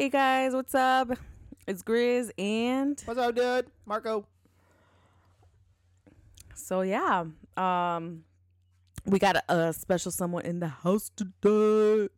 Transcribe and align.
Hey 0.00 0.08
guys, 0.08 0.54
what's 0.54 0.74
up? 0.74 1.10
It's 1.66 1.82
Grizz 1.82 2.30
and 2.38 2.98
What's 3.04 3.20
up, 3.20 3.34
dude? 3.34 3.66
Marco. 3.84 4.24
so 6.54 6.80
yeah, 6.80 7.26
um 7.58 8.24
we 9.04 9.18
got 9.18 9.36
a, 9.36 9.54
a 9.54 9.72
special 9.74 10.10
someone 10.10 10.46
in 10.46 10.58
the 10.58 10.68
house 10.68 11.10
today. 11.14 12.08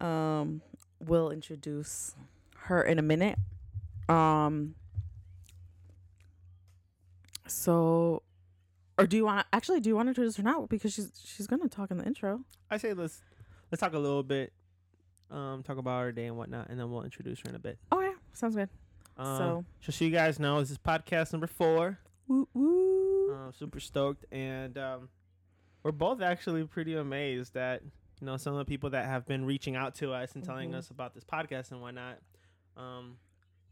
Um 0.00 0.62
we'll 1.00 1.32
introduce 1.32 2.14
her 2.58 2.80
in 2.80 3.00
a 3.00 3.02
minute. 3.02 3.40
Um 4.08 4.76
so 7.48 8.22
or 8.96 9.08
do 9.08 9.16
you 9.16 9.24
want 9.24 9.48
actually 9.52 9.80
do 9.80 9.88
you 9.90 9.96
want 9.96 10.06
to 10.06 10.10
introduce 10.10 10.36
her 10.36 10.44
now 10.44 10.66
because 10.70 10.94
she's 10.94 11.10
she's 11.24 11.48
going 11.48 11.60
to 11.60 11.68
talk 11.68 11.90
in 11.90 11.98
the 11.98 12.04
intro. 12.04 12.44
I 12.70 12.76
say 12.76 12.92
let's 12.94 13.20
let's 13.72 13.80
talk 13.80 13.94
a 13.94 13.98
little 13.98 14.22
bit, 14.22 14.52
um, 15.30 15.62
talk 15.62 15.78
about 15.78 15.96
our 15.96 16.12
day 16.12 16.26
and 16.26 16.36
whatnot, 16.36 16.68
and 16.70 16.78
then 16.78 16.90
we'll 16.90 17.02
introduce 17.04 17.40
her 17.40 17.48
in 17.50 17.54
a 17.54 17.58
bit. 17.58 17.78
Oh 17.92 18.00
yeah, 18.00 18.12
sounds 18.32 18.54
good. 18.56 18.68
Um, 19.16 19.36
so 19.38 19.64
just 19.80 19.98
so 19.98 20.04
you 20.04 20.10
guys 20.10 20.38
know, 20.38 20.60
this 20.60 20.70
is 20.70 20.78
podcast 20.78 21.32
number 21.32 21.46
four. 21.46 21.98
woo 22.28 22.48
woo. 22.54 23.34
Um, 23.34 23.52
super 23.52 23.80
stoked, 23.80 24.24
and 24.32 24.76
um, 24.78 25.08
we're 25.82 25.92
both 25.92 26.20
actually 26.22 26.64
pretty 26.64 26.94
amazed 26.94 27.54
that 27.54 27.82
you 28.20 28.26
know 28.26 28.36
some 28.36 28.52
of 28.54 28.58
the 28.58 28.64
people 28.64 28.90
that 28.90 29.06
have 29.06 29.26
been 29.26 29.44
reaching 29.44 29.76
out 29.76 29.94
to 29.96 30.12
us 30.12 30.34
and 30.34 30.42
telling 30.44 30.70
Mhm. 30.72 30.76
us 30.76 30.90
about 30.90 31.14
this 31.14 31.24
podcast 31.24 31.70
and 31.72 31.80
whatnot. 31.80 32.18
Um, 32.76 33.16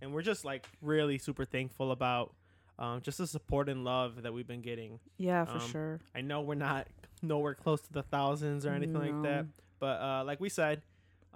and 0.03 0.13
we're 0.13 0.23
just 0.23 0.45
like 0.45 0.67
really 0.83 1.17
super 1.19 1.45
thankful 1.45 1.91
about 1.93 2.35
um, 2.79 3.01
just 3.01 3.17
the 3.19 3.27
support 3.27 3.69
and 3.71 3.85
love 3.85 4.23
that 4.23 4.35
we've 4.35 4.47
been 4.47 4.61
getting. 4.61 5.01
yeah, 5.17 5.45
for 5.47 5.53
um, 5.55 5.61
sure. 5.71 6.01
I 6.15 6.21
know 6.21 6.43
we're 6.43 6.55
not 6.55 6.87
nowhere 7.23 7.55
close 7.55 7.81
to 7.83 7.93
the 7.93 8.03
thousands 8.03 8.67
or 8.67 8.71
anything 8.73 8.99
like 8.99 9.23
that, 9.23 9.47
but 9.79 10.01
uh, 10.01 10.25
like 10.27 10.41
we 10.41 10.49
said, 10.51 10.83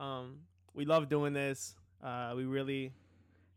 um, 0.01 0.39
we 0.75 0.85
love 0.85 1.09
doing 1.09 1.33
this. 1.33 1.77
Uh, 2.03 2.33
we 2.35 2.45
really 2.45 2.93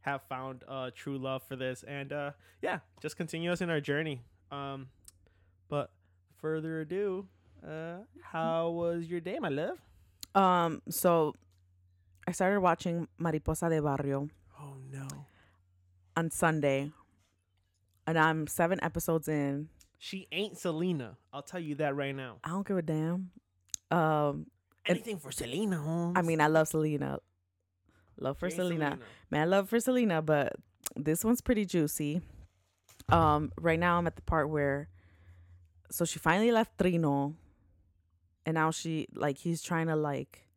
have 0.01 0.21
found 0.23 0.63
uh, 0.67 0.91
true 0.93 1.17
love 1.17 1.41
for 1.47 1.55
this, 1.55 1.83
and 1.87 2.11
uh, 2.11 2.31
yeah, 2.61 2.79
just 3.01 3.15
continue 3.17 3.51
us 3.51 3.61
in 3.61 3.69
our 3.69 3.79
journey. 3.81 4.21
Um, 4.51 4.87
but 5.69 5.89
further 6.37 6.81
ado, 6.81 7.25
uh, 7.65 7.99
how 8.21 8.69
was 8.69 9.05
your 9.05 9.21
day, 9.21 9.39
my 9.39 9.49
love? 9.49 9.79
Um, 10.35 10.81
so 10.89 11.33
I 12.27 12.31
started 12.33 12.59
watching 12.59 13.07
Mariposa 13.17 13.69
de 13.69 13.81
Barrio 13.81 14.27
Oh 14.59 14.75
no, 14.91 15.07
on 16.17 16.29
Sunday, 16.31 16.91
and 18.05 18.17
I'm 18.19 18.47
seven 18.47 18.79
episodes 18.83 19.27
in. 19.27 19.69
she 19.99 20.27
ain't 20.31 20.57
Selena. 20.57 21.15
I'll 21.31 21.43
tell 21.43 21.59
you 21.61 21.75
that 21.75 21.95
right 21.95 22.15
now. 22.15 22.37
I 22.43 22.49
don't 22.49 22.67
give 22.67 22.77
a 22.77 22.81
damn. 22.81 23.31
Um, 23.89 24.47
And- 24.85 24.97
Anything 24.97 25.17
for 25.17 25.31
Selena, 25.31 25.77
Holmes. 25.77 26.13
I 26.17 26.21
mean, 26.21 26.41
I 26.41 26.47
love 26.47 26.67
Selena. 26.67 27.19
Love 28.19 28.37
for 28.37 28.47
ain't 28.47 28.55
Selena. 28.55 28.99
Man, 29.31 29.49
love 29.49 29.69
for 29.69 29.79
Selena, 29.79 30.21
but 30.21 30.53
this 30.95 31.23
one's 31.23 31.41
pretty 31.41 31.65
juicy. 31.65 32.21
Um, 33.09 33.51
right 33.59 33.79
now 33.79 33.97
I'm 33.97 34.07
at 34.07 34.15
the 34.15 34.21
part 34.21 34.49
where, 34.49 34.87
so 35.91 36.05
she 36.05 36.19
finally 36.19 36.51
left 36.51 36.77
Trino, 36.77 37.33
and 38.45 38.55
now 38.55 38.71
she 38.71 39.07
like 39.13 39.37
he's 39.37 39.61
trying 39.61 39.87
to 39.87 39.95
like 39.95 40.47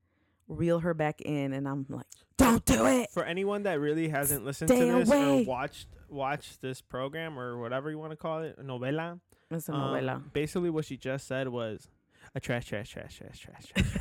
reel 0.48 0.80
her 0.80 0.94
back 0.94 1.20
in, 1.20 1.52
and 1.52 1.66
I'm 1.66 1.86
like, 1.88 2.06
don't 2.36 2.64
do 2.64 2.86
it. 2.86 3.10
For 3.10 3.24
anyone 3.24 3.64
that 3.64 3.80
really 3.80 4.08
hasn't 4.08 4.44
listened 4.44 4.70
Stay 4.70 4.88
to 4.88 4.98
this 4.98 5.08
away. 5.08 5.42
or 5.42 5.46
watched 5.46 5.88
watched 6.08 6.60
this 6.62 6.80
program 6.80 7.38
or 7.38 7.58
whatever 7.58 7.90
you 7.90 7.98
want 7.98 8.12
to 8.12 8.16
call 8.16 8.42
it, 8.42 8.58
novela. 8.64 9.18
It's 9.50 9.68
a 9.68 9.72
um, 9.72 9.94
novela. 9.94 10.22
basically, 10.32 10.70
what 10.70 10.84
she 10.84 10.96
just 10.96 11.26
said 11.26 11.48
was 11.48 11.88
a 12.36 12.40
trash, 12.40 12.66
trash, 12.66 12.90
trash, 12.90 13.16
trash, 13.16 13.40
trash, 13.40 13.72
trash, 13.72 13.92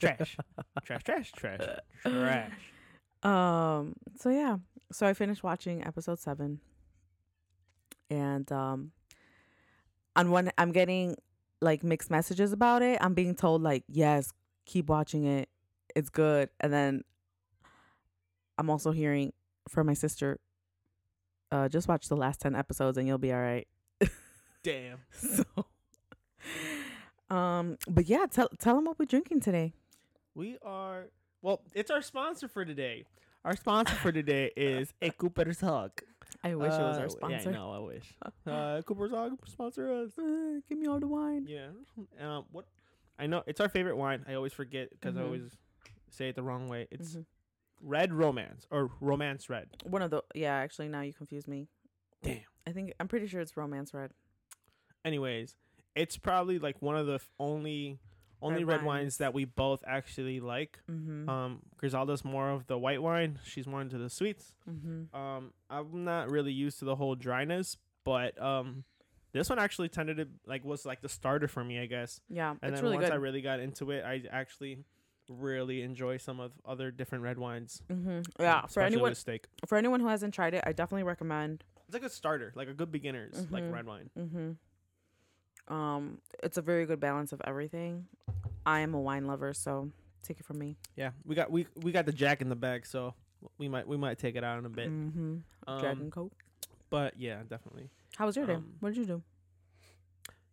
trash, 0.00 0.36
trash, 0.82 1.02
trash, 1.04 1.32
trash, 1.32 1.68
trash. 2.02 2.52
Um. 3.22 3.94
So 4.18 4.30
yeah. 4.30 4.56
So 4.92 5.06
I 5.06 5.12
finished 5.12 5.44
watching 5.44 5.84
episode 5.86 6.18
seven, 6.18 6.60
and 8.08 8.50
um, 8.50 8.92
on 10.16 10.30
one 10.30 10.50
I'm 10.56 10.72
getting 10.72 11.16
like 11.60 11.84
mixed 11.84 12.10
messages 12.10 12.54
about 12.54 12.80
it. 12.80 12.98
I'm 13.02 13.12
being 13.12 13.34
told 13.34 13.62
like, 13.62 13.84
yes, 13.88 14.32
keep 14.64 14.88
watching 14.88 15.24
it, 15.24 15.50
it's 15.94 16.08
good, 16.08 16.48
and 16.60 16.72
then 16.72 17.04
I'm 18.56 18.70
also 18.70 18.90
hearing 18.90 19.34
from 19.68 19.86
my 19.86 19.94
sister, 19.94 20.40
uh, 21.52 21.68
just 21.68 21.88
watch 21.88 22.08
the 22.08 22.16
last 22.16 22.40
ten 22.40 22.56
episodes 22.56 22.96
and 22.96 23.06
you'll 23.06 23.18
be 23.18 23.34
all 23.34 23.40
right. 23.40 23.68
Damn. 24.62 25.00
so, 25.12 25.44
um, 27.30 27.78
but 27.88 28.06
yeah, 28.08 28.26
tell 28.30 28.48
tell 28.58 28.74
them 28.76 28.84
what 28.84 28.98
we're 28.98 29.04
drinking 29.06 29.40
today. 29.40 29.72
We 30.34 30.58
are 30.62 31.06
well. 31.42 31.62
It's 31.74 31.90
our 31.90 32.02
sponsor 32.02 32.48
for 32.48 32.64
today. 32.64 33.04
Our 33.44 33.56
sponsor 33.56 33.94
for 33.96 34.12
today 34.12 34.50
is 34.56 34.92
a 35.00 35.10
Cooper's 35.10 35.60
Hawk. 35.60 36.02
I 36.44 36.54
wish 36.54 36.72
it 36.72 36.78
was 36.80 36.96
Uh, 36.96 37.00
our 37.00 37.08
sponsor. 37.08 37.50
Yeah, 37.50 37.56
no, 37.56 37.70
I 37.72 37.78
wish. 37.78 38.14
Uh, 38.46 38.82
Cooper's 38.82 39.10
Hawk 39.10 39.32
sponsor 39.46 39.92
us. 39.92 40.10
Uh, 40.18 40.60
give 40.68 40.78
me 40.78 40.86
all 40.86 41.00
the 41.00 41.06
wine. 41.08 41.46
Yeah. 41.48 41.68
Um. 42.20 42.44
What? 42.52 42.66
I 43.18 43.26
know 43.26 43.42
it's 43.46 43.60
our 43.60 43.68
favorite 43.68 43.96
wine. 43.96 44.24
I 44.28 44.34
always 44.34 44.52
forget 44.52 44.90
because 44.90 45.16
I 45.16 45.20
Mhm. 45.20 45.24
always 45.24 45.58
say 46.10 46.28
it 46.30 46.36
the 46.36 46.42
wrong 46.42 46.68
way. 46.68 46.86
It's 46.90 47.14
Mhm. 47.16 47.26
Red 47.82 48.12
Romance 48.12 48.66
or 48.70 48.90
Romance 49.00 49.48
Red. 49.50 49.68
One 49.84 50.02
of 50.02 50.10
the 50.10 50.22
yeah, 50.34 50.54
actually 50.54 50.88
now 50.88 51.00
you 51.02 51.12
confuse 51.12 51.46
me. 51.48 51.68
Damn. 52.22 52.40
I 52.66 52.72
think 52.72 52.92
I'm 53.00 53.08
pretty 53.08 53.26
sure 53.26 53.40
it's 53.40 53.56
romance 53.56 53.92
red. 53.94 54.12
anyways, 55.04 55.56
it's 55.94 56.16
probably 56.16 56.58
like 56.58 56.80
one 56.80 56.96
of 56.96 57.06
the 57.06 57.20
only 57.38 57.98
only 58.42 58.64
Red 58.64 58.78
red, 58.78 58.84
wines. 58.86 59.02
wines. 59.02 59.16
that 59.18 59.34
we 59.34 59.44
both 59.44 59.84
actually 59.86 60.40
like. 60.40 60.78
Mm-hmm. 60.90 61.28
Um, 61.28 61.60
Griselda's 61.76 62.24
more 62.24 62.48
of 62.50 62.66
the 62.68 62.78
white 62.78 63.02
wine. 63.02 63.38
She's 63.44 63.66
more 63.66 63.82
into 63.82 63.98
the 63.98 64.08
sweets. 64.08 64.54
mm-hmm. 64.68 65.14
Um, 65.14 65.52
I'm 65.68 66.04
not 66.04 66.30
really 66.30 66.52
used 66.52 66.78
to 66.78 66.86
the 66.86 66.96
whole 66.96 67.14
dryness, 67.14 67.76
but 68.02 68.40
um, 68.42 68.84
this 69.32 69.50
one 69.50 69.58
actually 69.58 69.90
tended 69.90 70.16
to 70.16 70.28
like 70.46 70.64
was 70.64 70.86
like 70.86 71.02
the 71.02 71.08
starter 71.10 71.48
for 71.48 71.62
me, 71.62 71.80
I 71.80 71.86
guess. 71.86 72.22
Yeah, 72.30 72.54
And 72.62 72.74
then 72.74 72.82
really 72.82 72.96
once 72.96 73.08
good. 73.08 73.12
I 73.12 73.16
really 73.16 73.42
got 73.42 73.60
into 73.60 73.90
it, 73.90 74.04
I 74.06 74.22
actually 74.30 74.84
really 75.28 75.82
enjoy 75.82 76.16
some 76.16 76.40
of 76.40 76.52
other 76.64 76.90
different 76.90 77.22
red 77.24 77.36
wines. 77.38 77.82
mm-hmm. 77.92 78.20
Yeah, 78.40 78.64
for 78.66 78.82
anyone 78.82 79.14
for 79.66 79.76
anyone 79.76 80.00
who 80.00 80.08
hasn't 80.08 80.32
tried 80.32 80.54
it, 80.54 80.64
I 80.66 80.72
definitely 80.72 81.02
recommend. 81.04 81.62
It's 81.86 81.94
like 81.94 82.04
a 82.04 82.08
starter, 82.08 82.52
like 82.56 82.68
a 82.68 82.74
good 82.74 82.90
beginner's 82.90 83.46
like 83.50 83.64
Mhm. 83.64 83.72
red 83.72 83.86
wine. 83.86 84.10
Um, 85.70 86.18
it's 86.42 86.58
a 86.58 86.62
very 86.62 86.84
good 86.84 87.00
balance 87.00 87.32
of 87.32 87.40
everything. 87.44 88.06
I 88.66 88.80
am 88.80 88.92
a 88.94 89.00
wine 89.00 89.26
lover, 89.26 89.54
so 89.54 89.90
take 90.22 90.38
it 90.40 90.44
from 90.44 90.58
me. 90.58 90.76
Yeah, 90.96 91.10
we 91.24 91.34
got 91.34 91.50
we 91.50 91.66
we 91.76 91.92
got 91.92 92.04
the 92.06 92.12
Jack 92.12 92.42
in 92.42 92.48
the 92.48 92.56
bag, 92.56 92.84
so 92.86 93.14
we 93.56 93.68
might 93.68 93.86
we 93.86 93.96
might 93.96 94.18
take 94.18 94.36
it 94.36 94.44
out 94.44 94.58
in 94.58 94.66
a 94.66 94.68
bit. 94.70 94.90
Mm-hmm. 94.90 95.36
Um, 95.66 95.80
Dragon 95.80 96.10
coat. 96.10 96.32
But 96.90 97.14
yeah, 97.18 97.38
definitely. 97.48 97.88
How 98.16 98.26
was 98.26 98.36
your 98.36 98.46
day? 98.46 98.54
um, 98.54 98.74
What 98.80 98.90
did 98.90 98.98
you 98.98 99.06
do? 99.06 99.22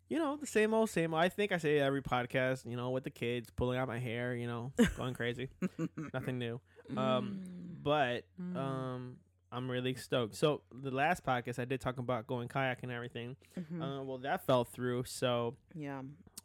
You 0.10 0.20
know, 0.20 0.38
the 0.38 0.48
same 0.48 0.74
old, 0.74 0.90
same. 0.90 1.14
Old. 1.14 1.22
I 1.22 1.28
think 1.28 1.52
I 1.52 1.58
say 1.58 1.80
every 1.80 2.02
podcast. 2.02 2.66
You 2.70 2.78
know, 2.78 2.92
with 2.92 3.04
the 3.04 3.10
kids 3.10 3.50
pulling 3.50 3.78
out 3.78 3.88
my 3.90 4.00
hair. 4.00 4.36
You 4.36 4.48
know, 4.48 4.72
going 4.98 5.14
crazy. 5.16 5.50
Nothing 6.14 6.38
new. 6.38 6.62
Um, 6.96 7.42
but 7.84 8.24
Mm. 8.42 8.56
um, 8.56 9.18
I'm 9.52 9.70
really 9.72 9.96
stoked. 9.96 10.36
So 10.36 10.62
the 10.72 10.92
last 10.92 11.24
podcast 11.26 11.58
I 11.60 11.66
did 11.66 11.80
talk 11.82 11.98
about 11.98 12.28
going 12.28 12.48
kayak 12.50 12.84
and 12.84 12.92
everything. 12.92 13.36
Mhm. 13.58 13.82
Uh, 13.82 14.04
well, 14.04 14.18
that 14.20 14.46
fell 14.46 14.64
through. 14.66 15.06
So 15.06 15.56
yeah. 15.74 16.02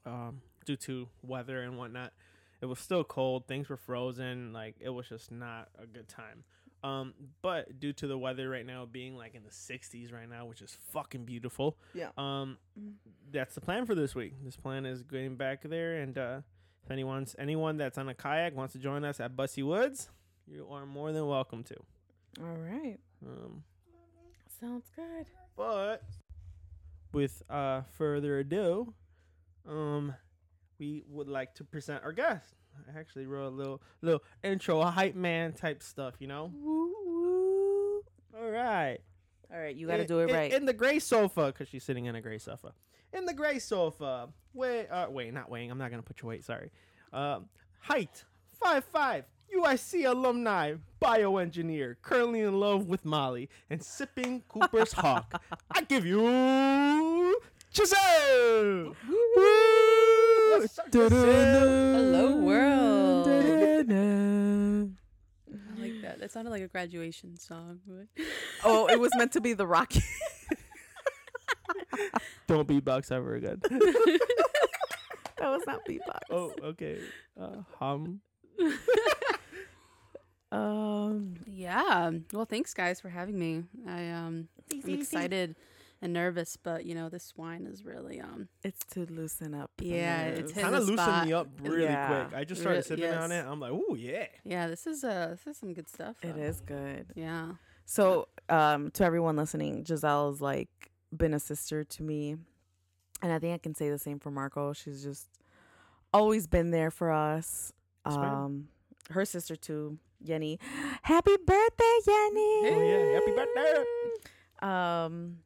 um, 0.06 0.40
due 0.64 0.76
to 0.76 1.08
weather 1.22 1.62
and 1.62 1.76
whatnot, 1.78 2.12
it 2.60 2.66
was 2.66 2.78
still 2.78 3.02
cold. 3.04 3.46
Things 3.48 3.68
were 3.68 3.76
frozen. 3.76 4.52
Like 4.52 4.76
it 4.80 4.90
was 4.90 5.08
just 5.08 5.32
not 5.32 5.68
a 5.78 5.86
good 5.86 6.08
time. 6.08 6.44
Um, 6.84 7.14
but 7.42 7.78
due 7.78 7.92
to 7.92 8.06
the 8.08 8.18
weather 8.18 8.48
right 8.50 8.66
now 8.66 8.86
being 8.86 9.16
like 9.16 9.34
in 9.36 9.44
the 9.44 9.50
60s 9.50 10.12
right 10.12 10.28
now, 10.28 10.46
which 10.46 10.60
is 10.62 10.76
fucking 10.92 11.24
beautiful. 11.24 11.76
Yeah. 11.94 12.10
Um, 12.16 12.58
Mm. 12.78 12.94
that's 13.30 13.54
the 13.54 13.60
plan 13.60 13.86
for 13.86 13.94
this 13.94 14.14
week. 14.16 14.34
This 14.44 14.56
plan 14.56 14.84
is 14.86 15.02
going 15.04 15.36
back 15.36 15.62
there, 15.62 16.00
and 16.00 16.16
uh, 16.18 16.40
if 16.84 16.90
anyone's 16.90 17.36
anyone 17.38 17.76
that's 17.76 17.98
on 17.98 18.08
a 18.08 18.14
kayak 18.14 18.56
wants 18.56 18.72
to 18.72 18.80
join 18.80 19.04
us 19.04 19.20
at 19.20 19.36
Busse 19.36 19.62
Woods, 19.64 20.08
you 20.46 20.66
are 20.70 20.84
more 20.86 21.12
than 21.12 21.26
welcome 21.28 21.62
to. 21.64 21.76
All 22.40 22.56
right. 22.56 22.98
Um, 23.26 23.62
Sounds 24.60 24.90
good. 24.94 25.26
but 25.56 26.02
with 27.12 27.42
uh 27.50 27.82
further 27.98 28.38
ado, 28.38 28.94
um, 29.68 30.14
we 30.78 31.04
would 31.08 31.28
like 31.28 31.54
to 31.56 31.64
present 31.64 32.02
our 32.04 32.12
guest. 32.12 32.54
I 32.94 32.98
actually 32.98 33.26
wrote 33.26 33.48
a 33.48 33.50
little 33.54 33.82
little 34.00 34.22
intro, 34.42 34.80
a 34.80 34.90
hype 34.90 35.14
man 35.14 35.52
type 35.52 35.82
stuff, 35.82 36.14
you 36.20 36.26
know. 36.26 36.50
Woo 36.54 36.92
woo. 37.04 38.02
All 38.40 38.50
right. 38.50 38.98
All 39.52 39.58
right, 39.60 39.76
you 39.76 39.86
got 39.86 39.98
to 39.98 40.06
do 40.06 40.20
it 40.20 40.30
in- 40.30 40.34
right. 40.34 40.52
In 40.52 40.64
the 40.64 40.72
gray 40.72 40.98
sofa, 40.98 41.46
because 41.48 41.68
she's 41.68 41.84
sitting 41.84 42.06
in 42.06 42.14
a 42.16 42.22
gray 42.22 42.38
sofa. 42.38 42.72
In 43.12 43.26
the 43.26 43.34
gray 43.34 43.58
sofa. 43.58 44.30
Wait, 44.54 44.86
uh, 44.86 45.06
wait, 45.10 45.34
not 45.34 45.50
weighing. 45.50 45.70
I'm 45.70 45.76
not 45.76 45.90
gonna 45.90 46.02
put 46.02 46.22
your 46.22 46.30
weight. 46.30 46.44
Sorry. 46.44 46.70
Um, 47.12 47.50
height 47.80 48.24
five 48.58 48.84
five. 48.86 49.26
UIC 49.56 50.06
alumni, 50.08 50.74
bioengineer, 51.00 51.96
currently 52.02 52.40
in 52.40 52.58
love 52.58 52.86
with 52.86 53.04
Molly, 53.04 53.48
and 53.70 53.82
sipping 53.82 54.42
Cooper's 54.48 54.92
Hawk. 54.92 55.42
I 55.70 55.82
give 55.82 56.06
you 56.06 57.38
Giselle. 57.74 58.94
What's 60.52 60.78
up, 60.78 60.92
Giselle? 60.92 61.12
Hello, 61.12 62.36
world. 62.36 62.92
That 66.22 66.30
sounded 66.30 66.50
like 66.50 66.62
a 66.62 66.68
graduation 66.68 67.36
song. 67.36 67.80
Oh, 68.64 68.86
it 68.86 69.00
was 69.00 69.10
meant 69.16 69.32
to 69.32 69.40
be 69.40 69.54
the 69.54 69.66
Rocky. 69.66 70.04
Don't 72.46 72.68
beatbox 72.68 73.10
ever 73.10 73.34
again. 73.34 73.60
that 73.64 74.20
was 75.40 75.62
not 75.66 75.84
beatbox. 75.84 76.20
oh, 76.30 76.54
okay. 76.62 77.00
Uh, 77.38 77.62
hum. 77.80 78.20
Um, 80.52 81.34
yeah. 81.46 82.10
Well, 82.32 82.44
thanks 82.44 82.74
guys 82.74 83.00
for 83.00 83.08
having 83.08 83.38
me. 83.38 83.64
I 83.88 84.10
um 84.10 84.48
I'm 84.72 84.90
excited 85.00 85.56
and 86.02 86.12
nervous, 86.12 86.56
but 86.62 86.84
you 86.84 86.94
know 86.94 87.08
this 87.08 87.32
wine 87.36 87.66
is 87.66 87.84
really 87.84 88.20
um 88.20 88.48
it's 88.62 88.84
to 88.92 89.06
loosen 89.06 89.54
up. 89.54 89.70
Yeah, 89.80 90.24
it's 90.26 90.38
nerves. 90.40 90.52
hit- 90.52 90.62
Kind 90.62 90.74
of 90.76 90.86
the 90.86 90.92
loosened 90.92 91.26
me 91.26 91.32
up 91.32 91.48
really 91.62 91.84
Yeah. 91.84 92.24
quick. 92.26 92.38
I 92.38 92.44
just 92.44 92.60
started 92.60 92.78
Re- 92.78 92.82
sipping 92.82 93.14
on 93.14 93.32
it. 93.32 93.46
I'm 93.46 93.60
like, 93.60 93.72
ooh, 93.72 93.96
yeah. 93.98 94.26
yeah. 94.44 94.66
This 94.68 94.86
is 94.86 95.02
uh 95.04 95.28
this 95.30 95.46
is 95.46 95.56
some 95.58 95.72
good 95.72 95.88
stuff. 95.88 96.16
It 96.22 96.36
is 96.36 96.60
good. 96.60 97.06
Yeah. 97.14 97.52
So, 97.84 98.28
um, 98.48 98.90
to 98.92 99.04
everyone 99.04 99.36
listening, 99.36 99.84
Giselle's 99.84 100.40
like 100.40 100.68
been 101.16 101.34
a 101.34 101.40
sister 101.40 101.82
to 101.82 102.02
me, 102.02 102.36
and 103.22 103.32
I 103.32 103.38
think 103.38 103.54
I 103.54 103.58
can 103.58 103.74
say 103.74 103.90
the 103.90 103.98
same 103.98 104.18
for 104.20 104.30
Marco. 104.30 104.72
She's 104.72 105.02
just 105.02 105.28
always 106.14 106.46
been 106.46 106.70
there 106.70 106.90
for 106.90 107.10
us. 107.10 107.72
That's 108.04 108.16
right. 108.16 108.28
Um, 108.44 108.68
her 109.10 109.24
sister 109.24 109.56
too, 109.56 109.98
Yenny. 110.24 110.58
Happy 111.02 111.36
birthday, 111.46 111.98
Yenny! 112.06 112.70
Oh, 112.70 112.82
yeah. 112.82 113.14
Happy 113.18 113.32
birthday. 113.32 113.84
Um, 114.66 115.38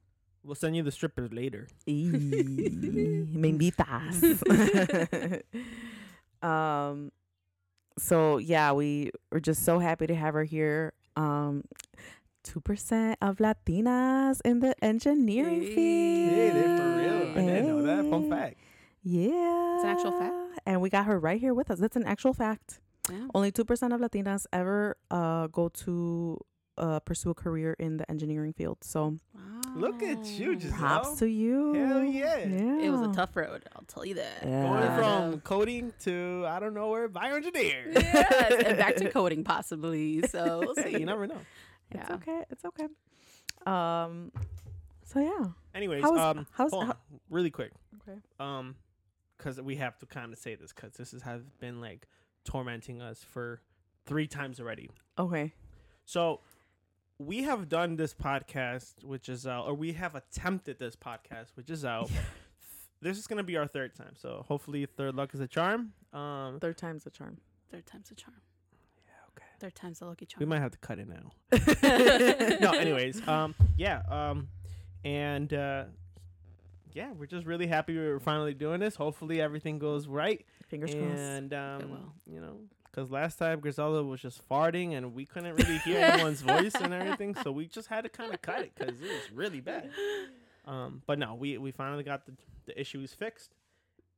We'll 0.45 0.55
send 0.55 0.77
you 0.77 0.83
the 0.85 0.93
strippers 0.93 1.33
later. 1.33 1.67
me 1.87 2.03
invitas. 3.35 4.23
um, 6.43 7.11
so 7.99 8.39
yeah, 8.39 8.73
we 8.73 9.11
were 9.33 9.41
just 9.41 9.65
so 9.65 9.79
happy 9.81 10.07
to 10.07 10.15
have 10.15 10.35
her 10.35 10.45
here. 10.45 10.93
Um, 11.17 11.65
two 12.45 12.61
percent 12.61 13.19
of 13.21 13.39
Latinas 13.39 14.41
in 14.45 14.61
the 14.61 14.75
engineering 14.85 15.63
Hey. 15.63 15.75
field. 15.75 16.37
Yeah, 16.37 16.53
they're 16.53 16.77
for 16.79 16.97
real. 16.97 17.31
I 17.33 17.35
didn't 17.53 17.67
know 17.69 17.83
that. 17.83 18.09
Fun 18.11 18.31
fact. 18.31 18.57
Yeah, 19.03 19.75
It's 19.77 19.85
an 19.85 19.91
actual 19.91 20.13
fact? 20.19 20.35
and 20.67 20.81
we 20.81 20.91
got 20.91 21.07
her 21.07 21.19
right 21.19 21.41
here 21.41 21.55
with 21.55 21.71
us. 21.73 21.79
That's 21.81 21.97
an 21.97 22.05
actual 22.05 22.33
fact. 22.35 22.81
Yeah. 23.11 23.29
Only 23.35 23.53
two 23.53 23.65
percent 23.65 23.93
of 23.93 24.01
Latinas 24.01 24.47
ever 24.53 24.97
uh 25.11 25.47
go 25.49 25.69
to 25.85 26.39
uh 26.79 27.01
pursue 27.01 27.31
a 27.31 27.35
career 27.35 27.75
in 27.79 27.97
the 27.99 28.11
engineering 28.11 28.53
field. 28.53 28.79
So 28.83 29.17
Look 29.75 30.03
at 30.03 30.25
you, 30.25 30.53
Wow. 30.55 30.59
Giselle. 30.59 30.79
props 30.79 31.19
to 31.19 31.27
you. 31.27 31.75
Hell 31.75 32.03
yeah. 32.03 32.39
Yeah. 32.39 32.79
It 32.81 32.91
was 32.91 33.03
a 33.03 33.13
tough 33.13 33.37
road, 33.37 33.65
I'll 33.77 33.85
tell 33.85 34.07
you 34.07 34.15
that. 34.15 34.39
Yeah. 34.43 34.63
Going 34.63 34.99
from 34.99 35.41
coding 35.43 35.93
to 36.05 36.45
I 36.49 36.59
don't 36.61 36.73
know 36.75 36.89
where 36.89 37.09
bioengineer. 37.09 37.93
yes, 37.95 38.63
and 38.65 38.79
back 38.79 38.97
to 38.97 39.11
coding 39.19 39.45
possibly. 39.45 40.27
So 40.29 40.61
we'll 40.61 40.75
see. 40.83 40.93
You 40.99 41.05
never 41.07 41.27
know. 41.27 41.41
It's 41.91 42.11
okay. 42.11 42.43
It's 42.51 42.65
okay. 42.65 42.87
Um. 43.67 44.33
So 45.05 45.21
yeah. 45.21 45.47
Anyways, 45.75 46.03
How's- 46.03 46.19
um, 46.19 46.47
how's- 46.53 46.71
hold 46.71 46.83
on, 46.85 46.89
how- 46.89 46.97
really 47.31 47.51
quick. 47.51 47.73
Okay. 48.09 48.19
Um, 48.41 48.75
because 49.37 49.61
we 49.61 49.77
have 49.77 49.99
to 49.99 50.07
kind 50.07 50.33
of 50.33 50.39
say 50.39 50.55
this 50.55 50.73
because 50.73 50.95
this 50.95 51.13
is, 51.13 51.23
has 51.23 51.43
been 51.61 51.81
like 51.81 52.07
tormenting 52.47 53.03
us 53.03 53.23
for 53.23 53.61
three 54.07 54.27
times 54.27 54.59
already. 54.61 54.89
Okay. 55.19 55.53
So 56.05 56.41
we 57.19 57.43
have 57.43 57.69
done 57.69 57.97
this 57.97 58.15
podcast 58.15 59.05
with 59.05 59.25
Giselle, 59.25 59.63
or 59.63 59.75
we 59.75 59.93
have 59.95 60.15
attempted 60.15 60.79
this 60.79 60.97
podcast 60.97 61.57
with 61.57 61.67
Giselle. 61.67 62.09
this 63.03 63.19
is 63.19 63.27
gonna 63.27 63.43
be 63.43 63.57
our 63.57 63.67
third 63.67 63.95
time, 63.95 64.15
so 64.17 64.45
hopefully 64.47 64.87
third 64.87 65.15
luck 65.15 65.35
is 65.35 65.41
a 65.41 65.49
charm. 65.49 65.93
Um, 66.13 66.59
Third 66.61 66.79
time's 66.79 67.05
a 67.07 67.11
charm. 67.11 67.39
Third 67.71 67.85
time's 67.87 68.11
a 68.11 68.15
charm. 68.15 68.37
yeah, 69.05 69.13
okay. 69.37 69.47
Third 69.61 69.75
time's 69.75 69.99
the 69.99 70.07
lucky 70.07 70.25
charm. 70.27 70.41
We 70.41 70.47
might 70.47 70.61
have 70.61 70.71
to 70.73 70.79
cut 70.79 70.99
it 70.99 71.09
now. 71.09 71.33
no, 72.61 72.73
anyways, 72.79 73.27
um, 73.27 73.55
yeah, 73.77 74.03
um, 74.09 74.49
and 75.05 75.53
uh, 75.53 75.85
yeah, 76.97 77.13
we're 77.13 77.27
just 77.27 77.45
really 77.45 77.67
happy 77.67 77.95
we're 77.95 78.19
finally 78.19 78.55
doing 78.55 78.81
this. 78.81 78.97
Hopefully 78.97 79.39
everything 79.41 79.79
goes 79.79 80.09
right, 80.09 80.45
Fingers 80.69 80.95
crossed. 80.95 81.19
and 81.19 81.53
um, 81.53 81.91
will. 81.91 82.13
you 82.27 82.41
know, 82.41 82.57
because 82.91 83.11
last 83.11 83.39
time 83.39 83.61
Griselda 83.61 84.03
was 84.03 84.23
just 84.23 84.41
farting 84.49 84.97
and 84.97 85.15
we 85.15 85.27
couldn't 85.27 85.55
really 85.55 85.77
hear 85.79 85.99
anyone's 86.05 86.41
voice 86.41 86.75
and 86.75 86.95
everything, 86.95 87.37
so 87.45 87.53
we 87.53 87.67
just 87.67 87.89
had 87.89 88.05
to 88.05 88.09
kind 88.09 88.33
of 88.33 88.41
cut 88.41 88.61
it 88.61 88.73
because 88.75 88.99
it 88.99 89.03
was 89.09 89.31
really 89.35 89.61
bad. 89.61 89.91
Um, 90.65 91.03
but 91.07 91.19
no, 91.19 91.35
we 91.35 91.59
we 91.59 91.71
finally 91.71 92.03
got 92.03 92.25
the 92.25 92.33
the 92.65 92.81
issues 92.81 93.13
fixed, 93.13 93.55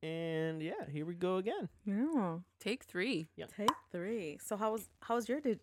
and 0.01 0.61
yeah, 0.61 0.85
here 0.89 1.05
we 1.05 1.15
go 1.15 1.35
again. 1.35 1.67
Yeah. 1.85 2.37
Take 2.61 2.85
three. 2.85 3.27
Yeah, 3.35 3.45
Take 3.55 3.69
three. 3.91 4.37
So 4.41 4.55
how 4.55 4.71
was 4.71 4.87
how 5.01 5.15
was 5.15 5.27
your 5.27 5.41
day, 5.41 5.57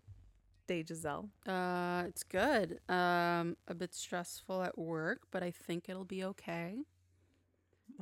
day 0.66 0.84
Giselle? 0.86 1.30
Uh, 1.46 2.04
it's 2.08 2.22
good. 2.24 2.78
Um, 2.90 3.56
a 3.66 3.74
bit 3.74 3.94
stressful 3.94 4.62
at 4.62 4.76
work, 4.76 5.22
but 5.30 5.42
I 5.42 5.50
think 5.50 5.88
it'll 5.88 6.04
be 6.04 6.22
okay. 6.22 6.76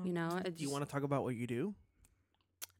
You 0.02 0.12
know, 0.12 0.40
it 0.44 0.56
Do 0.56 0.62
you 0.62 0.70
want 0.70 0.84
to 0.84 0.90
talk 0.90 1.02
about 1.02 1.22
what 1.22 1.34
you 1.36 1.46
do? 1.46 1.74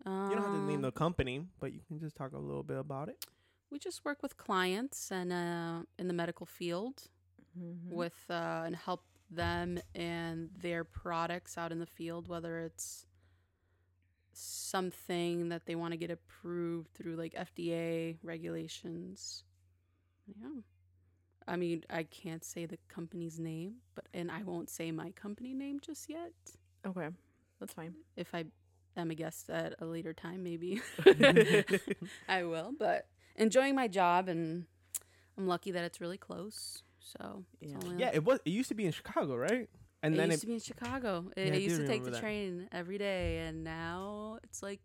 You 0.06 0.12
don't 0.30 0.42
have 0.42 0.52
to 0.52 0.58
name 0.58 0.76
um, 0.76 0.82
the 0.82 0.92
company, 0.92 1.46
but 1.60 1.72
you 1.72 1.80
can 1.88 1.98
just 1.98 2.16
talk 2.16 2.32
a 2.32 2.38
little 2.38 2.62
bit 2.62 2.78
about 2.78 3.08
it. 3.08 3.24
We 3.70 3.78
just 3.78 4.04
work 4.04 4.22
with 4.22 4.36
clients 4.36 5.10
and 5.10 5.32
uh, 5.32 5.82
in 5.98 6.08
the 6.08 6.14
medical 6.14 6.46
field 6.46 7.08
Mhm. 7.58 7.90
with 7.90 8.18
uh, 8.28 8.64
and 8.66 8.74
help 8.76 9.02
them 9.30 9.78
and 9.94 10.50
their 10.60 10.84
products 10.84 11.56
out 11.56 11.70
in 11.72 11.78
the 11.78 11.86
field, 11.86 12.26
whether 12.28 12.58
it's 12.60 13.06
something 14.32 15.48
that 15.48 15.66
they 15.66 15.74
want 15.76 15.92
to 15.92 15.96
get 15.96 16.10
approved 16.10 16.92
through 16.94 17.16
like 17.16 17.34
FDA 17.34 18.18
regulations. 18.22 19.44
Yeah. 20.26 20.60
I 21.46 21.56
mean, 21.56 21.84
I 21.90 22.02
can't 22.04 22.42
say 22.44 22.66
the 22.66 22.78
company's 22.88 23.38
name, 23.38 23.76
but 23.94 24.06
and 24.14 24.30
I 24.30 24.42
won't 24.42 24.68
say 24.70 24.90
my 24.90 25.10
company 25.12 25.54
name 25.54 25.78
just 25.80 26.08
yet. 26.08 26.32
Okay. 26.86 27.08
That's 27.60 27.72
fine. 27.72 27.94
If 28.16 28.34
I 28.34 28.44
am 28.96 29.10
a 29.10 29.14
guest 29.14 29.48
at 29.50 29.74
a 29.80 29.84
later 29.86 30.12
time, 30.12 30.42
maybe 30.42 30.82
I 32.28 32.44
will. 32.44 32.72
But 32.78 33.06
enjoying 33.36 33.74
my 33.74 33.88
job, 33.88 34.28
and 34.28 34.64
I'm 35.38 35.46
lucky 35.46 35.70
that 35.72 35.84
it's 35.84 36.00
really 36.00 36.18
close. 36.18 36.82
So 37.00 37.44
Yeah. 37.60 37.76
Yeah, 37.96 38.06
like- 38.06 38.14
it 38.16 38.24
was. 38.24 38.40
It 38.44 38.50
used 38.50 38.68
to 38.68 38.74
be 38.74 38.86
in 38.86 38.92
Chicago, 38.92 39.36
right? 39.36 39.68
And 40.02 40.14
then 40.14 40.24
it 40.24 40.26
then 40.26 40.30
used 40.32 40.38
it, 40.38 40.40
to 40.42 40.46
be 40.48 40.54
in 40.54 40.60
Chicago. 40.60 41.24
It, 41.36 41.46
Yeah, 41.46 41.52
I 41.52 41.56
I 41.56 41.58
used 41.60 41.76
do 41.76 41.82
to 41.82 41.88
take 41.88 42.04
the 42.04 42.10
that. 42.10 42.20
train 42.20 42.68
every 42.72 42.98
day, 42.98 43.38
and 43.46 43.64
now 43.64 44.38
it's 44.44 44.62
like 44.62 44.80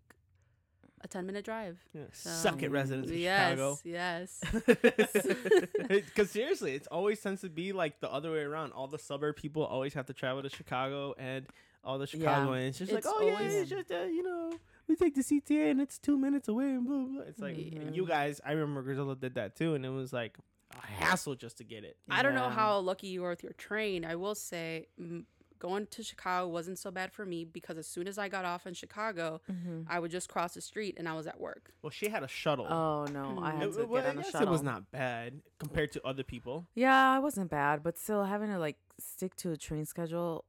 a 1.01 1.07
ten 1.09 1.25
minute 1.25 1.43
drive. 1.45 1.77
yeah, 1.93 2.03
So- 2.13 2.29
suck 2.29 2.61
it, 2.63 2.69
residents 2.71 3.09
of 3.11 3.17
yes, 3.17 3.51
Chicago. 3.51 3.77
yes. 3.83 4.41
Because 5.89 6.29
seriously, 6.31 6.75
it 6.75 6.87
always 6.91 7.19
tends 7.19 7.41
to 7.41 7.49
be 7.49 7.71
like 7.73 7.99
the 7.99 8.09
other 8.11 8.31
way 8.31 8.39
around. 8.41 8.71
All 8.73 8.87
the 8.87 8.99
suburb 8.99 9.35
people 9.35 9.65
always 9.65 9.93
have 9.93 10.05
to 10.07 10.13
travel 10.13 10.41
to 10.43 10.49
Chicago, 10.49 11.15
and 11.17 11.45
all 11.83 11.97
the 11.97 12.03
Yeah. 12.13 12.19
Chicagoans 12.19 12.77
just 12.77 12.91
like, 12.91 12.99
It's 12.99 13.07
oh 13.07 13.21
yeah, 13.21 13.33
always- 13.33 13.53
it's 13.55 13.69
just 13.69 13.91
uh, 13.91 14.03
you 14.03 14.23
know, 14.23 14.51
we 14.87 14.95
take 14.95 15.15
the 15.15 15.21
CTA 15.23 15.71
and 15.71 15.79
it's 15.81 15.97
two 15.99 16.17
minutes 16.17 16.47
away, 16.47 16.71
and 16.71 16.85
blah 16.85 17.03
blah. 17.03 17.21
It's 17.23 17.39
like 17.39 17.55
Mhm. 17.55 17.95
you 17.95 18.05
guys. 18.05 18.41
I 18.45 18.51
remember 18.53 18.81
Griselda 18.81 19.15
did 19.15 19.35
that 19.35 19.55
too, 19.55 19.75
and 19.75 19.85
it 19.85 19.89
was 19.89 20.11
like 20.13 20.37
a 20.71 20.85
hassle 20.85 21.35
just 21.35 21.57
to 21.57 21.63
get 21.63 21.83
it. 21.83 21.97
I 22.09 22.21
don't 22.21 22.35
know 22.35 22.49
how 22.49 22.79
lucky 22.79 23.07
you 23.07 23.23
are 23.25 23.29
with 23.31 23.43
your 23.43 23.53
train. 23.53 24.05
I 24.05 24.15
will 24.15 24.35
say, 24.35 24.87
m- 24.99 25.25
going 25.57 25.85
to 25.87 26.01
Chicago 26.01 26.47
wasn't 26.47 26.79
so 26.79 26.89
bad 26.89 27.11
for 27.11 27.25
me 27.25 27.43
because 27.43 27.77
as 27.77 27.85
soon 27.85 28.07
as 28.07 28.17
I 28.17 28.29
got 28.29 28.45
off 28.45 28.65
in 28.65 28.73
Chicago, 28.73 29.41
Mm-hmm. 29.51 29.81
I 29.89 29.99
would 29.99 30.09
just 30.09 30.29
cross 30.29 30.53
the 30.53 30.61
street 30.61 30.95
and 30.97 31.09
I 31.09 31.13
was 31.15 31.27
at 31.27 31.37
work. 31.37 31.73
Well, 31.81 31.89
she 31.89 32.07
had 32.07 32.23
a 32.23 32.29
shuttle. 32.29 32.65
Oh 32.65 33.05
no, 33.11 33.39
I 33.41 33.51
had 33.51 33.63
It- 33.67 33.73
to 33.73 33.85
well, 33.85 34.01
get 34.01 34.11
on 34.15 34.19
a 34.19 34.23
shuttle. 34.23 34.47
it 34.47 34.51
was 34.51 34.63
not 34.63 34.89
bad 34.91 35.41
compared 35.59 35.91
to 35.93 36.07
other 36.07 36.23
people. 36.23 36.67
Yeah, 36.75 37.17
it 37.17 37.21
wasn't 37.21 37.49
bad, 37.51 37.83
but 37.83 37.97
still 37.97 38.23
having 38.23 38.49
to 38.51 38.57
like 38.59 38.77
stick 38.99 39.35
to 39.37 39.51
a 39.51 39.57
train 39.57 39.85
schedule 39.85 40.45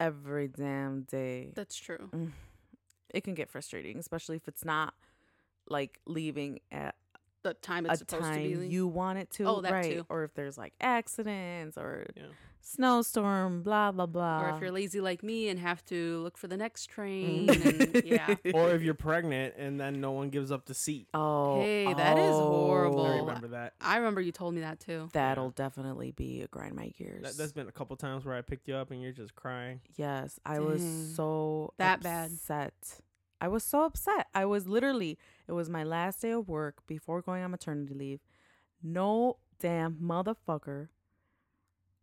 every 0.00 0.48
damn 0.48 1.02
day. 1.02 1.50
That's 1.54 1.76
true. 1.76 2.08
Mm. 2.12 2.32
It 3.14 3.24
can 3.24 3.34
get 3.34 3.48
frustrating, 3.50 3.98
especially 3.98 4.36
if 4.36 4.46
it's 4.48 4.64
not 4.64 4.94
like 5.68 5.98
leaving 6.06 6.60
at 6.70 6.94
The 7.42 7.54
time 7.54 7.86
a 7.86 7.90
it's 7.90 8.00
supposed 8.00 8.24
to 8.24 8.38
be. 8.38 8.54
time 8.54 8.64
you 8.70 8.86
want 8.86 9.18
it 9.18 9.30
to, 9.32 9.44
Oh, 9.44 9.60
that 9.62 9.72
right? 9.72 9.92
too. 9.92 10.06
Or 10.08 10.24
if 10.24 10.34
there's 10.34 10.58
like 10.58 10.74
accidents 10.80 11.76
or 11.78 12.06
Yeah. 12.16 12.24
Snowstorm, 12.60 13.62
blah 13.62 13.92
blah 13.92 14.06
blah. 14.06 14.42
or 14.42 14.50
if 14.56 14.60
you're 14.60 14.70
lazy 14.70 15.00
like 15.00 15.22
me 15.22 15.48
and 15.48 15.58
have 15.58 15.84
to 15.86 16.18
look 16.22 16.36
for 16.38 16.46
the 16.48 16.56
next 16.56 16.86
train. 16.86 17.46
Mm. 17.48 17.94
and, 17.94 18.04
yeah. 18.04 18.34
or 18.54 18.70
if 18.70 18.82
you're 18.82 18.94
pregnant 18.94 19.54
and 19.56 19.80
then 19.80 20.00
no 20.00 20.12
one 20.12 20.30
gives 20.30 20.50
up 20.52 20.66
the 20.66 20.74
seat. 20.74 21.08
oh, 21.14 21.60
Hey, 21.60 21.92
that 21.92 22.18
is 22.18 22.34
horrible. 22.34 23.04
I 23.06 23.18
Oh, 23.18 23.24
remember 23.26 23.48
that. 23.48 23.74
I 23.80 23.96
remember 23.98 24.20
you 24.20 24.32
told 24.32 24.54
me 24.54 24.60
that 24.60 24.80
too. 24.80 25.08
That'll 25.12 25.50
definitely 25.50 26.12
be 26.12 26.42
a 26.42 26.48
grind 26.48 26.74
my 26.74 26.88
gears. 26.88 27.22
that. 27.22 27.36
There's 27.36 27.52
been 27.52 27.68
a 27.68 27.72
couple 27.72 27.96
times 27.96 28.24
where 28.24 28.34
I 28.36 28.42
picked 28.42 28.68
you 28.68 28.74
up 28.74 28.90
and 28.90 29.02
you're 29.02 29.12
just 29.12 29.34
crying. 29.34 29.80
Yes, 29.96 30.38
I 30.46 30.60
was 30.60 30.82
so 31.14 31.72
That 31.78 32.02
bad. 32.02 32.30
upset. 32.32 32.74
I 33.40 33.48
was 33.48 33.62
so 33.62 33.84
upset. 33.84 34.26
I 34.34 34.44
was 34.46 34.66
literally 34.66 35.16
it 35.46 35.52
was 35.52 35.70
my 35.70 35.84
last 35.84 36.20
day 36.20 36.32
of 36.32 36.48
work 36.48 36.86
before 36.86 37.22
going 37.22 37.42
on 37.44 37.50
maternity 37.50 37.94
leave. 37.94 38.20
No 38.82 39.38
damn 39.60 39.94
motherfucker 39.94 40.88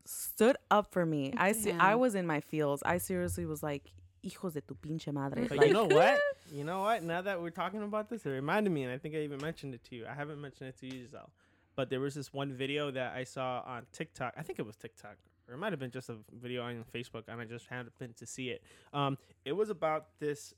stood 0.06 0.58
up 0.72 0.92
for 0.92 1.06
me. 1.06 1.34
I 1.38 1.52
see 1.52 1.72
I 1.72 1.96
was 1.96 2.16
in 2.16 2.26
my 2.28 2.40
feels. 2.40 2.82
I 2.84 2.98
seriously 2.98 3.46
was 3.46 3.62
like, 3.64 3.92
hijos 4.24 4.54
de 4.54 4.62
tu 4.62 4.76
pinche 4.76 5.12
madre. 5.14 5.48
But 5.48 5.58
Like, 5.58 5.68
you 5.68 5.74
know 5.74 5.86
what? 5.90 6.20
You 6.52 6.64
know 6.64 6.82
what? 6.82 7.04
Now 7.04 7.22
that 7.22 7.42
we're 7.42 7.50
talking 7.50 7.82
about 7.84 8.10
this, 8.10 8.26
it 8.26 8.30
reminded 8.30 8.72
me, 8.72 8.84
and 8.84 8.94
I 8.94 8.98
think 8.98 9.16
I 9.16 9.20
even 9.20 9.42
mentioned 9.42 9.74
it 9.74 9.84
to 9.86 9.96
you. 9.96 10.06
I 10.08 10.14
haven't 10.14 10.40
mentioned 10.42 10.70
it 10.70 10.78
to 10.80 10.86
you, 10.88 11.04
Giselle. 11.06 11.30
but 11.76 11.90
there 11.90 12.00
was 12.00 12.14
this 12.16 12.32
one 12.34 12.54
video 12.54 12.92
that 12.92 13.16
I 13.16 13.24
saw 13.24 13.62
on 13.66 13.86
TikTok. 13.92 14.34
I 14.38 14.44
think 14.44 14.60
it 14.60 14.66
was 14.66 14.76
TikTok, 14.76 15.18
or 15.48 15.56
it 15.56 15.58
might 15.58 15.74
have 15.74 15.80
been 15.80 15.92
just 15.92 16.10
a 16.10 16.18
video 16.32 16.64
on 16.64 16.86
Facebook, 16.94 17.24
and 17.28 17.42
I 17.42 17.46
just 17.46 17.68
happened 17.68 18.16
to 18.18 18.26
see 18.26 18.50
it. 18.50 18.64
Um, 18.94 19.18
it 19.44 19.54
was 19.54 19.70
about 19.70 20.08
this 20.20 20.54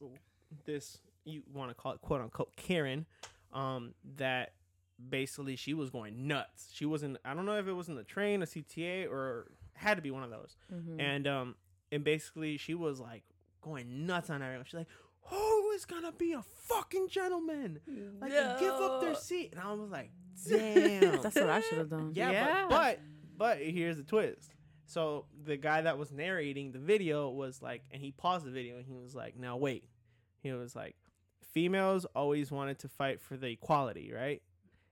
this 0.65 0.99
you 1.25 1.41
want 1.53 1.69
to 1.69 1.75
call 1.75 1.91
it 1.93 2.01
quote 2.01 2.21
unquote 2.21 2.55
Karen, 2.55 3.05
um, 3.53 3.93
that 4.17 4.53
basically 5.09 5.55
she 5.55 5.73
was 5.73 5.89
going 5.89 6.27
nuts. 6.27 6.69
She 6.73 6.85
wasn't. 6.85 7.17
I 7.25 7.33
don't 7.33 7.45
know 7.45 7.57
if 7.57 7.67
it 7.67 7.73
was 7.73 7.87
in 7.89 7.95
the 7.95 8.03
train, 8.03 8.41
a 8.41 8.45
CTA, 8.45 9.07
or 9.09 9.51
had 9.73 9.95
to 9.95 10.01
be 10.01 10.11
one 10.11 10.23
of 10.23 10.29
those. 10.29 10.55
Mhm. 10.73 10.99
And 11.01 11.27
um, 11.27 11.55
and 11.91 12.03
basically 12.03 12.57
she 12.57 12.73
was 12.73 12.99
like 12.99 13.23
going 13.61 14.05
nuts 14.05 14.29
on 14.29 14.41
everyone. 14.41 14.65
She's 14.65 14.73
like, 14.75 14.87
"Who 15.21 15.69
is 15.71 15.85
gonna 15.85 16.11
be 16.11 16.33
a 16.33 16.41
fucking 16.41 17.09
gentleman? 17.09 17.79
Like 18.21 18.31
and 18.33 18.59
give 18.59 18.73
up 18.73 19.01
their 19.01 19.15
seat." 19.15 19.51
And 19.51 19.61
I 19.61 19.71
was 19.73 19.89
like, 19.91 20.11
"Damn." 20.49 21.21
That's 21.21 21.35
what 21.35 21.49
I 21.49 21.61
should 21.61 21.77
have 21.79 21.89
done. 21.89 22.11
yeah, 22.15 22.31
Yeah. 22.31 22.65
But, 22.69 22.77
but 22.77 22.99
but 23.37 23.57
here's 23.59 23.97
the 23.97 24.03
twist. 24.03 24.53
So 24.89 25.25
the 25.43 25.57
guy 25.57 25.81
that 25.81 25.97
was 25.97 26.11
narrating 26.13 26.71
the 26.71 26.79
video 26.79 27.29
was 27.29 27.61
like, 27.61 27.83
and 27.91 28.01
he 28.01 28.11
paused 28.11 28.45
the 28.45 28.51
video 28.51 28.77
and 28.77 28.85
he 28.85 28.93
was 28.93 29.13
like, 29.13 29.35
"Now 29.37 29.57
wait." 29.57 29.83
He 30.41 30.51
was 30.53 30.75
like, 30.75 30.95
"Females 31.41 32.05
always 32.15 32.51
wanted 32.51 32.79
to 32.79 32.87
fight 32.87 33.19
for 33.21 33.37
the 33.37 33.47
equality, 33.47 34.11
right? 34.13 34.41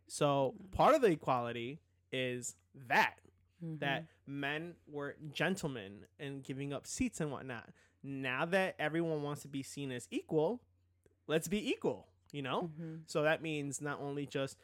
So 0.08 0.56
part 0.72 0.96
of 0.96 1.02
the 1.02 1.08
equality 1.12 1.80
is 2.12 2.56
that 2.88 3.20
Mhm. 3.64 3.80
that 3.80 4.06
men 4.28 4.76
were 4.88 5.16
gentlemen 5.32 6.06
and 6.20 6.44
giving 6.44 6.74
up 6.74 6.86
seats 6.86 7.22
and 7.22 7.32
whatnot. 7.32 7.70
Now 8.04 8.46
that 8.46 8.76
everyone 8.78 9.24
wants 9.24 9.42
to 9.44 9.48
be 9.48 9.64
seen 9.64 9.92
as 9.92 10.08
equal, 10.12 10.62
let's 11.28 11.48
be 11.48 11.70
equal, 11.70 12.08
you 12.32 12.42
know? 12.42 12.70
Mhm. 12.80 13.02
So 13.08 13.24
that 13.24 13.42
means 13.42 13.82
not 13.82 14.00
only 14.00 14.26
just 14.26 14.58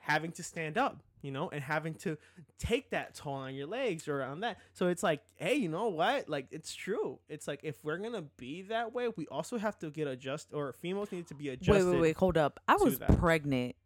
having 0.00 0.32
to 0.32 0.42
stand 0.42 0.76
up, 0.76 1.02
you 1.22 1.30
know, 1.30 1.48
and 1.48 1.62
having 1.62 1.94
to 1.94 2.18
take 2.58 2.90
that 2.90 3.14
toll 3.14 3.32
on 3.34 3.54
your 3.54 3.66
legs 3.66 4.06
or 4.08 4.22
on 4.22 4.40
that. 4.40 4.60
So 4.74 4.88
it's 4.88 5.02
like, 5.02 5.22
hey, 5.36 5.54
you 5.54 5.70
know 5.70 5.88
what? 5.88 6.28
Like 6.28 6.48
it's 6.50 6.74
true. 6.74 7.20
It's 7.28 7.48
like 7.48 7.60
if 7.62 7.82
we're 7.82 7.96
gonna 7.98 8.22
be 8.36 8.62
that 8.62 8.92
way, 8.92 9.08
we 9.08 9.26
also 9.28 9.56
have 9.56 9.78
to 9.78 9.90
get 9.90 10.06
adjust 10.06 10.52
or 10.52 10.74
females 10.74 11.10
need 11.12 11.26
to 11.28 11.34
be 11.34 11.48
adjusted. 11.48 11.86
wait, 11.86 11.92
wait. 11.94 12.00
wait, 12.00 12.16
Hold 12.16 12.36
up. 12.36 12.60
I 12.68 12.74
was 12.76 12.98
that. 12.98 13.16
pregnant. 13.16 13.76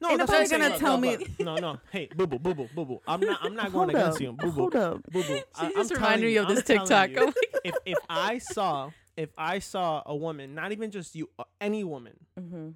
No, 0.00 0.10
Ain't 0.10 0.18
that's 0.18 0.30
nobody 0.30 0.50
gonna 0.50 0.68
Look, 0.70 0.78
tell 0.78 0.98
look, 1.00 1.20
me- 1.20 1.44
No, 1.44 1.56
no. 1.56 1.80
Hey, 1.90 2.08
boo 2.14 2.26
boo, 2.26 2.38
boo 2.38 2.54
boo, 2.54 2.68
boo 2.74 2.84
boo. 2.84 3.00
I'm 3.06 3.20
not. 3.20 3.38
I'm 3.42 3.54
not 3.54 3.72
going 3.72 3.88
Hold 3.90 3.90
against 3.90 4.16
up. 4.16 4.20
you. 4.22 4.32
Boo 4.32 4.52
boo. 4.52 4.70
Boo 4.70 5.00
boo. 5.10 5.22
She 5.22 5.42
I'm 5.58 5.72
just 5.74 5.92
reminded 5.94 6.26
me 6.26 6.32
you, 6.34 6.42
of 6.42 6.48
this 6.48 6.64
TikTok. 6.64 7.10
you. 7.10 7.32
If 7.64 7.74
if 7.86 7.98
I 8.08 8.38
saw 8.38 8.90
if 9.16 9.30
I 9.38 9.58
saw 9.60 10.02
a 10.06 10.14
woman, 10.14 10.54
not 10.54 10.72
even 10.72 10.90
just 10.90 11.14
you, 11.14 11.30
uh, 11.38 11.44
any 11.60 11.84
woman, 11.84 12.14
Mm-hmm. 12.38 12.70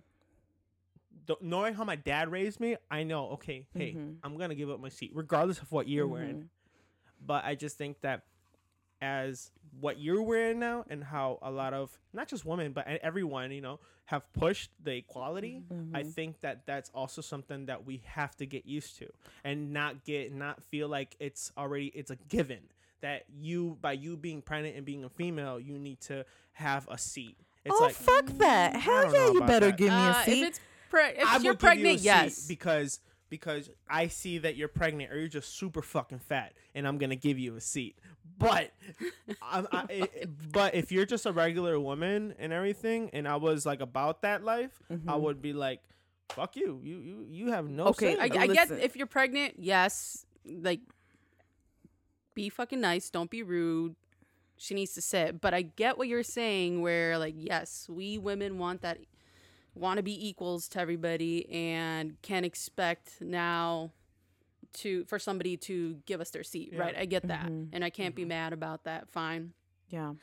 th- 1.26 1.38
knowing 1.42 1.74
how 1.74 1.84
my 1.84 1.96
dad 1.96 2.30
raised 2.30 2.60
me, 2.60 2.76
I 2.90 3.02
know. 3.02 3.30
Okay, 3.30 3.66
hey, 3.74 3.94
Mhm. 3.94 4.16
I'm 4.22 4.36
gonna 4.38 4.54
give 4.54 4.70
up 4.70 4.80
my 4.80 4.88
seat, 4.88 5.10
regardless 5.14 5.60
of 5.60 5.70
what 5.72 5.88
you're 5.88 6.04
Mm-hmm. 6.06 6.12
wearing. 6.12 6.50
But 7.24 7.44
I 7.44 7.54
just 7.54 7.76
think 7.76 8.00
that 8.02 8.22
as 9.00 9.50
what 9.80 9.98
you're 9.98 10.22
wearing 10.22 10.58
now, 10.58 10.84
and 10.88 11.04
how 11.04 11.38
a 11.42 11.50
lot 11.50 11.74
of 11.74 11.98
not 12.12 12.28
just 12.28 12.44
women, 12.44 12.72
but 12.72 12.86
everyone, 13.02 13.50
you 13.52 13.60
know, 13.60 13.80
have 14.06 14.30
pushed 14.32 14.70
the 14.82 14.96
equality. 14.96 15.62
Mm-hmm. 15.72 15.94
I 15.94 16.02
think 16.02 16.40
that 16.40 16.66
that's 16.66 16.90
also 16.94 17.20
something 17.20 17.66
that 17.66 17.84
we 17.84 18.02
have 18.06 18.36
to 18.36 18.46
get 18.46 18.66
used 18.66 18.98
to, 18.98 19.08
and 19.44 19.72
not 19.72 20.04
get 20.04 20.32
not 20.32 20.62
feel 20.64 20.88
like 20.88 21.16
it's 21.20 21.52
already 21.56 21.86
it's 21.94 22.10
a 22.10 22.16
given 22.28 22.60
that 23.00 23.24
you 23.38 23.76
by 23.80 23.92
you 23.92 24.16
being 24.16 24.42
pregnant 24.42 24.76
and 24.76 24.84
being 24.84 25.04
a 25.04 25.08
female, 25.08 25.60
you 25.60 25.78
need 25.78 26.00
to 26.02 26.24
have 26.52 26.86
a 26.90 26.98
seat. 26.98 27.36
It's 27.64 27.76
oh 27.78 27.84
like 27.84 27.94
fuck 27.94 28.26
that! 28.38 28.76
Hell 28.76 29.12
yeah, 29.12 29.32
you 29.32 29.40
better 29.40 29.66
that. 29.66 29.76
give 29.76 29.88
me 29.88 29.94
a 29.94 30.10
uh, 30.10 30.24
seat. 30.24 30.42
if 30.42 30.48
it's 30.48 30.60
pre- 30.90 31.02
if 31.16 31.18
you're 31.18 31.26
would 31.26 31.32
give 31.32 31.44
you 31.44 31.50
a 31.50 31.54
pregnant, 31.56 31.98
seat 32.00 32.04
yes. 32.04 32.46
because 32.46 33.00
because 33.30 33.70
I 33.88 34.08
see 34.08 34.38
that 34.38 34.56
you're 34.56 34.68
pregnant 34.68 35.12
or 35.12 35.18
you're 35.18 35.28
just 35.28 35.56
super 35.56 35.82
fucking 35.82 36.20
fat, 36.20 36.52
and 36.74 36.86
I'm 36.86 36.98
gonna 36.98 37.16
give 37.16 37.38
you 37.38 37.56
a 37.56 37.60
seat. 37.60 37.98
But, 38.38 38.70
I, 39.42 39.64
I, 39.72 39.84
it- 39.90 40.30
but 40.52 40.74
if 40.74 40.92
you're 40.92 41.06
just 41.06 41.26
a 41.26 41.32
regular 41.32 41.78
woman 41.80 42.34
and 42.38 42.52
everything, 42.52 43.10
and 43.12 43.26
I 43.28 43.36
was 43.36 43.66
like 43.66 43.80
about 43.80 44.22
that 44.22 44.44
life, 44.44 44.82
I 44.90 44.94
Mhm. 44.94 45.20
would 45.20 45.42
be 45.42 45.52
like, 45.52 45.80
"Fuck 46.30 46.56
you! 46.56 46.80
You 46.84 46.98
you 47.00 47.26
you 47.28 47.50
have 47.50 47.68
no 47.68 47.86
Okay, 47.88 48.14
say." 48.14 48.20
I, 48.20 48.24
I 48.24 48.28
get 48.28 48.48
listen. 48.48 48.78
if 48.80 48.96
you're 48.96 49.06
pregnant, 49.06 49.54
yes, 49.58 50.24
like 50.44 50.80
be 52.34 52.48
fucking 52.48 52.80
nice, 52.80 53.10
don't 53.10 53.30
be 53.30 53.42
rude. 53.42 53.96
She 54.56 54.74
needs 54.74 54.92
to 54.94 55.02
sit. 55.02 55.40
But 55.40 55.54
I 55.54 55.62
get 55.62 55.98
what 55.98 56.08
you're 56.08 56.22
saying 56.22 56.80
where 56.82 57.18
like 57.18 57.34
yes, 57.36 57.86
we 57.88 58.18
women 58.18 58.58
want 58.58 58.82
that 58.82 58.98
want 59.78 59.96
to 59.98 60.02
be 60.02 60.28
equals 60.28 60.68
to 60.70 60.80
everybody 60.80 61.48
and 61.50 62.20
can 62.22 62.44
expect 62.44 63.20
now 63.20 63.90
to 64.74 65.04
for 65.06 65.18
somebody 65.18 65.56
to 65.56 65.94
give 66.06 66.20
us 66.20 66.30
their 66.30 66.42
seat, 66.44 66.70
Yeah. 66.72 66.80
right? 66.80 66.96
I 66.96 67.04
get 67.06 67.26
that. 67.28 67.46
Mhm. 67.46 67.68
And 67.72 67.84
I 67.84 67.90
can't 67.90 68.14
be 68.14 68.24
mad 68.24 68.52
about 68.52 68.84
that. 68.84 69.08
Fine. 69.08 69.52
yeah. 69.88 70.14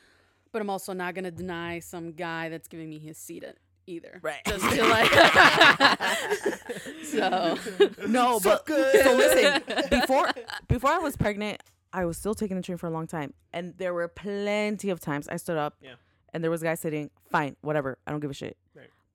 But 0.52 0.62
I'm 0.62 0.70
also 0.70 0.92
not 0.94 1.14
going 1.14 1.24
to 1.24 1.30
deny 1.30 1.80
some 1.80 2.12
guy 2.12 2.48
that's 2.48 2.68
giving 2.68 2.88
me 2.88 2.98
his 2.98 3.18
seat 3.18 3.44
e- 3.44 3.52
either. 3.86 4.20
Right. 4.22 4.40
Just 4.46 4.64
to 4.74 4.86
like 4.86 5.10
So 7.02 7.58
No, 8.06 8.40
but 8.40 8.66
Sucker. 8.66 8.90
so 9.02 9.14
listen. 9.16 9.62
Before 9.90 10.30
before 10.68 10.90
I 10.90 10.98
was 10.98 11.16
pregnant, 11.16 11.62
I 11.92 12.04
was 12.04 12.16
still 12.16 12.34
taking 12.34 12.56
the 12.56 12.62
train 12.62 12.78
for 12.78 12.86
a 12.86 12.90
long 12.90 13.06
time, 13.06 13.34
and 13.52 13.74
there 13.78 13.92
were 13.94 14.08
plenty 14.08 14.90
of 14.90 15.00
times 15.00 15.28
I 15.28 15.36
stood 15.36 15.56
up, 15.58 15.74
Yeah. 15.80 15.94
and 16.32 16.42
there 16.42 16.50
was 16.50 16.62
a 16.62 16.64
guy 16.66 16.74
sitting. 16.74 17.10
Fine, 17.30 17.56
whatever. 17.60 17.98
I 18.06 18.10
don't 18.10 18.20
give 18.20 18.30
a 18.30 18.34
shit. 18.34 18.56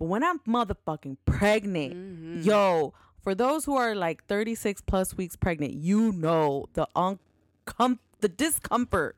Right. 0.02 0.08
But 0.08 0.08
when 0.08 0.24
I'm 0.24 0.40
motherfucking 0.40 1.18
pregnant, 1.26 1.94
Mhm. 1.94 2.46
yo, 2.46 2.94
for 3.22 3.36
those 3.36 3.66
who 3.66 3.76
are 3.76 3.94
like 3.96 4.26
36 4.26 4.82
plus 4.82 5.16
weeks 5.16 5.36
pregnant, 5.36 5.74
you 5.74 6.12
know 6.12 6.66
the 6.74 6.88
uncom- 6.96 8.00
the 8.20 8.28
discomfort 8.30 9.18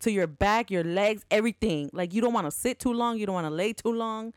to 0.00 0.10
your 0.10 0.26
back, 0.26 0.70
your 0.70 0.82
legs, 0.84 1.24
everything. 1.30 1.90
Like 1.92 2.12
you 2.12 2.20
don't 2.20 2.32
want 2.32 2.46
to 2.46 2.50
sit 2.50 2.78
too 2.80 2.92
long, 2.92 3.18
you 3.18 3.26
don't 3.26 3.34
want 3.34 3.46
to 3.46 3.50
lay 3.54 3.72
too 3.72 3.92
long, 3.92 4.32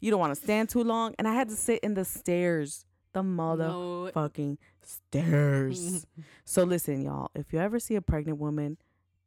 you 0.00 0.10
don't 0.10 0.20
want 0.20 0.34
to 0.34 0.40
stand 0.40 0.68
too 0.68 0.84
long, 0.84 1.14
and 1.18 1.26
I 1.26 1.34
had 1.34 1.48
to 1.48 1.56
sit 1.56 1.80
in 1.80 1.94
the 1.94 2.04
stairs, 2.04 2.84
the 3.14 3.22
No. 3.22 4.10
motherfucking 4.12 4.58
stairs. 4.82 6.06
so 6.44 6.64
listen, 6.64 7.00
y'all, 7.02 7.30
if 7.34 7.52
you 7.52 7.58
ever 7.58 7.78
see 7.80 7.94
a 7.96 8.02
pregnant 8.02 8.38
woman, 8.38 8.76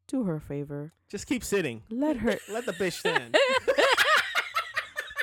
do 0.08 0.24
her 0.26 0.36
a 0.36 0.42
favor, 0.42 0.94
Just 1.08 1.26
keep 1.28 1.44
sitting. 1.44 1.82
let 1.90 2.18
her 2.18 2.38
Let 2.50 2.66
the 2.68 2.74
bitch 2.74 2.94
stand. 3.00 3.36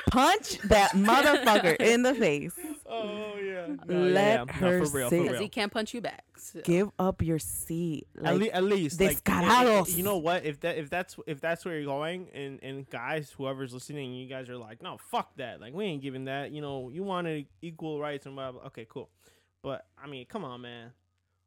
Punch 0.07 0.57
that 0.59 0.91
motherfucker 0.95 1.75
in 1.79 2.03
the 2.03 2.13
face. 2.15 2.53
oh 2.89 3.35
yeah. 3.37 3.67
Let 3.85 4.49
her 4.51 4.85
for 4.85 4.97
real, 4.97 5.09
sit. 5.09 5.23
Because 5.23 5.39
he 5.39 5.49
can't 5.49 5.71
punch 5.71 5.93
you 5.93 6.01
back. 6.01 6.23
so. 6.37 6.61
Give 6.61 6.89
up 6.97 7.21
your 7.21 7.39
seat. 7.39 8.07
at, 8.17 8.23
Like, 8.23 8.39
le- 8.41 8.47
at 8.47 8.63
least 8.63 8.99
like, 9.01 9.17
you 9.97 10.03
know 10.03 10.17
what 10.17 10.45
if 10.45 10.59
that 10.61 10.77
if 10.77 10.89
that's 10.89 11.17
if 11.27 11.41
that's 11.41 11.65
where 11.65 11.75
you're 11.75 11.85
going 11.85 12.27
and 12.33 12.59
and 12.63 12.89
guys 12.89 13.31
whoever's 13.37 13.73
listening 13.73 14.13
you 14.13 14.27
guys 14.27 14.49
are 14.49 14.57
like 14.57 14.81
no 14.81 14.97
fuck 14.97 15.35
that 15.37 15.59
like 15.61 15.73
we 15.73 15.85
ain't 15.85 16.01
giving 16.01 16.25
that 16.25 16.51
you 16.51 16.61
know 16.61 16.89
you 16.89 17.03
wanted 17.03 17.45
equal 17.61 17.99
rights 17.99 18.25
and 18.25 18.35
blah, 18.35 18.51
blah 18.51 18.61
okay 18.63 18.85
cool 18.89 19.09
but 19.61 19.85
i 20.01 20.07
mean 20.07 20.25
come 20.25 20.43
on 20.43 20.61
man 20.61 20.91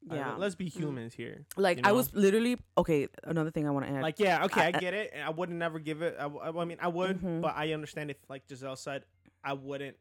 Yeah. 0.09 0.35
let's 0.37 0.55
be 0.55 0.69
humans 0.69 1.13
here 1.15 1.45
Like 1.57 1.79
you 1.79 1.83
I 1.85 1.93
was 1.93 2.15
literally 2.15 2.57
okay. 2.79 3.09
Another 3.23 3.51
thing 3.51 3.67
I 3.69 3.71
want 3.71 3.87
to 3.87 3.93
add. 3.93 4.03
like 4.03 4.19
yeah 4.19 4.45
okay 4.47 4.63
i, 4.63 4.67
I- 4.69 4.73
get 4.73 4.95
it 4.95 5.13
i 5.25 5.29
would 5.29 5.51
not 5.51 5.59
never 5.59 5.79
give 5.79 6.01
it 6.03 6.17
I 6.19 6.65
mean 6.65 6.79
i 6.81 6.89
would 6.89 7.21
Mhm. 7.21 7.43
but 7.43 7.55
i 7.57 7.73
understand 7.75 8.11
if 8.11 8.17
like 8.29 8.45
giselle 8.49 8.77
said 8.77 9.05
i 9.45 9.53
wouldn't 9.53 9.97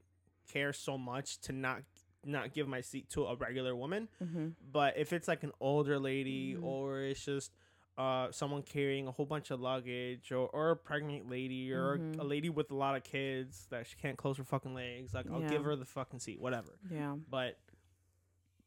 care 0.51 0.71
so 0.73 0.97
much 0.97 1.39
to 1.41 1.51
not 1.51 1.81
not 2.25 2.53
give 2.53 2.67
my 2.67 2.81
seat 2.81 3.09
to 3.11 3.25
a 3.25 3.35
regular 3.35 3.75
woman 3.75 4.07
Mhm. 4.23 4.53
but 4.71 4.97
if 4.97 5.11
it's 5.13 5.27
like 5.27 5.43
an 5.43 5.51
older 5.59 5.99
lady 5.99 6.55
Mhm. 6.55 6.63
or 6.63 7.01
it's 7.01 7.23
just 7.25 7.51
uh, 7.97 8.31
someone 8.31 8.63
carrying 8.63 9.07
a 9.07 9.11
whole 9.11 9.25
bunch 9.25 9.51
of 9.51 9.59
luggage 9.59 10.31
or, 10.31 10.47
or 10.53 10.71
a 10.71 10.75
pregnant 10.77 11.29
lady 11.29 11.73
or 11.73 11.97
Mhm. 11.97 12.19
a 12.19 12.23
lady 12.23 12.49
with 12.49 12.71
a 12.71 12.75
lot 12.75 12.95
of 12.95 13.03
kids 13.03 13.67
that 13.71 13.85
she 13.85 13.97
can't 13.97 14.17
close 14.17 14.37
her 14.37 14.45
fucking 14.45 14.73
legs 14.73 15.13
like 15.13 15.29
i'll 15.29 15.41
Yeah. 15.41 15.49
give 15.49 15.65
her 15.65 15.75
the 15.75 15.83
fucking 15.85 16.19
seat 16.19 16.39
whatever 16.39 16.71
yeah. 16.89 17.15
but 17.29 17.59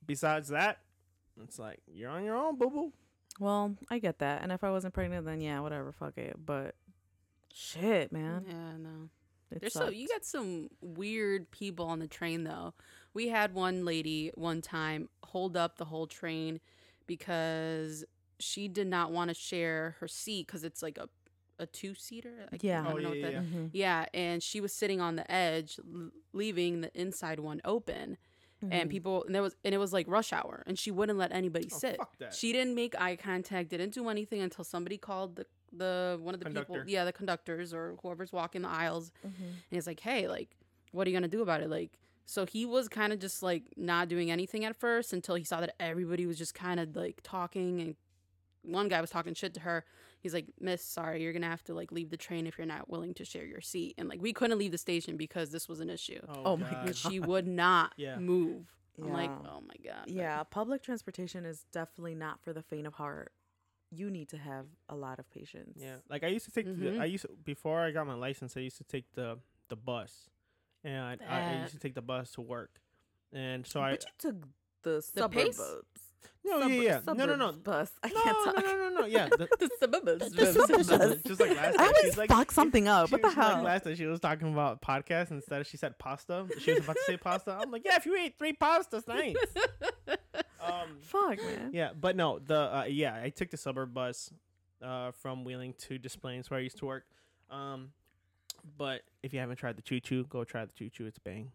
besides 0.05 0.49
that 0.49 0.81
it's 1.43 1.59
like 1.59 1.81
you're 1.87 2.11
on 2.11 2.25
your 2.25 2.37
own 2.37 2.57
boo 2.59 2.71
boo 2.71 2.93
Well, 3.41 3.77
I 3.91 3.99
get 3.99 4.19
that. 4.19 4.43
And 4.43 4.53
if 4.53 4.63
I 4.65 4.71
wasn't 4.71 4.95
pregnant, 4.95 5.25
then 5.27 5.41
yeah, 5.41 5.61
whatever, 5.61 5.93
fuck 5.93 6.17
it. 6.19 6.37
But 6.45 6.75
shit, 7.53 8.13
man, 8.13 8.45
Yeah, 8.49 8.77
no. 8.79 9.09
it 9.51 9.61
There's 9.61 9.73
so 9.73 9.89
you 9.91 10.09
got 10.09 10.25
some 10.25 10.69
weird 10.81 11.51
people 11.51 11.87
on 11.87 11.99
the 11.99 12.09
train 12.09 12.45
though. 12.45 12.75
We 13.15 13.29
had 13.29 13.55
one 13.55 13.85
lady 13.85 14.31
one 14.35 14.61
time 14.63 15.09
hold 15.25 15.57
up 15.57 15.77
the 15.79 15.85
whole 15.87 16.07
train 16.07 16.61
because 17.07 18.05
she 18.39 18.69
did 18.69 18.87
not 18.87 19.13
want 19.13 19.29
to 19.29 19.35
share 19.35 19.97
her 20.01 20.09
seat 20.09 20.47
because 20.47 20.65
it's 20.65 20.83
like 20.83 20.99
a 20.99 21.09
a 21.59 21.67
two 21.67 21.95
seater. 21.95 22.49
Yeah. 22.61 22.85
Oh, 22.89 22.97
know 22.97 23.11
what 23.11 23.19
yeah, 23.19 23.25
that. 23.27 23.33
yeah. 23.35 23.41
Mhm. 23.41 23.71
Yeah, 23.73 24.07
and 24.15 24.43
she 24.43 24.61
was 24.61 24.73
sitting 24.73 25.01
on 25.01 25.15
the 25.17 25.31
edge, 25.31 25.79
l- 25.79 26.11
leaving 26.33 26.81
the 26.81 26.91
inside 27.01 27.39
one 27.39 27.61
open, 27.65 28.17
and 28.71 28.89
Mhm. 28.89 28.91
people 28.91 29.25
and 29.25 29.35
there 29.35 29.43
was 29.43 29.57
and 29.65 29.75
it 29.75 29.79
was 29.79 29.93
like 29.93 30.07
rush 30.09 30.33
hour, 30.33 30.63
and 30.67 30.79
she 30.79 30.91
wouldn't 30.91 31.19
let 31.19 31.33
anybody 31.33 31.69
Oh, 31.73 31.79
sit. 31.79 31.99
She 32.33 32.53
didn't 32.53 32.75
make 32.75 32.99
eye 33.01 33.17
contact, 33.17 33.69
didn't 33.71 33.93
do 33.95 34.09
anything 34.09 34.41
until 34.41 34.65
somebody 34.65 34.99
called 34.99 35.37
the 35.37 35.47
the 35.75 36.19
one 36.21 36.35
of 36.35 36.41
the 36.41 36.45
people, 36.51 36.75
yeah, 36.91 37.05
the 37.05 37.13
conductors 37.13 37.73
or 37.73 37.97
whoever's 38.03 38.31
walking 38.33 38.63
the 38.63 38.69
aisles, 38.69 39.11
Mhm. 39.25 39.31
and 39.41 39.57
he's 39.71 39.87
like, 39.87 40.01
"Hey, 40.01 40.29
like, 40.29 40.57
what 40.93 41.07
are 41.07 41.11
you 41.11 41.17
gonna 41.17 41.29
do 41.29 41.43
about 41.43 41.63
it? 41.63 41.71
Like, 41.71 41.99
So 42.25 42.47
he 42.47 42.65
was 42.65 42.89
kind 42.89 43.13
of 43.13 43.19
just 43.19 43.43
like 43.43 43.65
not 43.77 44.09
doing 44.09 44.31
anything 44.31 44.65
at 44.65 44.77
first 44.77 45.13
until 45.13 45.35
he 45.35 45.43
saw 45.45 45.61
that 45.61 45.75
everybody 45.81 46.25
was 46.25 46.39
just 46.39 46.55
kind 46.55 46.79
of 46.79 46.95
like 46.95 47.21
talking 47.25 47.81
and 47.81 47.97
one 48.63 48.87
guy 48.89 49.01
was 49.01 49.11
talking 49.11 49.35
shit 49.35 49.53
to 49.55 49.61
her. 49.61 49.85
He's 50.23 50.33
like, 50.35 50.47
"Miss, 50.61 50.85
sorry, 50.85 51.23
you're 51.23 51.33
going 51.33 51.43
to 51.43 51.49
have 51.49 51.65
to 51.65 51.75
like 51.75 51.91
leave 51.93 52.11
the 52.11 52.17
train 52.17 52.47
if 52.47 52.57
you're 52.59 52.67
not 52.67 52.89
willing 52.89 53.13
to 53.15 53.25
share 53.25 53.45
your 53.45 53.61
seat." 53.61 53.95
And 53.99 54.09
like 54.09 54.23
we 54.23 54.33
couldn't 54.33 54.59
leave 54.59 54.71
the 54.73 54.79
station 54.79 55.17
because 55.17 55.51
this 55.51 55.69
was 55.69 55.81
an 55.81 55.91
issue. 55.91 56.21
Oh 56.45 56.57
my 56.57 56.71
god. 56.71 56.97
she 56.97 57.19
would 57.21 57.47
not 57.47 57.93
Yeah. 57.97 58.19
move. 58.19 58.67
I'm 59.03 59.13
like, 59.13 59.31
"Oh 59.31 59.61
my 59.67 59.75
god." 59.85 60.05
But- 60.05 60.11
Yeah, 60.15 60.43
public 60.45 60.83
transportation 60.83 61.45
is 61.45 61.65
definitely 61.73 62.15
not 62.15 62.41
for 62.41 62.53
the 62.53 62.63
faint 62.63 62.87
of 62.87 62.95
heart. 62.95 63.33
You 63.91 64.11
need 64.11 64.29
to 64.31 64.39
have 64.39 64.67
a 64.89 64.95
lot 64.97 65.19
of 65.19 65.29
patience. 65.31 65.79
Yeah, 65.81 65.97
like 66.09 66.23
I 66.25 66.29
used 66.29 66.45
to 66.47 66.51
take. 66.53 66.67
Mhm. 66.67 66.79
The, 66.79 66.99
I 67.01 67.05
used 67.07 67.27
to, 67.27 67.33
before 67.45 67.81
I 67.81 67.91
got 67.91 68.07
my 68.07 68.15
license. 68.15 68.57
I 68.57 68.61
used 68.61 68.79
to 68.79 68.85
take 68.85 69.13
the 69.15 69.39
the 69.69 69.77
bus, 69.77 70.31
and 70.85 71.03
I, 71.03 71.17
I 71.29 71.61
used 71.63 71.73
to 71.75 71.79
take 71.79 71.95
the 71.95 72.01
bus 72.03 72.31
to 72.33 72.41
work, 72.43 72.81
and 73.33 73.67
so 73.67 73.81
but 73.81 73.85
I. 73.87 73.91
you 73.93 73.99
took 74.19 74.37
the 74.83 74.91
The 74.91 75.03
suburb 75.03 75.33
pace? 75.33 75.59
bus. 75.59 75.83
No, 76.45 76.61
Suburb- 76.61 76.71
yeah, 76.73 76.83
yeah. 77.07 77.15
No, 77.15 77.25
no, 77.27 77.37
no. 77.37 77.53
Bus. 77.53 77.93
I 78.03 78.09
No, 78.09 78.23
can't 78.23 78.37
no, 78.47 78.53
talk. 78.53 78.65
no, 78.65 78.77
no, 78.77 79.01
no, 79.01 79.07
yeah. 79.07 79.29
The, 79.29 79.49
the 79.61 79.71
suburbs. 79.79 80.31
The 80.31 80.53
suburbs. 80.89 81.23
just 81.23 81.41
like 81.41 81.51
last 81.57 81.75
I 81.75 81.77
time, 81.77 81.81
always 81.87 81.97
she's 82.03 82.19
like, 82.19 82.31
fuck 82.31 82.51
something 82.51 82.89
up. 82.89 83.13
What 83.13 83.23
the 83.23 83.29
was 83.29 83.37
like 83.37 83.47
hell? 83.55 83.63
last 83.63 83.85
time 83.85 83.95
she 83.95 84.07
was 84.07 84.19
talking 84.21 84.53
about 84.53 84.83
podcasts 84.83 85.31
instead 85.31 85.61
of 85.61 85.67
she 85.69 85.77
said 85.77 85.99
pasta. 85.99 86.47
She 86.59 86.73
was 86.73 86.83
about 86.85 86.97
to 86.97 87.03
say 87.07 87.17
pasta. 87.17 87.57
I'm 87.61 87.71
like, 87.71 87.83
yeah, 87.85 87.97
if 87.97 88.07
you 88.07 88.17
ate 88.17 88.39
three 88.39 88.53
pastas, 88.55 89.05
thanks. 89.05 89.41
Um, 90.65 90.99
Fuck, 91.01 91.39
man. 91.39 91.71
yeah, 91.73 91.91
but 92.01 92.15
no, 92.15 92.39
the 92.39 92.55
uh, 92.55 92.85
yeah, 92.89 93.21
I 93.21 93.31
took 93.31 93.51
the 93.51 93.57
suburb 93.57 93.93
bus 93.93 94.31
uh, 94.81 95.11
from 95.11 95.43
Wheeling 95.45 95.75
to 95.89 95.99
Des 95.99 96.11
Plaines 96.21 96.51
where 96.51 96.61
I 96.61 96.63
used 96.63 96.79
to 96.79 96.87
work. 96.87 97.05
Um, 97.51 97.91
but 98.79 99.03
if 99.25 99.33
you 99.35 99.41
haven't 99.41 99.57
tried 99.57 99.77
the 99.77 99.83
choo 99.83 99.99
choo, 99.99 100.25
go 100.29 100.45
try 100.45 100.65
the 100.65 100.73
choo 100.73 100.89
choo. 100.89 101.07
It's 101.07 101.19
bang. 101.19 101.51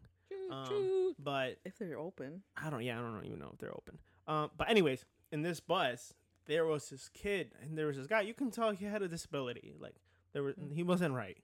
Um, 0.52 1.14
but 1.20 1.58
If 1.64 1.78
they're 1.78 1.98
open. 1.98 2.42
I 2.62 2.70
don't. 2.70 2.84
Yeah, 2.84 3.00
I 3.00 3.02
don't 3.02 3.24
even 3.26 3.40
know 3.40 3.50
if 3.54 3.60
they're 3.60 3.72
open. 3.74 3.98
Um, 4.28 4.52
but 4.58 4.70
anyways, 4.70 5.06
in 5.32 5.42
this 5.42 5.60
bus, 5.60 6.14
there 6.46 6.66
was 6.66 6.90
this 6.90 7.10
kid 7.10 7.52
and 7.62 7.78
there 7.78 7.88
was 7.88 7.98
this 7.98 8.08
guy. 8.08 8.22
You 8.22 8.34
can 8.34 8.52
tell 8.52 8.72
he 8.72 8.86
had 8.86 9.02
a 9.02 9.08
disability. 9.08 9.74
Like 9.80 9.96
there 10.34 10.44
was, 10.44 10.56
he 10.74 10.84
wasn't 10.84 11.14
right. 11.14 11.38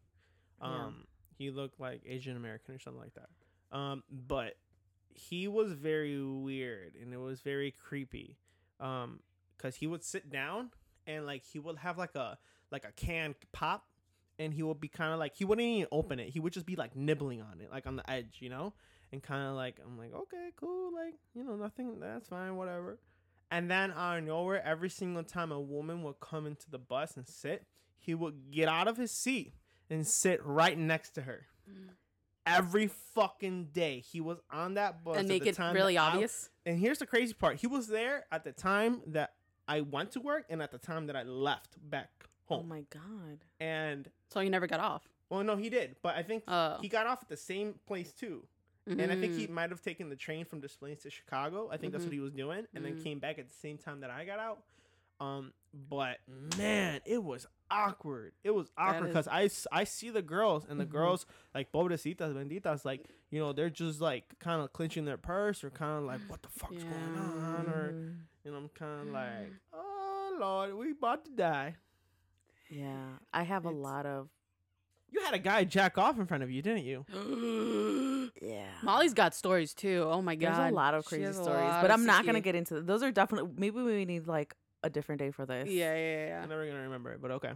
Yeah. 0.61 0.67
Um, 0.67 1.05
he 1.37 1.49
looked 1.51 1.79
like 1.79 2.01
Asian 2.07 2.35
American 2.35 2.75
or 2.75 2.79
something 2.79 3.01
like 3.01 3.13
that. 3.15 3.77
Um, 3.77 4.03
but 4.09 4.55
he 5.09 5.47
was 5.47 5.73
very 5.73 6.23
weird 6.23 6.93
and 7.01 7.13
it 7.13 7.17
was 7.17 7.41
very 7.41 7.71
creepy. 7.71 8.37
Um, 8.79 9.19
cause 9.57 9.75
he 9.75 9.87
would 9.87 10.03
sit 10.03 10.29
down 10.29 10.71
and 11.07 11.25
like 11.25 11.43
he 11.43 11.59
would 11.59 11.77
have 11.77 11.97
like 11.97 12.15
a 12.15 12.37
like 12.71 12.85
a 12.85 12.91
can 12.91 13.35
pop, 13.51 13.85
and 14.39 14.51
he 14.53 14.63
would 14.63 14.81
be 14.81 14.87
kind 14.87 15.13
of 15.13 15.19
like 15.19 15.35
he 15.35 15.45
wouldn't 15.45 15.65
even 15.65 15.87
open 15.91 16.19
it. 16.19 16.29
He 16.29 16.39
would 16.39 16.53
just 16.53 16.65
be 16.65 16.75
like 16.75 16.95
nibbling 16.95 17.41
on 17.41 17.61
it, 17.61 17.69
like 17.71 17.85
on 17.85 17.95
the 17.97 18.09
edge, 18.09 18.37
you 18.39 18.49
know 18.49 18.73
and 19.13 19.23
kind 19.23 19.47
of 19.47 19.55
like 19.55 19.77
I'm 19.85 19.97
like, 19.97 20.13
okay, 20.13 20.49
cool, 20.57 20.91
like 20.93 21.13
you 21.33 21.43
know, 21.45 21.55
nothing, 21.55 21.99
that's 22.01 22.27
fine, 22.27 22.57
whatever. 22.57 22.99
And 23.51 23.69
then 23.69 23.93
out 23.95 24.17
of 24.17 24.23
nowhere, 24.25 24.65
every 24.65 24.89
single 24.89 25.23
time 25.23 25.51
a 25.51 25.59
woman 25.61 26.01
would 26.03 26.19
come 26.19 26.47
into 26.47 26.69
the 26.71 26.79
bus 26.79 27.15
and 27.15 27.27
sit, 27.27 27.65
he 27.99 28.15
would 28.15 28.51
get 28.51 28.67
out 28.67 28.87
of 28.87 28.97
his 28.97 29.11
seat 29.11 29.53
and 29.89 30.05
sit 30.07 30.43
right 30.43 30.77
next 30.77 31.11
to 31.11 31.21
her. 31.21 31.45
Mm. 31.69 31.89
Every 32.45 32.87
fucking 32.87 33.69
day, 33.71 33.99
he 33.99 34.19
was 34.19 34.39
on 34.51 34.73
that 34.73 35.03
bus 35.03 35.15
and 35.17 35.25
at 35.25 35.29
make 35.29 35.45
it 35.45 35.57
really 35.59 35.93
that 35.95 36.01
I- 36.01 36.07
obvious. 36.13 36.49
and 36.65 36.77
here's 36.77 36.97
the 36.99 37.05
crazy 37.05 37.33
part: 37.33 37.57
he 37.57 37.67
was 37.67 37.87
there 37.87 38.25
at 38.31 38.43
the 38.43 38.51
time 38.51 39.01
that 39.07 39.33
I 39.67 39.79
went 39.81 40.11
to 40.13 40.19
work 40.19 40.45
and 40.49 40.61
at 40.61 40.71
the 40.71 40.77
time 40.77 41.07
that 41.07 41.15
I 41.15 41.23
left 41.23 41.77
back 41.89 42.09
oh 42.49 42.55
home. 42.55 42.65
Oh 42.65 42.67
my 42.67 42.83
god. 42.89 43.45
and 43.61 44.09
So 44.29 44.41
he 44.41 44.49
never 44.49 44.67
got 44.67 44.81
off. 44.81 45.07
well, 45.29 45.41
no, 45.43 45.55
he 45.55 45.69
did, 45.69 45.95
but 46.01 46.15
I 46.15 46.23
think 46.23 46.43
Oh. 46.47 46.77
he 46.81 46.89
got 46.89 47.07
off 47.07 47.19
at 47.21 47.29
the 47.29 47.37
same 47.37 47.75
place 47.87 48.11
too. 48.11 48.45
And 48.85 49.11
I 49.11 49.15
think 49.15 49.33
he 49.33 49.47
Mm. 49.47 49.51
might 49.51 49.69
have 49.69 49.81
taken 49.81 50.09
the 50.09 50.15
train 50.15 50.43
from 50.45 50.59
Des 50.59 50.67
Plaines 50.77 51.03
to 51.03 51.09
Chicago. 51.09 51.69
I 51.71 51.77
think 51.77 51.93
that's 51.93 52.03
Mhm. 52.03 52.07
what 52.07 52.13
he 52.13 52.19
was 52.19 52.33
doing, 52.33 52.67
and 52.73 52.83
then 52.83 52.95
Mhm. 52.95 53.01
came 53.03 53.19
back 53.19 53.39
at 53.39 53.47
the 53.47 53.53
same 53.53 53.77
time 53.77 54.01
that 54.01 54.09
I 54.09 54.25
got 54.25 54.39
out. 54.39 54.63
Um, 55.21 55.53
but 55.73 56.19
man, 56.27 56.99
it 57.05 57.23
was 57.23 57.47
awkward. 57.71 58.33
It 58.43 58.51
was 58.51 58.69
awkward 58.77 59.09
is- 59.09 59.25
because 59.27 59.57
I 59.71 59.83
see 59.85 60.09
the 60.09 60.21
girls 60.21 60.65
and 60.65 60.79
the 60.79 60.85
Mhm. 60.85 60.89
girls 60.89 61.25
like 61.53 61.71
pobrecitas, 61.71 62.33
benditas, 62.33 62.83
like 62.83 63.07
you 63.29 63.39
know 63.39 63.53
they're 63.53 63.69
just 63.69 64.01
like 64.01 64.37
kind 64.39 64.61
of 64.61 64.73
clenching 64.73 65.05
their 65.05 65.17
purse 65.17 65.63
or 65.63 65.69
kind 65.69 65.99
of 65.99 66.03
like 66.03 66.21
what 66.29 66.41
the 66.43 66.49
fuck's 66.49 66.83
going 66.83 67.15
on, 67.15 67.67
or 67.69 67.93
Mm, 67.93 68.25
you 68.43 68.51
know 68.51 68.57
I'm 68.57 68.69
kind 68.69 69.01
of 69.01 69.07
like 69.13 69.53
oh 69.71 70.37
lord, 70.39 70.73
we 70.75 70.91
about 70.91 71.23
to 71.25 71.31
die. 71.31 71.77
yeah, 72.69 73.19
I 73.33 73.43
have 73.43 73.65
a 73.65 73.71
lot 73.71 74.05
of 74.05 74.29
You 75.13 75.21
had 75.21 75.35
a 75.35 75.39
guy 75.39 75.63
jack 75.63 75.97
off 75.99 76.17
in 76.17 76.25
front 76.25 76.41
of 76.41 76.49
you, 76.49 76.61
didn't 76.63 76.85
you? 76.85 77.05
yeah. 78.41 78.65
Molly's 78.81 79.13
got 79.13 79.35
stories 79.35 79.73
too. 79.75 80.07
Oh 80.09 80.21
my 80.23 80.33
god. 80.35 80.55
There's 80.57 80.71
a 80.71 80.75
lot 80.75 80.95
of 80.95 81.05
crazy 81.05 81.31
stories, 81.33 81.73
but 81.81 81.91
I'm 81.91 82.05
not 82.05 82.25
gonna 82.25 82.41
get 82.41 82.55
into 82.55 82.81
those. 82.81 83.03
Are 83.03 83.11
definitely 83.11 83.51
maybe 83.55 83.81
we 83.81 84.05
need 84.05 84.27
like 84.27 84.55
a 84.83 84.89
different 84.89 85.19
day 85.19 85.29
for 85.31 85.45
this. 85.45 85.69
Yeah, 85.69 85.93
yeah, 85.95 86.27
yeah. 86.27 86.41
I'm 86.43 86.49
never 86.49 86.65
gonna 86.65 86.81
remember 86.81 87.11
it, 87.11 87.21
but 87.21 87.31
okay. 87.31 87.51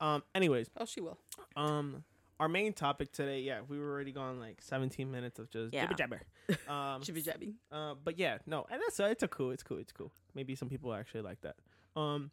Um, 0.00 0.22
anyways, 0.34 0.68
Oh, 0.78 0.84
she 0.84 1.00
will. 1.00 1.18
Um, 1.56 2.04
our 2.38 2.48
main 2.48 2.72
topic 2.74 3.12
today, 3.12 3.40
yeah, 3.40 3.60
we 3.66 3.78
were 3.78 3.90
already 3.90 4.12
gone 4.12 4.38
like 4.38 4.60
17 4.60 5.10
minutes 5.10 5.38
of 5.38 5.50
just 5.50 5.74
Yeah. 5.74 5.82
jibber 5.86 5.94
jabber. 5.94 6.20
Um, 6.68 7.00
Jibby 7.02 7.24
jabby. 7.24 7.54
uh, 7.72 7.94
but 8.04 8.18
yeah, 8.18 8.38
no, 8.46 8.64
and 8.70 8.80
that's 8.80 9.00
uh, 9.00 9.04
it's 9.06 9.22
a 9.24 9.28
cool, 9.28 9.50
it's 9.50 9.62
cool, 9.64 9.78
it's 9.78 9.90
cool. 9.92 10.12
Maybe 10.34 10.54
some 10.54 10.68
people 10.68 10.94
actually 10.94 11.22
like 11.22 11.40
that. 11.40 11.56
Um, 12.00 12.30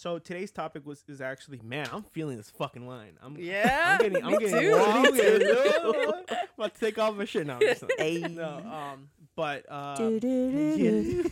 so 0.00 0.18
today's 0.18 0.50
topic 0.50 0.86
was 0.86 1.04
is 1.08 1.20
actually, 1.20 1.60
man, 1.62 1.86
I'm 1.92 2.02
feeling 2.04 2.38
this 2.38 2.48
fucking 2.48 2.86
wine. 2.86 3.18
I'm 3.22 3.36
Yeah. 3.38 3.98
I'm 4.00 4.10
getting, 4.10 4.24
I'm 4.24 4.32
me 4.32 4.38
getting, 4.38 4.60
too, 4.60 4.74
I'm 4.74 5.14
too. 5.14 6.12
I'm 6.30 6.38
about 6.56 6.74
to 6.74 6.80
take 6.80 6.98
off 6.98 7.16
my 7.16 7.26
shit 7.26 7.46
now. 7.46 7.58
I'm 7.60 7.88
Hey. 7.98 8.20
no, 8.20 8.48
um, 8.64 9.10
but 9.36 9.66
uh, 9.68 9.96
Do-do-do-do. 9.96 11.30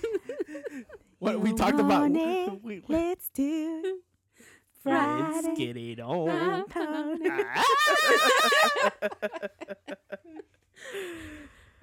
what 1.18 1.40
we 1.40 1.54
talked 1.54 1.80
about. 1.80 2.10
it? 2.10 2.62
we, 2.62 2.80
we, 2.80 2.82
Let's 2.88 3.30
do 3.30 4.00
Friday. 4.82 5.32
let's 5.46 5.58
get 5.58 5.78
it 5.78 6.00
on. 6.00 6.64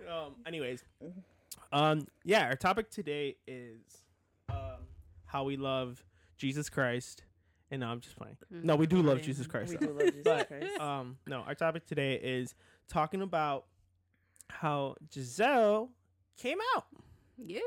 Um. 0.08 0.36
Anyways, 0.46 0.84
um. 1.72 2.06
Yeah, 2.24 2.46
our 2.46 2.56
topic 2.56 2.92
today 2.92 3.38
is 3.48 3.80
um 4.50 4.86
how 5.26 5.44
we 5.46 5.58
love 5.58 6.04
Jesus 6.38 6.70
Christ. 6.70 7.24
And 7.72 7.82
no, 7.82 7.88
I'm 7.88 8.00
just 8.00 8.16
playing. 8.16 8.38
No, 8.52 8.76
we 8.76 8.86
do 8.86 8.98
love 9.02 9.18
Man, 9.18 9.26
Jesus 9.26 9.48
Christ. 9.48 9.72
We 9.72 9.78
though. 9.78 9.88
do 9.88 9.94
love 9.94 10.08
Jesus 10.12 10.22
But, 10.24 10.48
Christ. 10.48 10.80
Um. 10.80 11.18
No, 11.28 11.40
our 11.42 11.56
topic 11.56 11.86
today 11.86 12.16
is 12.16 12.54
talking 12.88 13.22
about 13.22 13.66
how 14.50 14.96
Giselle 15.12 15.90
came 16.38 16.60
out. 16.76 16.86
Yeah. 17.38 17.60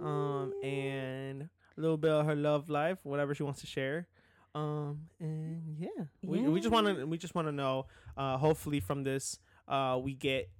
Um. 0.00 0.52
And 0.62 1.42
a 1.76 1.80
little 1.80 1.96
bit 1.98 2.10
of 2.10 2.24
her 2.26 2.34
love 2.34 2.70
life, 2.70 2.98
whatever 3.02 3.34
she 3.34 3.42
wants 3.42 3.60
to 3.60 3.66
share. 3.66 4.08
Um. 4.54 5.08
And 5.20 5.76
yeah, 5.78 6.04
we 6.22 6.40
we 6.40 6.60
just 6.60 6.72
want 6.72 6.86
to 6.86 7.06
we 7.06 7.18
just 7.18 7.34
want 7.34 7.48
to 7.48 7.52
know. 7.52 7.86
Uh. 8.16 8.38
Hopefully 8.38 8.80
from 8.80 9.02
this, 9.04 9.38
uh, 9.68 9.98
we 10.02 10.14
get 10.14 10.50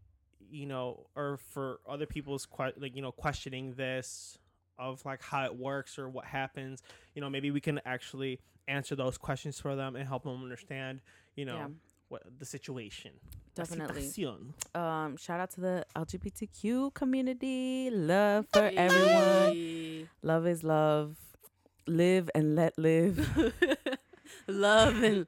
you 0.51 0.67
know, 0.67 1.07
or 1.17 1.39
for 1.53 1.81
other 1.89 2.07
people's 2.07 2.47
que- 2.47 2.73
like 2.77 2.95
you 2.95 3.03
know 3.03 3.11
questioning 3.13 3.75
this 3.75 4.39
of 4.79 5.05
like 5.05 5.23
how 5.23 5.45
it 5.45 5.57
works 5.57 5.99
or 5.99 6.09
what 6.09 6.25
happens. 6.25 6.83
You 7.15 7.21
know, 7.23 7.31
maybe 7.31 7.51
we 7.51 7.61
can 7.61 7.81
actually 7.85 8.41
answer 8.69 8.95
those 8.97 9.19
questions 9.19 9.61
for 9.61 9.77
them 9.77 9.97
and 9.97 10.07
help 10.09 10.25
them 10.25 10.43
understand. 10.43 11.01
You 11.37 11.45
know. 11.47 11.57
Yeah. 11.57 11.67
What 12.09 12.23
the 12.39 12.45
situation? 12.45 13.13
La 13.57 13.65
Definitely. 13.65 14.03
situación. 14.03 14.53
Um, 14.75 15.17
shout 15.17 15.41
out 15.41 15.51
to 15.53 15.61
the 15.63 15.87
LGBTQ 15.97 16.93
community. 16.93 17.89
Love 17.91 18.47
for 18.53 18.71
everyone. 18.77 20.09
Love 20.23 20.47
is 20.47 20.63
love. 20.63 21.17
Live 21.87 22.31
and 22.35 22.55
let 22.57 22.79
live. 22.79 23.17
Love 24.49 25.03
and 25.03 25.27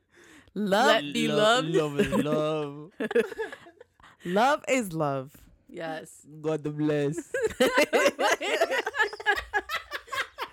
Love. 0.54 0.86
Let 1.02 1.12
be 1.14 1.28
Lo- 1.28 1.36
loved. 1.36 1.68
Love 1.68 2.00
is 2.00 2.14
love. 2.24 2.90
love 4.24 4.64
is 4.68 4.92
love. 4.92 5.32
yes. 5.68 6.26
God 6.42 6.62
bless. 6.76 7.32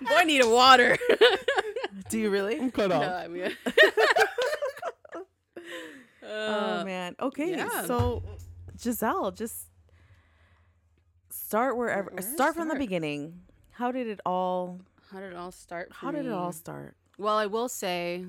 Boy, 0.00 0.14
I 0.14 0.24
need 0.24 0.42
a 0.44 0.48
water. 0.48 0.96
Do 2.08 2.18
you 2.18 2.30
really? 2.30 2.58
I'm 2.60 2.70
cut 2.70 2.90
no, 2.90 2.96
off. 3.02 3.24
I 3.24 3.28
mean. 3.28 3.50
oh 6.22 6.80
Uh, 6.80 6.84
man. 6.84 7.14
Okay. 7.20 7.50
yeah. 7.50 7.84
So 7.84 8.22
Giselle, 8.80 9.30
just 9.30 9.68
start 11.30 11.76
wherever. 11.76 12.10
Where- 12.10 12.22
where 12.22 12.34
start 12.34 12.54
from 12.54 12.68
the 12.68 12.74
beginning. 12.76 13.40
How 13.72 13.90
did 13.92 14.06
it 14.08 14.20
all? 14.24 14.80
How 15.10 15.20
did 15.20 15.32
it 15.32 15.36
all 15.36 15.52
start? 15.52 15.88
for 15.94 16.06
How 16.06 16.10
did 16.12 16.26
it 16.26 16.32
all 16.32 16.52
start? 16.52 16.96
Well, 17.18 17.36
I 17.36 17.46
will 17.46 17.68
say, 17.68 18.24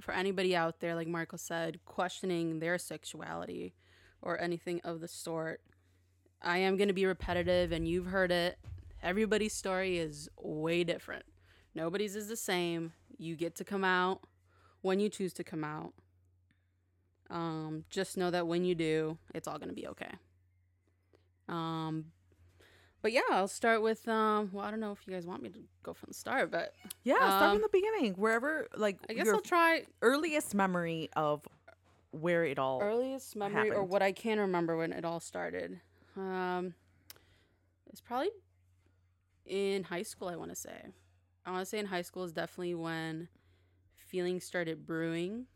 for 0.00 0.12
anybody 0.12 0.54
out 0.54 0.80
there, 0.80 0.94
like 0.94 1.08
Marco 1.08 1.36
said, 1.36 1.80
questioning 1.86 2.58
their 2.60 2.76
sexuality 2.78 3.72
or 4.20 4.38
anything 4.40 4.80
of 4.84 5.00
the 5.00 5.08
sort, 5.08 5.60
I 6.42 6.58
am 6.58 6.76
going 6.76 6.88
to 6.88 6.94
be 6.94 7.06
repetitive, 7.06 7.72
and 7.72 7.88
you've 7.88 8.06
heard 8.06 8.30
it. 8.30 8.58
Everybody's 9.02 9.52
story 9.52 9.98
is 9.98 10.28
way 10.40 10.84
different. 10.84 11.24
Nobody's 11.74 12.16
is 12.16 12.28
the 12.28 12.36
same. 12.36 12.92
You 13.18 13.36
get 13.36 13.54
to 13.56 13.64
come 13.64 13.84
out 13.84 14.20
when 14.82 15.00
you 15.00 15.08
choose 15.08 15.32
to 15.34 15.44
come 15.44 15.64
out. 15.64 15.92
Um, 17.30 17.84
just 17.90 18.16
know 18.16 18.30
that 18.30 18.46
when 18.46 18.64
you 18.64 18.74
do, 18.74 19.18
it's 19.34 19.46
all 19.46 19.58
going 19.58 19.68
to 19.68 19.74
be 19.74 19.86
okay. 19.88 20.10
Um, 21.48 22.06
but 23.02 23.12
yeah, 23.12 23.20
I'll 23.30 23.48
start 23.48 23.82
with 23.82 24.08
um. 24.08 24.50
Well, 24.52 24.64
I 24.64 24.70
don't 24.70 24.80
know 24.80 24.92
if 24.92 25.06
you 25.06 25.12
guys 25.12 25.26
want 25.26 25.42
me 25.42 25.50
to 25.50 25.58
go 25.82 25.92
from 25.92 26.08
the 26.08 26.14
start, 26.14 26.50
but 26.50 26.74
Yeah, 27.04 27.16
start 27.16 27.42
Um, 27.42 27.52
from 27.56 27.62
the 27.62 27.68
beginning. 27.72 28.14
Wherever, 28.14 28.66
like, 28.76 28.98
I 29.08 29.12
guess 29.12 29.28
I'll 29.28 29.40
try 29.40 29.84
earliest 30.02 30.54
memory 30.54 31.08
of 31.14 31.46
where 32.10 32.44
it 32.44 32.58
all. 32.58 32.82
earliest 32.82 33.36
memory 33.36 33.70
or 33.70 33.84
what 33.84 34.02
I 34.02 34.12
can 34.12 34.40
remember 34.40 34.76
when 34.76 34.92
it 34.92 35.04
all 35.04 35.20
started. 35.20 35.80
Um, 36.16 36.74
it's 37.90 38.00
probably 38.00 38.30
in 39.48 39.84
high 39.84 40.02
school. 40.02 40.28
I 40.28 40.36
want 40.36 40.50
to 40.50 40.56
say. 40.56 40.86
I 41.44 41.50
want 41.50 41.62
to 41.62 41.66
say 41.66 41.78
in 41.78 41.86
high 41.86 42.02
school 42.02 42.24
is 42.24 42.32
definitely 42.32 42.74
when 42.74 43.28
feelings 43.96 44.44
started 44.44 44.86
brewing, 44.86 45.46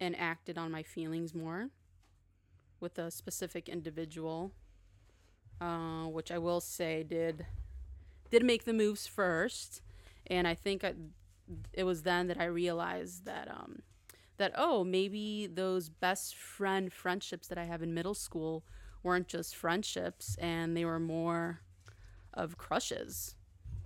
and 0.00 0.18
acted 0.18 0.58
on 0.58 0.70
my 0.70 0.82
feelings 0.82 1.34
more, 1.34 1.68
with 2.80 2.98
a 2.98 3.10
specific 3.10 3.68
individual. 3.68 4.52
Uh, 5.60 6.08
which 6.08 6.32
I 6.32 6.38
will 6.38 6.60
say 6.60 7.04
did 7.04 7.46
did 8.32 8.42
make 8.42 8.64
the 8.64 8.72
moves 8.72 9.06
first, 9.06 9.80
and 10.26 10.48
I 10.48 10.54
think 10.54 10.82
I, 10.82 10.94
it 11.72 11.84
was 11.84 12.02
then 12.02 12.26
that 12.26 12.40
I 12.40 12.46
realized 12.46 13.26
that 13.26 13.48
um, 13.48 13.82
that 14.38 14.52
oh 14.56 14.82
maybe 14.82 15.46
those 15.46 15.88
best 15.88 16.34
friend 16.34 16.92
friendships 16.92 17.46
that 17.46 17.58
I 17.58 17.64
have 17.64 17.80
in 17.80 17.94
middle 17.94 18.14
school 18.14 18.64
weren't 19.04 19.28
just 19.28 19.54
friendships 19.54 20.36
and 20.40 20.76
they 20.76 20.84
were 20.84 20.98
more 20.98 21.60
of 22.34 22.56
crushes. 22.58 23.34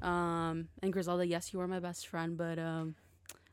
Um, 0.03 0.69
and 0.83 0.93
Griselda, 0.93 1.27
yes, 1.27 1.53
you 1.53 1.61
are 1.61 1.69
my 1.69 1.81
best 1.81 2.07
friend, 2.09 2.37
but 2.37 2.59
um, 2.59 2.95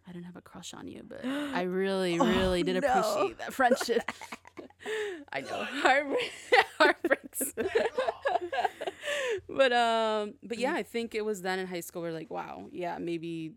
I 0.07 0.11
didn't 0.11 0.25
have 0.25 0.35
a 0.35 0.41
crush 0.41 0.73
on 0.73 0.87
you, 0.87 1.03
but 1.07 1.25
I 1.25 1.61
really, 1.67 2.19
Oh, 2.19 2.25
really 2.25 2.63
did 2.63 2.75
no. 2.81 2.87
appreciate 2.89 3.37
that 3.39 3.53
friendship. 3.53 4.01
I 5.33 5.41
know 5.41 5.63
heart 5.63 6.07
heartbreaks. 6.77 7.53
but 9.49 9.71
um, 9.73 10.33
but 10.43 10.57
yeah, 10.57 10.73
I 10.73 10.83
think 10.83 11.15
it 11.15 11.23
was 11.25 11.41
then 11.41 11.59
in 11.59 11.67
high 11.67 11.79
school 11.79 12.01
we're 12.01 12.11
like, 12.11 12.29
wow, 12.29 12.67
yeah, 12.71 12.97
maybe 12.99 13.53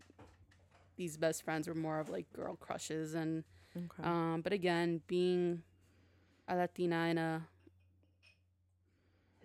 these 0.95 1.17
best 1.17 1.43
friends 1.43 1.67
were 1.67 1.75
more 1.75 1.99
of 1.99 2.09
like 2.09 2.31
girl 2.33 2.55
crushes 2.55 3.13
and 3.13 3.43
Okay. 3.75 4.03
um, 4.03 4.41
but 4.41 4.53
again, 4.53 5.01
being 5.07 5.61
a 6.47 6.55
Latina 6.55 7.05
in 7.07 7.17
a 7.17 7.45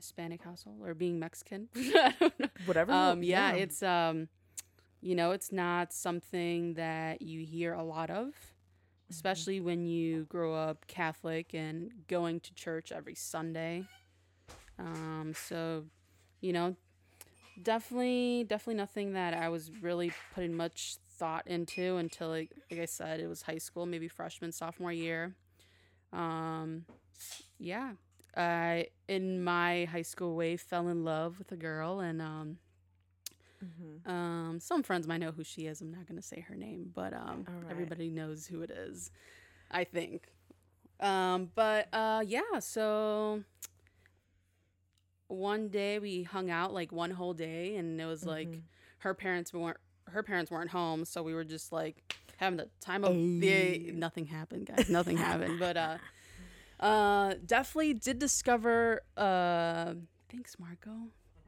Hispanic 0.03 0.43
household 0.43 0.81
or 0.85 0.95
being 0.95 1.19
Mexican, 1.19 1.69
I 1.77 2.15
don't 2.19 2.41
know. 2.41 2.49
Whatever. 2.67 2.93
Um, 2.93 3.23
yeah, 3.23 3.53
it's 3.53 3.83
um, 3.83 4.29
you 5.01 5.15
know, 5.15 5.33
it's 5.33 5.53
not 5.53 5.93
something 5.93 6.75
that 6.75 7.23
you 7.23 7.45
hear 7.45 7.75
a 7.75 7.83
lot 7.83 8.11
of, 8.11 8.29
especially 9.11 9.61
when 9.61 9.87
you 9.87 10.25
grow 10.25 10.55
up 10.55 10.87
Catholic 10.87 11.55
and 11.55 11.91
going 12.09 12.41
to 12.41 12.55
church 12.55 12.93
every 12.93 13.15
Sunday. 13.15 13.85
Um, 14.79 15.35
so, 15.37 15.85
you 16.41 16.53
know, 16.53 16.77
definitely, 17.61 18.45
definitely 18.49 18.75
nothing 18.75 19.13
that 19.15 19.35
I 19.35 19.49
was 19.49 19.71
really 19.81 20.13
putting 20.35 20.55
much 20.57 20.97
thought 21.19 21.47
into 21.47 21.97
until, 21.97 22.29
like, 22.29 22.51
like 22.71 22.81
I 22.81 22.87
said, 22.87 23.21
it 23.21 23.27
was 23.27 23.43
high 23.43 23.59
school, 23.59 23.87
maybe 23.87 24.09
freshman, 24.09 24.53
sophomore 24.53 24.93
year. 24.93 25.35
Um, 26.13 26.85
yeah, 27.59 27.93
I 28.37 28.89
in 29.09 29.43
my 29.45 29.85
high 29.87 30.03
school 30.03 30.35
way 30.37 30.57
fell 30.57 30.89
in 30.89 31.05
love 31.05 31.39
with 31.39 31.53
a 31.53 31.57
girl, 31.57 32.01
and 32.01 32.21
um, 32.23 32.59
Mhm. 33.65 34.07
um, 34.11 34.61
some 34.61 34.83
friends 34.83 35.07
might 35.07 35.19
know 35.19 35.31
who 35.33 35.45
she 35.45 35.67
is. 35.67 35.81
I'm 35.81 35.91
not 35.93 36.07
gonna 36.07 36.23
say 36.23 36.41
her 36.41 36.55
name, 36.57 36.91
but 36.95 37.13
um, 37.13 37.47
right. 37.49 37.71
everybody 37.71 38.11
knows 38.11 38.47
who 38.47 38.63
it 38.63 38.71
is, 38.71 39.11
I 39.71 39.85
think. 39.85 40.29
Um, 41.01 41.51
but 41.55 41.89
uh, 41.93 42.23
yeah, 42.27 42.59
so 42.61 43.43
one 45.29 45.69
day 45.69 45.99
we 45.99 46.23
hung 46.25 46.51
out 46.51 46.73
like 46.73 46.93
one 46.93 47.11
whole 47.11 47.35
day, 47.35 47.77
and 47.77 48.01
it 48.01 48.07
was 48.07 48.25
like 48.25 48.49
Mhm. 48.49 48.63
her 48.99 49.15
parents 49.15 49.53
weren't 49.53 49.79
her 50.09 50.23
parents 50.23 50.51
weren't 50.51 50.71
home, 50.71 51.05
so 51.05 51.23
we 51.23 51.33
were 51.35 51.45
just 51.45 51.73
like 51.73 52.03
having 52.37 52.57
the 52.57 52.69
time 52.81 53.05
of 53.05 53.13
the 53.41 53.93
nothing 53.93 54.27
happened, 54.27 54.67
guys. 54.67 54.89
Nothing 54.89 55.17
happened, 55.19 55.59
but 55.59 55.77
uh, 55.77 55.99
uh, 56.83 57.35
definitely 57.47 57.95
did 57.95 58.19
discover. 58.19 59.01
Uh, 59.17 59.95
thanks, 60.31 60.57
Marco. 60.59 60.91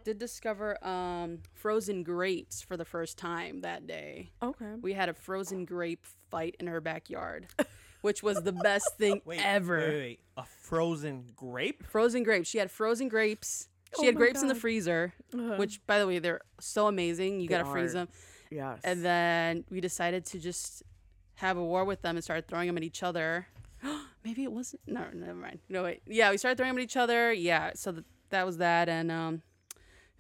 Did 0.05 0.19
discover 0.19 0.77
um 0.87 1.39
frozen 1.55 2.03
grapes 2.03 2.61
for 2.61 2.77
the 2.77 2.85
first 2.85 3.17
time 3.17 3.63
that 3.63 3.87
day. 3.87 4.31
Okay. 4.43 4.75
We 4.83 4.93
had 4.93 5.09
a 5.09 5.15
frozen 5.15 5.65
grape 5.65 6.05
fight 6.31 6.57
in 6.61 6.67
her 6.67 6.81
backyard, 6.83 7.47
which 8.03 8.23
was 8.23 8.43
the 8.43 8.53
best 8.53 8.97
thing 8.99 9.23
Wait, 9.25 9.41
ever. 9.43 9.79
Wait, 9.79 9.89
wait, 9.89 9.99
wait. 10.01 10.21
A 10.37 10.45
frozen 10.45 11.25
grape? 11.35 11.85
Frozen 11.87 12.23
grapes. 12.23 12.49
She 12.51 12.59
had 12.59 12.71
frozen 12.71 13.09
grapes. 13.09 13.69
She 13.99 14.03
Oh 14.03 14.05
had 14.07 14.15
my 14.15 14.19
grapes 14.19 14.43
in 14.43 14.49
the 14.49 14.55
freezer, 14.55 15.15
Uh-huh. 15.33 15.57
which, 15.57 15.81
by 15.87 15.99
the 16.01 16.07
way, 16.07 16.19
they're 16.19 16.41
so 16.61 16.87
amazing. 16.89 17.41
You 17.41 17.49
gotta 17.49 17.65
freeze 17.65 17.93
them. 17.95 18.09
Yes. 18.51 18.81
And 18.85 19.03
then 19.05 19.65
we 19.71 19.81
decided 19.81 20.27
to 20.27 20.39
just 20.39 20.83
have 21.37 21.57
a 21.57 21.65
war 21.65 21.85
with 21.87 22.03
them 22.03 22.17
and 22.17 22.23
started 22.23 22.47
throwing 22.47 22.67
them 22.67 22.77
at 22.77 22.83
each 22.83 23.03
other. 23.03 23.47
Maybe 24.25 24.43
it 24.45 24.53
wasn't. 24.53 24.81
No, 24.87 25.05
never 25.13 25.35
mind. 25.35 25.59
No 25.69 25.83
wait. 25.85 26.01
Yeah, 26.07 26.31
we 26.31 26.39
started 26.39 26.57
throwing 26.57 26.77
at 26.77 26.83
each 26.83 26.97
other. 26.97 27.33
Yeah, 27.33 27.73
so 27.75 27.93
th- 27.93 28.05
that 28.31 28.47
was 28.47 28.57
that, 28.59 28.89
and 28.89 29.11
um, 29.13 29.43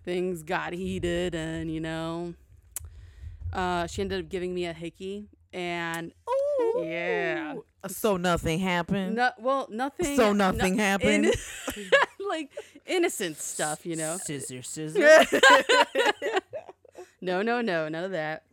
things 0.04 0.42
got 0.42 0.72
heated, 0.74 1.34
and 1.34 1.70
you 1.70 1.80
know, 1.80 2.34
uh, 3.52 3.86
she 3.86 4.02
ended 4.02 4.20
up 4.24 4.28
giving 4.28 4.52
me 4.54 4.66
a 4.66 4.72
hickey, 4.74 5.28
and 5.52 6.12
Oh 6.28 6.82
Yeah. 6.86 7.54
So 7.86 8.16
nothing 8.16 8.58
happened. 8.60 9.16
no, 9.16 9.30
well, 9.38 9.68
nothing. 9.70 10.16
So 10.16 10.32
nothing 10.32 10.78
happened? 10.78 11.26
in- 11.26 11.84
like 12.28 12.50
innocent 12.86 13.38
stuff, 13.38 13.84
you 13.86 13.96
know. 13.96 14.16
Scissor, 14.22 14.62
scissor. 14.62 15.00
no, 17.20 17.42
no, 17.42 17.60
no, 17.60 17.88
none 17.88 18.04
of 18.04 18.10
that. 18.12 18.44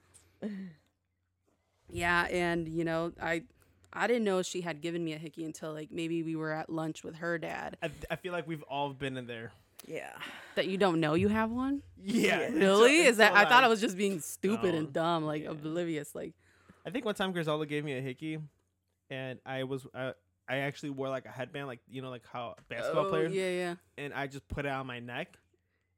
Yeah, 1.89 2.23
and 2.27 2.67
you 2.67 2.83
know, 2.85 3.11
I 3.21 3.43
I 3.93 4.07
didn't 4.07 4.23
know 4.23 4.41
she 4.41 4.61
had 4.61 4.81
given 4.81 5.03
me 5.03 5.13
a 5.13 5.17
hickey 5.17 5.43
until 5.45 5.73
like 5.73 5.91
maybe 5.91 6.23
we 6.23 6.35
were 6.35 6.51
at 6.51 6.69
lunch 6.69 7.03
with 7.03 7.15
her 7.17 7.37
dad. 7.37 7.77
I, 7.83 7.91
I 8.09 8.15
feel 8.15 8.31
like 8.33 8.47
we've 8.47 8.63
all 8.63 8.93
been 8.93 9.17
in 9.17 9.27
there. 9.27 9.51
yeah. 9.87 10.11
That 10.55 10.67
you 10.67 10.77
don't 10.77 10.99
know 10.99 11.13
you 11.13 11.27
have 11.29 11.49
one? 11.51 11.81
Yeah. 12.03 12.39
it's 12.39 12.53
Really? 12.55 13.03
so- 13.03 13.09
Is 13.09 13.17
that 13.17 13.33
I 13.33 13.45
thought 13.45 13.63
I 13.63 13.67
was 13.67 13.81
just 13.81 13.97
being 13.97 14.19
stupid 14.19 14.73
No. 14.73 14.79
and 14.79 14.93
dumb, 14.93 15.23
like 15.25 15.43
Yeah. 15.43 15.51
oblivious, 15.51 16.13
like 16.15 16.33
I 16.85 16.89
think 16.89 17.05
one 17.05 17.15
time 17.15 17.31
Griselda 17.31 17.65
gave 17.65 17.83
me 17.85 17.97
a 17.97 18.01
hickey, 18.01 18.39
and 19.09 19.39
I 19.45 19.63
was 19.65 19.85
uh, 19.93 20.13
I 20.49 20.57
actually 20.57 20.89
wore 20.89 21.09
like 21.09 21.25
a 21.25 21.29
headband, 21.29 21.67
like 21.67 21.79
you 21.89 22.01
know, 22.01 22.09
like 22.09 22.23
how 22.31 22.55
basketball 22.69 23.05
oh, 23.05 23.09
players, 23.09 23.33
Yeah, 23.33 23.49
yeah. 23.49 23.75
and 23.97 24.13
I 24.13 24.27
just 24.27 24.47
put 24.47 24.65
it 24.65 24.69
on 24.71 24.87
my 24.87 24.99
neck. 24.99 25.37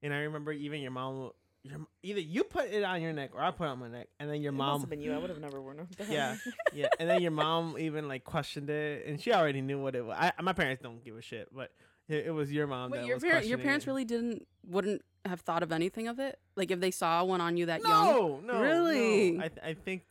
And 0.01 0.13
I 0.13 0.17
remember 0.23 0.51
even 0.51 0.81
your 0.81 0.91
mom, 0.91 1.31
your, 1.63 1.79
either 2.03 2.19
you 2.19 2.43
put 2.43 2.65
it 2.65 2.83
on 2.83 3.01
your 3.01 3.13
neck 3.13 3.31
or 3.33 3.41
I 3.41 3.51
put 3.51 3.65
it 3.65 3.69
on 3.69 3.79
my 3.79 3.87
neck, 3.87 4.07
and 4.19 4.29
then 4.29 4.41
your 4.41 4.51
It 4.51 4.55
must 4.57 4.67
mom, 4.71 4.81
have 4.81 4.89
been 4.89 5.01
you. 5.01 5.13
I 5.13 5.17
would 5.17 5.29
have 5.29 5.39
never 5.39 5.61
worn 5.61 5.77
them. 5.77 5.87
yeah, 6.09 6.35
yeah, 6.73 6.87
and 6.99 7.09
then 7.09 7.21
your 7.21 7.31
mom 7.31 7.77
even 7.79 8.07
like 8.07 8.23
questioned 8.23 8.69
it, 8.69 9.05
and 9.07 9.19
she 9.19 9.33
already 9.33 9.61
knew 9.61 9.81
what 9.81 9.95
it 9.95 10.05
was. 10.05 10.15
I, 10.19 10.31
my 10.41 10.53
parents 10.53 10.81
don't 10.83 11.03
give 11.03 11.15
a 11.17 11.21
shit, 11.21 11.47
but 11.55 11.71
it, 12.09 12.25
it 12.27 12.31
was 12.31 12.51
your 12.51 12.67
mom 12.67 12.91
Wait, 12.91 12.99
that 12.99 13.07
your 13.07 13.15
was 13.15 13.23
parents 13.23 13.47
your 13.47 13.57
parents 13.59 13.85
it. 13.85 13.89
really 13.89 14.03
didn't 14.05 14.45
wouldn't 14.67 15.01
have 15.25 15.39
thought 15.41 15.63
of 15.63 15.71
anything 15.71 16.09
of 16.09 16.19
it? 16.19 16.37
Like 16.57 16.69
if 16.69 16.81
they 16.81 16.91
saw 16.91 17.23
one 17.23 17.39
on 17.39 17.55
you 17.55 17.67
that 17.67 17.81
young? 17.81 18.05
No, 18.07 18.41
no, 18.45 18.61
Really? 18.61 19.31
No. 19.31 19.45
I 19.45 19.47
th- 19.47 19.59
I 19.63 19.73
think 19.73 20.03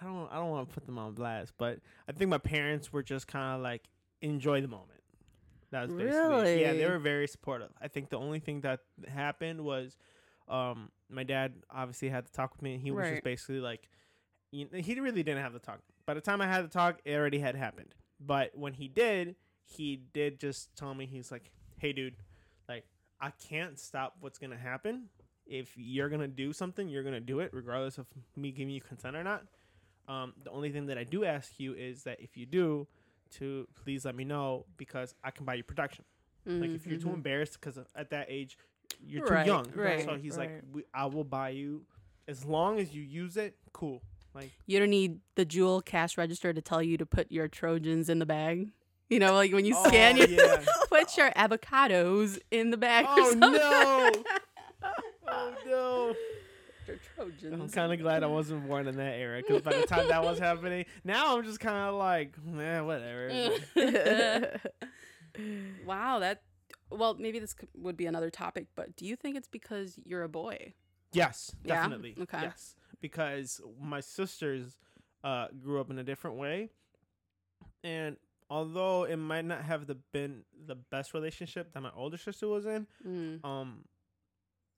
I 0.00 0.04
don't 0.04 0.28
I 0.30 0.36
don't 0.36 0.50
want 0.50 0.68
to 0.68 0.74
put 0.74 0.86
them 0.86 0.98
on 0.98 1.14
blast, 1.14 1.52
but 1.58 1.80
I 2.08 2.12
think 2.12 2.30
my 2.30 2.38
parents 2.38 2.92
were 2.92 3.02
just 3.02 3.26
kind 3.26 3.56
of 3.56 3.60
like 3.62 3.82
enjoy 4.20 4.60
the 4.60 4.68
moment. 4.68 4.90
That 5.72 5.88
was 5.88 5.96
basically 5.96 6.60
yeah. 6.60 6.74
They 6.74 6.86
were 6.88 7.00
very 7.00 7.26
supportive. 7.26 7.70
I 7.82 7.88
think 7.88 8.08
the 8.10 8.18
only 8.18 8.38
thing 8.38 8.60
that 8.60 8.78
happened 9.08 9.60
was, 9.62 9.96
um, 10.48 10.90
my 11.08 11.22
dad 11.24 11.54
obviously 11.70 12.08
had 12.08 12.26
to 12.26 12.32
talk 12.32 12.52
with 12.54 12.62
me, 12.62 12.74
and 12.74 12.82
he 12.82 12.90
was 12.90 13.02
Right. 13.04 13.10
just 13.12 13.24
basically 13.24 13.60
like, 13.60 13.88
you 14.52 14.68
he 14.72 14.98
really 15.00 15.22
didn't 15.22 15.42
have 15.42 15.52
the 15.52 15.58
talk. 15.58 15.80
By 16.06 16.14
the 16.14 16.20
time 16.20 16.40
I 16.40 16.46
had 16.46 16.64
the 16.64 16.68
talk, 16.68 17.00
it 17.04 17.14
already 17.14 17.38
had 17.38 17.56
happened. 17.56 17.94
But 18.20 18.56
when 18.56 18.74
he 18.74 18.88
did, 18.88 19.36
he 19.64 19.96
did 20.12 20.38
just 20.38 20.74
tell 20.76 20.94
me 20.94 21.06
he's 21.06 21.32
like, 21.32 21.50
"Hey, 21.78 21.92
dude, 21.92 22.16
like 22.68 22.84
I 23.20 23.30
can't 23.30 23.78
stop 23.78 24.16
what's 24.20 24.38
gonna 24.38 24.58
happen. 24.58 25.08
If 25.46 25.72
you're 25.76 26.08
gonna 26.08 26.28
do 26.28 26.52
something, 26.52 26.88
you're 26.88 27.02
gonna 27.02 27.20
do 27.20 27.40
it, 27.40 27.50
regardless 27.52 27.98
of 27.98 28.06
me 28.36 28.52
giving 28.52 28.74
you 28.74 28.80
consent 28.80 29.16
or 29.16 29.24
not. 29.24 29.46
Um, 30.06 30.34
the 30.42 30.50
only 30.50 30.70
thing 30.70 30.86
that 30.86 30.98
I 30.98 31.04
do 31.04 31.24
ask 31.24 31.58
you 31.58 31.72
is 31.74 32.02
that 32.04 32.20
if 32.20 32.36
you 32.36 32.44
do, 32.46 32.86
to 33.38 33.66
please 33.74 34.04
let 34.04 34.14
me 34.14 34.24
know 34.24 34.66
because 34.76 35.14
I 35.24 35.30
can 35.30 35.44
buy 35.46 35.54
you 35.54 35.64
protection. 35.64 36.04
Like 36.46 36.74
if 36.74 36.86
you're 36.86 36.98
too 36.98 37.08
Mhm. 37.08 37.14
embarrassed 37.14 37.54
because 37.58 37.78
at 37.96 38.10
that 38.10 38.26
age 38.28 38.58
you're 39.06 39.26
too 39.26 39.32
Right, 39.34 39.46
young. 39.46 39.66
right, 39.74 40.04
So 40.04 40.16
he's 40.16 40.36
like, 40.36 40.50
right. 40.50 40.62
we, 40.72 40.82
I 40.94 41.06
will 41.06 41.24
buy 41.24 41.50
you 41.50 41.82
as 42.28 42.44
long 42.44 42.78
as 42.80 42.94
you 42.94 43.02
use 43.02 43.36
it. 43.36 43.56
Cool. 43.72 44.00
Like 44.34 44.50
You 44.66 44.78
don't 44.80 44.90
need 44.90 45.20
the 45.36 45.44
jewel 45.44 45.80
cash 45.82 46.16
register 46.18 46.52
to 46.52 46.60
tell 46.62 46.82
you 46.82 46.96
to 46.98 47.06
put 47.06 47.30
your 47.30 47.46
Trojans 47.48 48.08
in 48.08 48.18
the 48.18 48.26
bag. 48.26 48.70
You 49.10 49.18
know, 49.20 49.34
like 49.34 49.52
when 49.52 49.64
you 49.64 49.74
scan, 49.86 50.18
Oh, 50.20 50.24
you 50.24 50.36
yeah. 50.36 50.64
put 50.88 51.16
your 51.16 51.30
avocados 51.32 52.38
in 52.50 52.70
the 52.70 52.76
bag. 52.76 53.04
or 53.04 53.10
Oh 53.16 53.30
something. 53.30 53.52
no! 53.52 54.12
oh 55.28 55.54
no! 55.66 56.14
Your 56.86 56.96
Trojans. 57.14 57.60
I'm 57.62 57.68
kind 57.70 57.92
of 57.92 57.98
glad 58.00 58.22
I 58.22 58.26
wasn't 58.26 58.66
born 58.66 58.88
in 58.88 58.96
that 58.96 59.14
era 59.18 59.40
because 59.46 59.62
by 59.62 59.72
the 59.78 59.86
time 59.86 60.08
that 60.08 60.22
was 60.24 60.38
happening, 60.38 60.84
now 61.04 61.36
I'm 61.36 61.44
just 61.44 61.60
kind 61.60 61.76
of 61.88 61.94
like, 61.94 62.34
eh, 62.58 62.80
whatever. 62.80 63.50
wow, 65.86 66.18
that 66.20 66.42
well, 66.90 67.14
maybe 67.14 67.38
this 67.38 67.54
could, 67.54 67.68
would 67.74 67.96
be 67.96 68.06
another 68.06 68.30
topic, 68.30 68.66
but 68.74 68.96
do 68.96 69.06
you 69.06 69.16
think 69.16 69.36
it's 69.36 69.48
because 69.48 69.98
you're 70.04 70.22
a 70.22 70.28
boy? 70.28 70.74
Yes, 71.12 71.54
Yeah? 71.64 71.76
definitely. 71.76 72.16
Okay. 72.20 72.42
Yes, 72.42 72.74
because 73.00 73.60
my 73.80 74.00
sisters 74.00 74.78
uh, 75.22 75.48
grew 75.62 75.80
up 75.80 75.90
in 75.90 75.98
a 75.98 76.04
different 76.04 76.36
way, 76.36 76.70
and 77.82 78.16
although 78.50 79.04
it 79.04 79.16
might 79.16 79.44
not 79.44 79.62
have 79.62 79.86
the 79.86 79.94
been 80.12 80.42
the 80.66 80.74
best 80.74 81.14
relationship 81.14 81.72
that 81.72 81.80
my 81.80 81.90
older 81.94 82.16
sister 82.16 82.48
was 82.48 82.66
in, 82.66 82.86
Mm. 83.06 83.44
um, 83.44 83.84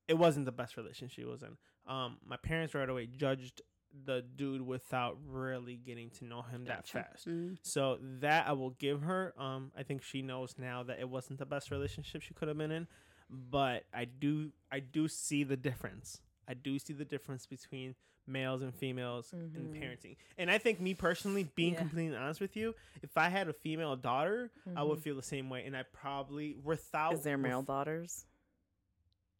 it 0.08 0.14
wasn't 0.14 0.46
the 0.46 0.52
best 0.52 0.76
relationship 0.76 1.14
she 1.16 1.24
was 1.24 1.42
in. 1.42 1.56
Um, 1.86 2.18
my 2.24 2.36
parents 2.36 2.74
right 2.74 2.88
away 2.88 3.06
judged 3.06 3.60
the 4.04 4.22
dude 4.36 4.62
without 4.62 5.16
really 5.26 5.76
getting 5.76 6.10
to 6.10 6.24
know 6.24 6.42
him 6.42 6.64
that 6.66 6.86
fast. 6.86 7.26
Mm. 7.26 7.56
So 7.62 7.98
that 8.20 8.46
I 8.48 8.52
will 8.52 8.70
give 8.70 9.02
her. 9.02 9.32
Um, 9.38 9.72
I 9.76 9.82
think 9.82 10.02
she 10.02 10.22
knows 10.22 10.54
now 10.58 10.82
that 10.84 10.98
it 11.00 11.08
wasn't 11.08 11.38
the 11.38 11.46
best 11.46 11.70
relationship 11.70 12.22
she 12.22 12.34
could 12.34 12.48
have 12.48 12.58
been 12.58 12.70
in, 12.70 12.86
but 13.30 13.84
I 13.94 14.04
do 14.04 14.50
I 14.70 14.80
do 14.80 15.08
see 15.08 15.44
the 15.44 15.56
difference. 15.56 16.20
I 16.48 16.54
do 16.54 16.78
see 16.78 16.92
the 16.92 17.04
difference 17.04 17.46
between 17.46 17.94
males 18.28 18.60
and 18.62 18.74
females 18.74 19.32
in 19.32 19.50
Mhm. 19.50 19.80
parenting. 19.80 20.16
And 20.36 20.50
I 20.50 20.58
think 20.58 20.80
me 20.80 20.94
personally, 20.94 21.44
being 21.54 21.74
Yeah. 21.74 21.78
completely 21.80 22.16
honest 22.16 22.40
with 22.40 22.56
you, 22.56 22.74
if 23.02 23.16
I 23.16 23.28
had 23.28 23.48
a 23.48 23.52
female 23.52 23.94
daughter, 23.94 24.50
I 24.74 24.82
would 24.82 24.98
Mhm. 24.98 25.02
feel 25.02 25.14
the 25.16 25.22
same 25.22 25.48
way. 25.48 25.64
And 25.64 25.76
I 25.76 25.84
probably 25.84 26.56
without 26.56 27.14
Is 27.14 27.22
there 27.22 27.38
male 27.38 27.58
with- 27.60 27.68
daughters? 27.68 28.26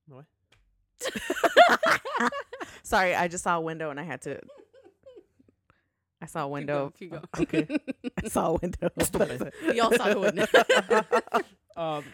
What? 0.06 0.26
Sorry, 2.86 3.16
I 3.16 3.26
just 3.26 3.42
saw 3.42 3.56
a 3.56 3.60
window 3.60 3.90
and 3.90 3.98
I 3.98 4.04
had 4.04 4.22
to. 4.22 4.38
I 6.22 6.26
saw 6.26 6.44
a 6.44 6.48
window. 6.48 6.92
Keep 6.96 7.10
going. 7.10 7.24
Okay. 7.40 7.66
I 8.24 8.28
saw 8.28 8.50
a 8.50 8.52
window. 8.54 8.88
Stupid. 9.02 9.52
we 9.66 9.80
all 9.80 9.92
saw 9.92 10.08
the 10.14 10.20
window. 10.20 11.42
Um, 11.76 12.04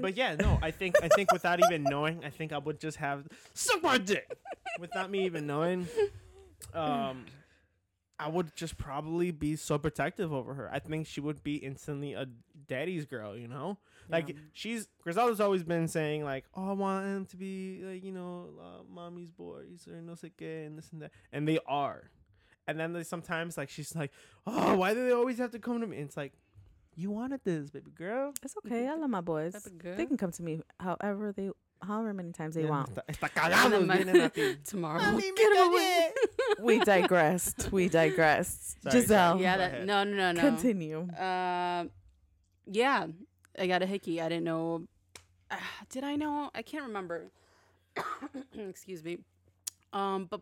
but 0.00 0.16
yeah, 0.16 0.36
no, 0.36 0.56
I 0.62 0.70
think 0.70 0.94
I 1.02 1.08
think 1.08 1.32
without 1.32 1.58
even 1.64 1.82
knowing, 1.82 2.24
I 2.24 2.30
think 2.30 2.52
I 2.52 2.58
would 2.58 2.78
just 2.78 2.98
have 2.98 3.26
suck 3.54 3.82
my 3.82 3.98
dick 3.98 4.38
without 4.78 5.10
me 5.10 5.24
even 5.24 5.48
knowing. 5.48 5.88
Um, 6.72 7.26
I 8.20 8.28
would 8.28 8.54
just 8.54 8.78
probably 8.78 9.32
be 9.32 9.56
so 9.56 9.76
protective 9.78 10.32
over 10.32 10.54
her. 10.54 10.70
I 10.72 10.78
think 10.78 11.08
she 11.08 11.20
would 11.20 11.42
be 11.42 11.56
instantly 11.56 12.12
a 12.12 12.26
daddy's 12.68 13.06
girl. 13.06 13.36
You 13.36 13.48
know, 13.48 13.78
like 14.08 14.28
Yeah. 14.28 14.34
she's 14.52 14.88
Griselda's 15.02 15.40
always 15.40 15.62
been 15.64 15.88
saying 15.88 16.24
like, 16.24 16.44
oh, 16.54 16.70
I 16.70 16.72
want 16.72 17.06
him 17.06 17.26
to 17.26 17.36
be 17.36 17.80
like 17.84 18.04
you 18.04 18.12
know, 18.12 18.50
uh, 18.60 18.82
mommy's 18.92 19.30
boys 19.30 19.86
or 19.90 20.00
no 20.00 20.12
sé 20.12 20.30
qué 20.38 20.66
and 20.66 20.78
this 20.78 20.90
and 20.92 21.02
that, 21.02 21.10
and 21.32 21.46
they 21.48 21.58
are. 21.66 22.10
And 22.66 22.78
then 22.78 22.92
they 22.92 23.02
sometimes 23.02 23.56
like 23.56 23.70
she's 23.70 23.96
like, 23.96 24.12
oh, 24.46 24.76
why 24.76 24.92
do 24.94 25.04
they 25.06 25.12
always 25.12 25.38
have 25.38 25.50
to 25.52 25.58
come 25.58 25.80
to 25.80 25.86
me? 25.86 25.96
And 25.96 26.06
it's 26.06 26.16
like, 26.18 26.32
you 26.94 27.10
wanted 27.10 27.40
this, 27.44 27.70
baby 27.70 27.90
girl. 27.92 28.32
It's 28.42 28.54
okay. 28.58 28.86
I 28.88 28.94
love 28.94 29.08
my 29.08 29.20
boys. 29.22 29.54
Type 29.54 29.66
of 29.66 29.96
They 29.96 30.04
can 30.04 30.16
come 30.18 30.32
to 30.32 30.42
me 30.42 30.60
however 30.80 31.32
they, 31.32 31.50
however 31.80 32.12
many 32.12 32.32
times 32.32 32.56
they 32.56 32.64
Ya 32.64 32.68
want. 32.70 32.90
Está, 32.92 33.02
está 33.08 33.30
And 33.44 33.54
cagado, 33.54 33.70
then 33.70 33.86
my- 33.86 33.96
vienen 33.98 34.24
a 34.24 34.28
ti. 34.28 34.56
Tomorrow. 34.64 35.00
Mami, 35.00 35.22
we'll 35.36 35.50
me 35.70 35.76
away. 35.76 36.10
We 36.60 36.78
digressed. 36.80 37.70
We 37.72 37.88
digressed. 37.88 38.82
Sorry, 38.82 39.00
Giselle, 39.00 39.32
sorry. 39.34 39.42
Yeah, 39.44 39.56
that 39.58 39.84
no, 39.86 40.02
no, 40.04 40.16
no, 40.16 40.32
no. 40.32 40.40
continue. 40.40 40.98
Um, 41.16 41.90
yeah, 42.70 43.06
I 43.58 43.66
got 43.66 43.82
a 43.82 43.86
hickey. 43.86 44.20
I 44.20 44.28
didn't 44.28 44.44
know. 44.44 44.84
Uh, 45.50 45.56
did 45.90 46.04
I 46.04 46.16
know? 46.16 46.50
I 46.54 46.62
can't 46.62 46.84
remember. 46.84 47.30
Excuse 48.58 49.02
me. 49.02 49.18
Um, 49.92 50.26
but 50.30 50.40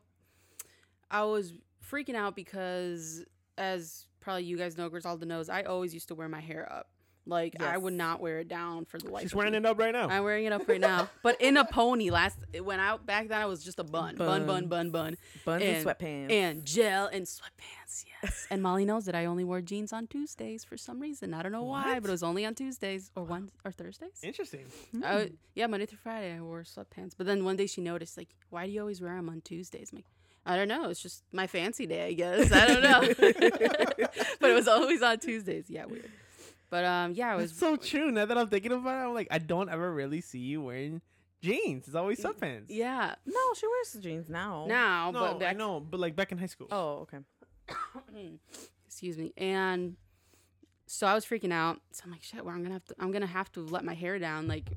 I 1.10 1.22
was 1.24 1.52
freaking 1.88 2.16
out 2.16 2.34
because, 2.34 3.24
as 3.56 4.06
probably 4.20 4.44
you 4.44 4.56
guys 4.56 4.76
know, 4.76 4.88
Griselda 4.88 5.24
knows, 5.24 5.48
I 5.48 5.62
always 5.62 5.94
used 5.94 6.08
to 6.08 6.14
wear 6.14 6.28
my 6.28 6.40
hair 6.40 6.70
up. 6.70 6.88
Like 7.28 7.60
I 7.60 7.76
would 7.76 7.92
not 7.92 8.20
wear 8.20 8.38
it 8.38 8.48
down 8.48 8.84
for 8.84 8.98
the 8.98 9.10
life. 9.10 9.22
She's 9.22 9.32
of 9.32 9.36
wearing 9.36 9.52
me. 9.52 9.58
it 9.58 9.66
up 9.66 9.78
right 9.78 9.92
now. 9.92 10.08
I'm 10.08 10.22
wearing 10.22 10.44
it 10.44 10.52
up 10.52 10.68
right 10.68 10.80
now, 10.80 11.08
but 11.22 11.40
in 11.40 11.56
a 11.56 11.64
pony. 11.64 12.10
Last 12.10 12.38
it 12.52 12.64
went 12.64 12.80
out 12.80 13.04
back 13.04 13.28
then. 13.28 13.40
I 13.40 13.46
was 13.46 13.64
just 13.64 13.80
a 13.80 13.84
bun, 13.84 14.14
bun, 14.16 14.46
bun, 14.46 14.68
bun, 14.68 14.90
bun, 14.90 15.16
Buns 15.44 15.62
and, 15.62 15.76
and- 15.76 15.86
sweatpants. 15.86 16.30
and 16.30 16.64
gel 16.64 17.06
and 17.06 17.26
sweatpants. 17.26 18.04
Yes. 18.22 18.46
and 18.50 18.62
Molly 18.62 18.84
knows 18.84 19.04
that 19.06 19.14
I 19.14 19.24
only 19.26 19.44
wore 19.44 19.60
jeans 19.60 19.92
on 19.92 20.06
Tuesdays 20.06 20.64
for 20.64 20.76
some 20.76 21.00
reason. 21.00 21.34
I 21.34 21.42
don't 21.42 21.52
know 21.52 21.62
why, 21.64 21.98
but 22.00 22.08
it 22.08 22.12
was 22.12 22.22
only 22.22 22.44
on 22.44 22.54
Tuesdays 22.54 23.10
or 23.16 23.24
one 23.24 23.50
or 23.64 23.72
Thursdays. 23.72 24.20
Interesting. 24.22 24.66
I 25.02 25.30
yeah, 25.54 25.66
Monday 25.66 25.86
through 25.86 25.98
Friday 26.02 26.34
I 26.36 26.40
wore 26.40 26.62
sweatpants. 26.62 27.12
But 27.16 27.26
then 27.26 27.44
one 27.44 27.56
day 27.56 27.66
she 27.66 27.80
noticed, 27.80 28.16
like, 28.16 28.28
why 28.50 28.66
do 28.66 28.72
you 28.72 28.80
always 28.80 29.00
wear 29.00 29.16
them 29.16 29.28
on 29.28 29.40
Tuesdays? 29.40 29.90
I'm 29.92 29.98
like, 29.98 30.06
I 30.44 30.56
don't 30.56 30.68
know. 30.68 30.90
It's 30.90 31.02
just 31.02 31.24
my 31.32 31.46
fancy 31.46 31.86
day, 31.86 32.06
I 32.06 32.12
guess. 32.12 32.52
I 32.52 32.66
don't 32.68 32.82
know. 32.82 33.00
but 34.40 34.50
it 34.50 34.54
was 34.54 34.68
always 34.68 35.02
on 35.02 35.18
Tuesdays. 35.18 35.64
Yeah, 35.68 35.86
weird. 35.86 36.08
But 36.70 36.84
um, 36.84 37.12
yeah, 37.12 37.32
I 37.32 37.36
was 37.36 37.50
It's 37.52 37.60
so 37.60 37.76
true. 37.76 38.10
Now 38.10 38.24
that 38.24 38.36
I'm 38.36 38.48
thinking 38.48 38.72
about 38.72 38.88
it, 39.02 39.08
I'm 39.08 39.14
like, 39.14 39.28
I 39.30 39.38
don't 39.38 39.68
ever 39.68 39.92
really 39.92 40.20
see 40.20 40.38
you 40.40 40.62
wearing 40.62 41.00
jeans. 41.42 41.86
It's 41.86 41.94
always 41.94 42.18
sweatpants. 42.20 42.64
yeah 42.68 43.14
no, 43.24 43.40
she 43.54 43.66
wears 43.66 43.96
jeans 44.02 44.28
now. 44.28 44.66
now, 44.66 45.10
No, 45.10 45.36
but 45.38 45.46
I 45.46 45.52
know, 45.52 45.80
but 45.80 46.00
like 46.00 46.16
back 46.16 46.32
in 46.32 46.38
high 46.38 46.46
school. 46.46 46.68
Oh, 46.70 47.06
okay. 47.06 47.18
excuse 48.86 49.18
me 49.18 49.32
and 49.36 49.96
so 50.86 51.06
i 51.06 51.14
was 51.14 51.26
freaking 51.26 51.52
out 51.52 51.80
so 51.90 52.02
i'm 52.04 52.12
like 52.12 52.22
shit 52.22 52.44
well 52.44 52.54
i'm 52.54 52.62
gonna 52.62 52.74
have 52.74 52.84
to 52.84 52.94
i'm 53.00 53.10
gonna 53.10 53.26
have 53.26 53.50
to 53.50 53.60
let 53.60 53.84
my 53.84 53.92
hair 53.94 54.18
down 54.18 54.46
like 54.46 54.70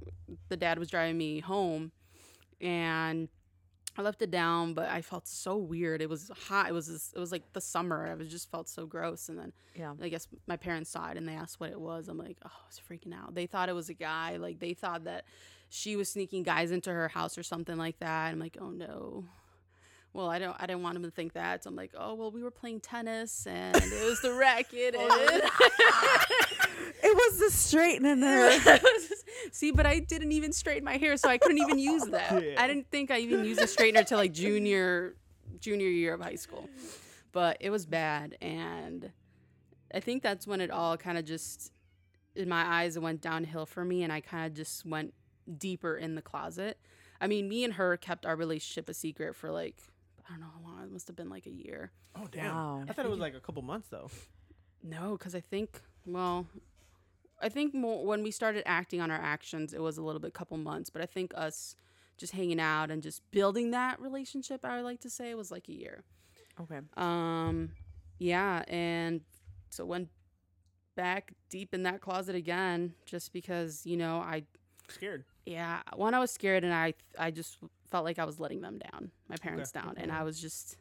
the 0.49 0.58
dad 0.58 0.80
was 0.80 0.89
driving 0.89 1.17
me 1.17 1.39
home 1.39 1.91
and 2.60 3.30
i 3.99 4.01
left 4.01 4.21
it 4.21 4.31
down 4.31 4.73
but 4.73 4.88
i 4.89 5.01
felt 5.01 5.27
so 5.27 5.57
weird. 5.57 6.01
It 6.01 6.09
was 6.09 6.31
hot. 6.47 6.69
It 6.69 6.73
was 6.73 6.88
this, 6.88 7.12
it 7.15 7.19
was 7.19 7.31
like 7.31 7.43
the 7.53 7.62
summer. 7.62 8.07
I 8.09 8.15
was 8.15 8.29
just 8.29 8.49
felt 8.49 8.67
so 8.69 8.85
gross. 8.85 9.29
And 9.29 9.38
then 9.38 9.51
Yeah. 9.75 9.93
i 10.01 10.09
guess 10.09 10.27
my 10.47 10.55
parents 10.57 10.89
saw 10.89 11.09
it 11.09 11.17
and 11.17 11.27
they 11.27 11.35
asked 11.35 11.59
what 11.59 11.69
it 11.69 11.79
was. 11.79 12.07
I'm 12.07 12.17
like 12.17 12.38
oh 12.45 12.49
i 12.63 12.67
was 12.67 12.79
freaking 12.89 13.13
out. 13.13 13.35
They 13.35 13.45
thought 13.45 13.69
it 13.69 13.75
was 13.75 13.89
a 13.89 13.93
guy. 13.93 14.38
Like 14.38 14.59
they 14.59 14.73
thought 14.73 15.03
that 15.03 15.25
she 15.69 15.95
was 15.95 16.09
sneaking 16.09 16.43
guys 16.43 16.71
into 16.71 16.89
her 16.91 17.09
house 17.09 17.38
or 17.38 17.43
something 17.43 17.77
like 17.77 17.99
that. 17.99 18.31
I'm 18.31 18.39
like 18.39 18.57
oh 18.59 18.69
no 18.71 19.25
well, 20.19 20.29
I 20.29 20.38
don't. 20.38 20.55
I 20.60 20.65
didn't 20.67 20.84
want 20.84 20.97
him 20.97 21.03
to 21.03 21.12
think 21.12 21.32
that. 21.34 21.63
So 21.63 21.69
I'm 21.69 21.77
like, 21.77 21.91
oh 21.97 22.13
well, 22.13 22.29
we 22.29 22.43
were 22.43 22.51
playing 22.51 22.82
tennis 22.82 23.47
and 23.47 23.73
it 23.73 24.05
was 24.05 24.21
the 24.21 24.34
racket. 24.34 24.95
Oh, 24.97 25.29
and 25.32 25.41
It 27.01 27.15
was 27.15 27.39
the 27.39 27.77
straightener. 27.77 28.79
See, 29.53 29.71
but 29.71 29.86
I 29.86 29.99
didn't 29.99 30.34
even 30.34 30.51
straighten 30.51 30.84
my 30.84 30.97
hair, 30.97 31.15
so 31.15 31.29
I 31.29 31.38
couldn't 31.38 31.60
even 31.60 31.79
use 31.79 32.03
that. 32.12 32.43
Yeah. 32.43 32.62
I 32.62 32.67
didn't 32.67 32.91
think 32.91 33.12
I 33.12 33.19
even 33.19 33.45
used 33.45 33.62
a 33.62 33.65
straightener 33.65 34.05
till 34.05 34.17
like 34.17 34.34
junior, 34.34 35.15
junior 35.62 35.88
year 35.88 36.13
of 36.13 36.21
high 36.21 36.36
school. 36.36 36.69
But 37.32 37.58
it 37.62 37.69
was 37.69 37.86
bad, 37.86 38.36
and 38.41 39.12
I 39.93 40.01
think 40.01 40.21
that's 40.21 40.45
when 40.45 40.60
it 40.60 40.71
all 40.71 40.97
kind 40.97 41.17
of 41.17 41.23
just, 41.25 41.71
in 42.36 42.49
my 42.49 42.63
eyes, 42.63 42.97
it 42.97 43.01
went 43.01 43.21
downhill 43.21 43.65
for 43.65 43.86
me, 43.86 44.03
and 44.03 44.12
I 44.12 44.19
kind 44.19 44.45
of 44.47 44.53
just 44.53 44.86
went 44.86 45.13
deeper 45.58 45.95
in 45.95 46.15
the 46.15 46.21
closet. 46.21 46.77
I 47.21 47.27
mean, 47.27 47.47
me 47.47 47.63
and 47.63 47.73
her 47.73 47.97
kept 47.97 48.25
our 48.25 48.36
relationship 48.36 48.89
a 48.89 48.93
secret 48.93 49.36
for 49.36 49.51
like 49.51 49.77
I 50.29 50.33
don't 50.33 50.41
know 50.41 50.47
how 50.53 50.69
long. 50.71 50.83
It 50.83 50.91
must 50.91 51.07
have 51.07 51.15
been 51.15 51.29
like 51.29 51.47
a 51.47 51.51
year. 51.51 51.91
Oh 52.15 52.27
damn! 52.31 52.53
Wow. 52.55 52.83
I 52.87 52.93
thought 52.93 53.05
it 53.05 53.09
was 53.11 53.19
like 53.19 53.33
a 53.35 53.39
couple 53.39 53.61
months 53.63 53.87
though. 53.89 54.09
No, 54.83 55.17
because 55.17 55.33
I 55.35 55.39
think, 55.41 55.81
well, 56.05 56.47
I 57.41 57.49
think 57.49 57.73
more 57.73 58.05
when 58.05 58.23
we 58.23 58.31
started 58.31 58.63
acting 58.65 59.01
on 59.01 59.11
our 59.11 59.17
actions, 59.21 59.73
it 59.73 59.81
was 59.81 59.97
a 59.97 60.01
little 60.01 60.21
bit 60.21 60.33
couple 60.33 60.55
months. 60.57 60.89
But 60.89 61.01
I 61.01 61.05
think 61.05 61.33
us 61.35 61.75
just 62.17 62.33
hanging 62.33 62.59
out 62.59 62.91
and 62.91 63.01
just 63.01 63.21
building 63.31 63.71
that 63.71 63.99
relationship, 63.99 64.63
I 64.63 64.75
would 64.77 64.85
like 64.85 64.99
to 65.01 65.09
say, 65.09 65.33
was 65.35 65.51
like 65.51 65.67
a 65.67 65.73
year. 65.73 66.03
okay. 66.61 66.79
Um, 66.97 67.71
yeah, 68.19 68.63
and 68.67 69.21
so 69.69 69.85
went 69.85 70.09
back 70.95 71.33
deep 71.49 71.73
in 71.73 71.83
that 71.83 72.01
closet 72.01 72.35
again, 72.35 72.93
just 73.05 73.33
because 73.33 73.85
you 73.85 73.97
know 73.97 74.19
I, 74.19 74.43
Scared. 74.89 75.23
yeah, 75.45 75.81
one 75.95 76.13
I 76.13 76.19
was 76.19 76.31
scared 76.31 76.63
and 76.63 76.73
I 76.73 76.93
I 77.17 77.31
just 77.31 77.57
felt 77.89 78.06
like 78.06 78.19
I 78.19 78.25
was 78.25 78.39
letting 78.39 78.62
them 78.62 78.80
down, 78.80 79.12
my 79.28 79.36
parents 79.38 79.71
down, 79.71 79.95
and 79.97 80.12
I 80.12 80.23
was 80.23 80.39
just, 80.39 80.78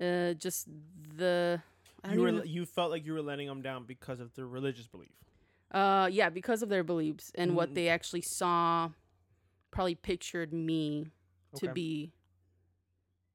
uh, 0.00 0.34
just 0.34 0.68
the. 1.16 1.60
I 2.04 2.14
You 2.14 2.20
were 2.20 2.28
even- 2.28 2.46
you 2.48 2.64
felt 2.66 2.90
like 2.90 3.04
you 3.06 3.12
were 3.14 3.22
letting 3.22 3.48
them 3.48 3.62
down 3.62 3.84
because 3.84 4.20
of 4.20 4.34
their 4.34 4.46
religious 4.46 4.86
belief. 4.86 5.10
Uh, 5.72 6.08
yeah, 6.12 6.28
because 6.30 6.62
of 6.62 6.68
their 6.68 6.84
beliefs 6.84 7.32
and 7.34 7.50
Mm. 7.52 7.54
what 7.54 7.74
they 7.74 7.88
actually 7.88 8.22
saw, 8.22 8.90
probably 9.70 9.94
pictured 9.96 10.52
me 10.52 11.10
to 11.56 11.66
Okay. 11.66 11.72
be, 11.72 12.12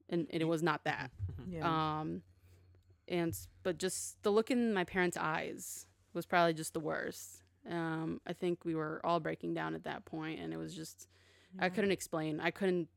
and, 0.10 0.28
and 0.32 0.42
it 0.42 0.46
was 0.46 0.64
not 0.64 0.84
that. 0.86 1.12
Yeah. 1.48 2.00
Um, 2.00 2.24
and 3.08 3.36
but 3.64 3.78
just 3.78 4.22
the 4.24 4.32
look 4.32 4.50
in 4.50 4.74
my 4.74 4.84
parents' 4.86 5.18
eyes 5.18 5.86
was 6.14 6.26
probably 6.26 6.54
just 6.54 6.74
the 6.74 6.80
worst. 6.80 7.44
Um, 7.70 8.22
I 8.26 8.34
think 8.34 8.64
we 8.64 8.74
were 8.76 9.02
all 9.06 9.20
breaking 9.20 9.54
down 9.54 9.76
at 9.76 9.84
that 9.84 10.06
point, 10.06 10.40
and 10.40 10.54
it 10.54 10.58
was 10.58 10.74
just 10.74 11.10
I 11.60 11.70
couldn't 11.70 11.92
explain. 11.92 12.40
I 12.40 12.52
couldn't. 12.52 12.88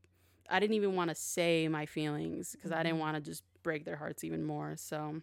I 0.49 0.59
didn't 0.59 0.75
even 0.75 0.95
want 0.95 1.09
to 1.09 1.15
say 1.15 1.67
my 1.67 1.85
feelings 1.85 2.51
because 2.51 2.71
I 2.71 2.83
didn't 2.83 2.97
Mhm. 2.97 3.01
want 3.01 3.15
to 3.15 3.21
just 3.21 3.43
break 3.63 3.83
their 3.85 3.95
hearts 3.97 4.23
even 4.23 4.43
more. 4.43 4.75
So 4.77 5.21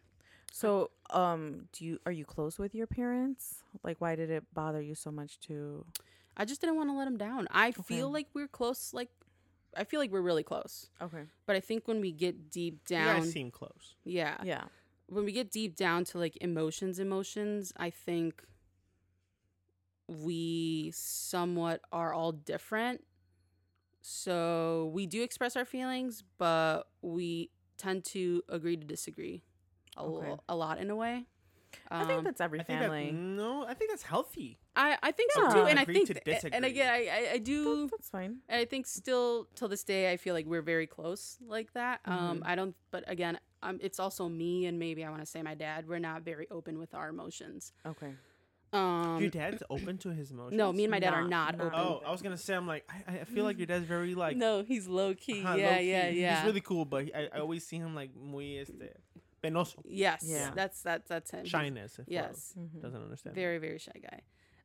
So, 0.55 0.91
um, 1.11 1.69
do 1.73 1.85
you 1.85 1.99
are 2.05 2.13
you 2.13 2.25
close 2.27 2.59
with 2.59 2.75
your 2.75 2.87
parents? 2.87 3.63
Like, 3.83 4.01
why 4.01 4.17
did 4.17 4.31
it 4.31 4.45
bother 4.53 4.83
you 4.83 4.95
so 4.95 5.11
much 5.11 5.39
to? 5.41 5.87
I 6.37 6.45
just 6.45 6.61
didn't 6.61 6.77
want 6.77 6.91
to 6.91 6.95
let 6.95 7.07
them 7.07 7.17
down. 7.17 7.47
I 7.51 7.73
feel 7.73 8.11
like 8.11 8.29
we're 8.35 8.49
close. 8.49 8.93
Like 8.93 9.11
I 9.75 9.85
feel 9.85 9.99
like 10.01 10.11
we're 10.11 10.21
really 10.21 10.43
close. 10.43 10.91
Okay. 11.01 11.25
But 11.47 11.57
I 11.57 11.61
think 11.61 11.89
when 11.89 12.01
we 12.03 12.13
get 12.13 12.51
deep 12.51 12.75
You 12.89 12.97
down, 12.97 13.21
guys 13.23 13.33
seem 13.33 13.51
close. 13.51 13.95
yeah, 14.05 14.37
Yeah. 14.45 14.65
when 15.07 15.25
we 15.25 15.33
get 15.33 15.51
deep 15.51 15.77
down 15.77 16.05
to 16.07 16.19
like 16.19 16.37
emotions, 16.43 16.99
emotions, 16.99 17.73
I 17.77 17.89
think 17.89 18.45
we 20.09 20.91
somewhat 20.95 21.81
are 21.93 22.13
all 22.13 22.33
different. 22.33 23.05
So 24.03 24.91
we 24.93 25.07
do 25.07 25.23
express 25.23 25.57
our 25.57 25.65
feelings, 25.65 26.23
but 26.39 26.83
we 27.01 27.51
tend 27.79 28.05
to 28.07 28.43
agree 28.49 28.77
to 28.77 28.85
disagree 28.87 29.45
a, 29.97 30.03
Okay. 30.03 30.29
lo- 30.31 30.41
a 30.49 30.57
lot 30.57 30.79
in 30.79 30.91
a 30.91 30.97
way. 30.97 31.27
I 31.91 32.05
think 32.05 32.19
Um, 32.19 32.25
that's 32.25 32.41
every 32.41 32.61
I 32.61 32.65
think 32.65 32.81
that, 32.81 32.91
family. 32.91 33.13
no, 33.13 33.65
I 33.65 33.73
think 33.73 33.91
that's 33.91 34.03
healthy. 34.03 34.59
I, 34.77 34.99
I 35.03 35.11
think 35.13 35.33
so 35.33 35.53
too, 35.53 35.65
and 35.67 35.79
I 35.79 35.87
think 35.87 36.07
to 36.09 36.15
th- 36.15 36.45
and 36.53 36.65
again 36.67 36.93
I, 36.93 37.07
I, 37.09 37.33
I 37.35 37.39
do 37.39 37.83
That- 37.87 37.91
that's 37.93 38.11
fine. 38.11 38.41
and 38.49 38.61
I 38.61 38.65
think 38.67 38.87
still 38.87 39.47
till 39.55 39.69
this 39.69 39.83
day 39.83 40.13
I 40.13 40.17
feel 40.19 40.35
like 40.35 40.45
we're 40.47 40.63
very 40.63 40.87
close 40.87 41.39
like 41.47 41.73
that. 41.73 42.01
Um, 42.05 42.41
Mhm. 42.41 42.43
I 42.45 42.55
don't, 42.57 42.77
but 42.91 43.05
again, 43.07 43.39
um, 43.63 43.79
it's 43.81 43.99
also 43.99 44.29
me 44.29 44.67
and 44.67 44.79
maybe 44.79 45.03
I 45.05 45.09
want 45.11 45.23
to 45.23 45.27
say 45.27 45.43
my 45.43 45.55
dad. 45.55 45.89
We're 45.89 45.99
not 45.99 46.23
very 46.23 46.47
open 46.51 46.79
with 46.79 46.93
our 46.95 47.09
emotions. 47.09 47.73
Okay. 47.87 48.15
Um, 48.73 49.21
Your 49.21 49.29
dad's 49.31 49.63
open 49.69 49.99
to 49.99 50.09
his 50.11 50.31
emotions. 50.31 50.57
no, 50.57 50.73
me 50.73 50.85
and 50.85 50.91
my 50.91 50.99
dad 50.99 51.13
are 51.13 51.23
Not- 51.29 51.59
not, 51.59 51.59
not 51.59 51.67
open. 51.75 51.79
Oh, 51.79 52.03
I 52.07 52.11
was 52.11 52.23
gonna 52.23 52.39
say, 52.39 52.55
I'm 52.55 52.67
like, 52.67 52.89
I, 53.07 53.19
I 53.21 53.25
feel 53.25 53.45
like 53.45 53.59
your 53.59 53.67
dad's 53.67 53.85
very 53.85 54.15
like. 54.15 54.37
no, 54.37 54.63
he's 54.63 54.87
low 54.89 55.15
key. 55.15 55.43
uh-huh, 55.45 55.57
yeah, 55.57 55.71
low-key. 55.73 55.91
yeah, 55.91 56.09
yeah. 56.09 56.37
He's 56.37 56.47
really 56.47 56.61
cool, 56.63 56.85
but 56.87 57.05
he- 57.05 57.15
I, 57.15 57.29
I 57.35 57.39
always 57.41 57.67
see 57.67 57.77
him 57.77 57.95
like 57.95 58.11
muy 58.17 58.59
este 58.59 58.73
penoso, 59.43 59.83
yes, 59.85 60.25
Yeah. 60.27 60.51
that's 60.55 60.81
that's 60.83 61.07
that's 61.09 61.31
him. 61.33 61.45
Shyness. 61.45 61.99
If 61.99 62.07
Yes, 62.09 62.55
Mhm. 62.59 62.81
doesn't 62.81 63.03
understand. 63.03 63.35
very 63.35 63.59
very 63.59 63.79
shy 63.79 63.93
guy. 64.01 64.21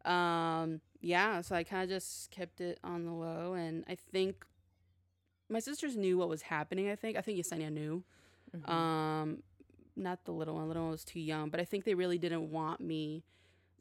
Um, 0.06 0.80
yeah, 1.02 1.41
so 1.41 1.56
I 1.56 1.63
kind 1.63 1.84
of 1.84 1.89
just 1.89 2.32
kept 2.32 2.62
it 2.62 2.80
on 2.84 3.04
the 3.06 3.12
low, 3.12 3.54
and 3.54 3.84
I 3.89 3.96
think 3.96 4.46
my 5.50 5.60
sisters 5.60 5.98
knew 5.98 6.17
what 6.17 6.30
was 6.30 6.43
happening. 6.43 6.89
I 6.89 6.96
think 6.96 7.17
I 7.17 7.22
think 7.22 7.39
Yesenia 7.39 7.72
knew. 7.72 8.04
Mhm. 8.56 8.70
Um, 8.70 9.43
not 9.98 10.24
the 10.26 10.32
little 10.32 10.54
one. 10.56 10.63
The 10.63 10.67
Little 10.70 10.84
one 10.84 10.91
was 10.91 11.04
too 11.04 11.20
young, 11.20 11.50
but 11.50 11.60
I 11.60 11.65
think 11.65 11.84
they 11.84 11.96
really 11.96 12.17
didn't 12.17 12.50
want 12.52 12.80
me 12.80 13.24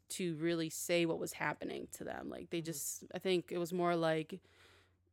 to 0.09 0.35
really 0.35 0.69
say 0.69 1.05
what 1.05 1.19
was 1.19 1.33
happening 1.33 1.87
to 1.93 2.03
them. 2.03 2.29
Like 2.29 2.49
they 2.49 2.61
just, 2.61 3.03
I 3.13 3.19
think 3.19 3.51
it 3.51 3.57
was 3.57 3.73
more 3.73 3.95
like, 3.95 4.39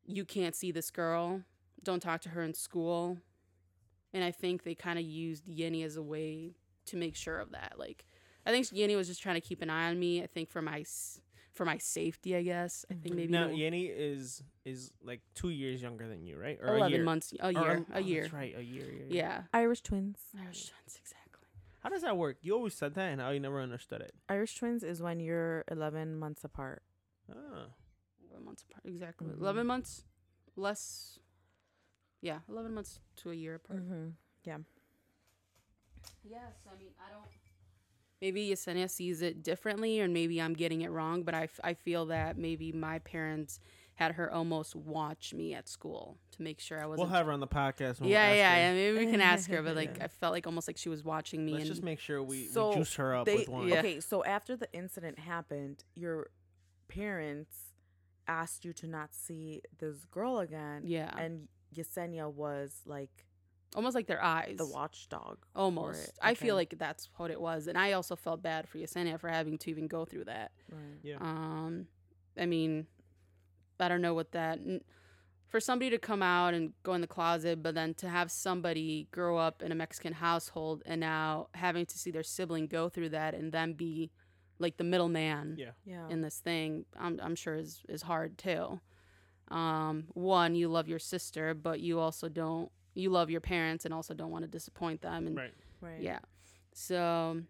you 0.06 0.24
can't 0.24 0.54
see 0.54 0.70
this 0.70 0.90
girl. 0.90 1.42
Don't 1.82 2.00
talk 2.00 2.20
to 2.22 2.28
her 2.30 2.42
in 2.42 2.54
school. 2.54 3.18
And 4.12 4.22
I 4.22 4.30
think 4.30 4.62
they 4.62 4.74
kind 4.74 4.98
of 4.98 5.04
used 5.04 5.46
Yenny 5.46 5.84
as 5.84 5.96
a 5.96 6.02
way 6.02 6.52
to 6.86 6.96
make 6.96 7.16
sure 7.16 7.40
of 7.40 7.50
that. 7.52 7.74
Like, 7.78 8.04
I 8.46 8.50
think 8.50 8.66
Yenny 8.66 8.94
was 8.96 9.08
just 9.08 9.22
trying 9.22 9.34
to 9.36 9.40
keep 9.40 9.60
an 9.62 9.70
eye 9.70 9.88
on 9.88 9.98
me. 9.98 10.22
I 10.22 10.26
think 10.26 10.48
for 10.50 10.62
my 10.62 10.84
for 11.52 11.64
my 11.64 11.78
safety, 11.78 12.34
I 12.34 12.42
guess. 12.42 12.84
I 12.90 12.94
think 12.94 13.14
Mhm. 13.14 13.16
maybe 13.16 13.32
now, 13.32 13.46
no- 13.46 13.54
Yenny 13.54 13.88
is 13.88 14.42
is 14.64 14.92
like 15.02 15.20
two 15.34 15.50
years 15.50 15.80
younger 15.80 16.06
than 16.08 16.24
you, 16.26 16.36
right? 16.36 16.58
Or 16.60 16.74
a 16.74 16.76
eleven 16.76 16.92
year. 16.96 17.04
months, 17.04 17.32
a 17.40 17.52
year, 17.52 17.86
oh, 17.90 17.96
a 17.96 18.00
year. 18.00 18.22
That's 18.22 18.32
right, 18.34 18.54
a 18.56 18.62
year. 18.62 18.84
year, 18.84 18.92
year. 18.92 19.06
Yeah, 19.08 19.42
Irish 19.52 19.80
twins. 19.82 20.18
Irish 20.38 20.66
twins, 20.70 20.98
exactly. 21.00 21.23
How 21.84 21.90
does 21.90 22.00
that 22.02 22.16
work? 22.16 22.38
You 22.40 22.54
always 22.54 22.72
said 22.74 22.94
that, 22.94 23.12
and 23.12 23.20
I 23.22 23.36
never 23.38 23.60
understood 23.60 24.00
it. 24.00 24.14
Irish 24.28 24.56
twins 24.56 24.82
is 24.82 25.02
when 25.02 25.20
you're 25.20 25.64
11 25.70 26.16
months 26.16 26.42
apart. 26.42 26.82
Ah. 27.30 27.66
Eleven 28.30 28.44
months 28.46 28.64
apart, 28.68 28.82
exactly. 28.86 29.28
Mhm. 29.28 29.38
Eleven 29.40 29.66
months, 29.66 30.04
less. 30.56 31.18
Yeah, 32.22 32.40
eleven 32.48 32.72
months 32.74 33.00
to 33.16 33.30
a 33.30 33.34
year 33.34 33.56
apart. 33.56 33.80
Mm-hmm. 33.80 34.08
Yes, 36.26 36.54
I 36.66 36.78
mean 36.78 36.90
I 36.98 37.12
don't. 37.12 37.24
Maybe 38.20 38.48
Yesenia 38.48 38.88
sees 38.88 39.20
it 39.20 39.42
differently, 39.42 40.00
or 40.00 40.08
maybe 40.08 40.40
I'm 40.40 40.54
getting 40.54 40.80
it 40.82 40.90
wrong. 40.90 41.22
But 41.22 41.34
I, 41.34 41.44
f- 41.44 41.60
I 41.62 41.74
feel 41.74 42.06
that 42.06 42.38
maybe 42.38 42.72
my 42.72 42.98
parents 43.00 43.60
had 43.96 44.12
her 44.12 44.32
almost 44.32 44.74
watch 44.74 45.32
me 45.32 45.54
at 45.54 45.68
school 45.68 46.18
to 46.32 46.42
make 46.42 46.58
sure 46.60 46.82
I 46.82 46.86
was. 46.86 46.98
We'll 46.98 47.06
have 47.08 47.26
her 47.26 47.32
on 47.32 47.40
the 47.40 47.46
podcast. 47.46 48.00
When 48.00 48.08
we 48.08 48.12
yeah, 48.14 48.32
yeah, 48.34 48.56
yeah. 48.56 48.72
Maybe 48.72 49.06
we 49.06 49.10
can 49.10 49.20
ask 49.20 49.48
her, 49.50 49.62
but 49.66 49.76
like 49.76 49.96
Yeah. 49.98 50.04
I 50.04 50.08
felt 50.08 50.32
like 50.32 50.46
almost 50.46 50.66
like 50.68 50.76
she 50.78 50.88
was 50.88 51.04
watching 51.04 51.44
me. 51.44 51.52
Let's 51.52 51.62
and 51.64 51.70
just 51.72 51.82
make 51.84 52.00
sure 52.00 52.22
we, 52.22 52.46
So, 52.48 52.70
we 52.70 52.74
juice 52.76 52.94
her 52.96 53.14
up 53.14 53.26
They, 53.26 53.36
with 53.36 53.48
one. 53.48 53.68
Yeah. 53.68 53.78
Okay, 53.78 54.00
so 54.00 54.24
after 54.24 54.56
the 54.56 54.68
incident 54.72 55.18
happened, 55.20 55.84
your 55.94 56.28
parents 56.88 57.56
asked 58.26 58.64
you 58.64 58.72
to 58.72 58.86
not 58.86 59.14
see 59.14 59.62
this 59.78 60.04
girl 60.06 60.38
again. 60.38 60.82
yeah, 60.84 61.10
And 61.16 61.48
Yesenia 61.74 62.32
was 62.32 62.80
like 62.86 63.26
almost 63.76 63.94
like 63.94 64.06
their 64.06 64.22
eyes. 64.22 64.56
the 64.56 64.66
watchdog. 64.66 65.38
Almost. 65.54 66.08
it. 66.08 66.14
I 66.22 66.34
feel 66.34 66.54
like 66.54 66.74
that's 66.78 67.10
what 67.16 67.30
it 67.30 67.40
was, 67.40 67.66
and 67.66 67.76
I 67.76 67.92
also 67.92 68.16
felt 68.16 68.42
bad 68.42 68.68
for 68.68 68.78
Yesenia 68.78 69.18
for 69.20 69.28
having 69.28 69.58
to 69.58 69.70
even 69.70 69.86
go 69.86 70.04
through 70.04 70.24
that. 70.24 70.52
Right. 70.70 70.80
Yeah. 71.02 71.16
Um, 71.20 71.86
I 72.38 72.46
mean, 72.46 72.86
I 73.80 73.88
don't 73.88 74.02
know 74.02 74.14
what 74.14 74.32
that. 74.32 74.58
For 75.48 75.60
somebody 75.60 75.90
to 75.90 75.98
come 75.98 76.22
out 76.22 76.52
and 76.54 76.72
go 76.82 76.94
in 76.94 77.00
the 77.00 77.06
closet, 77.06 77.62
but 77.62 77.74
then 77.74 77.94
to 77.94 78.08
have 78.08 78.30
somebody 78.30 79.06
grow 79.12 79.36
up 79.38 79.62
in 79.62 79.70
a 79.70 79.74
Mexican 79.74 80.12
household 80.12 80.82
and 80.84 81.00
now 81.00 81.48
having 81.54 81.86
to 81.86 81.98
see 81.98 82.10
their 82.10 82.24
sibling 82.24 82.66
go 82.66 82.88
through 82.88 83.10
that 83.10 83.34
and 83.34 83.52
then 83.52 83.72
be 83.74 84.10
like 84.58 84.76
the 84.76 84.84
middleman 84.84 85.56
Yeah. 85.58 85.70
Yeah. 85.84 86.08
in 86.08 86.22
this 86.22 86.38
thing, 86.38 86.86
I'm 86.98 87.20
I'm 87.22 87.34
sure 87.36 87.54
is 87.56 87.82
is 87.88 88.02
hard 88.02 88.36
too. 88.38 88.80
Um, 89.48 90.04
one, 90.14 90.54
you 90.54 90.68
love 90.68 90.88
your 90.88 90.98
sister, 90.98 91.54
but 91.54 91.80
you 91.80 92.00
also 92.00 92.28
don't. 92.28 92.70
You 92.94 93.10
love 93.10 93.28
your 93.30 93.40
parents 93.40 93.84
and 93.84 93.92
also 93.92 94.14
don't 94.14 94.30
want 94.30 94.44
to 94.44 94.48
disappoint 94.50 95.02
them, 95.02 95.26
and 95.26 95.36
Right. 95.36 95.54
right. 95.80 96.00
yeah. 96.00 96.20
So 96.72 97.42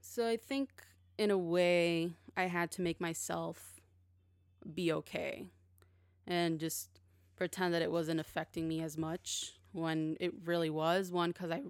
so 0.00 0.26
I 0.26 0.36
think 0.36 0.70
in 1.18 1.30
a 1.30 1.38
way 1.38 2.12
I 2.36 2.44
had 2.46 2.70
to 2.72 2.82
make 2.82 3.00
myself 3.00 3.73
be 4.74 4.92
okay 4.92 5.46
and 6.26 6.58
just 6.58 7.00
pretend 7.36 7.74
that 7.74 7.82
it 7.82 7.90
wasn't 7.90 8.18
affecting 8.20 8.66
me 8.68 8.80
as 8.80 8.96
much 8.96 9.54
when 9.72 10.16
it 10.20 10.32
really 10.44 10.70
was 10.70 11.10
one 11.10 11.32
cuz 11.32 11.50
I 11.50 11.62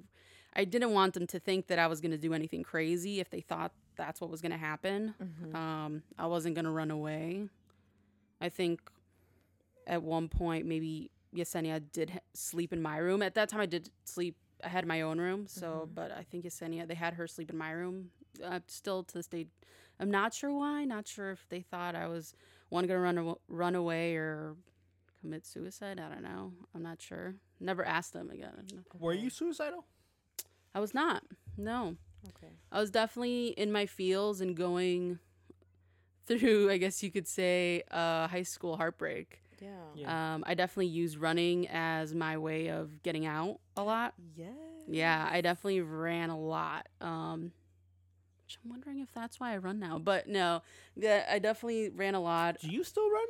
I 0.56 0.64
didn't 0.64 0.92
want 0.92 1.14
them 1.14 1.26
to 1.28 1.40
think 1.40 1.66
that 1.66 1.78
I 1.80 1.86
was 1.88 2.00
going 2.00 2.12
to 2.12 2.18
do 2.18 2.32
anything 2.32 2.62
crazy 2.62 3.18
if 3.18 3.28
they 3.30 3.40
thought 3.40 3.72
that's 3.96 4.20
what 4.20 4.30
was 4.30 4.40
going 4.40 4.52
to 4.52 4.58
happen. 4.58 5.14
Mhm. 5.20 5.54
Um 5.54 6.02
I 6.18 6.26
wasn't 6.26 6.54
going 6.54 6.64
to 6.66 6.70
run 6.70 6.90
away. 6.90 7.48
I 8.40 8.48
think 8.48 8.80
at 9.86 10.02
one 10.02 10.28
point 10.28 10.66
maybe 10.66 11.10
Yesenia 11.34 11.80
did 11.92 12.10
ha- 12.10 12.18
sleep 12.34 12.72
in 12.72 12.80
my 12.80 12.98
room. 12.98 13.22
At 13.22 13.34
that 13.34 13.48
time 13.48 13.60
I 13.60 13.66
did 13.66 13.90
sleep 14.04 14.36
I 14.62 14.68
had 14.68 14.86
my 14.86 15.02
own 15.02 15.18
room, 15.20 15.46
so 15.46 15.86
Mhm. 15.86 15.94
but 15.94 16.10
I 16.12 16.22
think 16.22 16.44
Yesenia 16.44 16.86
they 16.86 16.94
had 16.94 17.14
her 17.14 17.26
sleep 17.26 17.50
in 17.50 17.56
my 17.58 17.70
room. 17.72 18.10
Uh, 18.42 18.60
still 18.66 19.02
to 19.04 19.14
this 19.14 19.26
day, 19.26 19.46
I'm 20.00 20.10
not 20.10 20.32
sure 20.34 20.52
why. 20.52 20.84
Not 20.84 21.06
sure 21.06 21.30
if 21.32 21.46
they 21.48 21.60
thought 21.62 21.94
I 21.94 22.06
was 22.06 22.34
one 22.68 22.86
gonna 22.86 23.00
run 23.00 23.34
run 23.48 23.74
away 23.74 24.16
or 24.16 24.56
commit 25.20 25.46
suicide. 25.46 26.00
I 26.00 26.08
don't 26.12 26.22
know. 26.22 26.52
I'm 26.74 26.82
not 26.82 27.00
sure. 27.00 27.34
Never 27.60 27.84
asked 27.84 28.12
them 28.12 28.30
again. 28.30 28.66
Were 28.98 29.12
you 29.12 29.30
suicidal? 29.30 29.84
I 30.74 30.80
was 30.80 30.92
not. 30.94 31.22
No, 31.56 31.96
Okay. 32.30 32.52
I 32.72 32.80
was 32.80 32.90
definitely 32.90 33.48
in 33.48 33.70
my 33.70 33.86
feels 33.86 34.40
and 34.40 34.56
going 34.56 35.18
through. 36.26 36.70
I 36.70 36.78
guess 36.78 37.02
you 37.02 37.10
could 37.10 37.28
say 37.28 37.82
uh, 37.90 38.26
high 38.28 38.42
school 38.42 38.76
heartbreak. 38.76 39.40
Yeah. 39.60 39.68
Yeah. 39.94 40.34
Um, 40.34 40.44
I 40.46 40.54
definitely 40.54 40.86
used 40.88 41.16
running 41.18 41.68
as 41.68 42.14
my 42.14 42.36
way 42.38 42.68
of 42.68 43.02
getting 43.02 43.24
out 43.24 43.60
a 43.76 43.82
lot. 43.84 44.14
Yes. 44.36 44.48
Yeah, 44.88 45.26
I 45.30 45.40
definitely 45.40 45.80
ran 45.80 46.30
a 46.30 46.38
lot. 46.38 46.88
Um, 47.00 47.52
which 48.44 48.58
I'm 48.62 48.70
wondering 48.70 49.00
if 49.00 49.12
that's 49.12 49.40
why 49.40 49.54
I 49.54 49.56
run 49.58 49.78
now. 49.78 49.98
But 49.98 50.28
no, 50.28 50.62
yeah, 50.96 51.24
I 51.30 51.38
definitely 51.38 51.90
ran 51.90 52.14
a 52.14 52.20
lot. 52.20 52.58
Do 52.60 52.68
you 52.68 52.84
still 52.84 53.10
run? 53.10 53.26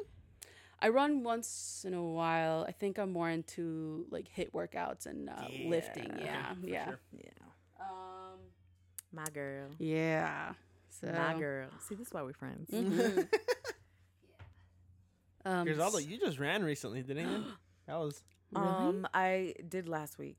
I 0.81 0.89
run 0.89 1.23
once 1.23 1.85
in 1.87 1.95
a 1.95 2.03
while. 2.03 2.65
I 2.69 2.73
think 2.73 2.99
I'm 2.99 3.13
more 3.13 3.31
into 3.31 4.07
like 4.11 4.27
HIIT 4.37 4.51
workouts 4.53 5.07
and 5.07 5.29
uh, 5.31 5.47
lifting. 5.67 6.11
Yeah. 6.19 6.25
Yeah, 6.25 6.55
for 6.55 6.67
yeah. 6.69 6.85
sure. 6.85 7.01
Yeah. 7.17 7.31
Um, 7.81 8.39
My 9.13 9.25
girl. 9.33 9.69
yeah. 9.79 10.53
So, 11.01 11.07
My 11.07 11.39
girl. 11.39 11.69
See, 11.89 11.95
this 11.95 12.09
is 12.09 12.13
why 12.13 12.23
we're 12.23 12.33
friends. 12.33 12.71
Mhm. 12.73 13.29
um, 15.45 15.65
Griselda, 15.67 16.03
you 16.03 16.19
just 16.19 16.39
ran 16.39 16.63
recently, 16.65 17.03
didn't 17.03 17.29
you? 17.31 17.45
That 17.87 17.97
was 17.99 18.23
really? 18.51 18.67
Um, 18.67 19.07
I 19.13 19.55
did 19.69 19.89
last 19.91 20.19
week. 20.19 20.39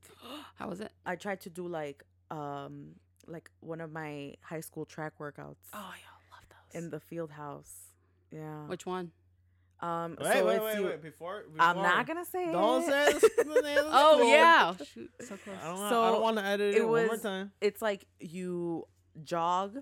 how 0.55 0.67
was 0.67 0.81
it? 0.81 0.91
I 1.05 1.15
tried 1.15 1.41
to 1.41 1.49
do 1.51 1.67
like 1.67 2.03
um 2.31 2.95
like 3.27 3.49
one 3.59 3.81
of 3.81 3.91
my 3.91 4.33
high 4.41 4.59
school 4.61 4.85
track 4.85 5.13
workouts 5.19 5.55
Oh, 5.73 5.93
yeah, 5.93 6.31
love 6.31 6.43
those. 6.49 6.83
in 6.83 6.89
the 6.89 6.99
field 6.99 7.31
house. 7.31 7.73
Yeah. 8.31 8.65
Which 8.67 8.85
one? 8.85 9.11
Um. 9.81 10.15
wait, 10.19 10.33
so 10.33 10.45
wait, 10.45 10.55
it's 10.55 10.63
wait, 10.63 10.77
you- 10.79 10.85
wait. 10.85 11.01
Before, 11.01 11.43
I'm 11.59 11.75
not 11.77 12.07
gonna 12.07 12.23
say 12.25 12.49
it. 12.49 12.51
Don't 12.53 12.83
it. 12.83 12.87
say 12.87 13.13
the- 13.19 13.43
the 13.43 13.61
name 13.61 13.77
of 13.79 13.85
Oh 13.89 14.17
school. 14.17 14.29
yeah. 14.31 14.73
Shoot, 14.77 15.11
so 15.19 15.37
close. 15.43 15.57
I 15.61 15.67
don't, 15.67 15.73
want, 15.79 15.85
I 15.85 15.89
So, 15.89 16.11
don't 16.13 16.21
want 16.21 16.37
to 16.37 16.45
edit 16.45 16.75
it, 16.75 16.77
it 16.77 16.87
one 16.87 17.01
more 17.03 17.09
was- 17.11 17.21
time. 17.21 17.51
it's 17.59 17.81
like 17.81 18.05
you 18.19 18.87
jog 19.23 19.77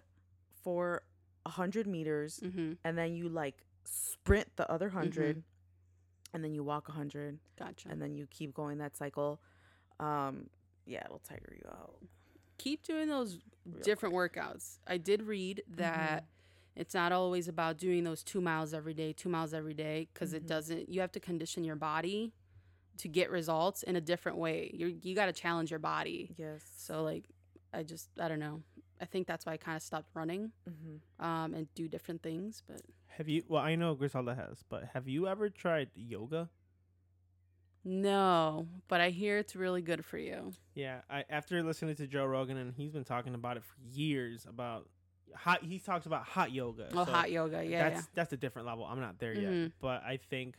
for 0.63 1.03
a 1.45 1.49
hundred 1.49 1.85
meters, 1.87 2.39
Mm-hmm. 2.43 2.73
and 2.83 2.97
then 2.97 3.13
you 3.13 3.29
like 3.29 3.63
sprint 3.85 4.47
the 4.55 4.69
other 4.71 4.87
100 4.87 5.43
and 6.33 6.43
then 6.43 6.55
you 6.55 6.63
walk 6.63 6.89
a 6.89 6.93
hundred, 6.93 7.37
Gotcha. 7.59 7.89
and 7.89 8.01
then 8.01 8.15
you 8.15 8.25
keep 8.31 8.53
going 8.53 8.79
that 8.79 8.97
cycle. 8.97 9.39
Um. 9.99 10.49
Yeah, 10.85 11.03
it'll 11.05 11.19
tire 11.19 11.53
you 11.55 11.69
out. 11.69 11.95
Keep 12.57 12.83
doing 12.83 13.07
those 13.09 13.39
Real 13.65 13.81
different 13.83 14.13
workouts. 14.15 14.77
I 14.87 14.97
did 14.97 15.21
read 15.23 15.63
that 15.75 16.25
it's 16.75 16.93
not 16.93 17.11
always 17.11 17.47
about 17.47 17.77
doing 17.77 18.03
those 18.03 18.23
two 18.23 18.41
miles 18.41 18.73
every 18.73 18.93
day, 18.93 19.13
two 19.13 19.29
miles 19.29 19.53
every 19.53 19.73
day, 19.73 20.09
because 20.13 20.33
it 20.33 20.43
Mhm. 20.43 20.47
doesn't. 20.47 20.89
You 20.89 21.01
have 21.01 21.11
to 21.13 21.19
condition 21.19 21.63
your 21.63 21.75
body 21.77 22.33
to 22.97 23.07
get 23.07 23.29
results 23.31 23.83
in 23.83 23.95
a 23.95 24.01
different 24.01 24.37
way. 24.37 24.69
You 24.73 24.99
you 25.01 25.15
got 25.15 25.27
to 25.27 25.33
challenge 25.33 25.69
your 25.71 25.79
body. 25.79 26.35
Yes. 26.37 26.61
So 26.77 27.03
like, 27.03 27.25
I 27.73 27.83
just 27.83 28.09
I 28.19 28.27
don't 28.27 28.39
know. 28.39 28.63
I 29.01 29.05
think 29.05 29.27
that's 29.27 29.45
why 29.45 29.53
I 29.53 29.57
kind 29.57 29.75
of 29.75 29.81
stopped 29.81 30.09
running 30.13 30.51
Mm-hmm. 30.69 31.25
um, 31.25 31.53
and 31.53 31.73
do 31.73 31.87
different 31.87 32.21
things. 32.21 32.63
But 32.67 32.81
Have 33.17 33.27
you? 33.29 33.43
Well, 33.47 33.61
I 33.61 33.75
know 33.75 33.95
Griselda 33.95 34.35
has, 34.35 34.63
but 34.69 34.83
have 34.93 35.07
you 35.07 35.27
ever 35.27 35.49
tried 35.49 35.89
yoga? 35.95 36.49
No, 37.83 38.67
but 38.87 39.01
I 39.01 39.09
hear 39.09 39.37
it's 39.37 39.55
really 39.55 39.81
good 39.81 40.03
for 40.05 40.17
you. 40.17 40.53
Yeah, 40.75 41.01
I 41.09 41.25
after 41.29 41.61
listening 41.63 41.95
to 41.95 42.07
Joe 42.07 42.25
Rogan 42.25 42.57
and 42.57 42.73
he's 42.75 42.91
been 42.91 43.03
talking 43.03 43.33
about 43.35 43.57
it 43.57 43.63
for 43.63 43.75
years 43.93 44.45
about 44.49 44.87
hot. 45.35 45.63
He 45.63 45.79
talks 45.79 46.05
about 46.05 46.23
hot 46.23 46.51
yoga. 46.51 46.89
Oh, 46.93 47.05
so 47.05 47.11
hot 47.11 47.31
yoga, 47.31 47.63
yeah, 47.63 47.89
that's 47.89 48.07
that's 48.13 48.33
a 48.33 48.37
different 48.37 48.67
level. 48.67 48.85
I'm 48.85 48.99
not 48.99 49.19
there 49.19 49.33
yet, 49.33 49.51
Mhm. 49.51 49.71
but 49.79 50.03
I 50.03 50.17
think 50.29 50.55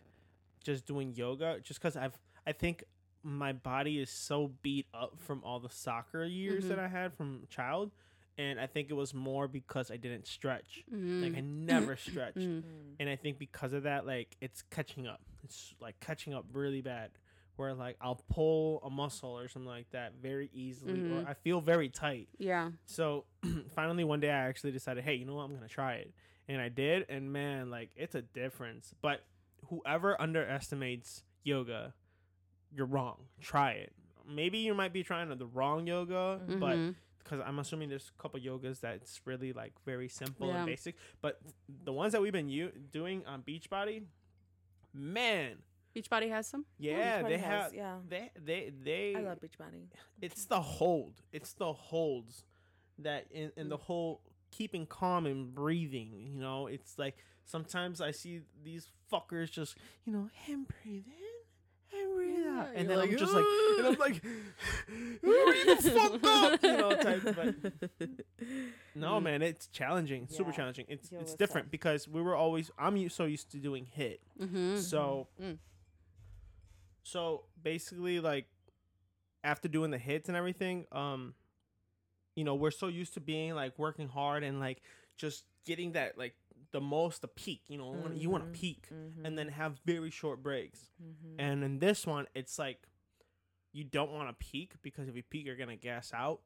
just 0.63 0.87
doing 0.87 1.15
yoga, 1.15 1.61
just 1.63 1.81
because 1.81 1.97
I've 1.97 2.19
I 2.47 2.53
think 2.53 2.85
my 3.23 3.53
body 3.55 4.01
is 4.01 4.11
so 4.11 4.49
beat 4.63 4.87
up 4.93 5.19
from 5.19 5.43
all 5.45 5.59
the 5.59 5.71
soccer 5.71 6.25
years 6.25 6.65
Mhm. 6.65 6.69
that 6.69 6.79
I 6.79 6.89
had 6.89 7.15
from 7.15 7.47
child, 7.49 7.91
and 8.39 8.59
I 8.61 8.67
think 8.67 8.91
it 8.91 8.95
was 8.95 9.15
more 9.15 9.47
because 9.49 9.91
I 9.91 9.97
didn't 9.97 10.27
stretch. 10.27 10.85
Mm. 10.93 11.23
Like 11.23 11.37
I 11.37 11.41
never 11.41 11.97
stretched. 12.09 12.39
Mm. 12.39 12.63
and 13.01 13.09
I 13.09 13.17
think 13.17 13.39
because 13.39 13.73
of 13.73 13.85
that, 13.85 14.07
like 14.07 14.37
it's 14.41 14.63
catching 14.71 15.07
up. 15.07 15.21
It's 15.45 15.75
like 15.81 15.99
catching 16.01 16.35
up 16.35 16.47
really 16.53 16.81
bad. 16.81 17.11
Where 17.57 17.73
like 17.73 17.97
I'll 18.01 18.21
pull 18.33 18.81
a 18.85 18.91
muscle 18.91 19.31
or 19.39 19.47
something 19.47 19.69
like 19.69 19.89
that 19.93 20.15
very 20.21 20.51
easily, 20.53 20.95
or 20.95 21.21
Mhm. 21.23 21.29
I 21.29 21.35
feel 21.35 21.61
very 21.61 21.89
tight. 21.89 22.29
yeah, 22.39 22.71
So 22.85 23.27
finally 23.77 24.03
one 24.03 24.19
day 24.19 24.31
I 24.31 24.49
actually 24.49 24.73
decided, 24.73 25.05
hey, 25.05 25.15
you 25.15 25.25
know 25.25 25.37
what, 25.37 25.45
I'm 25.45 25.55
gonna 25.55 25.69
try 25.69 25.95
it, 25.95 26.13
and 26.49 26.61
I 26.61 26.69
did, 26.69 27.07
and 27.09 27.33
man, 27.33 27.71
like 27.71 27.91
it's 27.95 28.17
a 28.17 28.23
difference. 28.23 28.93
But 29.01 29.23
whoever 29.69 30.21
underestimates 30.21 31.23
yoga, 31.45 31.95
you're 32.75 32.87
wrong. 32.87 33.19
Try 33.41 33.73
it. 33.73 33.93
Maybe 34.29 34.59
you 34.59 34.75
might 34.75 34.93
be 34.93 35.05
trying 35.05 35.29
the 35.29 35.47
wrong 35.47 35.87
yoga, 35.87 36.41
but 36.49 36.77
Mhm. 36.77 36.95
Because 37.25 37.41
I'm 37.45 37.59
assuming 37.59 37.89
there's 37.89 38.13
a 38.17 38.23
couple 38.23 38.39
yogas 38.39 38.81
that's 38.81 39.21
really 39.25 39.53
like 39.53 39.73
very 39.85 40.09
simple 40.09 40.49
Yeah. 40.49 40.59
and 40.59 40.67
basic. 40.67 40.97
But 41.23 41.41
the 41.85 41.93
ones 41.93 42.13
that 42.13 42.21
we've 42.21 42.33
been 42.33 42.51
u- 42.51 42.73
doing 42.93 43.25
on 43.27 43.43
Beachbody, 43.43 44.03
man, 44.93 45.57
Beachbody 45.97 46.29
has 46.29 46.47
some. 46.47 46.67
yeah, 46.79 47.23
Beachbody 47.23 47.29
they 47.29 47.39
has, 47.39 47.63
have, 47.63 47.75
yeah. 47.75 47.95
they, 48.09 48.31
they, 48.45 48.73
they. 48.83 49.15
I 49.17 49.21
love 49.21 49.39
Beachbody. 49.41 49.87
It's 50.21 50.45
the 50.47 50.61
hold. 50.61 51.15
It's 51.33 51.53
the 51.55 51.73
holds 51.73 52.45
that 52.99 53.27
in, 53.31 53.51
in 53.57 53.69
the 53.69 53.79
mm. 53.79 53.83
whole 53.83 54.21
keeping 54.51 54.87
calm 54.87 55.27
and 55.27 55.55
breathing. 55.55 56.31
You 56.33 56.41
know, 56.41 56.67
it's 56.67 56.99
like 56.99 57.17
sometimes 57.45 58.01
I 58.01 58.11
see 58.11 58.43
these 58.63 58.89
fuckers 59.13 59.51
just, 59.51 59.77
you 60.05 60.13
know, 60.13 60.29
him 60.33 60.67
breathe 60.83 61.05
in 61.07 61.99
and 61.99 62.15
breathe 62.15 62.39
out, 62.39 62.44
Yeah, 62.55 62.67
and 62.75 62.89
then 62.89 62.99
I'm 62.99 63.09
like, 63.09 63.19
just 63.19 63.33
like, 63.35 63.45
and 63.79 63.87
I'm 63.89 63.95
like, 63.99 64.23
hurry 65.23 65.65
the 65.65 65.91
fuck 65.91 66.21
up, 66.25 66.63
you 66.63 66.77
know, 66.77 66.95
type. 66.97 67.23
But 67.37 68.09
no, 68.95 69.21
man, 69.21 69.43
it's 69.43 69.67
challenging, 69.69 70.29
super 70.29 70.51
Yeah. 70.51 70.57
challenging. 70.57 70.87
It's 70.89 71.11
Yo, 71.11 71.21
it's 71.21 71.35
different 71.35 71.71
because 71.71 72.07
we 72.09 72.23
were 72.23 72.37
always 72.37 72.71
I'm 72.79 73.09
so 73.09 73.25
used 73.25 73.51
to 73.53 73.59
doing 73.59 73.87
HIIT, 73.97 74.19
Mm-hmm. 74.41 74.77
so 74.79 75.29
Mm. 75.43 75.59
so 77.03 77.45
basically 77.63 78.21
like 78.21 78.47
after 79.43 79.69
doing 79.69 79.91
the 79.91 79.99
hits 79.99 80.29
and 80.29 80.37
everything, 80.37 80.87
um, 80.93 81.35
you 82.35 82.45
know, 82.45 82.55
we're 82.55 82.71
so 82.71 82.89
used 82.89 83.15
to 83.15 83.21
being 83.21 83.55
like 83.55 83.79
working 83.79 84.09
hard 84.09 84.43
and 84.43 84.59
like 84.59 84.81
just 85.17 85.45
getting 85.67 85.93
that 85.93 86.17
like 86.19 86.35
the 86.75 86.81
most 86.81 87.23
the 87.23 87.29
peak. 87.29 87.63
You 87.69 87.79
know, 87.79 87.95
you 88.15 88.29
want 88.35 88.45
to 88.53 88.59
peak 88.59 88.89
Mm-hmm. 88.93 89.25
and 89.25 89.39
then 89.39 89.49
have 89.49 89.73
very 89.87 90.11
short 90.11 90.43
breaks. 90.43 90.81
mm-hmm. 91.03 91.41
And 91.41 91.65
in 91.65 91.79
this 91.79 92.07
one, 92.07 92.27
it's 92.35 92.59
like 92.59 92.81
you 93.73 93.85
don't 93.85 94.13
want 94.13 94.29
to 94.29 94.35
peak 94.51 94.73
because 94.83 95.09
if 95.09 95.17
you 95.17 95.23
peak, 95.23 95.47
you're 95.47 95.57
gonna 95.57 95.77
gas 95.77 96.13
out. 96.15 96.41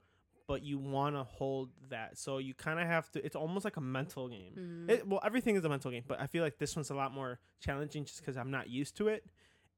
But 0.47 0.63
you 0.63 0.79
want 0.79 1.15
to 1.15 1.25
hold 1.25 1.69
that, 1.91 2.17
so 2.17 2.39
you 2.39 2.55
kind 2.55 2.81
of 2.81 2.87
have 2.87 3.11
to. 3.11 3.23
It's 3.23 3.37
almost 3.37 3.67
like 3.67 3.77
a 3.77 3.83
mental 3.83 4.29
game. 4.31 4.55
Mhm. 4.59 4.91
It, 4.91 5.07
well, 5.07 5.21
everything 5.23 5.57
is 5.57 5.65
a 5.65 5.69
mental 5.69 5.91
game, 5.91 6.05
but 6.09 6.19
I 6.21 6.27
feel 6.27 6.43
like 6.43 6.57
this 6.57 6.75
one's 6.75 6.89
a 6.89 6.95
lot 6.95 7.13
more 7.13 7.39
challenging 7.61 8.07
just 8.07 8.21
because 8.21 8.39
I'm 8.39 8.51
not 8.51 8.71
used 8.71 8.97
to 8.97 9.09
it, 9.09 9.27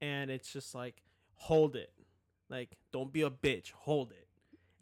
and 0.00 0.30
it's 0.30 0.52
just 0.52 0.72
like 0.72 1.02
hold 1.34 1.74
it, 1.74 1.92
like 2.48 2.76
don't 2.92 3.12
be 3.12 3.22
a 3.22 3.30
bitch, 3.30 3.72
hold 3.72 4.12
it. 4.12 4.28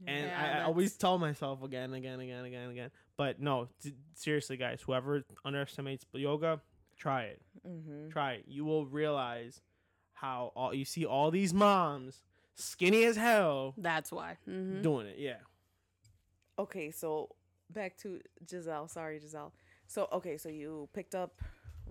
And 0.07 0.27
Yeah, 0.27 0.57
I, 0.57 0.59
I 0.59 0.63
always 0.65 0.95
tell 0.99 1.17
myself 1.17 1.63
again, 1.63 1.95
again, 1.95 2.21
again, 2.21 2.45
again, 2.45 2.69
again. 2.71 2.91
But 3.19 3.41
no, 3.41 3.69
t- 3.83 3.93
seriously, 4.15 4.57
guys, 4.57 4.81
whoever 4.81 5.23
underestimates 5.45 6.07
yoga, 6.15 6.61
try 6.97 7.25
it 7.25 7.43
Mm-hmm. 7.69 8.09
try 8.11 8.33
it. 8.35 8.45
You 8.47 8.65
will 8.65 8.87
realize 8.87 9.61
how 10.15 10.53
all 10.57 10.73
you 10.73 10.85
see 10.85 11.05
all 11.05 11.31
these 11.31 11.53
moms 11.53 12.23
skinny 12.55 13.05
as 13.05 13.17
hell 13.17 13.75
That's 13.77 14.11
why. 14.11 14.39
Mhm. 14.49 14.83
doing 14.83 15.07
it. 15.09 15.17
Yeah. 15.19 15.39
Okay, 16.59 16.91
so 16.91 17.29
back 17.71 17.97
to 17.99 18.21
Giselle. 18.49 18.89
Sorry, 18.89 19.19
Giselle. 19.21 19.53
So 19.87 20.09
okay, 20.13 20.37
so 20.39 20.49
you 20.49 20.89
picked 20.93 21.15
up 21.15 21.43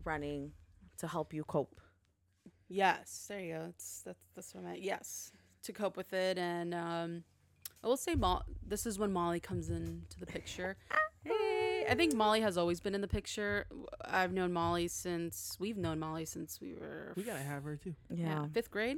running 0.04 0.52
to 0.98 1.08
help 1.08 1.34
you 1.34 1.44
cope. 1.44 1.80
Yes, 2.70 3.26
there 3.30 3.40
you 3.40 3.54
go. 3.56 3.62
That's 3.66 4.02
that's 4.06 4.20
that's 4.36 4.56
what 4.56 4.62
I 4.66 4.68
meant. 4.70 4.82
Yes, 4.82 5.32
to 5.64 5.74
cope 5.74 5.96
with 5.98 6.12
it, 6.14 6.38
and 6.38 6.74
um, 6.74 7.24
I 7.84 7.88
will 7.88 7.98
say, 7.98 8.16
Mo- 8.16 8.44
this 8.66 8.86
is 8.86 8.98
when 9.00 9.12
Molly 9.14 9.40
comes 9.40 9.70
into 9.70 10.20
the 10.20 10.26
picture. 10.26 10.76
Hey, 11.88 11.94
I 11.94 11.96
think 11.96 12.14
Molly 12.14 12.42
has 12.42 12.58
always 12.58 12.80
been 12.80 12.94
in 12.96 13.02
the 13.02 13.08
picture. 13.08 13.66
I've 14.06 14.34
known 14.34 14.52
Molly 14.54 14.88
since 14.88 15.56
we've 15.60 15.78
known 15.78 16.00
Molly 16.00 16.26
since 16.26 16.60
we 16.62 16.74
were 16.74 17.14
We 17.16 17.24
gotta 17.24 17.44
have 17.44 17.64
her 17.64 17.76
too. 17.78 17.96
yeah, 18.14 18.28
Yeah. 18.44 18.48
fifth 18.54 18.70
grade, 18.72 18.98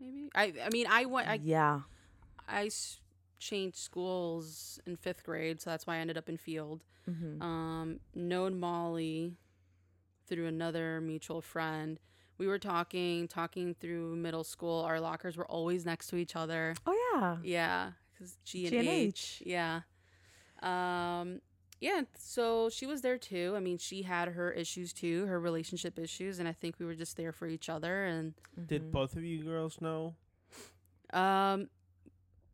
maybe. 0.00 0.30
I 0.34 0.52
I 0.64 0.68
mean, 0.70 0.86
I 0.88 1.04
went. 1.06 1.28
I 1.28 1.40
yeah. 1.42 1.80
I 2.48 2.66
s- 2.66 3.00
changed 3.38 3.76
schools 3.78 4.80
in 4.86 4.96
fifth 4.96 5.24
grade, 5.24 5.60
so 5.60 5.70
that's 5.70 5.86
why 5.86 5.96
I 5.96 5.98
ended 5.98 6.18
up 6.18 6.28
in 6.28 6.36
field. 6.36 6.82
Mm-hmm. 7.08 7.42
Um, 7.42 8.00
known 8.14 8.58
Molly 8.60 9.36
through 10.26 10.46
another 10.46 11.00
mutual 11.00 11.40
friend. 11.40 11.98
We 12.38 12.46
were 12.46 12.58
talking, 12.58 13.28
talking 13.28 13.74
through 13.80 14.16
middle 14.16 14.44
school. 14.44 14.82
Our 14.82 14.98
lockers 15.00 15.36
were 15.36 15.46
always 15.46 15.84
next 15.84 16.06
to 16.08 16.16
each 16.16 16.36
other. 16.36 16.74
oh 16.86 16.96
yeah. 17.14 17.36
Yeah, 17.42 17.90
because 18.12 18.36
G 18.44 18.62
and 18.66 18.70
G 18.72 18.78
and 18.78 18.88
H. 18.88 19.42
Yeah. 19.44 19.80
Um, 20.62 21.40
yeah. 21.80 22.02
So 22.18 22.68
she 22.70 22.86
was 22.86 23.00
there 23.02 23.18
too. 23.18 23.54
I 23.56 23.60
mean, 23.60 23.78
she 23.78 24.02
had 24.02 24.28
her 24.28 24.52
issues 24.52 24.92
too, 24.92 25.26
her 25.26 25.40
relationship 25.40 25.98
issues, 25.98 26.38
and 26.38 26.46
I 26.48 26.52
think 26.52 26.76
we 26.78 26.86
were 26.86 26.94
just 26.94 27.16
there 27.16 27.32
for 27.32 27.46
each 27.46 27.68
other. 27.68 28.04
And 28.04 28.34
Did 28.66 28.82
Mhm. 28.84 28.92
both 28.92 29.16
of 29.16 29.24
you 29.24 29.42
girls 29.44 29.80
know? 29.80 30.14
um, 31.12 31.68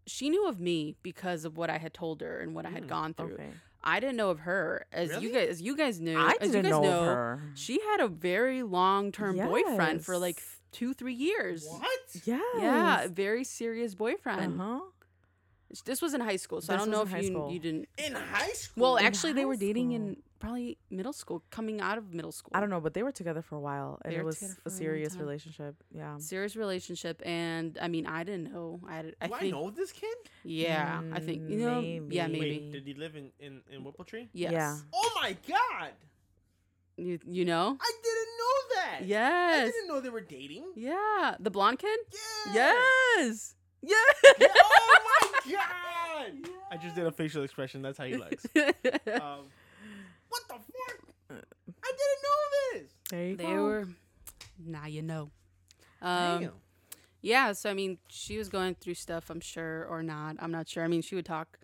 she 0.07 0.31
knew 0.31 0.47
of 0.49 0.61
me 0.61 0.95
because 1.03 1.45
of 1.45 1.57
what 1.57 1.69
I 1.69 1.79
had 1.79 1.93
told 1.93 2.21
her 2.21 2.39
and 2.41 2.55
what 2.55 2.65
I 2.65 2.71
had 2.71 2.85
Mm, 2.85 2.89
gone 2.89 3.15
through. 3.15 3.35
Okay. 3.35 3.53
I 3.83 4.01
didn't 4.01 4.17
know 4.17 4.31
of 4.31 4.41
her, 4.41 4.87
as 4.93 5.21
you 5.23 5.31
guys, 5.33 5.49
as 5.49 5.63
you 5.63 5.77
guys 5.77 6.01
knew. 6.01 6.17
I 6.19 6.37
as 6.41 6.49
you 6.49 6.53
didn't 6.55 6.63
guys 6.63 6.71
know, 6.83 6.85
of 6.85 7.07
her. 7.07 7.41
She 7.55 7.81
had 7.81 8.01
a 8.01 8.09
very 8.09 8.63
long 8.63 9.13
term 9.13 9.37
boyfriend 9.37 10.05
for 10.05 10.19
like 10.19 10.43
two, 10.73 10.93
three 10.95 11.15
years. 11.15 11.67
What? 11.69 11.99
Yes. 12.25 12.43
Yeah, 12.61 13.07
very 13.09 13.45
serious 13.45 13.95
boyfriend. 13.95 14.61
Uh 14.61 14.65
huh. 14.65 14.81
This 15.83 16.01
was 16.03 16.15
in 16.15 16.21
high 16.21 16.37
school, 16.37 16.61
so 16.61 16.73
I 16.73 16.77
This 16.77 16.85
don't 16.87 16.93
know 16.93 17.01
was 17.01 17.09
if 17.09 17.15
in 17.15 17.21
high 17.21 17.23
you 17.27 17.33
school. 17.33 17.53
you 17.53 17.59
didn't. 17.59 17.89
In 17.99 18.15
high 18.15 18.53
school. 18.53 18.83
Well, 18.83 18.97
in 18.97 19.05
actually, 19.07 19.33
they 19.35 19.41
high 19.43 19.47
were 19.47 19.57
dating 19.57 19.91
school. 19.91 19.97
in 19.97 20.17
probably 20.39 20.77
middle 20.91 21.13
school, 21.13 21.43
coming 21.51 21.81
out 21.81 21.97
of 21.99 22.13
middle 22.13 22.33
school. 22.33 22.51
I 22.55 22.61
don't 22.61 22.69
know, 22.71 22.81
but 22.81 22.93
they 22.95 23.03
were 23.03 23.13
together 23.13 23.43
for 23.43 23.57
a 23.57 23.61
while, 23.61 23.99
and 24.05 24.13
They 24.13 24.17
it 24.19 24.21
were 24.21 24.27
was 24.27 24.37
together 24.39 24.53
a 24.55 24.63
for 24.63 24.69
a 24.69 24.73
long 24.73 24.79
serious 24.79 25.13
time. 25.15 25.23
relationship. 25.23 25.75
Yeah. 25.93 26.19
Serious 26.19 26.57
relationship, 26.57 27.23
and 27.25 27.79
I 27.81 27.89
mean, 27.89 28.07
I 28.07 28.23
didn't 28.25 28.53
know. 28.53 28.81
I, 28.87 28.97
had- 28.97 29.15
I 29.21 29.27
Do 29.29 29.35
I 29.35 29.39
think, 29.41 29.53
know 29.55 29.71
this 29.71 29.93
kid? 29.93 30.17
yeah, 30.45 31.01
I 31.13 31.21
think 31.21 31.49
you 31.49 31.57
Mm, 31.57 31.61
know, 31.61 31.81
yeah, 32.11 32.27
maybe. 32.27 32.39
maybe, 32.39 32.61
Wait, 32.67 32.73
did 32.73 32.87
he 32.87 32.95
live 32.95 33.17
in 33.17 33.31
in 33.41 33.63
in 33.71 33.83
Whippletree? 33.85 34.29
yes, 34.33 34.53
Yeah. 34.53 34.77
Oh 34.95 35.11
my 35.23 35.37
god! 35.49 35.93
you 36.99 37.19
you 37.27 37.45
know, 37.45 37.77
I 37.81 37.91
didn't 38.09 38.33
know 38.43 38.57
that. 38.77 38.99
Yes. 39.07 39.33
I 39.33 39.57
yes, 39.65 39.73
didn't 39.75 39.89
know 39.89 40.01
they 40.01 40.09
were 40.11 40.21
dating. 40.39 40.65
yeah, 40.75 41.37
the 41.41 41.51
blonde 41.51 41.79
kid, 41.79 41.99
Yeah. 42.55 42.73
yes, 43.19 43.55
yeah. 43.87 43.97
Yeah, 44.39 44.49
Oh 44.51 44.99
my 45.23 45.53
god! 45.53 46.51
I 46.71 46.77
just 46.77 46.97
did 46.97 47.07
a 47.07 47.13
facial 47.13 47.43
expression. 47.45 47.83
That's 47.83 47.99
how 47.99 48.05
he 48.05 48.17
looks. 48.17 48.47
Um, 48.57 49.47
what 50.29 50.43
the 50.49 50.55
fuck? 50.55 50.99
I 51.31 51.93
didn't 51.93 52.23
know 52.23 52.81
this. 52.81 52.91
There 53.11 53.25
you 53.27 53.37
they 53.37 53.45
go. 53.45 53.63
were, 53.63 53.89
now 54.65 54.87
you 54.87 55.03
know. 55.03 55.31
Um, 56.03 56.41
Damn. 56.41 56.53
Yeah, 57.23 57.53
so 57.53 57.71
I 57.71 57.75
mean, 57.75 57.99
she 58.09 58.39
was 58.39 58.49
going 58.49 58.75
through 58.75 58.95
stuff, 58.95 59.31
I'm 59.31 59.41
sure, 59.41 59.87
or 59.89 60.03
not. 60.03 60.37
I'm 60.39 60.51
not 60.51 60.69
sure. 60.69 60.85
I 60.85 60.89
mean, 60.89 61.03
she 61.03 61.15
would 61.15 61.25
talk 61.27 61.59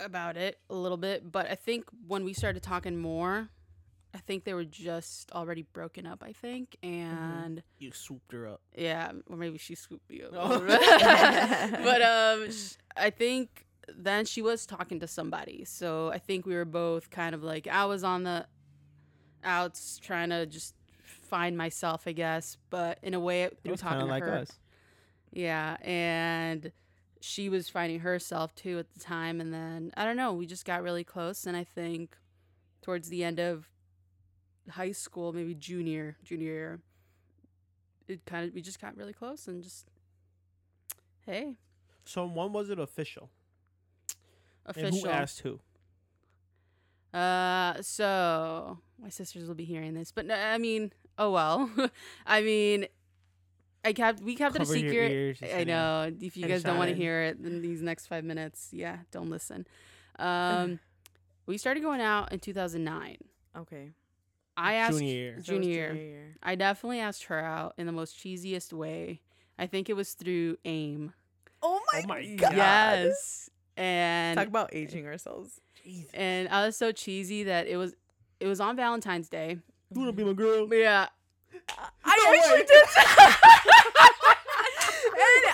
about 0.00 0.36
it 0.36 0.58
a 0.70 0.74
little 0.74 0.96
bit, 0.96 1.30
but 1.30 1.50
I 1.50 1.54
think 1.54 1.84
when 2.06 2.24
we 2.24 2.32
started 2.32 2.62
talking 2.62 2.96
more, 2.98 3.48
I 4.14 4.18
think 4.18 4.44
they 4.44 4.54
were 4.54 4.64
just 4.64 5.32
already 5.32 5.62
broken 5.72 6.06
up, 6.06 6.22
I 6.22 6.32
think. 6.32 6.76
And 6.82 7.62
You 7.78 7.90
swooped 7.92 8.32
her 8.32 8.46
up. 8.46 8.60
yeah, 8.76 9.10
or 9.28 9.36
maybe 9.36 9.58
she 9.58 9.74
swooped 9.74 10.08
me 10.08 10.22
up. 10.22 10.30
Oh. 10.34 10.60
but 11.82 12.02
um 12.42 12.50
sh- 12.52 12.74
I 12.96 13.10
think 13.10 13.66
then 13.88 14.24
she 14.24 14.40
was 14.40 14.66
talking 14.66 15.00
to 15.00 15.06
somebody. 15.08 15.64
So 15.64 16.10
I 16.12 16.18
think 16.18 16.46
we 16.46 16.54
were 16.54 16.64
both 16.64 17.10
kind 17.10 17.34
of 17.34 17.42
like 17.42 17.66
I 17.66 17.84
was 17.86 18.04
on 18.04 18.22
the 18.22 18.46
outs 19.42 19.98
trying 19.98 20.30
to 20.30 20.46
just 20.46 20.74
find 21.02 21.56
myself, 21.58 22.04
I 22.06 22.12
guess, 22.12 22.56
but 22.70 22.98
in 23.02 23.14
a 23.14 23.20
way 23.20 23.48
through 23.62 23.76
talking 23.76 23.98
kind 23.98 24.00
to 24.00 24.04
of 24.04 24.10
like 24.10 24.22
her. 24.22 24.32
us. 24.38 24.52
Yeah, 25.32 25.76
and 25.82 26.70
she 27.20 27.48
was 27.48 27.68
finding 27.68 28.00
herself 28.00 28.54
too 28.54 28.78
at 28.78 28.92
the 28.94 29.00
time 29.00 29.40
and 29.40 29.52
then 29.52 29.90
I 29.96 30.04
don't 30.04 30.16
know, 30.16 30.32
we 30.32 30.46
just 30.46 30.64
got 30.64 30.82
really 30.82 31.04
close 31.04 31.46
and 31.46 31.56
I 31.56 31.64
think 31.64 32.16
towards 32.82 33.08
the 33.08 33.24
end 33.24 33.40
of 33.40 33.68
high 34.70 34.92
school, 34.92 35.32
maybe 35.32 35.54
junior, 35.54 36.16
junior 36.24 36.46
year, 36.52 36.80
it 38.08 38.24
kind 38.26 38.48
of 38.48 38.54
we 38.54 38.60
just 38.62 38.80
got 38.80 38.96
really 38.96 39.12
close 39.12 39.46
and 39.48 39.62
just 39.62 39.86
hey, 41.26 41.56
So 42.04 42.26
when 42.26 42.52
was 42.52 42.70
it 42.70 42.78
official? 42.78 43.30
official. 44.66 44.88
And 44.88 44.96
who 44.96 45.08
asked 45.08 45.40
who? 45.40 45.60
Uh, 47.12 47.80
so 47.80 48.78
my 49.00 49.08
sisters 49.08 49.46
will 49.46 49.54
be 49.54 49.64
hearing 49.64 49.94
this, 49.94 50.10
but 50.12 50.26
no, 50.26 50.34
I 50.34 50.58
mean, 50.58 50.92
oh 51.16 51.30
well. 51.30 51.70
I 52.26 52.42
mean, 52.42 52.86
I 53.84 53.92
kept 53.92 54.20
we 54.20 54.34
kept 54.34 54.54
Cover 54.56 54.62
it 54.64 54.68
a 54.68 54.72
secret. 54.72 55.12
ears, 55.12 55.38
I 55.42 55.46
said, 55.46 55.66
know. 55.68 56.10
If 56.20 56.36
you 56.36 56.44
And 56.44 56.52
guys 56.52 56.62
don't 56.62 56.76
want 56.78 56.90
to 56.90 56.96
hear 56.96 57.22
it 57.22 57.38
in 57.38 57.62
these 57.62 57.82
next 57.82 58.06
five 58.06 58.24
minutes, 58.24 58.68
yeah, 58.72 58.98
don't 59.12 59.30
listen. 59.30 59.66
Um, 60.18 60.80
we 61.46 61.56
started 61.58 61.82
going 61.82 62.00
out 62.00 62.32
in 62.32 62.40
2009. 62.40 63.16
Okay. 63.58 63.92
I 64.56 64.74
asked 64.74 64.98
Junior 64.98 65.12
year. 65.14 65.30
So 65.30 65.34
it 65.34 65.36
was 65.38 65.46
junior 65.46 65.92
year. 65.94 66.36
I 66.42 66.54
definitely 66.54 67.00
asked 67.00 67.24
her 67.24 67.38
out 67.40 67.74
in 67.78 67.86
the 67.86 67.92
most 67.92 68.16
cheesiest 68.18 68.72
way. 68.72 69.20
I 69.58 69.66
think 69.66 69.88
it 69.88 69.94
was 69.94 70.12
through 70.12 70.58
AIM. 70.64 71.12
Oh 71.62 71.80
my 71.92 72.00
Oh 72.04 72.08
my 72.08 72.24
God. 72.36 72.52
Yes. 72.56 73.50
And 73.76 74.36
Talk 74.38 74.48
about 74.48 74.70
aging 74.72 75.06
ourselves. 75.06 75.60
and 76.12 76.48
I 76.48 76.66
was 76.66 76.76
so 76.76 76.92
cheesy 76.92 77.44
that 77.44 77.66
it 77.66 77.76
was 77.76 77.94
it 78.40 78.46
was 78.46 78.60
on 78.60 78.76
Valentine's 78.76 79.28
Day. 79.28 79.58
You 79.92 80.00
wanna 80.00 80.12
be 80.12 80.24
my 80.24 80.32
girl? 80.32 80.66
But 80.66 80.76
yeah. 80.78 81.08
I 82.04 82.16
No 82.16 82.32
actually 82.34 82.60
way. 82.60 82.66
did. 82.66 82.84
and, 85.14 85.44
I- 85.46 85.53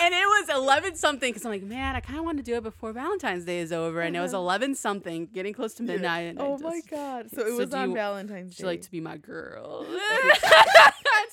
and 0.00 0.14
it 0.14 0.26
was 0.26 0.48
11 0.56 0.96
something 0.96 1.30
because 1.30 1.44
I'm 1.44 1.52
like, 1.52 1.62
man, 1.62 1.96
I 1.96 2.00
kind 2.00 2.18
of 2.18 2.24
want 2.24 2.38
to 2.38 2.42
do 2.44 2.54
it 2.56 2.62
before 2.62 2.92
Valentine's 2.92 3.44
Day 3.44 3.58
is 3.60 3.72
over. 3.72 4.00
And 4.00 4.16
it 4.16 4.20
was 4.20 4.32
Uh-huh. 4.34 4.42
11 4.42 4.74
something, 4.74 5.26
getting 5.26 5.52
close 5.52 5.74
to 5.74 5.82
Yeah. 5.84 5.92
midnight. 5.92 6.20
And 6.22 6.40
I 6.40 6.44
Oh 6.44 6.58
my 6.58 6.80
god! 6.90 7.30
So 7.30 7.42
it 7.42 7.50
So 7.50 7.56
was 7.56 7.74
on 7.74 7.90
you- 7.90 7.94
Valentine's 7.96 8.56
Day. 8.56 8.60
She 8.62 8.66
like 8.66 8.82
to 8.82 8.90
be 8.90 9.00
my 9.00 9.16
girl. 9.16 9.84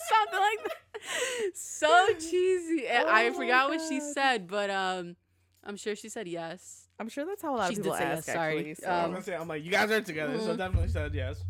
Something 0.09 0.39
like 0.39 0.63
that. 0.63 1.51
So 1.55 2.07
cheesy. 2.19 2.85
Oh 2.91 3.05
I 3.07 3.29
my 3.29 3.35
forgot 3.35 3.69
what 3.69 3.81
she 3.87 3.99
said, 3.99 4.47
but 4.47 4.69
um, 4.69 5.15
I'm 5.63 5.77
sure 5.77 5.95
she 5.95 6.09
said 6.09 6.27
yes. 6.27 6.87
I'm 6.99 7.09
sure 7.09 7.25
that's 7.25 7.41
how 7.41 7.55
a 7.55 7.57
lot 7.57 7.67
She 7.69 7.77
of 7.77 7.83
did 7.83 7.83
people 7.83 7.97
say 7.97 8.03
yes, 8.09 8.25
sorry. 8.25 8.57
Actually, 8.57 8.73
so. 8.75 8.87
I 8.87 8.95
was 8.97 9.05
Um, 9.05 9.11
gonna 9.11 9.23
say, 9.23 9.35
I'm 9.35 9.47
like, 9.47 9.63
you 9.65 9.71
guys 9.71 9.91
are 9.91 10.01
together, 10.01 10.39
so 10.39 10.53
Mhm. 10.53 10.57
definitely 10.57 10.89
said 10.89 11.13
yes. 11.13 11.43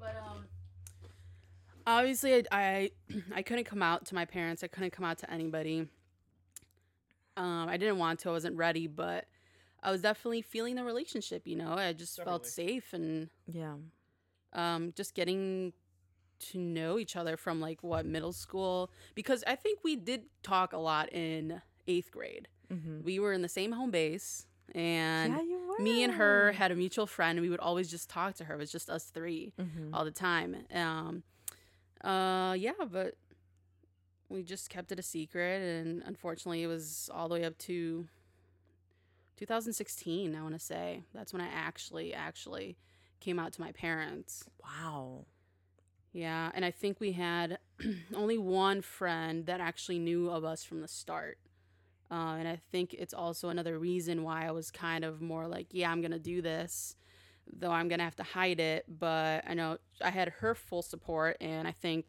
But 0.00 0.16
um, 0.28 0.43
obviously, 1.86 2.34
I, 2.34 2.42
I 2.52 2.90
I 3.34 3.42
couldn't 3.42 3.64
come 3.64 3.82
out 3.82 4.06
to 4.06 4.14
my 4.14 4.24
parents. 4.24 4.62
I 4.64 4.68
couldn't 4.68 4.90
come 4.92 5.04
out 5.04 5.18
to 5.18 5.30
anybody. 5.30 5.88
Um, 7.36 7.68
I 7.68 7.76
didn't 7.76 7.98
want 7.98 8.20
to. 8.20 8.28
I 8.28 8.32
wasn't 8.32 8.56
ready, 8.56 8.86
but 8.86 9.26
I 9.82 9.90
was 9.90 10.02
definitely 10.02 10.42
feeling 10.42 10.76
the 10.76 10.84
relationship. 10.84 11.46
You 11.46 11.56
know, 11.56 11.74
I 11.74 11.92
just 11.92 12.22
felt 12.22 12.46
safe 12.46 12.92
and 12.92 13.28
yeah. 13.50 13.74
um, 14.52 14.92
just 14.96 15.14
getting 15.14 15.72
to 16.50 16.58
know 16.58 16.98
each 16.98 17.16
other 17.16 17.36
from 17.36 17.60
like 17.60 17.82
what 17.82 18.04
middle 18.04 18.32
school 18.32 18.90
because 19.14 19.42
I 19.46 19.54
think 19.54 19.78
we 19.84 19.96
did 19.96 20.24
talk 20.42 20.72
a 20.72 20.78
lot 20.78 21.12
in 21.12 21.60
eighth 21.88 22.10
grade. 22.10 22.48
Mm-hmm. 22.72 23.04
We 23.04 23.18
were 23.18 23.32
in 23.32 23.42
the 23.42 23.48
same 23.48 23.72
home 23.72 23.90
base, 23.90 24.46
and 24.74 25.34
yeah, 25.34 25.42
you 25.42 25.58
were. 25.68 25.82
me 25.82 26.02
and 26.02 26.14
her 26.14 26.52
had 26.52 26.70
a 26.72 26.74
mutual 26.74 27.06
friend, 27.06 27.38
and 27.38 27.42
we 27.44 27.50
would 27.50 27.60
always 27.60 27.90
just 27.90 28.08
talk 28.08 28.34
to 28.36 28.44
her. 28.44 28.54
It 28.54 28.58
was 28.58 28.72
just 28.72 28.88
us 28.90 29.04
three 29.06 29.52
Mm-hmm. 29.60 29.94
all 29.94 30.04
the 30.04 30.10
time. 30.10 30.56
Um, 30.72 31.22
uh, 32.04 32.54
yeah, 32.54 32.72
but 32.90 33.16
we 34.28 34.42
just 34.42 34.70
kept 34.70 34.92
it 34.92 34.98
a 34.98 35.02
secret, 35.02 35.62
and 35.62 36.02
unfortunately, 36.04 36.62
it 36.62 36.66
was 36.66 37.10
all 37.12 37.28
the 37.28 37.34
way 37.34 37.44
up 37.44 37.56
to 37.58 38.06
2016. 39.36 40.34
I 40.34 40.42
want 40.42 40.54
to 40.54 40.58
say 40.60 41.02
that's 41.14 41.32
when 41.32 41.42
I 41.42 41.48
actually 41.48 42.14
actually 42.14 42.76
came 43.20 43.38
out 43.38 43.52
to 43.54 43.60
my 43.60 43.72
parents. 43.72 44.44
Wow. 44.62 45.24
Yeah, 46.12 46.50
and 46.54 46.64
I 46.64 46.70
think 46.70 47.00
we 47.00 47.12
had 47.12 47.58
only 48.14 48.38
one 48.38 48.82
friend 48.82 49.46
that 49.46 49.60
actually 49.60 49.98
knew 49.98 50.30
of 50.30 50.44
us 50.44 50.62
from 50.62 50.80
the 50.80 50.88
start. 50.88 51.38
Uh, 52.10 52.36
and 52.38 52.46
I 52.46 52.60
think 52.70 52.94
it's 52.94 53.14
also 53.14 53.48
another 53.48 53.78
reason 53.78 54.22
why 54.22 54.46
I 54.46 54.52
was 54.52 54.70
kind 54.70 55.04
of 55.04 55.20
more 55.20 55.48
like, 55.48 55.68
yeah, 55.70 55.90
I'm 55.90 56.00
going 56.00 56.12
to 56.12 56.18
do 56.20 56.40
this, 56.42 56.94
though 57.52 57.70
I'm 57.70 57.88
going 57.88 57.98
to 57.98 58.04
have 58.04 58.16
to 58.16 58.22
hide 58.22 58.60
it. 58.60 58.84
But 58.88 59.44
I 59.46 59.54
know 59.54 59.78
I 60.02 60.10
had 60.10 60.28
her 60.40 60.54
full 60.54 60.82
support. 60.82 61.36
And 61.40 61.66
I 61.68 61.72
think 61.72 62.06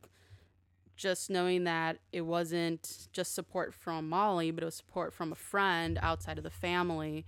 just 0.95 1.29
knowing 1.29 1.65
that 1.65 1.99
it 2.13 2.21
wasn't 2.21 3.07
just 3.11 3.35
support 3.35 3.73
from 3.73 4.07
Molly, 4.07 4.51
but 4.51 4.63
it 4.63 4.65
was 4.65 4.75
support 4.75 5.13
from 5.13 5.31
a 5.31 5.35
friend 5.35 5.99
outside 6.01 6.37
of 6.37 6.43
the 6.43 6.49
family 6.49 7.25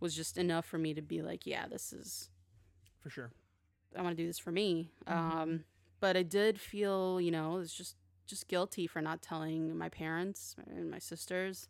was 0.00 0.14
just 0.16 0.38
enough 0.38 0.64
for 0.64 0.78
me 0.78 0.94
to 0.94 1.02
be 1.02 1.20
like, 1.20 1.46
yeah, 1.46 1.66
this 1.68 1.92
is 1.92 2.30
For 3.00 3.10
sure. 3.10 3.30
I 3.96 4.02
want 4.02 4.16
to 4.16 4.22
do 4.22 4.26
this 4.26 4.38
for 4.38 4.52
me. 4.52 4.90
Mhm. 5.06 5.12
Um, 5.12 5.64
but 6.00 6.16
I 6.16 6.22
did 6.22 6.58
feel, 6.60 7.20
you 7.20 7.30
know, 7.30 7.58
it's 7.58 7.74
just 7.74 7.96
just 8.26 8.46
guilty 8.46 8.86
for 8.86 9.02
not 9.02 9.20
telling 9.20 9.76
my 9.76 9.88
parents 9.88 10.54
and 10.66 10.88
my 10.90 11.00
sisters. 11.00 11.68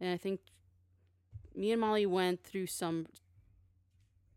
And 0.00 0.12
I 0.12 0.18
think 0.18 0.40
me 1.54 1.72
and 1.72 1.80
Molly 1.80 2.06
went 2.06 2.44
through 2.44 2.66
some 2.66 3.06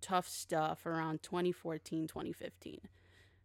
tough 0.02 0.28
stuff 0.28 0.86
around 0.86 1.24
2014, 1.24 2.08
2015. 2.08 2.80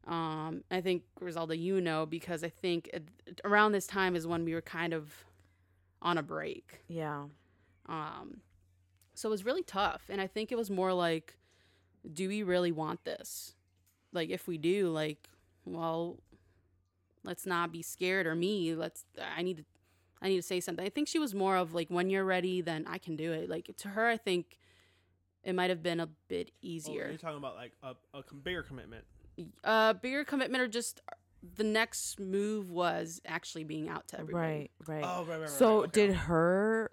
Um, 0.06 0.62
I 0.70 0.80
think 0.80 1.02
Griselda, 1.16 1.56
you 1.56 1.80
know, 1.80 2.06
because 2.06 2.44
I 2.44 2.48
think 2.48 2.88
it, 2.92 3.40
around 3.44 3.72
this 3.72 3.86
time 3.86 4.14
is 4.14 4.26
when 4.26 4.44
we 4.44 4.54
were 4.54 4.62
kind 4.62 4.94
of 4.94 5.24
on 6.00 6.16
a 6.16 6.22
break. 6.22 6.80
Yeah. 6.88 7.24
Um, 7.88 8.40
so 9.14 9.28
it 9.28 9.30
was 9.30 9.44
really 9.44 9.62
tough. 9.62 10.02
And 10.08 10.20
I 10.20 10.26
think 10.26 10.52
it 10.52 10.56
was 10.56 10.70
more 10.70 10.92
like, 10.92 11.36
do 12.12 12.28
we 12.28 12.42
really 12.42 12.70
want 12.70 13.04
this? 13.04 13.54
Like, 14.12 14.30
if 14.30 14.46
we 14.46 14.58
do, 14.58 14.88
like, 14.90 15.28
well, 15.64 16.18
let's 17.24 17.44
not 17.44 17.72
be 17.72 17.82
scared 17.82 18.26
or 18.26 18.36
me. 18.36 18.74
Let's, 18.74 19.04
I 19.36 19.42
need 19.42 19.58
to, 19.58 19.64
I 20.22 20.28
need 20.28 20.36
to 20.36 20.42
say 20.42 20.60
something. 20.60 20.86
I 20.86 20.88
think 20.88 21.08
she 21.08 21.18
was 21.18 21.34
more 21.34 21.56
of 21.56 21.74
like, 21.74 21.88
when 21.88 22.10
you're 22.10 22.24
ready, 22.24 22.60
then 22.60 22.86
I 22.88 22.98
can 22.98 23.16
do 23.16 23.32
it. 23.32 23.50
Like, 23.50 23.70
to 23.78 23.88
her, 23.88 24.06
I 24.06 24.16
think 24.16 24.56
it 25.46 25.54
might 25.54 25.70
have 25.70 25.82
been 25.82 26.00
a 26.00 26.08
bit 26.28 26.50
Oh, 26.52 26.58
easier. 26.60 27.06
you're 27.08 27.16
talking 27.16 27.38
about 27.38 27.54
like 27.54 27.72
a, 27.82 27.94
a 28.12 28.22
com- 28.22 28.40
bigger 28.40 28.62
commitment. 28.62 29.04
uh, 29.64 29.92
bigger 29.94 30.24
commitment 30.24 30.62
or 30.62 30.68
just 30.68 31.00
the 31.54 31.64
next 31.64 32.18
move 32.20 32.70
was 32.70 33.20
actually 33.26 33.64
being 33.64 33.88
out 33.88 34.08
to 34.08 34.18
everybody. 34.20 34.44
Right. 34.44 34.70
Right. 34.86 35.04
Oh, 35.06 35.20
right, 35.24 35.28
right, 35.32 35.40
right. 35.42 35.48
so 35.50 35.80
right. 35.80 35.88
Okay, 35.88 36.06
did 36.08 36.14
her? 36.14 36.90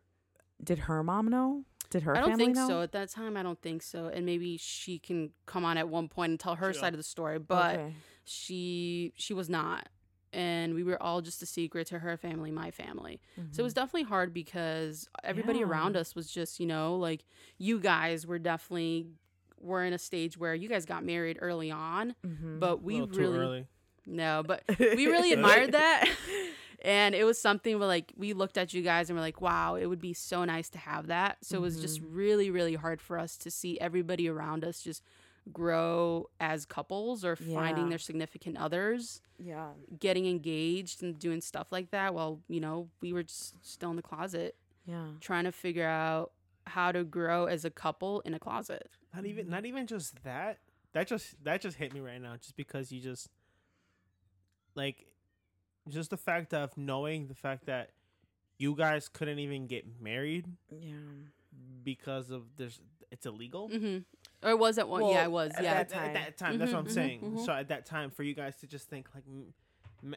Did 0.64 0.80
her 0.80 1.04
mom 1.04 1.28
know? 1.28 1.64
Did 1.90 2.04
her 2.04 2.16
I 2.16 2.20
don't 2.22 2.30
family 2.32 2.46
think 2.46 2.56
know? 2.58 2.68
so. 2.68 2.82
At 2.82 2.92
that 2.94 3.10
time, 3.10 3.36
I 3.38 3.44
don't 3.44 3.62
think 3.62 3.82
so. 3.84 4.08
And 4.08 4.26
maybe 4.26 4.58
she 4.58 5.00
can 5.00 5.32
come 5.46 5.66
on 5.66 5.78
at 5.78 5.90
one 5.90 6.08
point 6.08 6.30
and 6.32 6.40
tell 6.40 6.56
her 6.56 6.72
Yeah. 6.74 6.80
side 6.80 6.94
of 6.94 6.98
the 6.98 7.04
story, 7.04 7.40
but 7.40 7.76
Okay. 7.76 7.96
she 8.26 9.14
she 9.18 9.34
was 9.34 9.50
not. 9.50 9.90
And 10.34 10.74
we 10.74 10.84
were 10.84 11.02
all 11.02 11.22
just 11.22 11.42
a 11.42 11.46
secret 11.46 11.88
to 11.88 12.00
her 12.00 12.18
family, 12.18 12.52
my 12.52 12.72
family. 12.72 13.22
So 13.52 13.62
it 13.62 13.64
was 13.64 13.74
Mhm. 13.74 13.76
definitely 13.76 14.04
hard 14.04 14.34
because 14.34 15.08
everybody 15.24 15.60
Yeah. 15.60 15.66
around 15.66 15.96
us 15.96 16.16
was 16.16 16.30
just, 16.32 16.60
you 16.60 16.66
know, 16.66 16.96
like 16.96 17.24
you 17.58 17.80
guys 17.80 18.26
were 18.26 18.40
definitely 18.40 19.08
were 19.60 19.84
in 19.86 19.94
a 19.94 19.98
stage 20.00 20.38
where 20.38 20.54
you 20.56 20.68
guys 20.68 20.86
got 20.86 21.06
married 21.06 21.38
early 21.40 21.72
on, 21.72 22.16
Mhm. 22.26 22.60
but 22.60 22.82
we 22.84 22.96
little 22.96 23.08
too 23.08 23.22
really 23.22 23.38
early. 23.38 23.68
no, 24.06 24.44
but 24.46 24.64
we 24.80 25.06
really 25.08 25.32
admired 25.34 25.72
that. 25.74 26.08
And 26.86 27.16
it 27.16 27.24
was 27.24 27.40
something 27.40 27.80
where 27.80 27.88
like 27.88 28.12
we 28.18 28.34
looked 28.34 28.58
at 28.58 28.74
you 28.74 28.82
guys 28.82 29.10
and 29.10 29.16
we're 29.18 29.22
like, 29.24 29.40
wow, 29.40 29.76
it 29.76 29.86
would 29.86 30.02
be 30.02 30.12
so 30.14 30.44
nice 30.44 30.70
to 30.72 30.78
have 30.78 31.08
that. 31.08 31.38
So 31.42 31.60
it 31.60 31.62
was 31.62 31.80
just 31.80 32.02
Mm-hmm. 32.02 32.14
really, 32.14 32.52
really 32.52 32.76
hard 32.76 33.00
for 33.00 33.18
us 33.18 33.38
to 33.38 33.50
see 33.50 33.80
everybody 33.80 34.28
around 34.28 34.66
us 34.66 34.82
just 34.82 35.02
grow 35.52 36.30
as 36.40 36.66
couples 36.66 37.26
or 37.26 37.36
finding 37.36 37.90
their 37.90 37.98
significant 38.00 38.58
others, 38.58 39.22
yeah. 39.38 39.72
getting 40.00 40.26
engaged 40.26 41.04
and 41.04 41.20
doing 41.20 41.42
stuff 41.42 41.68
like 41.72 41.92
that. 41.92 42.14
While, 42.14 42.40
you 42.48 42.62
know, 42.62 42.90
we 43.02 43.12
were 43.12 43.24
just 43.24 43.56
still 43.66 43.90
in 43.90 43.96
the 43.98 44.02
closet 44.02 44.56
Yeah. 44.86 45.08
trying 45.20 45.44
to 45.44 45.52
figure 45.52 45.88
out 45.88 46.32
how 46.66 46.92
to 46.94 47.04
grow 47.04 47.46
as 47.46 47.66
a 47.66 47.70
couple 47.70 48.22
in 48.22 48.34
a 48.34 48.40
closet. 48.40 48.90
Not 49.14 49.26
even 49.26 49.50
not 49.50 49.66
even 49.66 49.86
just 49.86 50.24
that. 50.24 50.60
That 50.94 51.08
just 51.08 51.44
that 51.44 51.60
just 51.62 51.76
hit 51.78 51.94
me 51.94 52.00
right 52.00 52.22
now. 52.22 52.38
Just 52.38 52.56
because 52.56 52.92
you 52.92 53.02
just 53.02 53.28
like 54.76 55.08
just 55.90 56.10
the 56.10 56.18
fact 56.18 56.54
of 56.54 56.76
knowing 56.78 57.28
the 57.28 57.36
fact 57.36 57.66
that 57.66 57.90
you 58.58 58.76
guys 58.76 59.10
couldn't 59.10 59.40
even 59.40 59.68
get 59.68 59.86
married 60.00 60.46
Yeah. 60.72 60.94
because 61.84 62.30
of 62.30 62.56
this 62.56 62.80
it's 63.12 63.26
illegal. 63.26 63.68
hmm 63.70 63.98
Or 64.44 64.50
it 64.52 64.60
was 64.60 64.78
at 64.78 64.88
one. 64.88 65.02
yeah, 65.04 65.08
Well, 65.08 65.24
it 65.26 65.32
was. 65.32 65.52
at 65.56 65.64
Yeah. 65.64 65.74
At, 65.74 65.90
that- 65.90 66.08
at 66.08 66.14
that 66.14 66.38
time, 66.38 66.58
that's 66.58 66.72
what 66.72 66.80
I'm 66.80 66.86
Mhm, 66.86 66.90
mhm, 66.90 66.94
saying. 66.94 67.22
mhm. 67.22 67.46
So 67.46 67.54
at 67.54 67.68
that 67.70 67.86
time, 67.86 68.12
for 68.12 68.24
you 68.24 68.34
guys 68.34 68.56
to 68.58 68.68
just 68.68 68.90
think 68.90 69.08
like, 69.16 69.24
m- 69.28 69.54
m- 70.04 70.16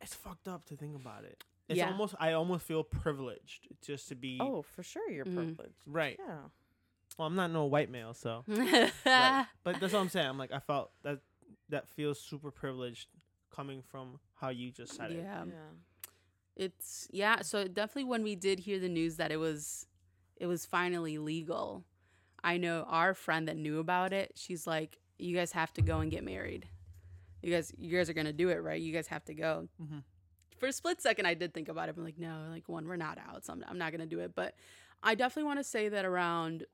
it's 0.00 0.14
fucked 0.14 0.48
up 0.48 0.64
to 0.66 0.76
think 0.76 0.96
about 0.96 1.24
it. 1.24 1.42
It's 1.68 1.78
Yeah. 1.78 1.90
almost 1.90 2.14
I 2.20 2.32
almost 2.32 2.64
feel 2.66 2.82
privileged 2.82 3.68
just 3.82 4.08
to 4.08 4.14
be 4.14 4.38
Oh, 4.40 4.62
for 4.62 4.82
sure, 4.82 5.08
you're 5.10 5.24
Mhm. 5.24 5.34
privileged. 5.56 5.82
right. 5.86 6.16
Yeah. 6.18 6.48
Well, 7.18 7.26
I'm 7.28 7.34
not 7.36 7.50
no 7.50 7.66
white 7.66 7.90
male, 7.90 8.14
so. 8.14 8.44
Mm-hmm. 8.48 8.62
Right. 9.08 9.46
But 9.64 9.80
that's 9.80 9.92
what 9.92 10.00
I'm 10.00 10.08
saying. 10.08 10.26
I'm 10.28 10.38
like 10.38 10.52
I 10.52 10.58
felt 10.60 10.90
that 11.02 11.20
that 11.68 11.88
feels 11.88 12.20
super 12.20 12.50
privileged 12.50 13.08
coming 13.50 13.82
from 13.82 14.18
how 14.34 14.48
you 14.48 14.70
just 14.70 14.94
said 14.96 15.12
it. 15.12 15.18
yeah. 15.18 15.44
yeah. 15.44 15.70
It's 16.56 17.08
yeah. 17.10 17.40
So 17.42 17.66
definitely 17.66 18.04
when 18.04 18.22
we 18.22 18.34
did 18.34 18.60
hear 18.60 18.78
the 18.78 18.88
news 18.88 19.16
that 19.16 19.30
it 19.32 19.36
was, 19.38 19.86
it 20.36 20.46
was 20.46 20.66
finally 20.66 21.16
legal. 21.18 21.84
I 22.44 22.56
know 22.56 22.84
our 22.88 23.14
friend 23.14 23.46
that 23.48 23.56
knew 23.56 23.78
about 23.78 24.12
it. 24.12 24.32
She's 24.34 24.66
like, 24.66 24.98
"You 25.18 25.36
guys 25.36 25.52
have 25.52 25.72
to 25.74 25.82
go 25.82 26.00
and 26.00 26.10
get 26.10 26.24
married. 26.24 26.66
You 27.42 27.52
guys, 27.52 27.72
you 27.78 27.96
guys 27.96 28.08
are 28.10 28.14
gonna 28.14 28.32
do 28.32 28.48
it, 28.50 28.56
right? 28.62 28.80
You 28.80 28.92
guys 28.92 29.06
have 29.08 29.24
to 29.26 29.34
go." 29.34 29.68
Mhm. 29.80 30.02
For 30.58 30.66
a 30.68 30.72
split 30.72 31.00
second, 31.00 31.26
I 31.26 31.34
did 31.34 31.52
think 31.54 31.68
about 31.68 31.88
it. 31.88 31.96
I'm 31.96 32.04
like, 32.04 32.18
no, 32.18 32.46
like 32.50 32.68
one, 32.68 32.86
we're 32.86 32.96
not 32.96 33.18
out, 33.18 33.44
so 33.44 33.52
I'm, 33.52 33.64
I'm 33.68 33.78
not 33.78 33.90
gonna 33.92 34.06
do 34.06 34.20
it. 34.20 34.34
But 34.34 34.54
I 35.02 35.14
definitely 35.16 35.46
want 35.48 35.58
to 35.58 35.64
say 35.64 35.88
that 35.88 36.04
around 36.04 36.66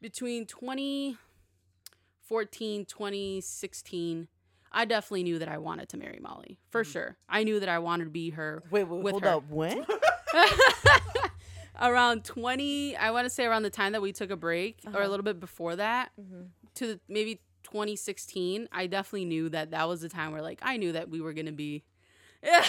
between 0.00 0.46
2014, 0.46 2.84
2016, 2.86 4.28
I 4.70 4.84
definitely 4.84 5.22
knew 5.24 5.38
that 5.38 5.48
I 5.48 5.58
wanted 5.58 5.88
to 5.90 5.96
marry 5.96 6.18
Molly 6.20 6.58
for 6.70 6.82
Mhm. 6.84 6.92
sure. 6.92 7.16
I 7.28 7.42
knew 7.44 7.58
that 7.60 7.68
I 7.68 7.78
wanted 7.78 8.04
to 8.04 8.10
be 8.10 8.30
her 8.30 8.62
Wait, 8.70 8.84
wait 8.84 9.10
hold 9.12 9.22
her. 9.24 9.28
up. 9.30 9.48
When? 9.48 9.84
around 11.80 12.24
20 12.24 12.96
i 12.96 13.10
want 13.10 13.24
to 13.24 13.30
say 13.30 13.44
around 13.44 13.62
the 13.62 13.70
time 13.70 13.92
that 13.92 14.00
we 14.02 14.12
took 14.12 14.30
a 14.30 14.36
break 14.36 14.78
or 14.86 14.90
a 14.92 14.96
Uh-huh. 14.96 15.08
little 15.08 15.24
bit 15.24 15.40
before 15.40 15.76
that 15.76 16.12
Mhm. 16.20 16.48
to 16.74 16.86
the- 16.86 17.00
maybe 17.08 17.40
2016 17.64 18.68
i 18.72 18.86
definitely 18.86 19.24
knew 19.24 19.48
that 19.48 19.70
that 19.72 19.88
was 19.88 20.00
the 20.00 20.08
time 20.08 20.32
where 20.32 20.42
like 20.42 20.58
i 20.62 20.76
knew 20.76 20.92
that 20.92 21.08
we 21.08 21.20
were 21.20 21.32
gonna 21.32 21.50
be 21.52 21.82
yeah 22.42 22.64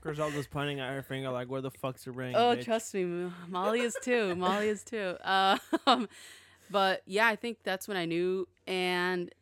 Griselda's 0.00 0.46
pointing 0.46 0.80
at 0.80 0.92
her 0.92 1.02
finger 1.02 1.30
like, 1.30 1.48
"Where 1.48 1.62
the 1.62 1.70
fuck's 1.70 2.04
your 2.06 2.14
ring?" 2.14 2.36
oh 2.36 2.54
bitch?" 2.54 2.64
trust 2.64 2.94
me 2.94 3.30
molly 3.48 3.80
is 3.80 3.96
too 4.02 4.34
molly 4.36 4.68
is 4.68 4.84
too 4.84 5.16
um 5.24 6.08
but 6.70 7.02
yeah 7.06 7.26
i 7.26 7.34
think 7.36 7.58
that's 7.64 7.88
when 7.88 7.96
i 7.96 8.04
knew 8.04 8.46
and 8.66 9.34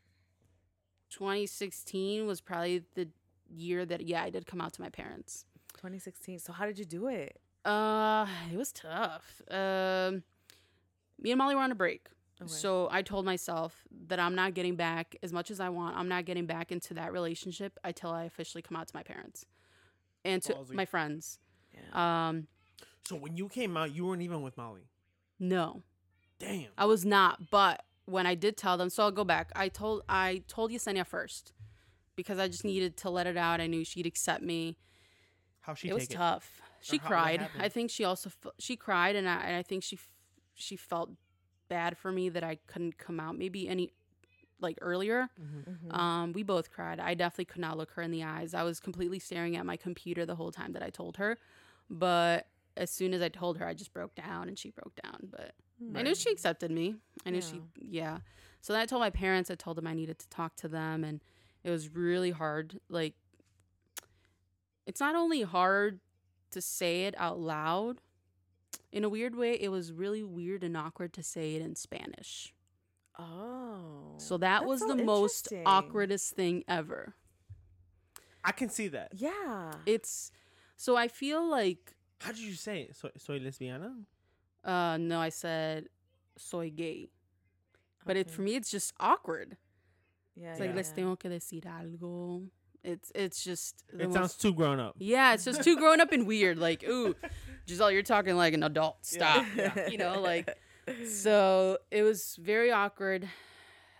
2016 1.11 2.27
was 2.27 2.41
probably 2.41 2.85
the 2.95 3.09
year 3.55 3.85
that 3.85 4.03
yeah 4.07 4.23
i 4.23 4.31
did 4.31 4.47
come 4.47 4.61
out 4.61 4.73
to 4.73 4.81
my 4.81 4.89
parents 4.89 5.45
2016. 5.75 6.39
So 6.39 6.53
how 6.53 6.65
did 6.67 6.79
you 6.79 6.85
do 6.85 7.09
it? 7.09 7.41
Uh, 7.65 8.27
it 8.53 8.57
was 8.57 8.73
tough. 8.73 9.41
Um, 9.51 10.23
me 11.21 11.31
and 11.31 11.39
Molly 11.39 11.55
were 11.55 11.61
on 11.61 11.71
a 11.73 11.77
break. 11.77 12.09
Okay. 12.41 12.49
So 12.51 12.89
I 12.91 13.03
told 13.03 13.25
myself 13.25 13.85
that 14.09 14.19
I'm 14.19 14.35
not 14.35 14.55
getting 14.55 14.75
back 14.75 15.15
as 15.23 15.33
much 15.33 15.51
as 15.51 15.61
I 15.61 15.69
want. 15.69 15.97
I'm 15.97 16.09
not 16.09 16.25
getting 16.25 16.47
back 16.47 16.73
into 16.73 16.95
that 16.95 17.13
relationship 17.13 17.79
until 17.85 18.11
I 18.11 18.25
officially 18.25 18.63
come 18.63 18.77
out 18.77 18.89
to 18.89 18.97
my 18.97 19.03
parents 19.05 19.47
and 20.25 20.43
to 20.43 20.55
Ballsy. 20.55 20.73
my 20.75 20.85
friends. 20.85 21.39
yeah. 21.73 22.29
Um, 22.29 22.49
So 23.05 23.15
when 23.17 23.37
you 23.37 23.49
came 23.49 23.77
out, 23.77 23.95
you 23.95 24.07
weren't 24.07 24.23
even 24.23 24.43
with 24.43 24.57
Molly. 24.57 24.89
no, 25.39 25.83
Damn. 26.41 26.71
I 26.77 26.87
was 26.87 27.05
not. 27.05 27.51
But 27.51 27.85
when 28.07 28.27
I 28.27 28.35
did 28.35 28.57
tell 28.57 28.77
them, 28.77 28.91
so 28.91 29.05
I'll 29.05 29.13
go 29.13 29.23
back. 29.25 29.53
I 29.55 29.69
told 29.69 30.03
I 30.09 30.43
told 30.49 30.73
Yesenia 30.73 31.07
first 31.07 31.53
because 32.17 32.41
I 32.41 32.49
just 32.49 32.65
needed 32.65 32.97
to 32.99 33.11
let 33.11 33.29
it 33.29 33.37
out. 33.37 33.61
I 33.61 33.69
knew 33.69 33.85
she'd 33.85 34.07
accept 34.07 34.43
me. 34.43 34.77
How 35.61 35.75
she 35.75 35.89
it 35.91 35.95
was 35.95 36.05
it? 36.05 36.11
tough. 36.11 36.61
She 36.83 36.99
how- 36.99 37.07
cried. 37.09 37.49
I 37.59 37.69
think 37.69 37.91
she 37.91 38.05
also 38.05 38.29
f- 38.31 38.53
she 38.59 38.77
cried, 38.77 39.17
and 39.17 39.29
I, 39.29 39.37
and 39.43 39.57
I 39.57 39.63
think 39.63 39.83
she 39.83 39.97
f- 39.97 40.11
she 40.55 40.77
felt 40.77 41.11
bad 41.69 41.97
for 41.97 42.13
me 42.13 42.29
that 42.29 42.45
I 42.45 42.57
couldn't 42.67 42.99
come 42.99 43.19
out 43.21 43.37
maybe 43.39 43.69
any 43.69 43.93
like 44.61 44.79
earlier. 44.81 45.29
Mhm. 45.41 45.65
Mhm. 45.91 45.95
Um, 45.97 46.33
we 46.33 46.43
both 46.45 46.71
cried. 46.71 47.01
I 47.01 47.15
definitely 47.15 47.47
could 47.47 47.61
not 47.61 47.77
look 47.77 47.91
her 47.93 48.03
in 48.03 48.11
the 48.13 48.23
eyes. 48.23 48.55
I 48.55 48.63
was 48.63 48.79
completely 48.79 49.19
staring 49.19 49.57
at 49.57 49.67
my 49.67 49.77
computer 49.77 50.25
the 50.25 50.37
whole 50.37 50.53
time 50.53 50.73
that 50.73 50.83
I 50.85 50.91
told 50.91 51.17
her. 51.17 51.37
But 51.91 52.47
as 52.77 52.91
soon 52.91 53.13
as 53.13 53.21
I 53.23 53.29
told 53.29 53.59
her, 53.59 53.67
I 53.67 53.75
just 53.75 53.93
broke 53.93 54.15
down, 54.15 54.49
and 54.49 54.57
she 54.59 54.71
broke 54.71 54.95
down. 55.03 55.29
But 55.31 55.55
I 55.99 56.03
knew 56.03 56.15
she 56.15 56.31
accepted 56.31 56.71
me. 56.71 56.95
I 57.27 57.31
knew 57.31 57.41
she, 57.41 57.61
yeah. 57.81 58.21
So 58.61 58.73
then 58.73 58.81
I 58.83 58.87
told 58.87 59.01
my 59.01 59.11
parents. 59.11 59.51
I 59.51 59.57
told 59.57 59.77
them 59.79 59.87
I 59.89 59.95
needed 59.95 60.19
to 60.21 60.29
talk 60.29 60.55
to 60.57 60.69
them, 60.69 61.03
and 61.03 61.21
it 61.65 61.71
was 61.71 61.89
really 61.89 62.31
hard. 62.31 62.79
Like, 62.89 63.15
it's 64.87 65.01
not 65.01 65.15
only 65.17 65.43
hard 65.43 66.01
to 66.53 66.61
say 66.63 67.05
it 67.05 67.15
out 67.19 67.39
loud. 67.41 68.01
In 68.91 69.05
a 69.05 69.09
weird 69.09 69.35
way, 69.35 69.55
it 69.55 69.71
was 69.71 69.93
really 69.93 70.23
weird 70.23 70.63
and 70.65 70.77
awkward 70.77 71.13
to 71.15 71.23
say 71.23 71.55
it 71.55 71.63
in 71.63 71.75
Spanish. 71.77 72.53
Oh. 73.19 74.15
So 74.19 74.37
that 74.39 74.61
that's 74.61 74.67
was 74.69 74.81
so 74.81 74.89
the 74.89 75.03
most 75.05 75.53
interesting. 75.53 75.65
awkwardest 75.67 76.31
thing 76.35 76.65
ever. 76.69 77.15
I 78.45 78.53
can 78.53 78.69
see 78.69 78.89
that. 78.89 79.13
Yeah. 79.15 79.73
It's 79.87 80.31
so 80.77 80.97
I 80.97 81.09
feel 81.09 81.47
like 81.49 81.95
How 82.21 82.33
did 82.33 82.41
you 82.41 82.55
say 82.55 82.83
it? 82.83 82.97
So, 82.97 83.11
soy 83.19 83.39
lesbiana? 83.39 83.93
uh 84.65 84.97
no, 84.99 85.21
I 85.21 85.29
said 85.31 85.89
soy 86.37 86.71
gay. 86.71 87.11
But 88.05 88.17
it 88.17 88.31
for 88.31 88.43
me 88.43 88.55
it's 88.57 88.71
just 88.71 88.93
awkward. 88.99 89.57
Yeah. 90.35 90.51
It's 90.53 90.61
like 90.61 90.71
Yeah. 90.71 90.77
les 90.77 90.93
tengo 90.93 91.17
que 91.17 91.31
decir 91.31 91.63
algo. 91.65 92.49
It's 92.85 93.13
it's 93.15 93.45
just 93.45 93.85
It 93.93 94.07
most- 94.07 94.15
sounds 94.15 94.35
too 94.37 94.53
grown 94.55 94.81
up. 94.81 94.97
Yeah, 94.99 95.35
it's 95.35 95.45
just 95.45 95.63
too 95.63 95.77
grown 95.77 96.01
up 96.01 96.13
and 96.13 96.27
weird. 96.27 96.59
Like, 96.59 96.83
ooh, 96.85 97.15
Giselle, 97.69 97.91
you're 97.93 98.03
talking 98.03 98.37
like 98.37 98.55
an 98.55 98.63
adult. 98.63 99.05
Stop. 99.07 99.47
Yeah. 99.57 99.89
You 99.91 99.99
know, 99.99 100.21
like 100.21 100.49
so 101.09 101.79
it 101.91 102.03
was 102.03 102.37
very 102.41 102.71
awkward. 102.73 103.29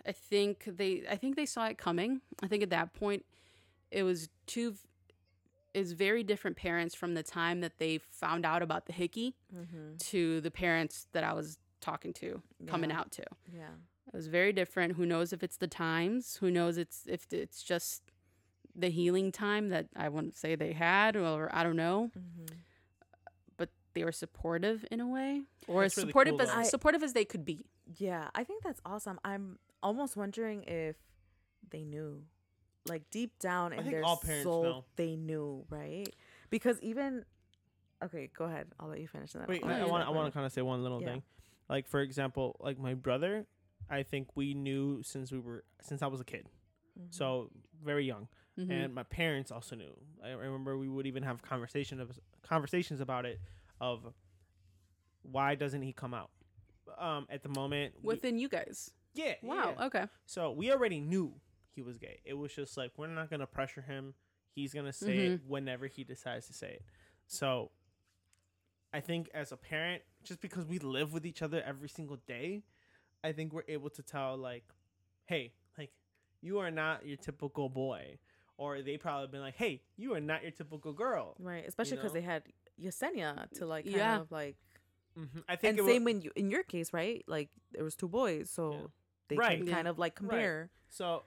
I 0.05 0.11
think 0.11 0.65
they 0.65 1.03
I 1.09 1.15
think 1.15 1.35
they 1.37 1.45
saw 1.45 1.65
it 1.67 1.77
coming. 1.77 2.21
I 2.41 2.47
think 2.47 2.61
at 2.63 2.69
that 2.71 2.93
point 2.93 3.25
it 3.91 4.03
was 4.03 4.29
two 4.47 4.75
it's 5.73 5.91
very 5.93 6.23
different 6.23 6.55
parents 6.55 6.93
from 6.93 7.15
the 7.15 7.23
time 7.23 7.61
that 7.61 7.79
they 7.79 7.97
found 8.11 8.45
out 8.45 8.61
about 8.61 8.85
the 8.85 8.93
hickey 8.93 9.35
Mhm. 9.55 9.97
to 10.11 10.39
the 10.41 10.51
parents 10.51 11.07
that 11.13 11.23
I 11.23 11.33
was 11.33 11.57
talking 11.81 12.13
to, 12.13 12.41
coming 12.67 12.91
out 12.91 13.11
to. 13.13 13.23
Yeah. 13.51 13.69
It 14.07 14.13
was 14.13 14.27
very 14.27 14.53
different. 14.53 14.93
Who 14.97 15.05
knows 15.05 15.33
if 15.33 15.41
it's 15.41 15.57
the 15.57 15.67
times? 15.67 16.35
Who 16.37 16.51
knows 16.51 16.77
it's 16.77 17.05
if 17.07 17.31
it's 17.33 17.63
just 17.63 18.03
the 18.75 18.89
healing 18.89 19.31
time 19.31 19.69
that 19.69 19.87
I 19.95 20.09
wouldn't 20.09 20.35
say 20.35 20.55
they 20.55 20.73
had, 20.73 21.15
or 21.15 21.49
I 21.53 21.63
don't 21.63 21.75
know. 21.75 22.09
Mhm. 22.17 22.49
But 23.57 23.69
they 23.93 24.03
were 24.03 24.11
supportive 24.11 24.85
in 24.91 24.99
a 24.99 25.07
way, 25.07 25.43
or 25.67 25.83
as 25.83 25.91
That's 25.91 25.97
really 25.97 26.09
supportive 26.09 26.33
cool, 26.33 26.41
as. 26.41 26.49
I- 26.49 26.63
supportive 26.63 27.03
as 27.03 27.13
they 27.13 27.25
could 27.25 27.45
be. 27.45 27.65
Yeah, 27.97 28.29
I 28.33 28.43
think 28.43 28.63
that's 28.63 28.81
awesome. 28.85 29.19
I'm 29.23 29.59
almost 29.81 30.15
wondering 30.15 30.63
if 30.63 30.95
they 31.69 31.83
knew, 31.83 32.23
like 32.87 33.09
deep 33.11 33.37
down 33.39 33.73
I 33.73 33.77
in 33.77 33.83
think 33.83 33.93
their 33.95 34.03
all 34.03 34.21
soul, 34.21 34.63
know. 34.63 34.85
they 34.95 35.15
knew, 35.15 35.65
right? 35.69 36.07
Because 36.49 36.79
even, 36.81 37.25
okay, 38.03 38.27
go 38.35 38.45
ahead. 38.45 38.67
I'll 38.79 38.87
let 38.89 38.99
you 39.01 39.07
finish. 39.07 39.33
And 39.35 39.41
then 39.41 39.49
Wait, 39.49 39.63
I'll 39.63 39.69
I, 39.69 39.73
let 39.73 39.79
yeah, 39.79 39.85
you 39.85 39.91
want 39.91 40.07
I 40.07 40.09
want 40.11 40.27
to 40.27 40.31
kind 40.31 40.45
of 40.45 40.51
say 40.51 40.61
one 40.61 40.81
little 40.81 41.01
Yeah. 41.01 41.07
thing. 41.13 41.23
Like 41.69 41.87
for 41.87 41.99
example, 42.01 42.55
like 42.59 42.79
my 42.79 42.93
brother, 42.93 43.45
I 43.89 44.03
think 44.03 44.35
we 44.35 44.53
knew 44.53 45.03
since 45.03 45.31
we 45.31 45.39
were 45.39 45.63
since 45.81 46.01
I 46.01 46.07
was 46.07 46.19
a 46.21 46.25
kid. 46.25 46.47
Mhm. 46.99 47.13
So 47.13 47.49
very 47.83 48.05
young. 48.05 48.27
Mhm. 48.57 48.69
and 48.71 48.93
my 48.93 49.03
parents 49.03 49.51
also 49.51 49.75
knew. 49.75 49.95
I 50.23 50.29
remember 50.31 50.77
we 50.77 50.87
would 50.89 51.07
even 51.07 51.23
have 51.23 51.41
conversation 51.41 51.99
of 51.99 52.19
conversations 52.43 53.01
about 53.01 53.25
it 53.25 53.39
of 53.81 54.13
why 55.23 55.55
doesn't 55.55 55.81
he 55.81 55.93
come 55.93 56.13
out? 56.13 56.29
Um, 56.97 57.25
at 57.29 57.41
the 57.43 57.49
moment, 57.49 57.95
we- 58.01 58.07
Within 58.13 58.37
you 58.37 58.49
guys. 58.49 58.91
yeah, 59.13 59.35
Wow. 59.41 59.75
yeah. 59.77 59.85
Okay. 59.85 60.07
So 60.25 60.51
we 60.51 60.71
already 60.71 60.99
knew 60.99 61.39
he 61.75 61.81
was 61.81 61.97
gay. 61.97 62.21
It 62.25 62.33
was 62.33 62.53
just 62.53 62.77
like 62.77 62.97
we're 62.97 63.07
not 63.07 63.29
gonna 63.29 63.47
pressure 63.47 63.81
him. 63.81 64.13
He's 64.53 64.73
gonna 64.73 64.93
say 64.93 65.17
it 65.27 65.39
Mm-hmm. 65.39 65.49
whenever 65.49 65.87
he 65.87 66.03
decides 66.03 66.45
to 66.47 66.53
say 66.53 66.73
it. 66.73 66.85
So 67.25 67.71
I 68.91 68.99
think 68.99 69.29
as 69.33 69.51
a 69.51 69.57
parent, 69.57 70.03
just 70.23 70.39
because 70.41 70.65
we 70.65 70.77
live 70.77 71.11
with 71.13 71.25
each 71.25 71.41
other 71.41 71.61
every 71.63 71.89
single 71.89 72.17
day, 72.17 72.63
I 73.23 73.31
think 73.31 73.51
we're 73.53 73.63
able 73.67 73.89
to 73.91 74.03
tell 74.03 74.37
like, 74.37 74.65
hey, 75.25 75.53
like 75.77 75.91
you 76.41 76.59
are 76.59 76.69
not 76.69 77.05
your 77.05 77.17
typical 77.17 77.69
boy. 77.69 78.19
Or 78.57 78.81
they 78.81 78.97
probably 78.97 79.27
been 79.27 79.41
like, 79.41 79.55
"Hey, 79.55 79.81
you 79.97 80.13
are 80.13 80.21
not 80.21 80.43
your 80.43 80.51
typical 80.51 80.93
girl." 80.93 81.35
right, 81.39 81.63
especially 81.67 81.97
because 81.97 82.13
know? 82.13 82.19
they 82.19 82.25
had 82.25 82.43
Yesenia 82.81 83.49
to 83.57 83.65
like 83.65 83.85
kind 83.85 83.97
Yeah. 83.97 84.19
of 84.21 84.31
like, 84.31 84.55
hmm 85.15 85.25
I 85.49 85.55
think 85.55 85.71
and 85.71 85.79
it 85.79 85.81
wa- 85.81 85.87
same 85.89 86.03
when 86.03 86.21
you 86.21 86.31
in 86.35 86.49
your 86.49 86.63
case, 86.63 86.93
right? 86.93 87.23
Like 87.27 87.49
there 87.71 87.83
was 87.83 87.95
two 87.95 88.07
boys, 88.07 88.49
so 88.49 88.71
Yeah. 88.73 88.77
they 89.29 89.35
Right. 89.37 89.57
can 89.57 89.67
Yeah. 89.67 89.73
kind 89.73 89.87
of 89.87 89.97
like 89.99 90.15
compare. 90.15 90.69
so. 90.89 91.23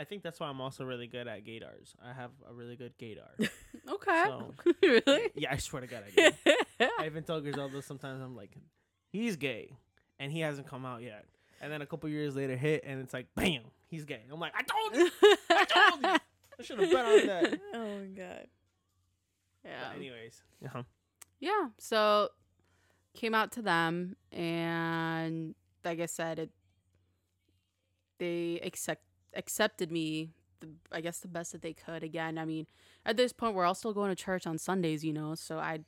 I 0.00 0.04
think 0.04 0.22
that's 0.22 0.38
why 0.38 0.46
I'm 0.46 0.60
also 0.60 0.84
really 0.84 1.08
good 1.08 1.26
at 1.26 1.42
gaydars. 1.44 1.92
I 2.00 2.12
have 2.12 2.30
a 2.48 2.54
really 2.54 2.76
good 2.76 2.96
gaydar. 2.98 3.34
Okay. 3.88 4.24
So- 4.26 4.54
really? 4.82 5.30
yeah, 5.34 5.52
I 5.52 5.56
swear 5.56 5.80
to 5.80 5.88
God, 5.88 6.04
I 6.06 6.30
do. 6.78 6.86
I 7.00 7.06
even 7.06 7.24
tell 7.24 7.40
Griselda 7.40 7.82
sometimes 7.82 8.22
I'm 8.22 8.36
like, 8.36 8.56
he's 9.10 9.34
gay, 9.34 9.72
and 10.20 10.30
he 10.30 10.38
hasn't 10.38 10.68
come 10.68 10.86
out 10.86 11.02
yet. 11.02 11.24
And 11.60 11.72
then 11.72 11.82
a 11.82 11.86
couple 11.86 12.08
years 12.10 12.36
later, 12.36 12.54
hit, 12.56 12.84
and 12.86 13.00
it's 13.00 13.12
like, 13.12 13.26
bam, 13.34 13.62
he's 13.88 14.04
gay. 14.04 14.22
I'm 14.32 14.38
like, 14.38 14.52
I 14.54 14.62
told 14.62 14.94
you, 14.94 15.10
I 15.50 15.64
told 15.64 16.02
you. 16.04 16.16
I 16.58 16.62
should 16.62 16.78
have 16.80 16.90
bet 16.90 17.04
on 17.04 17.26
that. 17.26 17.60
oh 17.74 17.98
my 17.98 18.06
god. 18.06 18.46
Yeah. 19.64 19.88
But 19.90 19.96
anyways, 19.96 20.42
uh-huh. 20.64 20.82
Yeah. 21.40 21.68
So 21.78 22.30
came 23.14 23.34
out 23.34 23.52
to 23.52 23.62
them 23.62 24.16
and 24.32 25.54
like 25.84 26.00
I 26.00 26.06
said, 26.06 26.38
it 26.38 26.50
they 28.18 28.60
accept 28.62 29.02
accepted 29.34 29.90
me 29.92 30.30
the, 30.60 30.68
I 30.90 31.00
guess 31.00 31.20
the 31.20 31.28
best 31.28 31.52
that 31.52 31.62
they 31.62 31.72
could. 31.72 32.02
Again, 32.02 32.36
I 32.38 32.44
mean, 32.44 32.66
at 33.06 33.16
this 33.16 33.32
point 33.32 33.54
we're 33.54 33.64
all 33.64 33.74
still 33.74 33.92
going 33.92 34.10
to 34.10 34.16
church 34.16 34.46
on 34.46 34.58
Sundays, 34.58 35.04
you 35.04 35.12
know, 35.12 35.34
so 35.34 35.58
I 35.58 35.80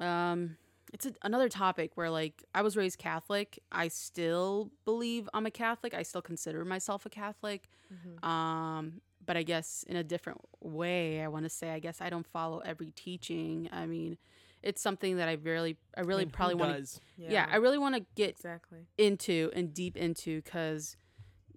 um 0.00 0.56
it's 0.92 1.06
a, 1.06 1.12
another 1.22 1.48
topic 1.48 1.92
where 1.94 2.10
like 2.10 2.44
I 2.54 2.62
was 2.62 2.76
raised 2.76 2.98
Catholic. 2.98 3.58
I 3.70 3.88
still 3.88 4.70
believe 4.84 5.28
I'm 5.32 5.46
a 5.46 5.50
Catholic. 5.50 5.94
I 5.94 6.02
still 6.02 6.22
consider 6.22 6.64
myself 6.64 7.06
a 7.06 7.10
Catholic. 7.10 7.68
Mhm. 7.92 8.26
Um 8.26 9.00
but 9.24 9.36
I 9.36 9.42
guess 9.42 9.84
in 9.88 9.96
a 9.96 10.04
different 10.04 10.40
way. 10.60 11.22
I 11.22 11.28
want 11.28 11.44
to 11.44 11.50
say 11.50 11.70
I 11.70 11.78
guess 11.78 12.00
I 12.00 12.10
don't 12.10 12.26
follow 12.26 12.58
every 12.60 12.90
teaching. 12.90 13.68
I 13.72 13.86
mean, 13.86 14.18
it's 14.62 14.80
something 14.80 15.16
that 15.16 15.28
I 15.28 15.32
really 15.34 15.76
I 15.96 16.00
I 16.00 16.04
really 16.04 16.24
mean, 16.24 16.32
probably 16.32 16.54
want 16.56 16.74
to 16.74 16.80
does? 16.80 17.00
yeah. 17.16 17.46
I 17.50 17.56
really 17.56 17.78
want 17.78 17.94
to 17.96 18.04
get 18.14 18.30
exactly. 18.30 18.86
into 18.98 19.50
and 19.54 19.72
deep 19.74 19.96
into 19.96 20.40
because 20.42 20.96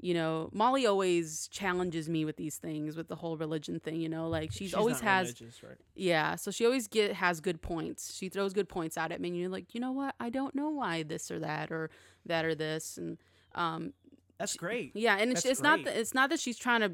you 0.02 0.14
know 0.14 0.50
molly 0.52 0.86
always 0.86 1.48
challenges 1.48 2.10
me 2.10 2.26
with 2.26 2.36
these 2.36 2.58
things 2.58 2.98
with 2.98 3.08
the 3.08 3.16
whole 3.16 3.38
religion 3.38 3.80
thing 3.80 4.02
you 4.02 4.10
know 4.10 4.28
like 4.28 4.52
she's, 4.52 4.74
always 4.74 5.00
has 5.00 5.42
right? 5.64 5.78
yeah 5.96 6.36
so 6.36 6.52
she 6.52 6.66
always 6.66 6.88
get 6.88 7.14
has 7.14 7.40
good 7.40 7.62
points 7.62 8.14
she 8.14 8.28
throws 8.28 8.52
good 8.52 8.68
points 8.68 8.98
out 8.98 9.14
at 9.14 9.22
me 9.22 9.30
and 9.30 9.38
you're 9.38 9.50
like 9.50 9.74
you 9.74 9.80
know 9.80 9.94
what 9.94 10.14
i 10.20 10.30
don't 10.30 10.54
know 10.54 10.70
why 10.70 11.02
this 11.02 11.32
or 11.32 11.40
that 11.40 11.72
or 11.72 11.90
that 12.26 12.44
or 12.44 12.54
this 12.54 12.98
and 12.98 13.18
um 13.56 13.94
That's 14.38 14.58
great. 14.58 14.92
yeah 14.96 15.16
and 15.18 15.32
it's, 15.32 15.44
That's 15.44 15.60
it's 15.60 15.62
not 15.62 15.84
that 15.86 15.96
it's 15.98 16.14
not 16.14 16.30
that 16.30 16.42
she's 16.42 16.58
trying 16.58 16.82
to 16.82 16.92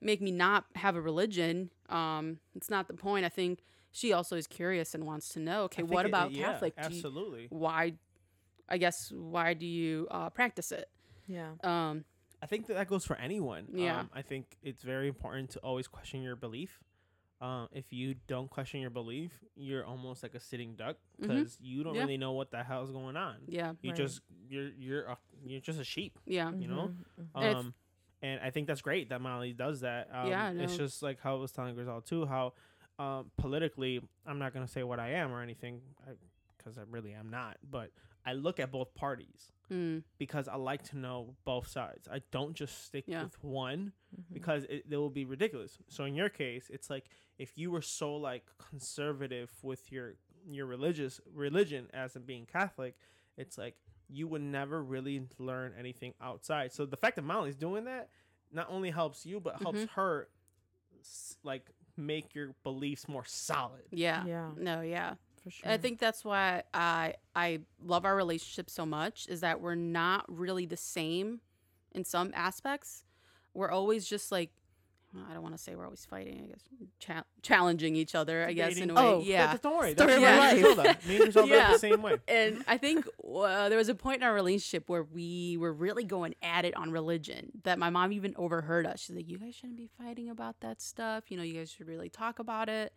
make 0.00 0.20
me 0.20 0.30
not 0.30 0.64
have 0.76 0.94
a 0.96 1.00
religion 1.00 1.70
um 1.88 2.38
it's 2.54 2.68
not 2.70 2.86
the 2.88 2.94
point 2.94 3.24
i 3.24 3.28
think 3.28 3.60
she 3.92 4.12
also 4.12 4.36
is 4.36 4.46
curious 4.46 4.94
and 4.94 5.04
wants 5.06 5.28
to 5.30 5.40
know 5.40 5.62
okay 5.64 5.82
I 5.82 5.86
think 5.86 5.92
what 5.94 6.04
it- 6.04 6.08
about 6.08 6.32
yeah, 6.32 6.52
catholic 6.52 6.74
Do 6.76 6.82
you- 6.82 6.86
Absolutely. 6.96 7.46
why 7.50 7.94
i 8.68 8.76
guess 8.78 9.10
why 9.12 9.54
do 9.54 9.66
you 9.66 10.06
uh 10.10 10.30
practice 10.30 10.72
it 10.72 10.88
Yeah. 11.26 11.52
um 11.64 12.04
I 12.42 12.46
think 12.46 12.66
that 12.66 12.74
that 12.74 12.86
goes 12.86 13.04
for 13.06 13.16
anyone. 13.16 13.66
Yeah. 13.72 14.00
Um, 14.00 14.10
I 14.12 14.20
think 14.20 14.58
it's 14.62 14.82
very 14.82 15.08
important 15.08 15.50
to 15.52 15.58
always 15.60 15.88
question 15.88 16.22
your 16.22 16.36
belief. 16.36 16.84
Um, 17.40 17.68
if 17.72 17.94
you 17.94 18.14
don't 18.26 18.50
question 18.50 18.78
your 18.80 18.90
belief, 18.90 19.32
you're 19.56 19.86
almost 19.86 20.22
like 20.22 20.34
a 20.34 20.38
sitting 20.40 20.74
duck 20.76 20.96
because 21.18 21.56
you 21.62 21.82
don't 21.82 21.94
Yeah. 21.94 22.02
really 22.02 22.18
know 22.18 22.32
what 22.32 22.50
the 22.50 22.62
hell's 22.62 22.90
going 22.90 23.16
on. 23.16 23.36
yeah 23.48 23.72
You 23.80 23.90
Right. 23.92 23.96
just 23.96 24.20
you're 24.50 24.68
you're 24.78 25.04
a, 25.06 25.18
you're 25.46 25.62
just 25.62 25.80
a 25.80 25.84
sheep. 25.84 26.18
yeah 26.26 26.52
you 26.52 26.68
know? 26.68 26.92
Mhm, 27.18 27.26
mhm. 27.34 27.54
Um, 27.56 27.74
and 28.22 28.40
I 28.42 28.50
think 28.50 28.66
that's 28.66 28.82
great 28.82 29.08
that 29.10 29.20
Molly 29.20 29.52
does 29.52 29.80
that. 29.80 30.08
Um, 30.12 30.28
Yeah, 30.28 30.50
it's 30.52 30.76
just 30.76 31.02
like 31.02 31.20
how 31.20 31.36
I 31.36 31.38
was 31.40 31.52
telling 31.52 31.74
Grizel 31.74 32.00
too. 32.00 32.26
How 32.26 32.54
um, 32.98 33.30
politically, 33.36 34.00
I'm 34.26 34.38
not 34.38 34.54
gonna 34.54 34.68
say 34.68 34.82
what 34.82 34.98
I 34.98 35.10
am 35.12 35.32
or 35.32 35.42
anything 35.42 35.80
because 36.56 36.78
I, 36.78 36.82
really 36.90 37.12
am 37.12 37.30
not. 37.30 37.58
But 37.70 37.90
I 38.24 38.32
look 38.32 38.58
at 38.60 38.70
both 38.72 38.94
parties 38.94 39.52
Mm, 39.70 40.04
because 40.16 40.46
I 40.46 40.54
like 40.54 40.84
to 40.90 40.96
know 40.96 41.34
both 41.44 41.66
sides. 41.66 42.06
I 42.08 42.20
don't 42.30 42.54
just 42.54 42.84
stick 42.84 43.02
Yeah. 43.08 43.24
with 43.24 43.42
one 43.42 43.92
Mhm. 44.16 44.32
because 44.32 44.62
it, 44.64 44.84
it 44.88 44.96
will 44.96 45.10
be 45.10 45.24
ridiculous. 45.24 45.76
So 45.88 46.04
in 46.04 46.14
your 46.14 46.28
case, 46.28 46.70
it's 46.70 46.88
like 46.88 47.08
if 47.36 47.58
you 47.58 47.72
were 47.72 47.82
so 47.82 48.14
like 48.14 48.44
conservative 48.58 49.50
with 49.62 49.90
your 49.90 50.14
your 50.48 50.66
religious 50.66 51.20
religion 51.34 51.88
as 51.92 52.14
in 52.14 52.22
being 52.22 52.46
Catholic, 52.46 52.94
it's 53.36 53.58
like 53.58 53.76
you 54.08 54.28
would 54.28 54.42
never 54.42 54.82
really 54.82 55.22
learn 55.38 55.72
anything 55.78 56.14
outside. 56.20 56.72
So 56.72 56.86
the 56.86 56.96
fact 56.96 57.16
that 57.16 57.22
Molly's 57.22 57.56
doing 57.56 57.84
that 57.86 58.08
not 58.52 58.68
only 58.70 58.90
helps 58.90 59.26
you 59.26 59.40
but 59.40 59.60
helps 59.60 59.80
Mhm. 59.80 59.88
her 59.90 60.28
like 61.42 61.70
make 61.96 62.34
your 62.34 62.54
beliefs 62.62 63.08
more 63.08 63.24
solid. 63.24 63.82
yeah. 63.90 64.24
Yeah, 64.26 64.50
No, 64.56 64.80
yeah. 64.82 65.14
for 65.42 65.50
sure. 65.50 65.70
I 65.70 65.76
think 65.78 65.98
that's 65.98 66.24
why 66.24 66.62
I 66.74 67.14
I 67.34 67.60
love 67.82 68.04
our 68.04 68.14
relationship 68.16 68.68
so 68.70 68.84
much 68.84 69.26
is 69.28 69.40
that 69.40 69.60
we're 69.60 69.74
not 69.74 70.24
really 70.28 70.66
the 70.66 70.76
same 70.76 71.40
in 71.92 72.04
some 72.04 72.32
aspects. 72.34 73.04
We're 73.54 73.70
always 73.70 74.06
just 74.08 74.30
like 74.32 74.50
well, 74.52 74.65
I 75.28 75.34
don't 75.34 75.42
want 75.42 75.56
to 75.56 75.62
say 75.62 75.74
we're 75.74 75.84
always 75.84 76.04
fighting. 76.04 76.40
I 76.42 76.46
guess 76.46 76.60
cha- 76.98 77.24
challenging 77.42 77.96
each 77.96 78.14
other. 78.14 78.44
I 78.46 78.52
guess 78.52 78.76
in 78.76 78.90
a 78.90 78.94
way. 78.94 79.00
Oh, 79.02 79.20
yeah. 79.24 79.52
But 79.52 79.62
don't 79.62 79.76
worry. 79.76 79.92
Story 79.92 80.08
That's 80.12 80.16
of 80.16 80.22
my 80.22 80.28
me 80.28 80.32
and 80.34 80.38
life. 80.38 80.74
Griselda. 80.76 80.98
Me 81.08 81.14
and 81.16 81.24
Griselda 81.24 81.54
Yeah. 81.54 81.72
the 81.72 81.78
same 81.78 82.02
way. 82.02 82.16
and 82.28 82.64
I 82.66 82.76
think 82.76 83.06
uh, 83.24 83.68
there 83.68 83.78
was 83.78 83.88
a 83.88 83.94
point 83.94 84.18
in 84.18 84.22
our 84.22 84.34
relationship 84.34 84.88
where 84.88 85.02
we 85.04 85.56
were 85.58 85.72
really 85.72 86.04
going 86.04 86.34
at 86.42 86.64
it 86.64 86.76
on 86.76 86.90
religion 86.90 87.52
that 87.64 87.78
my 87.78 87.90
mom 87.90 88.12
even 88.12 88.34
overheard 88.36 88.86
us. 88.86 89.00
She's 89.00 89.16
like, 89.16 89.28
"You 89.28 89.38
guys 89.38 89.54
shouldn't 89.54 89.76
be 89.78 89.88
fighting 89.98 90.28
about 90.30 90.60
that 90.60 90.80
stuff. 90.82 91.24
You 91.30 91.36
know, 91.36 91.42
you 91.42 91.54
guys 91.54 91.70
should 91.70 91.86
really 91.88 92.08
talk 92.08 92.38
about 92.38 92.68
it." 92.68 92.92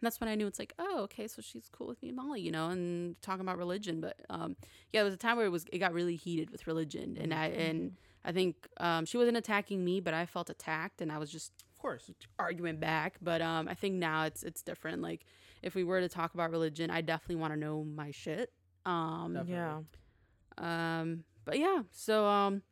And 0.00 0.06
that's 0.06 0.20
when 0.20 0.28
I 0.28 0.34
knew 0.34 0.46
it's 0.48 0.58
like, 0.58 0.74
oh, 0.78 1.02
okay, 1.02 1.28
so 1.28 1.40
she's 1.40 1.68
cool 1.70 1.86
with 1.86 2.02
me 2.02 2.08
and 2.08 2.16
Molly, 2.16 2.40
you 2.40 2.50
know, 2.50 2.68
and 2.68 3.14
talking 3.22 3.42
about 3.42 3.56
religion. 3.56 4.00
But 4.00 4.16
um, 4.28 4.56
yeah, 4.92 5.00
there 5.00 5.04
was 5.04 5.14
a 5.14 5.16
time 5.18 5.36
where 5.36 5.46
it 5.46 5.50
was 5.50 5.66
it 5.72 5.78
got 5.78 5.92
really 5.92 6.16
heated 6.16 6.50
with 6.50 6.66
religion, 6.66 7.16
and 7.20 7.32
I 7.32 7.46
and 7.46 7.92
I 8.24 8.32
think 8.32 8.66
um, 8.78 9.04
she 9.04 9.16
wasn't 9.18 9.36
attacking 9.36 9.84
me, 9.84 10.00
but 10.00 10.14
I 10.14 10.24
felt 10.26 10.48
attacked, 10.50 11.00
and 11.02 11.12
I 11.12 11.18
was 11.18 11.30
just 11.30 11.52
Of 11.74 11.78
course. 11.82 12.10
arguing 12.38 12.78
back. 12.78 13.16
But 13.20 13.42
um, 13.42 13.68
I 13.68 13.74
think 13.74 13.94
now 13.96 14.24
it's 14.24 14.42
it's 14.42 14.62
different. 14.62 15.02
Like 15.02 15.24
if 15.62 15.74
we 15.74 15.84
were 15.84 16.00
to 16.00 16.08
talk 16.08 16.34
about 16.34 16.50
religion, 16.50 16.90
I 16.90 17.00
definitely 17.02 17.36
want 17.36 17.52
to 17.52 17.58
know 17.58 17.84
my 17.84 18.10
shit. 18.10 18.52
Um, 18.86 19.34
Definitely. 19.34 19.54
yeah. 19.54 21.00
um, 21.00 21.24
but 21.44 21.58
yeah, 21.58 21.82
so 21.90 22.26
um, 22.26 22.62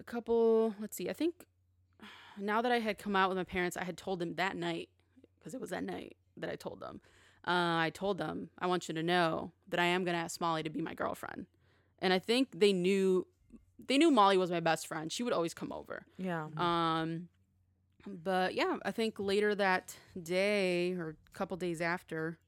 a 0.00 0.04
couple. 0.04 0.74
Let's 0.80 0.96
see. 0.96 1.08
I 1.08 1.12
think 1.12 1.44
now 2.38 2.60
that 2.62 2.72
I 2.72 2.80
had 2.80 2.98
come 2.98 3.14
out 3.16 3.28
with 3.28 3.38
my 3.38 3.44
parents, 3.44 3.76
I 3.76 3.84
had 3.84 3.96
told 3.96 4.18
them 4.18 4.34
that 4.34 4.56
night 4.56 4.88
because 5.38 5.54
it 5.54 5.60
was 5.60 5.70
that 5.70 5.84
night 5.84 6.16
that 6.36 6.50
I 6.50 6.56
told 6.56 6.80
them. 6.80 7.00
Uh, 7.46 7.76
I 7.86 7.90
told 7.92 8.18
them 8.18 8.48
I 8.58 8.66
want 8.66 8.88
you 8.88 8.94
to 8.94 9.02
know 9.02 9.52
that 9.68 9.78
I 9.78 9.84
am 9.84 10.04
gonna 10.04 10.18
ask 10.18 10.40
Molly 10.40 10.62
to 10.62 10.70
be 10.70 10.80
my 10.80 10.94
girlfriend, 10.94 11.46
and 12.00 12.12
I 12.12 12.18
think 12.18 12.58
they 12.58 12.72
knew. 12.72 13.26
They 13.86 13.98
knew 13.98 14.10
Molly 14.10 14.36
was 14.36 14.50
my 14.50 14.60
best 14.60 14.86
friend. 14.86 15.10
She 15.10 15.22
would 15.22 15.32
always 15.32 15.54
come 15.54 15.72
over. 15.72 16.04
Yeah. 16.16 16.46
Um, 16.56 17.28
but 18.06 18.54
yeah, 18.54 18.76
I 18.84 18.90
think 18.90 19.14
later 19.18 19.54
that 19.54 19.94
day 20.20 20.92
or 20.92 21.10
a 21.10 21.30
couple 21.32 21.56
days 21.56 21.80
after, 21.80 22.38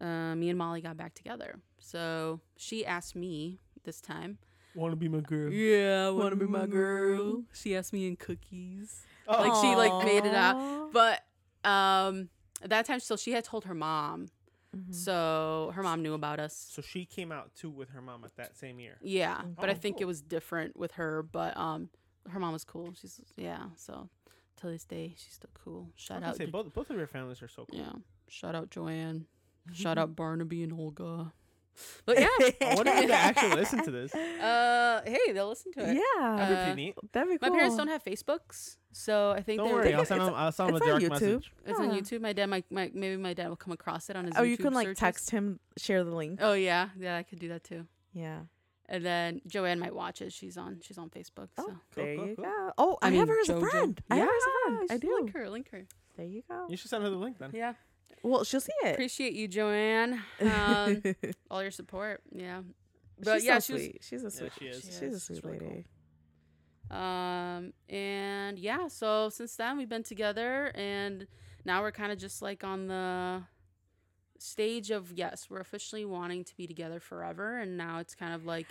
uh, 0.00 0.34
me 0.34 0.48
and 0.48 0.58
Molly 0.58 0.80
got 0.80 0.96
back 0.96 1.14
together. 1.14 1.58
So 1.78 2.40
she 2.56 2.84
asked 2.86 3.16
me 3.16 3.58
this 3.84 4.00
time. 4.00 4.38
Want 4.74 4.92
to 4.92 4.96
be 4.96 5.08
my 5.08 5.20
girl? 5.20 5.52
Yeah, 5.52 6.08
wanna 6.10 6.36
be 6.36 6.46
my 6.46 6.66
girl. 6.66 7.42
She 7.52 7.76
asked 7.76 7.92
me 7.92 8.06
in 8.06 8.16
cookies. 8.16 9.02
Oh, 9.28 9.40
Like, 9.42 9.54
she, 9.62 9.76
like, 9.76 10.04
made 10.04 10.24
it 10.26 10.34
up, 10.34 10.92
But 10.92 11.22
um, 11.68 12.28
at 12.62 12.70
that 12.70 12.86
time, 12.86 12.98
so 13.00 13.16
she 13.16 13.32
had 13.32 13.44
told 13.44 13.64
her 13.64 13.74
mom. 13.74 14.28
Mhm. 14.76 14.94
So 14.94 15.72
her 15.74 15.82
mom 15.82 16.02
knew 16.02 16.14
about 16.14 16.40
us. 16.40 16.54
So 16.56 16.80
she 16.82 17.04
came 17.04 17.30
out 17.30 17.54
too 17.54 17.70
with 17.70 17.90
her 17.90 18.00
mom 18.00 18.24
at 18.24 18.34
that 18.36 18.56
same 18.56 18.78
year. 18.80 18.98
Yeah, 19.02 19.42
but 19.60 19.68
I 19.68 19.72
Oh, 19.72 19.76
think 19.76 20.00
it 20.00 20.06
was 20.06 20.22
different 20.22 20.76
with 20.76 20.92
her. 20.92 21.22
But 21.22 21.56
um, 21.56 21.90
her 22.28 22.38
mom 22.40 22.52
was 22.52 22.64
cool. 22.64 22.92
She's 22.98 23.20
yeah. 23.36 23.66
So 23.76 24.08
till 24.56 24.70
this 24.70 24.84
day, 24.84 25.14
she's 25.18 25.34
still 25.34 25.50
cool. 25.52 25.90
Shout 25.96 26.16
was 26.16 26.20
gonna 26.22 26.30
out, 26.30 26.36
say 26.36 26.46
Jo- 26.46 26.50
both 26.52 26.72
both 26.74 26.90
of 26.90 26.96
your 26.96 27.06
families 27.06 27.42
are 27.42 27.48
so 27.48 27.66
cool. 27.70 27.78
yeah. 27.78 27.92
Shout 28.28 28.54
out 28.54 28.70
Joanne. 28.70 29.26
Shout 29.72 29.98
out 29.98 30.16
Barnaby 30.16 30.62
and 30.62 30.72
Olga. 30.72 31.32
But 32.04 32.18
yeah, 32.20 32.26
I 32.40 32.74
wonder 32.74 32.92
if 32.94 33.06
they 33.08 33.12
actually 33.12 33.54
listen 33.56 33.82
to 33.84 33.90
this. 33.90 34.14
uh, 34.14 35.02
hey, 35.04 35.32
they'll 35.32 35.48
listen 35.48 35.72
to 35.72 35.80
it. 35.90 35.96
yeah. 35.96 36.36
That'd 36.36 36.48
be 36.48 36.54
Uh, 36.60 36.64
pretty 36.64 36.82
neat. 36.84 36.94
That'd 37.12 37.28
be 37.30 37.38
My 37.40 37.50
parents 37.56 37.76
don't 37.76 37.88
have 37.88 38.04
Facebooks, 38.04 38.76
so 38.92 39.30
I 39.30 39.40
think 39.42 39.58
Don't 39.58 39.68
they 39.68 39.74
worry, 39.74 39.84
They 39.84 39.94
I'll 39.94 40.00
could- 40.00 40.08
send 40.08 40.20
them. 40.20 40.34
I'll 40.34 40.52
send 40.52 40.68
them 40.68 40.76
a 40.76 40.78
on 40.92 41.00
direct 41.00 41.04
YouTube. 41.04 41.10
message. 41.10 41.52
It's 41.66 41.78
on 41.80 41.90
YouTube. 41.90 42.20
My 42.20 42.32
dad 42.32 42.46
might, 42.46 42.70
might 42.70 42.94
maybe 42.94 43.16
my 43.16 43.34
dad 43.34 43.48
will 43.48 43.56
come 43.56 43.72
across 43.72 44.10
it 44.10 44.16
on 44.16 44.26
his. 44.26 44.34
Oh, 44.36 44.42
YouTube 44.42 44.48
you 44.50 44.56
can 44.58 44.74
like 44.74 44.86
searches. 44.88 44.98
text 45.00 45.30
him, 45.30 45.60
share 45.78 46.04
the 46.04 46.14
link. 46.14 46.38
Oh 46.42 46.52
yeah, 46.52 46.88
yeah, 46.98 47.16
I 47.16 47.22
could 47.22 47.38
do 47.38 47.48
that 47.48 47.64
too. 47.64 47.86
Yeah. 48.12 48.40
And 48.88 49.06
then 49.06 49.40
Joanne 49.46 49.78
might 49.78 49.94
watch 49.94 50.20
it. 50.20 50.32
She's 50.34 50.58
on. 50.58 50.80
She's 50.82 50.98
on 50.98 51.08
Facebook. 51.08 51.48
So. 51.56 51.60
Oh, 51.60 51.64
Cool, 51.66 51.78
there 51.94 52.16
cool, 52.16 52.26
you 52.26 52.36
cool. 52.36 52.44
go. 52.44 52.72
Oh, 52.76 52.98
I, 53.00 53.08
I 53.08 53.10
have 53.12 53.28
her 53.28 53.40
as 53.40 53.48
a 53.48 53.54
Jojo. 53.54 53.70
friend. 53.70 54.02
I 54.10 54.16
have 54.16 54.28
her 54.28 54.34
as 54.36 54.42
a 54.44 54.50
friend. 54.76 54.88
I 54.90 54.96
do. 54.98 55.14
Link 55.14 55.32
her. 55.34 55.48
Link 55.48 55.70
her. 55.70 55.86
There 56.18 56.26
you 56.26 56.42
go. 56.46 56.66
You 56.68 56.76
should 56.76 56.90
send 56.90 57.02
her 57.04 57.08
the 57.08 57.16
link 57.16 57.38
then. 57.38 57.52
Yeah. 57.54 57.72
Well, 58.22 58.44
she'll 58.44 58.60
see 58.60 58.72
it. 58.84 58.92
Appreciate 58.92 59.32
you, 59.34 59.48
Joanne. 59.48 60.22
Um, 60.40 61.02
all 61.50 61.62
your 61.62 61.70
support. 61.70 62.22
Yeah. 62.30 62.62
But 63.22 63.36
She's 63.36 63.44
yeah, 63.44 63.58
so 63.58 63.66
she 63.66 63.72
was- 63.72 63.92
She's 64.00 64.20
a 64.22 64.24
Yeah, 64.26 64.30
sweet. 64.30 64.52
she 64.58 64.64
is. 64.66 64.76
She 64.82 64.90
She's 64.90 65.14
a 65.14 65.20
sweet 65.20 65.36
She's 65.36 65.44
really 65.44 65.58
cool. 65.58 65.68
lady. 65.68 65.86
Um, 66.90 67.72
and 67.88 68.58
yeah, 68.58 68.88
so 68.88 69.28
since 69.30 69.56
then 69.56 69.78
we've 69.78 69.88
been 69.88 70.02
together, 70.02 70.72
and 70.74 71.26
now 71.64 71.80
we're 71.82 71.92
kind 71.92 72.12
of 72.12 72.18
just 72.18 72.42
like 72.42 72.64
on 72.64 72.86
the 72.88 73.42
stage 74.38 74.90
of 74.90 75.12
yes, 75.12 75.46
we're 75.48 75.60
officially 75.60 76.04
wanting 76.04 76.44
to 76.44 76.56
be 76.56 76.66
together 76.66 77.00
forever, 77.00 77.58
and 77.58 77.76
now 77.78 77.98
it's 77.98 78.14
kind 78.14 78.34
of 78.34 78.44
like 78.44 78.66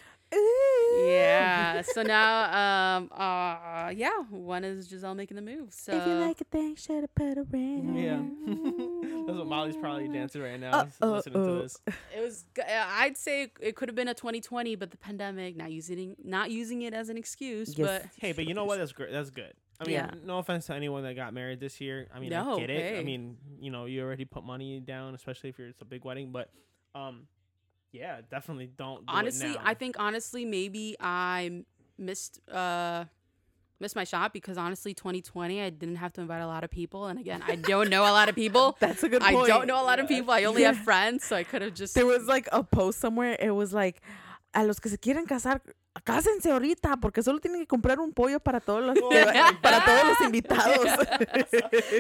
yeah. 1.05 1.81
so 1.81 2.03
now, 2.03 2.97
um, 2.97 3.09
uh, 3.11 3.89
yeah, 3.95 4.11
when 4.29 4.63
is 4.65 4.87
Giselle 4.87 5.15
making 5.15 5.35
the 5.35 5.41
move? 5.41 5.73
So 5.73 5.93
if 5.93 6.05
you 6.05 6.13
like 6.13 6.39
a 6.41 6.43
thing, 6.45 6.75
should 6.75 7.01
have 7.01 7.15
put 7.15 7.37
a 7.37 7.43
ring. 7.43 7.95
Yeah. 7.95 8.21
That's 9.25 9.37
what 9.37 9.47
Molly's 9.47 9.75
probably 9.77 10.07
dancing 10.07 10.41
right 10.41 10.59
now, 10.59 10.71
Uh, 10.71 10.85
uh, 11.01 11.11
listening 11.11 11.41
uh. 11.43 11.47
to 11.47 11.61
this. 11.61 11.77
it 12.15 12.21
was. 12.21 12.45
g- 12.55 12.61
uh, 12.61 12.85
I'd 12.87 13.17
say 13.17 13.51
it 13.59 13.75
could 13.75 13.89
have 13.89 13.95
been 13.95 14.07
a 14.07 14.13
2020, 14.13 14.75
but 14.75 14.91
the 14.91 14.97
pandemic, 14.97 15.55
not 15.55 15.71
using 15.71 16.15
not 16.23 16.51
using 16.51 16.81
it 16.83 16.93
as 16.93 17.09
an 17.09 17.17
excuse, 17.17 17.77
Yes. 17.77 17.87
but 18.03 18.11
Hey, 18.19 18.31
but 18.31 18.45
you 18.45 18.53
know 18.53 18.65
what? 18.65 18.77
That's 18.79 18.91
great. 18.91 19.11
That's 19.11 19.29
good. 19.29 19.53
I 19.79 19.83
mean, 19.85 19.93
Yeah. 19.93 20.11
no 20.25 20.37
offense 20.37 20.67
to 20.67 20.75
anyone 20.75 21.03
that 21.03 21.15
got 21.15 21.33
married 21.33 21.59
this 21.59 21.81
year. 21.81 22.07
I 22.13 22.19
mean, 22.19 22.29
No, 22.29 22.55
I 22.55 22.59
get 22.59 22.69
it. 22.69 22.99
I 22.99 23.03
mean, 23.03 23.37
you 23.59 23.71
know, 23.71 23.85
you 23.85 24.03
already 24.03 24.25
put 24.25 24.43
money 24.43 24.79
down, 24.79 25.15
especially 25.15 25.49
if 25.49 25.57
you're, 25.57 25.69
it's 25.69 25.81
a 25.81 25.85
big 25.85 26.05
wedding. 26.05 26.31
But, 26.31 26.51
um, 26.93 27.27
yeah, 27.91 28.21
definitely 28.29 28.67
don't. 28.67 28.99
Do 29.07 29.13
honestly 29.13 29.49
it 29.51 29.55
now. 29.55 29.61
i 29.65 29.73
think 29.73 29.95
honestly 29.99 30.45
maybe 30.45 30.95
I 30.99 31.63
missed 31.97 32.39
uh 32.49 33.05
missed 33.81 33.95
my 33.95 34.03
shot 34.03 34.31
because 34.31 34.57
honestly 34.57 34.93
2020 34.93 35.61
i 35.61 35.69
didn't 35.69 35.95
have 35.97 36.13
to 36.13 36.21
invite 36.21 36.41
a 36.41 36.47
lot 36.47 36.63
of 36.63 36.69
people 36.69 37.07
and 37.07 37.19
again 37.19 37.41
i 37.47 37.55
don't 37.55 37.89
know 37.89 38.03
a 38.03 38.13
lot 38.13 38.29
of 38.29 38.35
people 38.35 38.77
That's 38.79 39.03
a 39.03 39.09
good 39.09 39.21
point. 39.21 39.35
i 39.35 39.47
don't 39.47 39.67
know 39.67 39.81
a 39.81 39.87
lot 39.91 39.99
of 39.99 40.07
people 40.07 40.31
i 40.33 40.43
only 40.45 40.63
have 40.63 40.77
friends 40.89 41.25
so 41.25 41.35
i 41.35 41.43
could 41.43 41.61
have 41.61 41.73
just 41.73 41.95
There 41.95 42.05
was 42.05 42.27
like 42.27 42.47
a 42.51 42.63
post 42.63 42.99
somewhere. 42.99 43.35
It 43.39 43.51
was 43.51 43.73
like, 43.73 44.01
a 44.53 44.65
los 44.65 44.79
que 44.79 44.89
se 44.89 44.97
quieren 44.97 45.25
casar, 45.25 45.61
cásense 46.03 46.51
ahorita 46.51 46.99
porque 47.01 47.23
solo 47.23 47.39
tienen 47.39 47.61
que 47.61 47.67
comprar 47.67 47.99
un 47.99 48.11
pollo 48.13 48.39
para 48.39 48.59
todos 48.59 48.83
los 48.83 48.99
para 49.61 49.79
todos 49.85 50.03
los 50.09 50.21
invitados. 50.21 50.87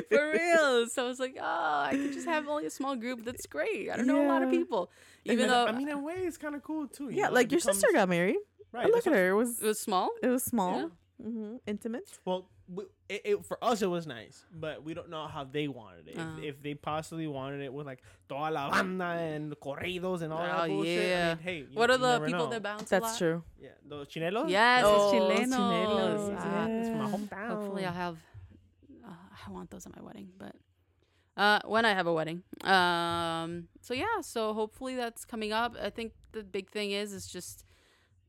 For 0.09 0.31
real. 0.31 0.87
So 0.89 1.05
I 1.05 1.07
was 1.07 1.19
like, 1.19 1.37
oh, 1.39 1.85
I 1.89 1.91
could 1.93 2.13
just 2.13 2.27
have 2.27 2.47
only 2.49 2.65
a 2.65 2.69
small 2.69 2.95
group. 2.95 3.23
That's 3.23 3.45
great. 3.45 3.89
I 3.89 3.95
don't 3.97 4.07
know 4.07 4.25
a 4.25 4.27
lot 4.27 4.43
of 4.43 4.49
people. 4.49 4.91
Even 5.25 5.47
then, 5.47 5.49
though 5.49 5.65
I 5.67 5.71
mean, 5.71 5.87
in 5.87 5.95
a 5.95 5.99
way, 6.01 6.15
it's 6.25 6.37
kind 6.37 6.55
of 6.55 6.61
cool 6.63 6.87
too. 6.87 7.09
yeah, 7.09 7.27
know, 7.27 7.33
like 7.33 7.47
it 7.47 7.51
your 7.53 7.59
sister 7.61 7.87
got 7.93 8.09
married. 8.09 8.37
Right. 8.73 8.89
Look 8.89 9.05
at 9.07 9.13
her. 9.13 9.29
It 9.29 9.35
was 9.35 9.61
it 9.61 9.67
was 9.67 9.79
small. 9.79 10.09
it 10.21 10.27
was 10.27 10.43
small, 10.43 10.77
Yeah. 10.79 10.87
Hmm 11.21 11.55
intimate. 11.67 12.09
Well, 12.25 12.49
we, 12.67 12.85
it, 13.09 13.21
it, 13.25 13.45
for 13.45 13.57
us 13.63 13.81
it 13.81 13.87
was 13.89 14.07
nice, 14.07 14.45
but 14.53 14.83
we 14.83 14.93
don't 14.93 15.09
know 15.09 15.27
how 15.27 15.43
they 15.43 15.67
wanted 15.67 16.07
it. 16.07 16.17
Uh. 16.17 16.37
If, 16.37 16.55
if 16.55 16.63
they 16.63 16.73
possibly 16.73 17.27
wanted 17.27 17.61
it 17.61 17.71
with 17.73 17.85
like 17.85 18.01
toda 18.29 18.49
la 18.51 18.69
banda 18.71 19.03
and 19.05 19.53
corridos 19.59 20.21
and 20.21 20.31
all 20.33 20.39
Oh, 20.41 20.45
that 20.45 20.67
bullshit, 20.69 21.15
I 21.17 21.27
mean, 21.29 21.37
hey, 21.43 21.57
you, 21.57 21.65
What 21.73 21.89
are 21.89 21.93
you 21.97 21.99
the 22.19 22.19
people 22.25 22.45
know. 22.45 22.49
that 22.51 22.63
bounce 22.63 22.83
a 22.83 22.89
That's 22.95 23.03
lot? 23.13 23.17
true. 23.17 23.43
Yeah, 23.59 23.69
those 23.87 24.07
chinelos. 24.07 24.49
Yes, 24.49 24.85
it's 24.85 25.13
chilenos. 25.13 25.49
chinelos, 25.53 26.35
Ah, 26.37 26.67
it's 26.79 26.89
from 26.89 26.99
my 26.99 27.07
hometown. 27.07 27.47
Hopefully, 27.49 27.85
I'll 27.85 27.93
have. 27.93 28.17
Uh, 29.05 29.11
I 29.47 29.51
want 29.51 29.69
those 29.71 29.85
at 29.85 29.95
my 29.95 30.01
wedding, 30.01 30.29
but 30.37 30.55
uh, 31.37 31.59
when 31.65 31.85
I 31.85 31.93
have 31.93 32.07
a 32.07 32.13
wedding. 32.13 32.43
Um. 32.63 33.67
So 33.81 33.93
yeah. 33.93 34.21
So 34.21 34.53
hopefully 34.53 34.95
that's 34.95 35.25
coming 35.25 35.51
up. 35.51 35.75
I 35.81 35.89
think 35.89 36.13
the 36.31 36.43
big 36.43 36.69
thing 36.69 36.91
is 36.91 37.11
is 37.11 37.27
just, 37.27 37.65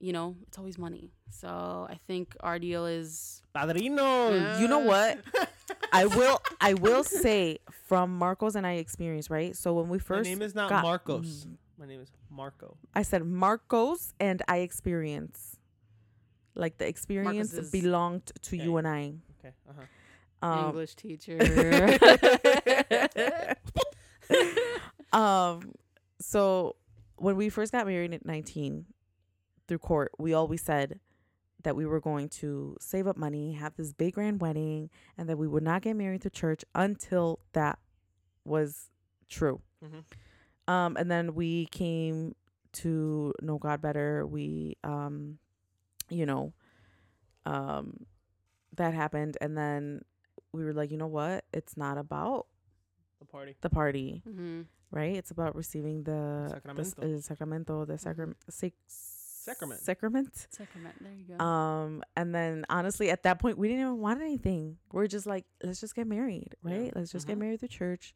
you 0.02 0.12
know, 0.12 0.34
it's 0.48 0.58
always 0.58 0.78
money. 0.78 1.12
So 1.30 1.86
I 1.88 1.98
think 2.08 2.36
our 2.40 2.58
deal 2.58 2.86
is. 2.86 3.40
Padrinos. 3.54 4.60
You 4.60 4.66
know 4.66 4.80
what? 4.80 5.20
I 5.92 6.06
will 6.06 6.40
I 6.60 6.74
will 6.74 7.04
say 7.04 7.58
from 7.86 8.18
Marcos 8.18 8.56
and 8.56 8.66
I 8.66 8.72
experience, 8.72 9.30
right? 9.30 9.56
So 9.56 9.74
when 9.74 9.88
we 9.88 9.98
My 9.98 10.02
first 10.02 10.28
name 10.28 10.42
is 10.42 10.54
not 10.54 10.70
got- 10.70 10.82
Marcos. 10.82 11.46
My 11.78 11.86
name 11.86 12.00
is 12.00 12.10
Marco. 12.30 12.76
I 12.94 13.02
said 13.02 13.24
Marcos 13.24 14.12
and 14.18 14.42
I 14.48 14.58
experience. 14.58 15.56
Like 16.54 16.78
the 16.78 16.88
experience 16.88 17.52
is- 17.54 17.70
belonged 17.70 18.26
to 18.42 18.56
Yeah, 18.56 18.64
you 18.64 18.76
and 18.78 18.88
I. 18.88 19.14
Okay. 19.38 19.54
Uh-huh. 19.70 20.48
Um, 20.48 20.66
English 20.70 20.96
teacher. 20.96 21.38
um 25.12 25.72
so 26.20 26.74
when 27.16 27.36
we 27.36 27.48
first 27.48 27.70
got 27.70 27.86
married 27.86 28.12
at 28.14 28.26
19 28.26 28.86
through 29.68 29.78
court 29.78 30.12
we 30.18 30.32
always 30.34 30.62
said 30.62 30.98
that 31.62 31.76
we 31.76 31.86
were 31.86 32.00
going 32.00 32.28
to 32.28 32.76
save 32.80 33.06
up 33.06 33.16
money 33.16 33.52
have 33.52 33.74
this 33.76 33.92
big 33.92 34.14
grand 34.14 34.40
wedding 34.40 34.90
and 35.16 35.28
that 35.28 35.38
we 35.38 35.46
would 35.46 35.62
not 35.62 35.82
get 35.82 35.94
married 35.96 36.20
through 36.22 36.30
church 36.30 36.64
until 36.74 37.38
that 37.52 37.78
was 38.44 38.90
true 39.28 39.60
Mhm. 39.84 40.04
um 40.68 40.96
and 40.96 41.10
then 41.10 41.34
we 41.34 41.66
came 41.66 42.34
to 42.72 43.32
know 43.40 43.58
god 43.58 43.80
better 43.80 44.26
we 44.26 44.76
um 44.82 45.38
you 46.10 46.26
know 46.26 46.52
um 47.46 48.06
that 48.76 48.94
happened 48.94 49.36
and 49.40 49.56
then 49.56 50.02
we 50.52 50.64
were 50.64 50.72
like 50.72 50.90
you 50.90 50.96
know 50.96 51.06
what 51.06 51.44
it's 51.52 51.76
not 51.76 51.98
about 51.98 52.46
The 53.20 53.26
party. 53.26 53.56
the 53.60 53.70
party 53.70 54.22
hmm 54.24 54.62
right? 54.90 55.16
It's 55.16 55.30
about 55.30 55.56
receiving 55.56 56.02
the 56.02 56.50
Sacramento. 56.50 56.82
the, 57.00 57.06
s- 57.14 57.18
uh, 57.18 57.20
sacramento, 57.22 57.84
the 57.86 57.96
sacrament, 57.96 58.36
sac- 58.50 58.74
Sacrament. 59.44 59.80
sacrament. 59.80 60.46
Sacrament. 60.50 60.94
There 61.00 61.12
you 61.12 61.36
go. 61.36 61.44
Um, 61.44 62.02
and 62.16 62.34
then 62.34 62.64
honestly, 62.70 63.10
at 63.10 63.24
that 63.24 63.38
point, 63.40 63.58
we 63.58 63.68
didn't 63.68 63.82
even 63.82 63.98
want 63.98 64.20
anything. 64.20 64.78
We're 64.92 65.08
just 65.08 65.26
like, 65.26 65.44
let's 65.64 65.80
just 65.80 65.94
get 65.96 66.06
married, 66.06 66.54
Yeah. 66.64 66.74
right? 66.74 66.92
Let's 66.96 67.10
just 67.10 67.26
get 67.26 67.36
Mhm. 67.36 67.40
married 67.40 67.58
through 67.60 67.68
church. 67.70 68.14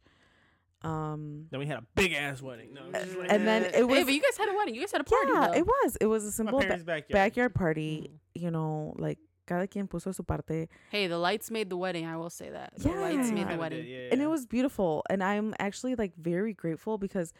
Um, 0.83 1.49
Then 1.51 1.59
we 1.59 1.67
had 1.67 1.79
a 1.79 1.87
big 1.97 2.13
ass 2.13 2.41
wedding. 2.43 2.75
No, 2.75 2.93
just 2.93 3.17
like 3.17 3.33
and 3.33 3.47
then 3.47 3.65
it 3.75 3.87
was- 3.89 3.99
Hey, 3.99 4.05
but 4.05 4.13
you 4.13 4.21
guys 4.23 4.37
had 4.37 4.49
a 4.49 4.55
wedding. 4.55 4.75
You 4.75 4.81
guys 4.83 4.93
had 4.93 5.01
a 5.01 5.05
party. 5.05 5.33
yeah, 5.33 5.47
though. 5.49 5.55
it 5.55 5.67
was. 5.67 5.97
It 6.01 6.07
was 6.07 6.25
a 6.25 6.31
simple 6.31 6.59
ba- 6.59 6.65
parents' 6.65 6.85
backyard. 6.85 7.13
backyard 7.13 7.55
party. 7.55 8.03
Mhm. 8.37 8.43
You 8.43 8.51
know, 8.53 8.95
like 8.99 9.19
cada 9.47 9.67
quien 9.67 9.89
puso 9.89 10.15
su 10.15 10.23
parte, 10.23 10.69
Hey, 10.91 11.07
the 11.09 11.19
lights 11.19 11.51
made 11.51 11.71
the 11.71 11.77
wedding. 11.77 12.05
I 12.07 12.17
will 12.17 12.31
say 12.31 12.51
that. 12.51 12.75
The 12.77 12.89
lights 12.91 13.31
made 13.31 13.45
the 13.45 13.49
Kinda 13.49 13.59
wedding. 13.59 13.83
did, 13.85 13.89
yeah, 13.91 14.09
and 14.13 14.21
it 14.23 14.27
was 14.29 14.47
beautiful. 14.47 15.03
And 15.11 15.25
I'm 15.25 15.55
actually 15.59 15.95
like 15.97 16.15
very 16.17 16.53
grateful 16.53 16.99
because, 16.99 17.33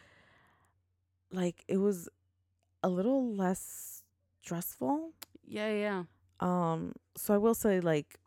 like, 1.31 1.63
it 1.67 1.77
was 1.77 2.09
a 2.83 2.89
little 2.89 3.33
less 3.33 4.03
stressful. 4.43 5.11
Yeah, 5.45 5.71
yeah. 5.71 6.03
Um, 6.39 6.93
so 7.15 7.33
I 7.33 7.37
will 7.37 7.55
say 7.55 7.79
like 7.79 8.19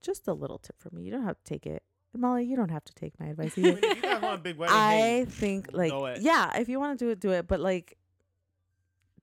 just 0.00 0.26
a 0.28 0.32
little 0.32 0.58
tip 0.58 0.76
from 0.80 0.96
me. 0.96 1.02
You 1.02 1.12
don't 1.12 1.24
have 1.24 1.36
to 1.36 1.44
take 1.44 1.66
it. 1.66 1.82
Molly, 2.16 2.44
you 2.44 2.56
don't 2.56 2.70
have 2.70 2.84
to 2.84 2.94
take 2.94 3.18
my 3.20 3.26
advice 3.32 3.54
I 3.56 3.60
either. 3.60 3.80
mean, 3.80 3.96
you 3.96 4.02
guys 4.02 4.20
want 4.22 4.42
big 4.42 4.56
wedding, 4.56 4.76
hey, 4.76 5.20
I 5.20 5.24
think 5.24 5.70
like 5.72 5.92
yeah, 6.20 6.56
if 6.58 6.68
you 6.68 6.78
want 6.80 6.98
to 6.98 7.04
do 7.04 7.10
it, 7.10 7.20
do 7.20 7.30
it. 7.32 7.46
But 7.48 7.60
like 7.60 7.96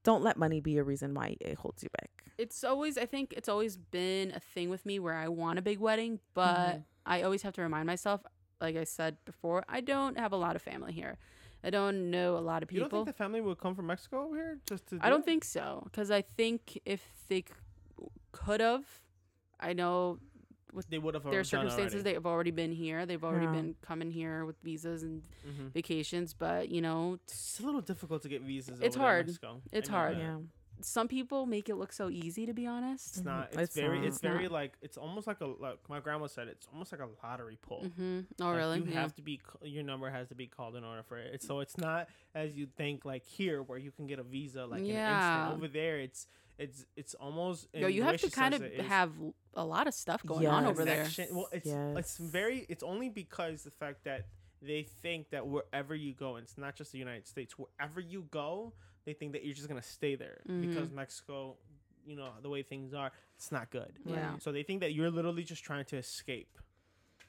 don't 0.04 0.24
let 0.24 0.38
money 0.38 0.62
be 0.62 0.78
a 0.78 0.84
reason 0.84 1.14
why 1.14 1.36
it 1.42 1.56
holds 1.58 1.84
you 1.84 1.90
back. 2.00 2.10
It's 2.38 2.64
always. 2.64 2.98
I 2.98 3.06
think 3.06 3.34
it's 3.36 3.50
always 3.50 3.76
been 3.78 4.32
a 4.32 4.40
thing 4.40 4.70
with 4.70 4.86
me 4.86 4.98
where 5.00 5.14
I 5.16 5.28
want 5.28 5.60
a 5.60 5.62
big 5.62 5.80
wedding, 5.80 6.20
but 6.34 6.78
Mhm. 6.78 6.84
I 7.06 7.22
always 7.24 7.42
have 7.42 7.54
to 7.56 7.62
remind 7.62 7.86
myself. 7.88 8.22
Like 8.62 8.76
I 8.76 8.84
said 8.86 9.18
before, 9.26 9.64
I 9.68 9.82
don't 9.82 10.18
have 10.18 10.32
a 10.32 10.38
lot 10.38 10.56
of 10.56 10.62
family 10.62 10.94
here. 10.94 11.18
I 11.64 11.70
don't 11.70 12.10
know 12.10 12.38
a 12.38 12.40
lot 12.40 12.64
of 12.64 12.70
people. 12.70 12.86
You 12.86 12.90
don't 12.90 13.06
think 13.06 13.16
the 13.18 13.24
family 13.24 13.42
would 13.42 13.58
come 13.60 13.76
from 13.76 13.88
Mexico 13.88 14.26
over 14.26 14.36
here 14.36 14.58
just 14.66 14.88
to? 14.88 14.96
I 15.02 15.06
do 15.06 15.10
don't 15.12 15.20
it? 15.22 15.26
think 15.26 15.44
so 15.44 15.82
because 15.86 16.10
I 16.12 16.22
think 16.22 16.80
if 16.86 17.02
they 17.28 17.44
could 18.32 18.62
have, 18.62 18.86
I 19.60 19.74
know 19.74 20.20
they 20.88 21.00
would 21.00 21.16
have. 21.16 21.24
their 21.24 21.44
circumstances 21.44 22.04
they've 22.04 22.26
already 22.26 22.52
been 22.52 22.72
here. 22.72 23.06
They've 23.06 23.24
already 23.24 23.48
Yeah. 23.48 23.52
been 23.52 23.76
coming 23.82 24.12
here 24.12 24.46
with 24.46 24.56
visas 24.64 25.04
and 25.04 25.24
hmm 25.44 25.68
vacations, 25.74 26.34
but 26.34 26.70
you 26.70 26.82
know, 26.82 27.20
It's 27.26 27.60
a 27.60 27.64
little 27.66 27.82
difficult 27.82 28.22
to 28.24 28.30
get 28.30 28.42
visas. 28.42 28.80
It's 28.82 28.96
over 28.96 29.04
there 29.06 29.10
in 29.10 29.16
hard. 29.16 29.26
Mexico. 29.28 29.62
It's 29.72 29.90
I 29.90 29.92
know 29.92 29.98
hard. 29.98 30.18
Yeah. 30.18 30.38
Some 30.82 31.08
people 31.08 31.46
make 31.46 31.70
it 31.70 31.76
look 31.76 31.92
so 31.92 32.10
easy. 32.10 32.46
To 32.46 32.54
be 32.54 32.66
honest. 32.68 33.18
It's 33.18 33.26
not. 33.26 33.50
It's, 33.54 33.58
It's 33.62 33.76
very. 33.76 33.98
not. 34.00 34.08
It's 34.08 34.16
It's 34.18 34.22
very 34.22 34.44
not. 34.44 34.52
like. 34.52 34.74
It's 34.82 34.98
almost 34.98 35.28
like 35.28 35.42
a. 35.42 35.46
Like 35.48 35.78
my 35.90 36.00
grandma 36.00 36.28
said. 36.28 36.48
It's 36.48 36.68
almost 36.72 36.92
like 36.92 37.02
a 37.02 37.08
lottery 37.26 37.58
pull. 37.62 37.84
Mm-hmm. 37.86 38.20
Oh, 38.42 38.46
Like, 38.46 38.58
really? 38.58 38.80
You 38.80 38.86
yeah. 38.90 39.02
have 39.02 39.16
to 39.16 39.22
be. 39.22 39.40
Your 39.64 39.84
number 39.84 40.10
has 40.10 40.28
to 40.30 40.36
be 40.36 40.48
called 40.48 40.76
in 40.76 40.84
order 40.84 41.04
for 41.04 41.18
it. 41.18 41.42
So 41.44 41.60
it's 41.60 41.78
not 41.78 42.08
as 42.36 42.56
you 42.56 42.68
think. 42.78 43.06
Like 43.06 43.24
here, 43.26 43.62
where 43.64 43.78
you 43.78 43.92
can 43.92 44.08
get 44.08 44.20
a 44.20 44.24
visa 44.24 44.66
like 44.66 44.80
in 44.82 44.86
an 44.88 44.92
Yeah. 44.96 45.42
instant. 45.44 45.58
Over 45.58 45.68
there, 45.68 46.00
it's. 46.00 46.28
It's. 46.58 46.86
It's 46.96 47.14
almost. 47.16 47.68
Yo, 47.74 47.88
you 47.88 48.04
have 48.04 48.20
to 48.22 48.30
kind 48.32 48.54
of 48.54 48.64
have 48.86 49.12
a 49.56 49.66
lot 49.66 49.88
of 49.88 49.94
stuff 49.94 50.26
going 50.26 50.48
on 50.48 50.66
over 50.66 50.86
there. 50.86 51.08
Well, 51.32 51.48
it's 51.52 51.68
it's 51.72 52.18
very. 52.18 52.66
It's 52.70 52.84
only 52.84 53.10
because 53.10 53.64
the 53.64 53.72
fact 53.72 54.04
that 54.06 54.28
they 54.62 54.84
think 54.84 55.30
that 55.30 55.48
wherever 55.48 55.96
you 55.96 56.14
go, 56.14 56.36
and 56.36 56.44
it's 56.44 56.58
not 56.58 56.76
just 56.76 56.92
the 56.92 56.98
United 56.98 57.26
States. 57.28 57.56
Wherever 57.58 58.02
you 58.02 58.26
go, 58.30 58.74
they 59.10 59.14
think 59.20 59.32
that 59.34 59.44
you're 59.44 59.56
just 59.56 59.68
gonna 59.68 59.82
stay 59.82 60.14
there 60.16 60.42
because 60.66 60.90
Mhm. 60.90 60.94
Mexico, 61.04 61.58
you 62.06 62.16
know 62.16 62.32
the 62.42 62.50
way 62.50 62.62
things 62.64 62.94
are, 62.94 63.12
it's 63.36 63.52
not 63.52 63.70
good. 63.72 63.94
Yeah. 64.06 64.38
So 64.40 64.52
they 64.52 64.64
think 64.64 64.80
that 64.82 64.94
you're 64.94 65.10
literally 65.12 65.44
just 65.44 65.64
trying 65.64 65.86
to 65.86 65.98
escape. 65.98 66.54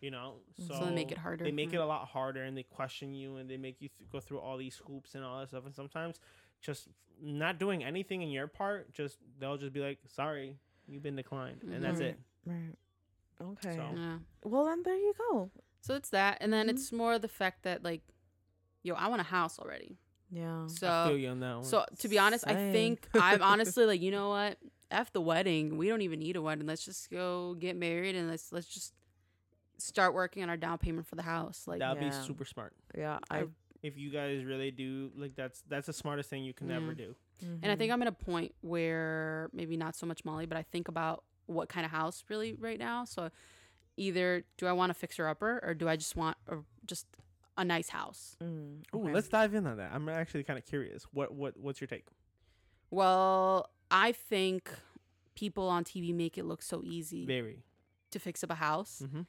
You 0.01 0.11
know, 0.11 0.29
so, 0.67 0.75
So 0.75 0.85
they 0.87 0.95
make 0.95 1.13
it 1.13 1.19
harder. 1.19 1.45
They 1.45 1.53
make 1.53 1.71
Mm. 1.71 1.75
it 1.75 1.81
a 1.81 1.85
lot 1.95 2.09
harder, 2.09 2.43
and 2.45 2.57
they 2.57 2.63
question 2.63 3.13
you, 3.15 3.37
and 3.37 3.51
they 3.51 3.59
make 3.59 3.77
you 3.83 3.89
th- 3.91 4.09
go 4.11 4.19
through 4.19 4.41
all 4.41 4.57
these 4.57 4.77
hoops 4.87 5.15
and 5.15 5.23
all 5.23 5.41
that 5.41 5.49
stuff. 5.49 5.67
And 5.67 5.75
sometimes, 5.75 6.21
just 6.63 6.89
not 7.21 7.59
doing 7.59 7.85
anything 7.85 8.23
in 8.23 8.31
your 8.31 8.47
part, 8.49 8.93
just 8.95 9.19
they'll 9.39 9.59
just 9.59 9.75
be 9.75 9.81
like, 9.81 9.99
"Sorry, 10.07 10.59
you've 10.87 11.03
been 11.03 11.17
declined," 11.17 11.63
and 11.65 11.83
that's 11.85 12.01
Mhm. 12.01 12.11
it. 12.13 12.19
Right. 12.47 12.77
Okay. 13.43 13.77
So- 13.77 13.93
Yeah. 13.95 14.19
Well 14.43 14.65
then 14.65 14.83
there 14.85 14.97
you 14.97 15.13
go. 15.29 15.51
So 15.83 15.95
it's 15.95 16.09
that, 16.11 16.39
and 16.41 16.51
then 16.53 16.67
Mhm. 16.67 16.71
it's 16.71 16.93
more 16.93 17.19
the 17.19 17.29
fact 17.29 17.63
that 17.65 17.83
like, 17.83 18.03
yo, 18.83 18.95
I 18.95 19.07
want 19.09 19.21
a 19.21 19.25
house 19.25 19.59
already. 19.59 19.99
Yeah. 20.33 20.65
I 20.65 20.67
feel 20.67 20.69
So, 20.69 21.15
you 21.15 21.29
on 21.29 21.41
that 21.41 21.55
one. 21.57 21.65
so 21.65 21.85
to 21.99 22.09
be 22.09 22.19
honest, 22.19 22.47
I 22.47 22.55
think 22.73 23.09
I'm 23.15 23.43
honestly 23.43 23.85
like, 23.87 24.01
you 24.07 24.11
know 24.11 24.29
what? 24.31 24.59
F 24.91 25.13
the 25.13 25.21
wedding. 25.21 25.77
We 25.77 25.89
don't 25.89 26.03
even 26.03 26.19
need 26.19 26.37
a 26.37 26.43
wedding. 26.43 26.67
Let's 26.67 26.85
just 26.85 27.11
go 27.11 27.55
get 27.55 27.77
married 27.77 28.17
and 28.17 28.29
let's 28.29 28.51
let's 28.53 28.67
just 28.67 28.93
start 29.79 30.15
working 30.15 30.43
on 30.43 30.51
our 30.51 30.57
down 30.57 30.79
payment 30.79 31.07
for 31.07 31.17
the 31.17 31.23
house. 31.23 31.65
Like, 31.67 31.79
That'd 31.81 32.03
Yeah. 32.03 32.11
be 32.11 32.15
super 32.27 32.45
smart. 32.45 32.75
Yeah. 32.97 33.19
I, 33.31 33.41
I- 33.41 33.45
If 33.83 33.97
you 33.97 34.11
guys 34.11 34.45
really 34.45 34.71
do 34.71 35.11
like 35.17 35.35
that's 35.37 35.63
that's 35.69 35.87
the 35.87 35.93
smartest 35.93 36.29
thing 36.31 36.45
you 36.45 36.53
can 36.55 36.69
Yeah. 36.69 36.77
ever 36.77 36.95
do. 36.95 37.15
Mm-hmm. 37.43 37.57
and 37.63 37.73
I 37.73 37.77
think 37.77 37.91
I'm 37.91 38.03
at 38.03 38.09
a 38.09 38.13
point 38.13 38.55
where 38.61 39.49
maybe 39.55 39.77
not 39.79 39.97
so 39.97 40.05
much 40.07 40.25
Molly, 40.27 40.45
but 40.45 40.59
I 40.59 40.63
think 40.63 40.89
about 40.89 41.25
what 41.47 41.71
kind 41.71 41.87
of 41.87 41.91
house 41.91 42.23
really 42.29 42.53
right 42.53 42.79
now. 42.79 43.07
So 43.07 43.31
either 43.97 44.45
do 44.59 44.67
I 44.67 44.73
want 44.73 44.91
a 44.91 44.95
fixer 44.95 45.27
upper 45.27 45.59
or 45.65 45.73
do 45.73 45.89
I 45.89 45.97
just 45.97 46.17
want 46.17 46.37
a, 46.49 46.57
just 46.85 47.07
a 47.61 47.65
nice 47.65 47.91
house? 47.91 48.37
Mm, 48.43 48.83
Ooh, 48.95 49.13
let's 49.13 49.29
dive 49.29 49.55
in 49.55 49.67
on 49.67 49.77
that. 49.77 49.93
I'm 49.93 50.09
actually 50.09 50.45
kind 50.45 50.59
of 50.59 50.65
curious. 50.65 51.05
What 51.13 51.35
what 51.35 51.57
what's 51.57 51.81
your 51.81 51.89
take? 51.89 52.07
Well, 52.91 53.71
I 53.91 54.13
think 54.13 54.71
people 55.35 55.69
on 55.69 55.85
TV 55.85 56.15
make 56.15 56.39
it 56.39 56.45
look 56.45 56.63
so 56.63 56.83
easy 56.85 57.27
Very. 57.27 57.63
to 58.11 58.19
fix 58.19 58.43
up 58.43 58.51
a 58.51 58.57
house. 58.57 59.03
Mm-hmm. 59.05 59.23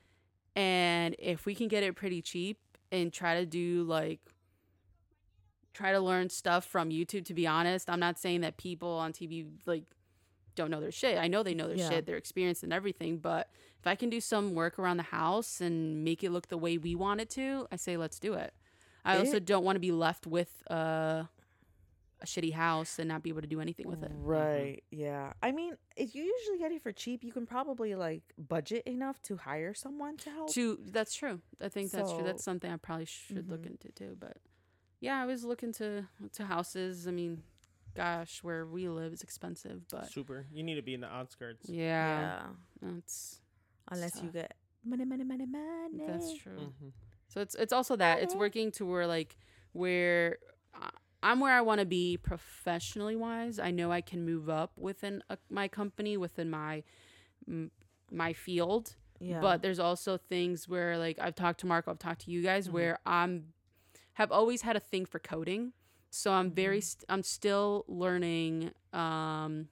And 0.55 1.15
if 1.19 1.45
we 1.45 1.55
can 1.55 1.67
get 1.67 1.83
it 1.83 1.95
pretty 1.95 2.21
cheap 2.21 2.57
and 2.91 3.13
try 3.13 3.39
to 3.39 3.45
do 3.45 3.83
like 3.83 4.19
try 5.73 5.91
to 5.93 5.99
learn 5.99 6.29
stuff 6.29 6.65
from 6.65 6.89
YouTube 6.89 7.25
to 7.25 7.33
be 7.33 7.45
honest, 7.47 7.89
I'm 7.89 7.99
not 7.99 8.17
saying 8.17 8.41
that 8.41 8.57
people 8.57 8.89
on 8.89 9.13
TV 9.13 9.45
like 9.65 9.83
don't 10.55 10.69
know 10.71 10.79
their 10.81 10.91
shit. 10.91 11.17
I 11.17 11.27
know 11.27 11.43
they 11.43 11.53
know 11.53 11.67
their 11.67 11.77
Yeah. 11.77 11.89
shit, 11.89 12.05
their 12.05 12.17
experience 12.17 12.63
and 12.63 12.71
everything, 12.73 13.17
but 13.17 13.49
if 13.79 13.87
I 13.87 13.95
can 13.95 14.09
do 14.09 14.19
some 14.21 14.53
work 14.53 14.77
around 14.79 14.97
the 14.97 15.03
house 15.03 15.61
and 15.61 16.03
make 16.03 16.23
it 16.23 16.29
look 16.31 16.47
the 16.49 16.57
way 16.57 16.77
we 16.77 16.93
want 16.95 17.21
it 17.21 17.29
to, 17.31 17.67
I 17.71 17.75
say 17.77 17.97
let's 17.97 18.19
do 18.19 18.33
it. 18.33 18.53
I 19.03 19.17
also 19.17 19.39
don't 19.39 19.63
want 19.63 19.75
to 19.77 19.79
be 19.79 19.91
left 19.91 20.27
with 20.27 20.61
uh 20.69 21.23
a 22.23 22.25
shitty 22.25 22.53
house 22.53 22.99
and 22.99 23.07
not 23.07 23.23
be 23.23 23.31
able 23.31 23.41
to 23.41 23.47
do 23.47 23.59
anything 23.59 23.87
with 23.87 24.03
it. 24.03 24.11
Right. 24.13 24.83
Yeah. 24.91 25.33
I 25.41 25.51
mean, 25.51 25.75
if 25.95 26.13
you 26.13 26.21
usually 26.23 26.59
get 26.59 26.71
it 26.71 26.83
for 26.83 26.91
cheap, 26.91 27.23
you 27.23 27.31
can 27.31 27.47
probably 27.47 27.95
like 27.95 28.21
budget 28.37 28.83
enough 28.85 29.19
to 29.23 29.37
hire 29.37 29.73
someone 29.73 30.17
to 30.17 30.29
help. 30.29 30.53
To 30.53 30.77
that's 30.91 31.15
true. 31.15 31.41
I 31.59 31.69
think 31.69 31.89
that's 31.89 32.11
true. 32.13 32.23
That's 32.23 32.43
something 32.43 32.71
I 32.71 32.77
probably 32.77 33.05
should 33.05 33.49
look 33.49 33.63
Mhm. 33.63 33.71
into 33.71 33.91
too. 33.93 34.15
But 34.19 34.37
yeah, 34.99 35.19
I 35.19 35.25
was 35.25 35.43
looking 35.43 35.71
to 35.73 36.07
to 36.33 36.45
houses. 36.45 37.07
I 37.07 37.11
mean, 37.11 37.41
gosh, 37.95 38.43
where 38.43 38.65
we 38.65 38.87
live 38.89 39.13
is 39.13 39.21
expensive, 39.21 39.87
but 39.89 40.11
Super. 40.11 40.45
You 40.51 40.63
need 40.63 40.75
to 40.75 40.81
be 40.81 40.93
in 40.93 41.01
the 41.01 41.07
outskirts. 41.13 41.67
yeah, 41.69 42.43
it's 42.97 43.39
Unless 43.89 44.21
you 44.23 44.29
get 44.29 44.53
money, 44.85 45.05
money, 45.05 45.23
money, 45.23 45.45
money. 45.45 46.03
that's 46.07 46.33
true. 46.37 46.57
Mm-hmm. 46.59 46.87
So 47.27 47.41
it's 47.41 47.55
it's 47.55 47.73
also 47.73 47.95
that 47.97 48.21
it's 48.21 48.33
Mhm. 48.35 48.39
working 48.39 48.71
to 48.73 48.85
where 48.85 49.07
like 49.07 49.37
where 49.73 50.37
I- 50.73 50.89
I'm 51.23 51.39
where 51.39 51.53
I 51.53 51.61
want 51.61 51.79
to 51.79 51.85
be 51.85 52.17
professionally 52.17 53.15
wise. 53.15 53.59
I 53.59 53.71
know 53.71 53.91
I 53.91 54.01
can 54.01 54.25
move 54.25 54.49
up 54.49 54.71
within 54.77 55.23
a, 55.29 55.37
my 55.49 55.67
company 55.67 56.17
within 56.17 56.49
my 56.49 56.83
my 58.11 58.33
field. 58.33 58.95
Yeah. 59.19 59.39
But 59.39 59.61
there's 59.61 59.79
also 59.79 60.17
things 60.17 60.67
where 60.67 60.97
like 60.97 61.19
I've 61.19 61.35
talked 61.35 61.59
to 61.61 61.65
Marco, 61.67 61.91
I've 61.91 61.99
talked 61.99 62.21
to 62.21 62.31
you 62.31 62.41
guys 62.41 62.67
Mhm. 62.67 62.71
where 62.73 62.99
I'm 63.05 63.53
have 64.13 64.31
always 64.31 64.61
had 64.63 64.75
a 64.75 64.79
thing 64.79 65.05
for 65.05 65.19
coding. 65.19 65.73
So 66.11 66.33
I'm 66.33 66.51
very 66.51 66.79
Mhm. 66.79 66.83
st- 66.83 67.05
I'm 67.09 67.23
still 67.23 67.85
learning 67.87 68.71
um 68.93 69.69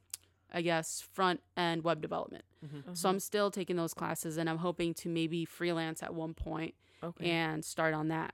I 0.51 0.61
guess 0.63 0.99
front 1.01 1.41
end 1.55 1.83
web 1.83 2.01
development. 2.01 2.43
Mm-hmm. 2.65 2.93
So 2.95 3.07
I'm 3.09 3.19
still 3.19 3.51
taking 3.51 3.75
those 3.75 3.93
classes 3.93 4.37
and 4.37 4.49
I'm 4.49 4.57
hoping 4.57 4.93
to 4.95 5.09
maybe 5.09 5.45
freelance 5.45 6.01
at 6.01 6.13
one 6.15 6.33
point 6.33 6.73
okay. 7.03 7.29
and 7.29 7.63
start 7.63 7.93
on 7.93 8.07
that. 8.07 8.33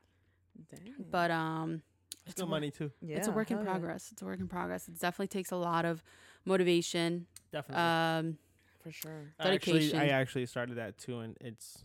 Dang. 0.72 0.94
But 1.12 1.32
um 1.32 1.82
It's 2.26 2.34
it's 2.34 2.42
a 2.42 2.46
work- 2.46 2.50
money 2.52 2.72
too. 2.72 2.92
yeah, 3.02 3.18
it's 3.18 3.28
a 3.28 3.32
work 3.32 3.52
in 3.52 3.58
hell 3.58 3.66
yeah. 3.66 3.72
progress. 3.72 4.12
It's 4.12 4.22
a 4.22 4.26
work 4.26 4.40
in 4.40 4.48
progress. 4.48 4.88
It 4.88 4.98
definitely 5.00 5.28
takes 5.28 5.52
a 5.52 5.58
lot 5.58 5.84
of 5.84 6.02
motivation. 6.46 7.28
Definitely. 7.52 7.84
Um 7.84 8.38
for 8.82 8.92
sure. 8.92 9.34
I 9.40 9.50
actually, 9.50 9.80
dedication. 9.80 10.00
I 10.00 10.08
actually 10.10 10.46
started 10.46 10.76
that 10.78 10.98
too, 11.00 11.20
and 11.20 11.36
it's, 11.42 11.84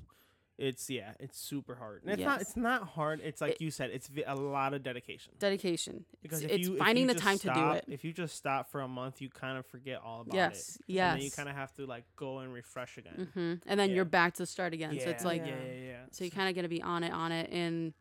it's 0.61 0.91
yeah, 0.91 1.13
it's 1.19 1.39
super 1.39 1.75
hard. 1.75 2.03
And 2.05 2.13
it's 2.13 2.23
not, 2.23 2.41
it's 2.41 2.57
not 2.57 2.83
hard. 2.89 3.21
It's 3.25 3.41
like 3.41 3.53
It- 3.53 3.61
you 3.63 3.71
said, 3.71 3.91
it's 3.91 4.11
a 4.27 4.35
lot 4.35 4.75
of 4.75 4.83
dedication. 4.83 5.33
dedication. 5.39 6.05
Because 6.23 6.43
it's 6.43 6.53
if 6.53 6.59
it's 6.61 6.69
you, 6.69 6.77
finding 6.77 7.07
the 7.07 7.15
time 7.15 7.39
to 7.39 7.53
do 7.53 7.71
it. 7.73 7.85
If 7.89 8.05
you 8.05 8.13
just 8.13 8.37
stop 8.37 8.71
for 8.71 8.81
a 8.83 8.89
month, 8.89 9.21
you 9.23 9.29
kind 9.31 9.57
of 9.59 9.65
forget 9.67 10.01
all 10.05 10.21
about 10.21 10.35
Yes. 10.35 10.77
it. 10.77 10.83
Yes. 10.87 11.15
And 11.15 11.23
you 11.23 11.31
kind 11.31 11.49
of 11.49 11.55
have 11.55 11.73
to 11.75 11.87
like 11.87 12.05
go 12.17 12.39
and 12.41 12.53
refresh 12.53 12.99
again. 12.99 13.29
hmm 13.35 13.55
And 13.67 13.81
then 13.81 13.89
Yeah. 13.91 13.97
you're 13.97 14.05
back 14.05 14.35
to 14.35 14.47
start 14.47 14.75
again. 14.75 14.99
So 15.01 15.09
it's 15.09 15.25
like, 15.25 15.43
yeah, 15.47 15.49
Yeah. 15.57 15.73
yeah, 15.73 15.81
yeah. 15.89 16.05
so 16.13 16.25
you 16.25 16.31
kind 16.31 16.49
of 16.49 16.55
going 16.55 16.65
to 16.65 16.69
be 16.69 16.83
on 16.83 17.03
it, 17.05 17.13
on 17.13 17.33
it. 17.33 17.51
And 17.51 17.95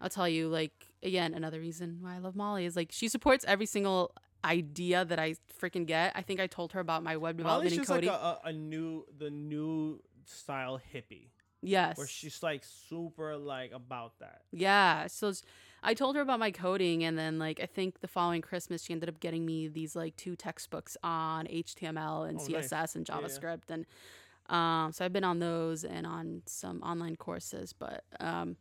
I'll 0.00 0.10
tell 0.10 0.28
you, 0.28 0.48
like, 0.48 0.72
again, 1.02 1.34
another 1.34 1.60
reason 1.60 1.98
why 2.00 2.16
I 2.16 2.18
love 2.18 2.34
Molly 2.36 2.64
is 2.64 2.76
like 2.76 2.90
she 2.92 3.08
supports 3.08 3.44
every 3.46 3.66
single 3.66 4.12
idea 4.44 5.04
that 5.04 5.18
I 5.18 5.34
freaking 5.60 5.86
get. 5.86 6.12
I 6.14 6.22
think 6.22 6.40
I 6.40 6.46
told 6.46 6.72
her 6.72 6.80
about 6.80 7.02
my 7.02 7.16
web 7.16 7.36
development 7.38 7.64
Molly's 7.70 7.72
and 7.72 7.80
just 7.80 7.90
like 7.90 8.04
a, 8.04 8.40
a, 8.46 8.48
a 8.48 8.52
new, 8.52 9.04
the 9.18 9.30
new 9.30 10.00
style 10.24 10.80
hippie, 10.94 11.28
yes. 11.62 11.96
where 11.98 12.06
she's 12.06 12.42
like 12.42 12.62
super 12.64 13.36
like 13.36 13.72
about 13.72 14.18
that. 14.20 14.42
Yeah. 14.52 15.06
So 15.08 15.32
I 15.82 15.94
told 15.94 16.16
her 16.16 16.22
about 16.22 16.38
my 16.40 16.50
coding, 16.50 17.04
and 17.04 17.16
then 17.18 17.38
like 17.38 17.60
I 17.60 17.66
think 17.66 18.00
the 18.00 18.08
following 18.08 18.42
Christmas, 18.42 18.82
she 18.82 18.92
ended 18.92 19.08
up 19.08 19.20
getting 19.20 19.44
me 19.46 19.68
these 19.68 19.94
like 19.94 20.16
two 20.16 20.34
textbooks 20.36 20.96
on 21.02 21.46
HTML 21.46 22.28
and 22.28 22.38
Oh, 22.40 22.46
nice. 22.48 22.68
CSS 22.72 22.96
and 22.96 23.08
Yeah, 23.08 23.20
yeah. 23.20 23.26
JavaScript, 23.26 23.70
and 23.70 23.86
um, 24.48 24.92
so 24.92 25.04
I've 25.04 25.12
been 25.12 25.24
on 25.24 25.38
those 25.38 25.84
and 25.84 26.06
on 26.06 26.42
some 26.46 26.82
online 26.82 27.16
courses. 27.16 27.72
But 27.72 28.04
um, 28.20 28.56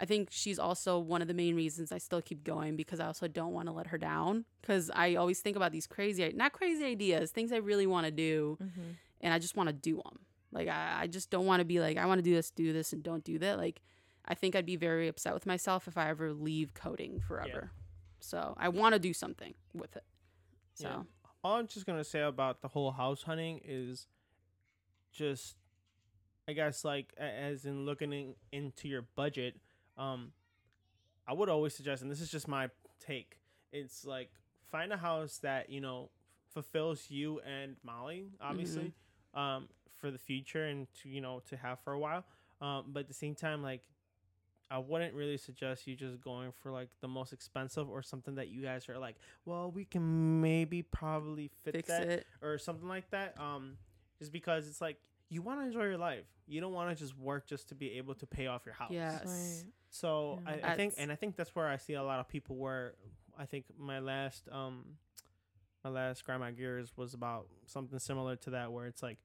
I 0.00 0.04
think 0.04 0.28
she's 0.30 0.58
also 0.58 0.98
one 0.98 1.22
of 1.22 1.28
the 1.28 1.34
main 1.34 1.54
reasons 1.56 1.92
I 1.92 1.98
still 1.98 2.22
keep 2.22 2.42
going 2.44 2.76
because 2.76 3.00
I 3.00 3.06
also 3.06 3.28
don't 3.28 3.52
want 3.52 3.66
to 3.68 3.72
let 3.72 3.88
her 3.88 3.98
down 3.98 4.44
because 4.60 4.90
I 4.94 5.14
always 5.16 5.40
think 5.40 5.56
about 5.56 5.72
these 5.72 5.86
crazy, 5.86 6.32
not 6.34 6.52
crazy 6.52 6.84
ideas, 6.84 7.30
things 7.32 7.52
I 7.52 7.56
really 7.58 7.86
want 7.86 8.06
to 8.06 8.10
do, 8.10 8.58
Mm-hmm. 8.62 8.80
and 9.20 9.34
I 9.34 9.38
just 9.38 9.56
want 9.56 9.68
to 9.68 9.72
do 9.72 9.96
them. 9.96 10.20
Like 10.52 10.68
I, 10.68 11.02
I 11.02 11.06
just 11.06 11.30
don't 11.30 11.46
want 11.46 11.60
to 11.60 11.64
be 11.64 11.80
like 11.80 11.96
I 11.96 12.06
want 12.06 12.18
to 12.18 12.22
do 12.22 12.34
this, 12.34 12.50
do 12.50 12.72
this, 12.72 12.92
and 12.92 13.02
don't 13.02 13.24
do 13.24 13.38
that. 13.38 13.58
Like 13.58 13.80
I 14.26 14.34
think 14.34 14.54
I'd 14.54 14.66
be 14.66 14.76
very 14.76 15.08
upset 15.08 15.34
with 15.34 15.46
myself 15.46 15.88
if 15.88 15.96
I 15.96 16.08
ever 16.08 16.32
leave 16.32 16.74
coding 16.74 17.20
forever. 17.20 17.70
So 18.20 18.54
I 18.58 18.68
want 18.68 18.94
to 18.94 18.98
do 18.98 19.12
something 19.12 19.54
with 19.74 19.96
it. 19.96 20.04
So 20.74 20.88
Yeah. 20.88 21.02
all 21.42 21.56
I'm 21.56 21.66
just 21.66 21.86
gonna 21.86 22.04
say 22.04 22.20
about 22.20 22.60
the 22.62 22.68
whole 22.68 22.90
house 22.92 23.22
hunting 23.22 23.60
is 23.64 24.06
just 25.12 25.56
I 26.48 26.52
guess 26.52 26.84
like 26.84 27.14
as 27.16 27.64
in 27.64 27.84
looking 27.84 28.12
in, 28.12 28.34
into 28.52 28.88
your 28.88 29.02
budget, 29.16 29.56
um 29.96 30.32
I 31.26 31.32
would 31.32 31.48
always 31.48 31.74
suggest 31.74 32.02
and 32.02 32.10
this 32.10 32.20
is 32.20 32.30
just 32.30 32.48
my 32.48 32.70
take. 32.98 33.38
It's 33.72 34.04
like 34.04 34.30
find 34.70 34.92
a 34.92 34.96
house 34.96 35.38
that, 35.38 35.70
you 35.70 35.80
know, 35.80 36.10
fulfills 36.52 37.06
you 37.08 37.40
and 37.40 37.76
Molly, 37.84 38.30
obviously, 38.40 38.92
um, 39.34 39.68
for 40.00 40.10
the 40.10 40.18
future 40.18 40.64
and 40.64 40.86
to, 41.02 41.08
you 41.08 41.20
know, 41.20 41.42
to 41.48 41.56
have 41.56 41.78
for 41.80 41.92
a 41.92 41.98
while. 41.98 42.24
Um, 42.60 42.86
but 42.88 43.00
at 43.00 43.08
the 43.08 43.14
same 43.14 43.34
time, 43.34 43.62
like 43.62 43.82
I 44.70 44.78
wouldn't 44.78 45.14
really 45.14 45.36
suggest 45.36 45.86
you 45.86 45.96
just 45.96 46.20
going 46.20 46.52
for 46.62 46.70
like 46.70 46.88
the 47.00 47.08
most 47.08 47.32
expensive 47.32 47.88
or 47.90 48.02
something 48.02 48.36
that 48.36 48.48
you 48.48 48.62
guys 48.62 48.88
are 48.88 48.98
like, 48.98 49.16
well, 49.44 49.70
we 49.70 49.84
can 49.84 50.40
maybe 50.40 50.82
probably 50.82 51.50
fit 51.64 51.74
fix 51.74 51.88
that 51.88 52.08
it. 52.08 52.26
or 52.40 52.56
something 52.58 52.88
like 52.88 53.10
that. 53.10 53.34
Um, 53.38 53.76
just 54.18 54.32
because 54.32 54.68
it's 54.68 54.80
like 54.80 54.98
you 55.28 55.42
want 55.42 55.60
to 55.60 55.66
enjoy 55.66 55.84
your 55.84 55.98
life. 55.98 56.24
You 56.46 56.60
don't 56.60 56.72
want 56.72 56.90
to 56.90 56.96
just 56.96 57.16
work 57.18 57.46
just 57.46 57.68
to 57.68 57.74
be 57.74 57.92
able 57.98 58.14
to 58.14 58.26
pay 58.26 58.46
off 58.46 58.62
your 58.64 58.74
house. 58.74 58.90
Yes. 58.92 59.24
Right. 59.24 59.64
So 59.90 60.40
Yeah. 60.44 60.56
I, 60.64 60.72
I 60.72 60.76
think, 60.76 60.94
and 60.98 61.10
I 61.10 61.16
think 61.16 61.36
that's 61.36 61.54
where 61.54 61.68
I 61.68 61.76
see 61.76 61.94
a 61.94 62.02
lot 62.02 62.20
of 62.20 62.28
people 62.28 62.56
where 62.56 62.94
I 63.38 63.46
think 63.46 63.64
my 63.78 63.98
last, 63.98 64.48
um, 64.52 64.84
my 65.82 65.90
last 65.90 66.24
grandma 66.24 66.50
gears 66.50 66.92
was 66.96 67.14
about 67.14 67.46
something 67.66 67.98
similar 67.98 68.36
to 68.36 68.50
that, 68.50 68.70
where 68.70 68.86
it's 68.86 69.02
like, 69.02 69.18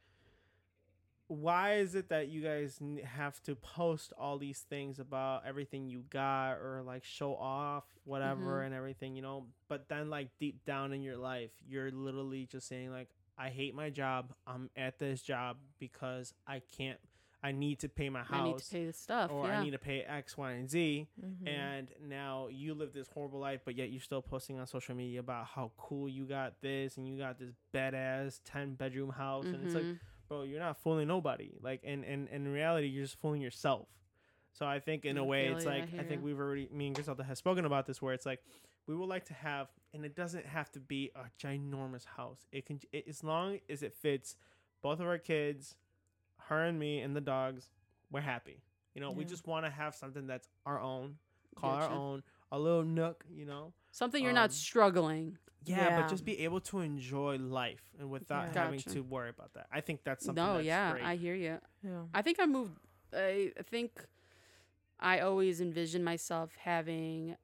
why 1.28 1.76
is 1.78 1.96
it 1.96 2.10
that 2.10 2.28
you 2.28 2.42
guys 2.42 2.80
have 3.04 3.42
to 3.44 3.56
post 3.56 4.14
all 4.18 4.38
these 4.38 4.60
things 4.60 5.00
about 5.00 5.44
everything 5.46 5.88
you 5.90 6.04
got 6.10 6.54
or 6.54 6.84
like 6.86 7.04
show 7.04 7.36
off 7.36 7.84
whatever 8.04 8.60
Mhm. 8.62 8.66
and 8.68 8.76
everything, 8.76 9.16
you 9.16 9.22
know? 9.24 9.48
But 9.68 9.88
then, 9.90 10.10
like, 10.12 10.30
deep 10.40 10.64
down 10.66 10.94
in 10.94 11.02
your 11.02 11.18
life, 11.18 11.52
you're 11.68 11.90
literally 11.92 12.46
just 12.46 12.68
saying, 12.68 12.92
like, 12.92 13.10
I 13.38 13.50
hate 13.50 13.74
my 13.74 13.90
job. 13.90 14.34
I'm 14.46 14.70
at 14.76 15.00
this 15.00 15.22
job 15.24 15.58
because 15.80 16.34
I 16.46 16.60
can't, 16.78 17.00
I 17.44 17.52
need 17.52 17.80
to 17.80 17.90
pay 17.90 18.10
my 18.10 18.22
house 18.24 18.32
I 18.42 18.44
need 18.44 18.58
to 18.60 18.72
pay 18.72 18.86
the 18.86 18.94
stuff. 18.94 19.32
or 19.32 19.48
yeah. 19.48 19.60
I 19.60 19.64
need 19.64 19.72
to 19.72 19.78
pay 19.80 20.02
X, 20.02 20.38
Y, 20.38 20.52
and 20.52 20.70
Z. 20.70 21.08
Mm-hmm. 21.20 21.48
And 21.48 21.92
now 22.02 22.48
you 22.48 22.74
live 22.76 22.94
this 22.94 23.08
horrible 23.10 23.40
life, 23.40 23.62
but 23.66 23.76
yet 23.76 23.90
you're 23.90 24.00
still 24.02 24.22
posting 24.22 24.60
on 24.60 24.68
social 24.68 24.96
media 24.96 25.20
about 25.20 25.48
how 25.48 25.72
cool 25.78 26.08
you 26.08 26.26
got 26.26 26.62
this 26.62 26.98
and 26.98 27.08
you 27.08 27.18
got 27.18 27.38
this 27.40 27.52
badass 27.74 28.42
10 28.46 28.76
bedroom 28.76 29.10
house. 29.10 29.46
And 29.46 29.64
it's 29.66 29.74
like, 29.76 29.84
Mhm. 29.84 30.00
Bro, 30.28 30.44
you're 30.44 30.60
not 30.60 30.78
fooling 30.78 31.08
nobody. 31.08 31.52
Like, 31.62 31.82
and, 31.84 32.04
and, 32.04 32.28
and 32.30 32.48
in 32.48 32.54
reality, 32.54 32.88
you're 32.88 33.04
just 33.04 33.20
fooling 33.20 33.42
yourself. 33.42 33.88
So 34.54 34.66
I 34.66 34.80
think 34.80 35.06
in 35.06 35.18
a 35.18 35.24
I 35.24 35.28
way, 35.28 35.48
it's 35.48 35.66
I 35.66 35.70
like, 35.70 35.84
I, 35.84 35.86
hear 35.88 36.04
think 36.04 36.22
ya. 36.22 36.26
we've 36.26 36.40
already, 36.40 36.70
me 36.72 36.88
and 36.88 36.96
Griselda 36.96 37.24
has 37.24 37.38
spoken 37.38 37.66
about 37.66 37.86
this, 37.86 38.02
where 38.02 38.14
it's 38.14 38.26
like, 38.26 38.42
we 38.88 38.96
would 38.96 39.10
like 39.10 39.26
to 39.26 39.34
have, 39.34 39.68
and 39.94 40.06
it 40.06 40.16
doesn't 40.16 40.46
have 40.46 40.72
to 40.72 40.80
be 40.80 41.12
a 41.16 41.24
ginormous 41.44 42.06
house. 42.06 42.46
It 42.52 42.66
can, 42.66 42.80
it, 42.92 43.06
as 43.10 43.24
long 43.24 43.60
as 43.70 43.84
it 43.84 43.94
fits 43.94 44.36
both 44.82 45.00
of 45.00 45.08
our 45.08 45.18
kids, 45.18 45.76
her 46.38 46.64
and 46.64 46.80
me, 46.80 47.00
and 47.00 47.16
the 47.16 47.22
dogs, 47.22 47.70
we're 48.12 48.22
happy. 48.22 48.62
You 48.94 49.02
know, 49.02 49.12
we 49.12 49.26
just 49.26 49.46
want 49.46 49.66
to 49.66 49.72
have 49.72 49.94
something 49.94 50.26
that's 50.26 50.48
our 50.66 50.80
own, 50.80 51.16
call 51.56 51.72
our 51.72 51.90
own, 51.90 52.24
a 52.52 52.60
little 52.60 52.84
nook, 52.84 53.26
you 53.30 53.46
know. 53.46 53.74
Something 53.92 54.22
you're 54.22 54.32
um, 54.32 54.36
not 54.36 54.54
struggling. 54.54 55.38
Yeah, 55.66 55.78
Yeah. 55.90 56.02
but 56.02 56.10
just 56.10 56.26
be 56.26 56.40
able 56.40 56.60
to 56.62 56.80
enjoy 56.80 57.38
life 57.38 57.84
and 58.00 58.10
without 58.10 58.54
Yeah. 58.54 58.64
having 58.64 58.80
Gotcha. 58.80 58.90
to 58.96 59.02
worry 59.02 59.30
about 59.30 59.54
that. 59.54 59.68
I 59.72 59.82
think 59.82 60.04
that's 60.04 60.26
something. 60.26 60.44
No, 60.44 60.56
that's 60.56 60.66
yeah, 60.66 60.92
great. 60.94 61.04
I 61.04 61.16
hear 61.16 61.36
you. 61.36 61.60
yeah. 61.84 62.04
I 62.14 62.22
think 62.22 62.40
I 62.40 62.46
moved. 62.46 62.78
I, 63.14 63.52
I 63.58 63.64
think 63.64 64.06
I 65.00 65.20
always 65.20 65.62
envisioned 65.62 66.04
myself 66.06 66.56
having 66.56 67.36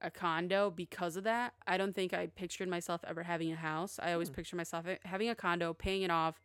a 0.00 0.10
condo 0.10 0.70
because 0.70 1.16
of 1.16 1.24
that. 1.24 1.54
I 1.66 1.76
don't 1.76 1.94
think 1.94 2.14
I 2.14 2.26
pictured 2.28 2.68
myself 2.68 3.02
ever 3.06 3.22
having 3.24 3.52
a 3.52 3.56
house. 3.56 3.98
I 4.02 4.12
always 4.12 4.30
pictured 4.30 4.56
myself 4.56 4.86
having 5.04 5.28
a 5.28 5.34
condo, 5.34 5.74
paying 5.74 6.02
it 6.02 6.10
off, 6.10 6.40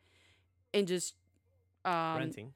and 0.73 0.87
just 0.87 1.15
um, 1.85 2.17
renting. 2.17 2.53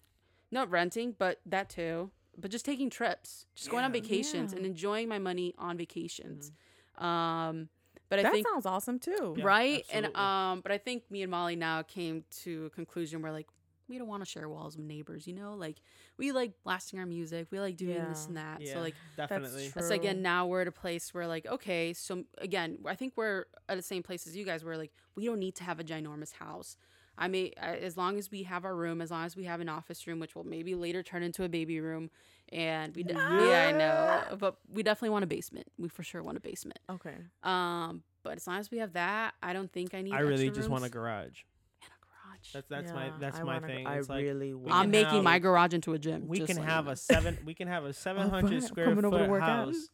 not 0.52 0.70
renting, 0.70 1.16
but 1.18 1.40
that 1.46 1.70
too. 1.70 2.12
But 2.38 2.52
just 2.52 2.66
taking 2.66 2.90
trips, 2.90 3.46
just 3.56 3.70
going 3.70 3.84
on 3.86 3.92
vacations 3.92 4.52
Yeah. 4.52 4.58
and 4.58 4.66
enjoying 4.66 5.08
my 5.10 5.20
money 5.20 5.54
on 5.58 5.78
vacations. 5.78 6.52
Um, 6.98 7.70
but 8.10 8.20
I 8.20 8.24
that 8.24 8.32
think 8.34 8.48
sounds 8.48 8.66
awesome 8.66 9.00
too. 9.00 9.36
Yeah, 9.38 9.44
right 9.46 9.86
and 9.94 10.06
absolutely. 10.08 10.16
um 10.22 10.62
but 10.62 10.72
i 10.72 10.78
think 10.78 11.04
me 11.12 11.22
and 11.22 11.32
molly 11.32 11.56
now 11.56 11.82
came 11.84 12.24
to 12.44 12.66
a 12.66 12.70
conclusion 12.70 13.22
where 13.22 13.32
like 13.32 13.48
we 13.88 13.98
don't 13.98 14.08
want 14.08 14.22
to 14.24 14.30
share 14.30 14.48
walls 14.48 14.78
with 14.78 14.86
neighbors 14.86 15.26
you 15.28 15.34
know 15.34 15.56
like 15.56 15.78
we 16.18 16.32
like 16.32 16.54
blasting 16.64 17.00
our 17.00 17.06
music 17.08 17.48
we 17.52 17.60
like 17.60 17.76
doing 17.76 17.96
this 18.10 18.28
and 18.28 18.38
that 18.38 18.62
Yeah, 18.62 18.74
so 18.76 18.80
like 18.82 18.96
definitely. 19.18 19.70
true. 19.70 19.82
so 19.82 19.94
again 19.96 20.22
now 20.22 20.46
we're 20.46 20.62
at 20.62 20.68
a 20.68 20.72
place 20.72 21.12
where 21.14 21.28
like 21.28 21.46
okay 21.48 21.94
so 21.94 22.24
again 22.38 22.78
i 22.86 22.96
think 22.96 23.14
we're 23.16 23.46
at 23.68 23.78
the 23.78 23.82
same 23.84 24.04
place 24.04 24.28
as 24.28 24.36
you 24.36 24.46
guys 24.46 24.64
where 24.64 24.78
like 24.78 24.92
we 25.16 25.26
don't 25.26 25.40
need 25.40 25.56
to 25.56 25.64
have 25.64 25.80
a 25.80 25.84
ginormous 25.84 26.34
house 26.34 26.78
i 27.18 27.28
may 27.28 27.52
I- 27.60 27.78
as 27.78 27.98
long 27.98 28.18
as 28.20 28.30
we 28.30 28.44
have 28.44 28.64
our 28.64 28.76
room 28.76 29.02
as 29.02 29.10
long 29.12 29.26
as 29.26 29.36
we 29.36 29.46
have 29.46 29.60
an 29.60 29.70
office 29.70 30.06
room 30.06 30.20
which 30.20 30.36
will 30.36 30.44
maybe 30.44 30.76
later 30.76 31.02
turn 31.02 31.24
into 31.24 31.44
a 31.44 31.50
baby 31.50 31.80
room 31.80 32.12
and 32.52 32.96
we 32.96 33.04
de- 33.04 33.14
yeah 33.14 33.68
i 33.70 33.72
know 33.72 34.38
but 34.38 34.58
we 34.72 34.82
definitely 34.84 35.10
want 35.10 35.24
a 35.24 35.28
basement 35.28 35.68
we 35.78 35.88
for 35.90 36.04
sure 36.04 36.22
want 36.24 36.38
a 36.38 36.42
basement 36.42 36.80
Okay. 36.90 37.16
um, 37.44 38.04
But 38.24 38.38
as 38.38 38.48
long 38.48 38.58
as 38.58 38.70
we 38.72 38.80
have 38.80 38.94
that, 38.94 39.34
I 39.42 39.54
don't 39.54 39.72
think 39.72 39.94
I 39.94 40.02
need. 40.02 40.14
I 40.14 40.20
really 40.20 40.48
extra 40.48 40.56
just 40.62 40.70
want 40.70 40.82
a 40.84 40.86
rooms. 40.86 40.94
garage. 40.94 41.38
and 41.82 41.92
a 41.92 42.00
garage. 42.06 42.54
That's 42.54 42.68
that's 42.70 42.92
my 42.94 43.12
that's 43.20 43.38
I 43.40 43.44
my 43.44 43.54
wanna- 43.56 43.68
thing. 43.68 43.88
I 43.88 43.98
It's 43.98 44.10
like 44.10 44.24
really 44.24 44.54
we 44.54 44.70
want. 44.70 44.74
I'm 44.74 44.92
making 44.92 45.14
have- 45.16 45.24
my 45.24 45.40
garage 45.40 45.74
into 45.74 45.94
a 45.94 46.00
gym. 46.00 46.28
we 46.28 46.38
just 46.40 46.48
can 46.48 46.56
so 46.58 46.62
you 46.64 46.68
have 46.68 46.86
know. 46.86 46.92
a 46.92 46.96
seven. 46.98 47.38
We 47.46 47.54
can 47.54 47.68
have 47.70 47.86
a 47.86 47.94
seven 47.94 48.30
hundred 48.36 48.64
square 48.64 48.86
Coming 48.88 49.06
over 49.06 49.18
to 49.20 49.24
foot 49.24 49.30
work 49.32 49.42
out. 49.44 49.68
house, 49.68 49.90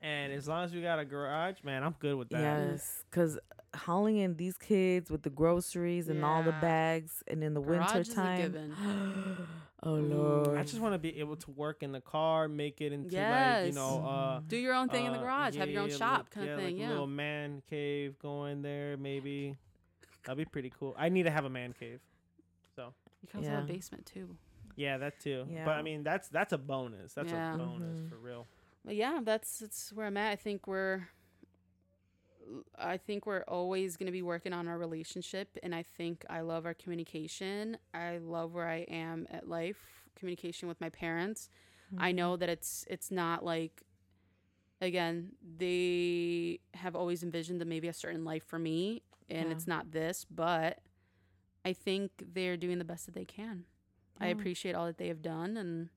and 0.00 0.32
as 0.32 0.48
long 0.48 0.64
as 0.64 0.74
we 0.74 0.80
got 0.82 0.98
a 0.98 1.04
garage, 1.04 1.62
man, 1.62 1.84
I'm 1.84 1.94
good 2.00 2.16
with 2.16 2.30
that. 2.30 2.40
Yes, 2.40 3.04
because 3.10 3.38
hauling 3.76 4.16
in 4.16 4.36
these 4.36 4.56
kids 4.58 5.10
with 5.10 5.22
the 5.22 5.30
groceries 5.30 6.08
and 6.08 6.24
all 6.24 6.42
the 6.42 6.52
bags, 6.52 7.22
and 7.28 7.44
in 7.44 7.54
the 7.54 7.60
Garage 7.60 7.94
winter 7.94 8.00
is 8.00 8.08
a 8.10 8.14
time. 8.14 9.46
given. 9.82 9.94
oh 9.94 10.02
Mm. 10.02 10.16
lord! 10.46 10.58
I 10.58 10.62
just 10.62 10.80
want 10.80 10.94
to 10.94 10.98
be 10.98 11.18
able 11.20 11.36
to 11.36 11.50
work 11.52 11.82
in 11.82 11.92
the 11.92 12.00
car, 12.00 12.48
make 12.48 12.80
it 12.80 12.92
into 12.92 13.16
like 13.16 13.66
you 13.66 13.72
know, 13.72 14.04
uh, 14.06 14.40
Do 14.46 14.56
your 14.56 14.74
own 14.74 14.88
thing 14.88 15.06
in 15.06 15.12
the 15.12 15.18
uh, 15.18 15.22
garage. 15.22 15.56
have 15.56 15.68
your 15.70 15.82
own 15.82 15.90
yeah, 15.90 15.96
shop, 15.96 16.18
like- 16.18 16.30
kind 16.30 16.46
yeah, 16.46 16.52
of 16.54 16.58
thing. 16.60 16.74
like 16.74 16.80
yeah. 16.80 16.88
A 16.88 16.90
little 16.90 17.06
man 17.06 17.62
cave 17.68 18.18
going 18.18 18.62
there, 18.62 18.96
maybe. 18.96 19.56
That'd 20.24 20.38
be 20.38 20.44
pretty 20.44 20.70
cool. 20.78 20.94
I 20.98 21.08
need 21.08 21.22
to 21.24 21.30
have 21.30 21.44
a 21.44 21.50
man 21.50 21.72
cave. 21.72 22.00
So 22.76 22.92
You 23.22 23.28
can 23.28 23.40
also 23.40 23.50
have 23.50 23.64
a 23.64 23.66
basement 23.66 24.04
too. 24.06 24.36
yeah, 24.76 24.98
that 24.98 25.18
too. 25.20 25.46
Yeah. 25.50 25.64
But 25.64 25.72
I 25.76 25.82
mean, 25.82 26.02
that's 26.02 26.28
that's 26.28 26.52
a 26.52 26.58
bonus. 26.58 27.14
That's 27.14 27.30
Yeah. 27.32 27.54
a 27.54 27.58
bonus 27.58 28.00
Mhm. 28.00 28.08
for 28.10 28.16
real. 28.16 28.46
But 28.84 28.94
yeah, 28.96 29.20
that's 29.22 29.58
that's 29.58 29.92
where 29.92 30.06
I'm 30.06 30.16
at. 30.16 30.30
I 30.32 30.36
think 30.36 30.66
we're 30.66 31.08
I 32.78 32.96
think 32.96 33.26
we're 33.26 33.42
always 33.42 33.96
going 33.96 34.06
to 34.06 34.12
be 34.12 34.22
working 34.22 34.52
on 34.52 34.68
our 34.68 34.78
relationship 34.78 35.56
and 35.62 35.74
I 35.74 35.82
think 35.82 36.24
I 36.28 36.40
love 36.40 36.66
our 36.66 36.74
communication. 36.74 37.76
I 37.94 38.18
love 38.18 38.54
where 38.54 38.68
I 38.68 38.86
am 38.88 39.26
at 39.30 39.48
life, 39.48 39.78
communication 40.16 40.68
with 40.68 40.80
my 40.80 40.88
parents. 40.90 41.50
I 41.96 42.12
know 42.12 42.32
mm-hmm. 42.32 42.40
that 42.40 42.48
it's 42.50 42.84
it's 42.90 43.10
not 43.10 43.44
like 43.44 43.82
again, 44.80 45.32
they 45.56 46.60
have 46.74 46.94
always 46.94 47.22
envisioned 47.22 47.60
that 47.60 47.66
maybe 47.66 47.88
a 47.88 47.92
certain 47.92 48.24
life 48.24 48.44
for 48.44 48.58
me 48.58 49.02
and 49.28 49.48
Yeah. 49.48 49.54
it's 49.54 49.66
not 49.66 49.90
this, 49.90 50.24
but 50.30 50.80
I 51.64 51.72
think 51.72 52.12
they're 52.32 52.56
doing 52.56 52.78
the 52.78 52.84
best 52.84 53.06
that 53.06 53.14
they 53.14 53.24
can. 53.24 53.64
I 54.20 54.28
appreciate 54.28 54.74
all 54.74 54.86
that 54.86 54.98
they 54.98 55.08
have 55.08 55.22
done 55.22 55.56
and 55.56 55.90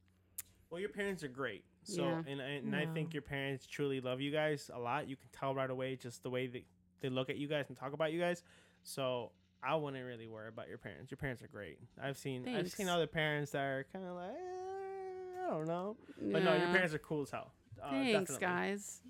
Well, 0.69 0.79
your 0.79 0.89
parents 0.89 1.23
are 1.23 1.27
great. 1.27 1.65
So 1.83 2.03
Yeah. 2.03 2.21
and 2.27 2.39
and 2.41 2.75
I 2.75 2.85
think 2.85 3.13
your 3.13 3.23
parents 3.23 3.65
truly 3.65 4.01
love 4.01 4.21
you 4.21 4.31
guys 4.31 4.69
a 4.73 4.79
lot. 4.79 5.07
You 5.07 5.15
can 5.15 5.27
tell 5.31 5.53
right 5.55 5.69
away 5.69 5.95
just 5.95 6.23
the 6.23 6.29
way 6.29 6.47
they 6.47 6.65
they 7.01 7.09
look 7.09 7.29
at 7.29 7.37
you 7.37 7.47
guys 7.47 7.65
and 7.69 7.77
talk 7.77 7.93
about 7.93 8.11
you 8.13 8.19
guys. 8.19 8.43
So 8.83 9.31
I 9.63 9.75
wouldn't 9.75 10.03
really 10.05 10.27
worry 10.27 10.47
about 10.49 10.67
your 10.69 10.77
parents. 10.77 11.11
Your 11.11 11.17
parents 11.17 11.41
are 11.43 11.47
great. 11.47 11.79
I've 12.01 12.17
seen 12.17 12.47
I've 12.47 12.69
seen 12.71 12.85
Thanks. 12.87 12.95
other 12.95 13.07
parents 13.07 13.51
that 13.51 13.61
are 13.61 13.85
kind 13.91 14.05
of 14.05 14.15
like 14.15 14.31
eh, 14.31 15.45
I 15.47 15.49
don't 15.49 15.67
know, 15.67 15.97
but 16.31 16.43
no, 16.43 16.53
your 16.55 16.67
parents 16.67 16.93
are 16.93 16.99
cool 16.99 17.23
as 17.23 17.31
hell. 17.31 17.51
Uh, 17.83 17.89
Thanks, 17.91 18.31
definitely. 18.31 18.37
guys. 18.47 19.01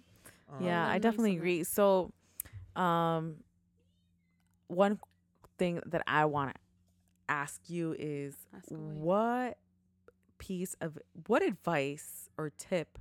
Um, 0.52 0.66
yeah, 0.66 0.88
I 0.88 0.98
definitely 1.00 1.36
agree. 1.36 1.64
So, 1.64 2.12
um, 2.76 3.38
one 4.68 5.00
thing 5.58 5.82
that 5.88 6.04
I 6.08 6.26
want 6.26 6.54
to 6.54 6.60
ask 7.30 7.62
you 7.70 7.96
is 7.98 8.36
Ask 8.56 8.66
what 8.70 9.58
piece 10.42 10.76
of 10.82 10.98
what 11.28 11.42
advice 11.44 12.28
or 12.38 12.50
tip 12.58 12.98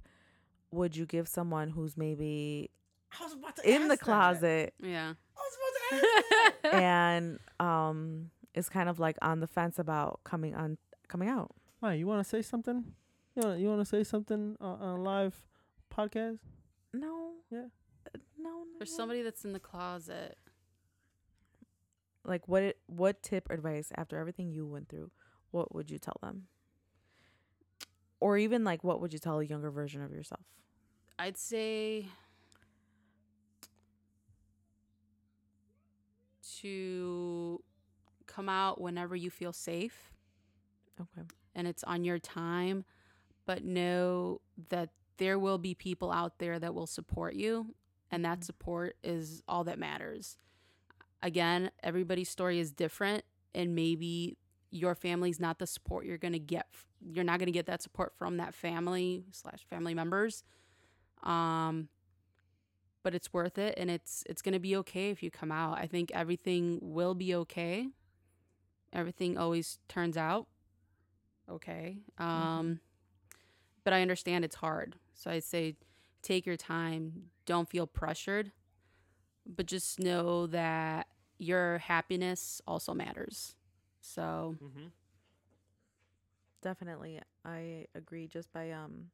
would 0.71 0.95
you 0.95 1.07
give 1.07 1.27
someone 1.27 1.71
who's 1.71 1.97
maybe 1.97 2.71
I 3.19 3.25
was 3.25 3.33
about 3.33 3.57
to 3.57 3.63
in 3.69 3.89
the 3.89 3.95
ask 3.95 4.01
that. 4.01 4.05
closet 4.05 4.75
Yeah. 4.83 5.15
I 5.37 5.41
was 5.41 5.57
about 5.57 5.73
to 5.81 6.07
ask 6.07 6.63
that. 6.63 6.75
and 6.83 7.39
um 7.59 8.31
is 8.55 8.69
kind 8.69 8.89
of 8.89 9.01
like 9.01 9.17
on 9.23 9.41
the 9.41 9.47
fence 9.47 9.79
about 9.79 10.21
coming 10.25 10.55
on 10.55 10.77
coming 11.09 11.29
out? 11.29 11.51
Why 11.81 11.95
you 11.95 12.07
want 12.07 12.23
to 12.23 12.29
say 12.29 12.43
something? 12.43 12.85
You 13.37 13.43
want 13.47 13.61
you 13.61 13.69
want 13.69 13.81
to 13.81 13.85
say 13.87 14.05
something 14.05 14.57
uh, 14.61 14.65
on 14.65 14.99
a 15.01 15.03
live 15.03 15.35
podcast? 15.97 16.39
No. 16.93 17.33
Yeah. 17.51 17.67
Uh, 18.07 18.19
No. 18.39 18.51
no, 18.51 18.65
For 18.79 18.85
no. 18.85 18.91
somebody 18.99 19.23
that's 19.23 19.45
in 19.45 19.53
the 19.53 19.61
closet, 19.61 20.37
like 22.25 22.47
what 22.49 22.63
it- 22.63 22.81
what 22.87 23.23
tip 23.23 23.49
or 23.51 23.55
advice 23.55 23.93
after 23.97 24.19
everything 24.19 24.51
you 24.53 24.67
went 24.67 24.89
through 24.89 25.11
what 25.51 25.75
would 25.75 25.91
you 25.91 25.99
tell 25.99 26.17
them 26.23 26.47
or 28.21 28.37
even 28.39 28.65
like 28.65 28.85
what 28.85 29.01
would 29.01 29.13
you 29.13 29.19
tell 29.19 29.41
a 29.41 29.45
younger 29.45 29.71
version 29.71 30.03
of 30.03 30.13
yourself 30.13 30.41
I'd 31.19 31.37
say 31.39 32.09
to 36.61 37.63
come 38.27 38.49
out 38.49 38.81
whenever 38.81 39.17
you 39.17 39.31
feel 39.31 39.53
safe 39.53 40.13
okay 41.01 41.23
and 41.55 41.67
it's 41.67 41.83
on 41.85 42.05
your 42.05 42.19
time, 42.19 42.85
but 43.45 43.65
know 43.65 44.41
that 44.69 44.91
there 45.19 45.39
will 45.39 45.59
be 45.59 45.75
people 45.75 46.11
out 46.13 46.39
there 46.39 46.59
that 46.59 46.75
will 46.75 46.87
support 46.87 47.35
you, 47.35 47.75
and 48.11 48.25
that 48.25 48.41
Mhm. 48.41 48.45
support 48.45 48.97
is 49.03 49.43
all 49.49 49.65
that 49.65 49.79
matters. 49.79 50.37
Again, 51.23 51.71
everybody's 51.83 52.29
story 52.29 52.59
is 52.59 52.73
different, 52.73 53.25
and 53.55 53.75
maybe 53.75 54.37
your 54.71 54.95
family's 54.95 55.41
not 55.41 55.59
the 55.59 55.67
support 55.67 56.05
you're 56.07 56.19
gonna 56.19 56.39
get. 56.39 56.67
f- 56.73 56.87
You're 57.13 57.25
not 57.25 57.39
gonna 57.39 57.51
get 57.51 57.67
that 57.67 57.83
support 57.83 58.13
from 58.17 58.37
that 58.39 58.55
family 58.55 59.25
slash 59.33 59.65
family 59.69 59.95
members. 59.95 60.45
Um, 61.23 61.89
but 63.03 63.15
it's 63.15 63.33
worth 63.33 63.59
it, 63.59 63.75
and 63.79 63.91
it's 63.91 64.23
it's 64.29 64.43
gonna 64.43 64.61
be 64.61 64.77
okay 64.77 65.11
if 65.11 65.23
you 65.23 65.31
come 65.31 65.51
out. 65.53 65.79
I 65.79 65.87
think 65.87 66.11
everything 66.13 66.79
will 66.83 67.15
be 67.15 67.35
okay. 67.35 67.89
Everything 68.93 69.39
always 69.39 69.79
turns 69.89 70.17
out 70.17 70.47
okay. 71.51 71.99
Um, 72.19 72.81
but 73.85 73.93
I 73.93 74.03
understand 74.03 74.45
it's 74.45 74.57
hard. 74.57 74.97
So 75.15 75.31
I 75.31 75.41
say 75.41 75.77
take 76.23 76.47
your 76.47 76.57
time. 76.57 77.31
Don't 77.47 77.69
feel 77.69 77.87
pressured, 77.87 78.53
but 79.47 79.67
just 79.67 79.99
know 79.99 80.47
that 80.49 81.09
your 81.39 81.79
happiness 81.79 82.61
also 82.67 82.95
matters. 82.95 83.57
So 84.01 84.57
Mm-hmm. 84.63 84.87
definitely 86.63 87.21
i 87.45 87.87
agree 87.95 88.27
just 88.27 88.53
by 88.53 88.71
um 88.71 89.07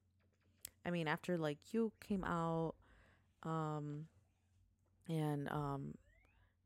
i 0.84 0.90
mean 0.90 1.06
after 1.08 1.38
like 1.38 1.58
you 1.72 1.92
came 2.00 2.24
out 2.24 2.74
um 3.44 4.06
and 5.08 5.48
um 5.50 5.94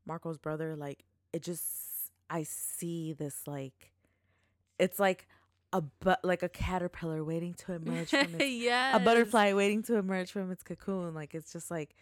marco's 0.05 0.37
brother 0.37 0.75
like 0.75 1.03
it 1.33 1.43
just 1.43 2.11
i 2.29 2.43
see 2.43 3.13
this 3.13 3.47
like 3.47 3.91
it's 4.79 4.99
like 4.99 5.27
a 5.73 5.81
but 5.99 6.19
like 6.23 6.43
a 6.43 6.49
caterpillar 6.49 7.23
waiting 7.23 7.53
to 7.53 7.73
emerge 7.73 8.13
from 8.13 8.35
its 8.35 8.45
yes. 8.47 8.95
a 8.95 8.99
butterfly 8.99 9.53
waiting 9.53 9.83
to 9.83 9.95
emerge 9.97 10.31
from 10.31 10.51
its 10.51 10.63
cocoon 10.63 11.13
like 11.13 11.33
it's 11.35 11.51
just 11.53 11.69
like 11.71 11.95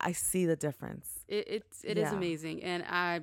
i 0.00 0.12
see 0.12 0.46
the 0.46 0.56
difference 0.56 1.24
It, 1.28 1.44
it's 1.48 1.84
it 1.84 1.98
is 1.98 2.10
Yeah. 2.10 2.16
amazing, 2.16 2.62
and 2.62 2.82
I 2.88 3.20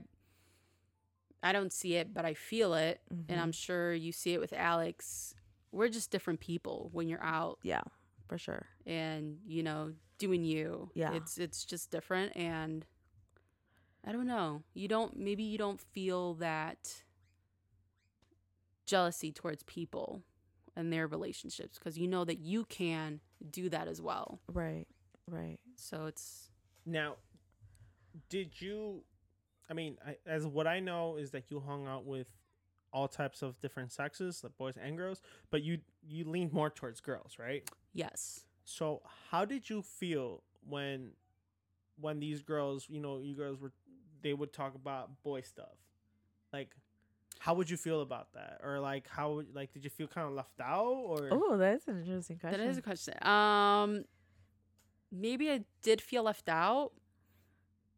I 1.44 1.52
don't 1.52 1.74
see 1.74 1.96
it, 1.96 2.14
but 2.14 2.24
I 2.26 2.34
feel 2.34 2.74
it, 2.76 3.02
and 3.10 3.28
Mhm. 3.28 3.42
I'm 3.42 3.52
sure 3.52 3.94
you 3.94 4.12
see 4.12 4.34
it 4.34 4.40
with 4.40 4.54
Alex. 4.54 5.34
We're 5.72 5.90
just 5.90 6.12
different 6.12 6.40
people 6.40 6.90
when 6.94 7.08
you're 7.08 7.24
out 7.24 7.60
yeah 7.64 7.82
for 8.28 8.38
sure 8.38 8.68
and 8.86 9.40
you 9.48 9.64
know 9.64 9.94
doing 10.18 10.44
you. 10.44 10.92
Yeah. 10.94 11.14
it's 11.14 11.38
it's 11.38 11.66
just 11.66 11.90
different, 11.92 12.36
and 12.36 12.86
I 14.04 14.12
don't 14.12 14.28
know. 14.28 14.64
You 14.74 14.88
don't 14.88 15.16
maybe 15.18 15.44
you 15.44 15.58
don't 15.58 15.80
feel 15.82 16.34
that 16.36 17.04
jealousy 18.86 19.32
towards 19.32 19.64
people 19.64 20.24
and 20.76 20.92
their 20.92 21.08
relationships 21.08 21.78
because 21.78 21.98
you 21.98 22.08
know 22.08 22.26
that 22.26 22.40
you 22.40 22.66
can 22.66 23.20
do 23.50 23.70
that 23.70 23.88
as 23.88 24.02
well. 24.02 24.40
right 24.48 24.88
right 25.28 25.60
So 25.76 26.06
it's 26.06 26.50
Now, 26.86 27.16
did 28.30 28.60
you? 28.62 29.04
I 29.72 29.74
mean, 29.74 29.98
I, 30.06 30.18
as 30.28 30.46
what 30.46 30.68
I 30.68 30.82
know 30.82 31.16
is 31.16 31.32
that 31.32 31.50
you 31.50 31.62
hung 31.66 31.88
out 31.88 32.06
with 32.06 32.28
all 32.92 33.08
types 33.08 33.42
of 33.42 33.60
different 33.62 33.94
sexes, 33.94 34.44
like 34.44 34.58
boys 34.58 34.76
and 34.76 34.98
girls, 34.98 35.22
but 35.50 35.64
you 35.64 35.80
you 36.06 36.26
leaned 36.26 36.52
more 36.52 36.70
towards 36.70 37.00
girls, 37.00 37.38
right? 37.40 37.68
yes. 37.94 38.42
So, 38.66 39.02
how 39.32 39.46
did 39.46 39.70
you 39.70 39.82
feel 39.82 40.44
when 40.68 41.12
when 42.00 42.20
these 42.20 42.42
girls, 42.42 42.88
you 42.90 43.00
know, 43.00 43.20
you 43.20 43.34
girls 43.34 43.60
were 43.60 43.72
they 44.22 44.34
would 44.34 44.52
talk 44.52 44.76
about 44.76 45.24
boy 45.24 45.42
stuff? 45.42 45.78
Like 46.52 46.76
how 47.40 47.56
would 47.56 47.70
you 47.70 47.78
feel 47.78 48.02
about 48.02 48.34
that? 48.34 48.60
Or 48.62 48.80
like 48.82 49.08
how 49.08 49.34
would 49.36 49.56
like 49.56 49.72
did 49.72 49.86
you 49.86 49.90
feel 49.90 50.08
kind 50.08 50.28
of 50.28 50.34
left 50.34 50.60
out 50.62 50.84
or 50.84 51.30
oh 51.32 51.58
that's 51.58 51.88
an 51.88 52.00
interesting 52.00 52.38
question 52.38 52.60
That 52.60 52.68
is 52.68 52.78
a 52.78 52.82
question. 52.82 53.14
Um, 53.26 54.04
maybe 55.12 55.50
I 55.50 55.64
did 55.82 56.02
feel 56.02 56.24
left 56.24 56.50
out, 56.50 56.92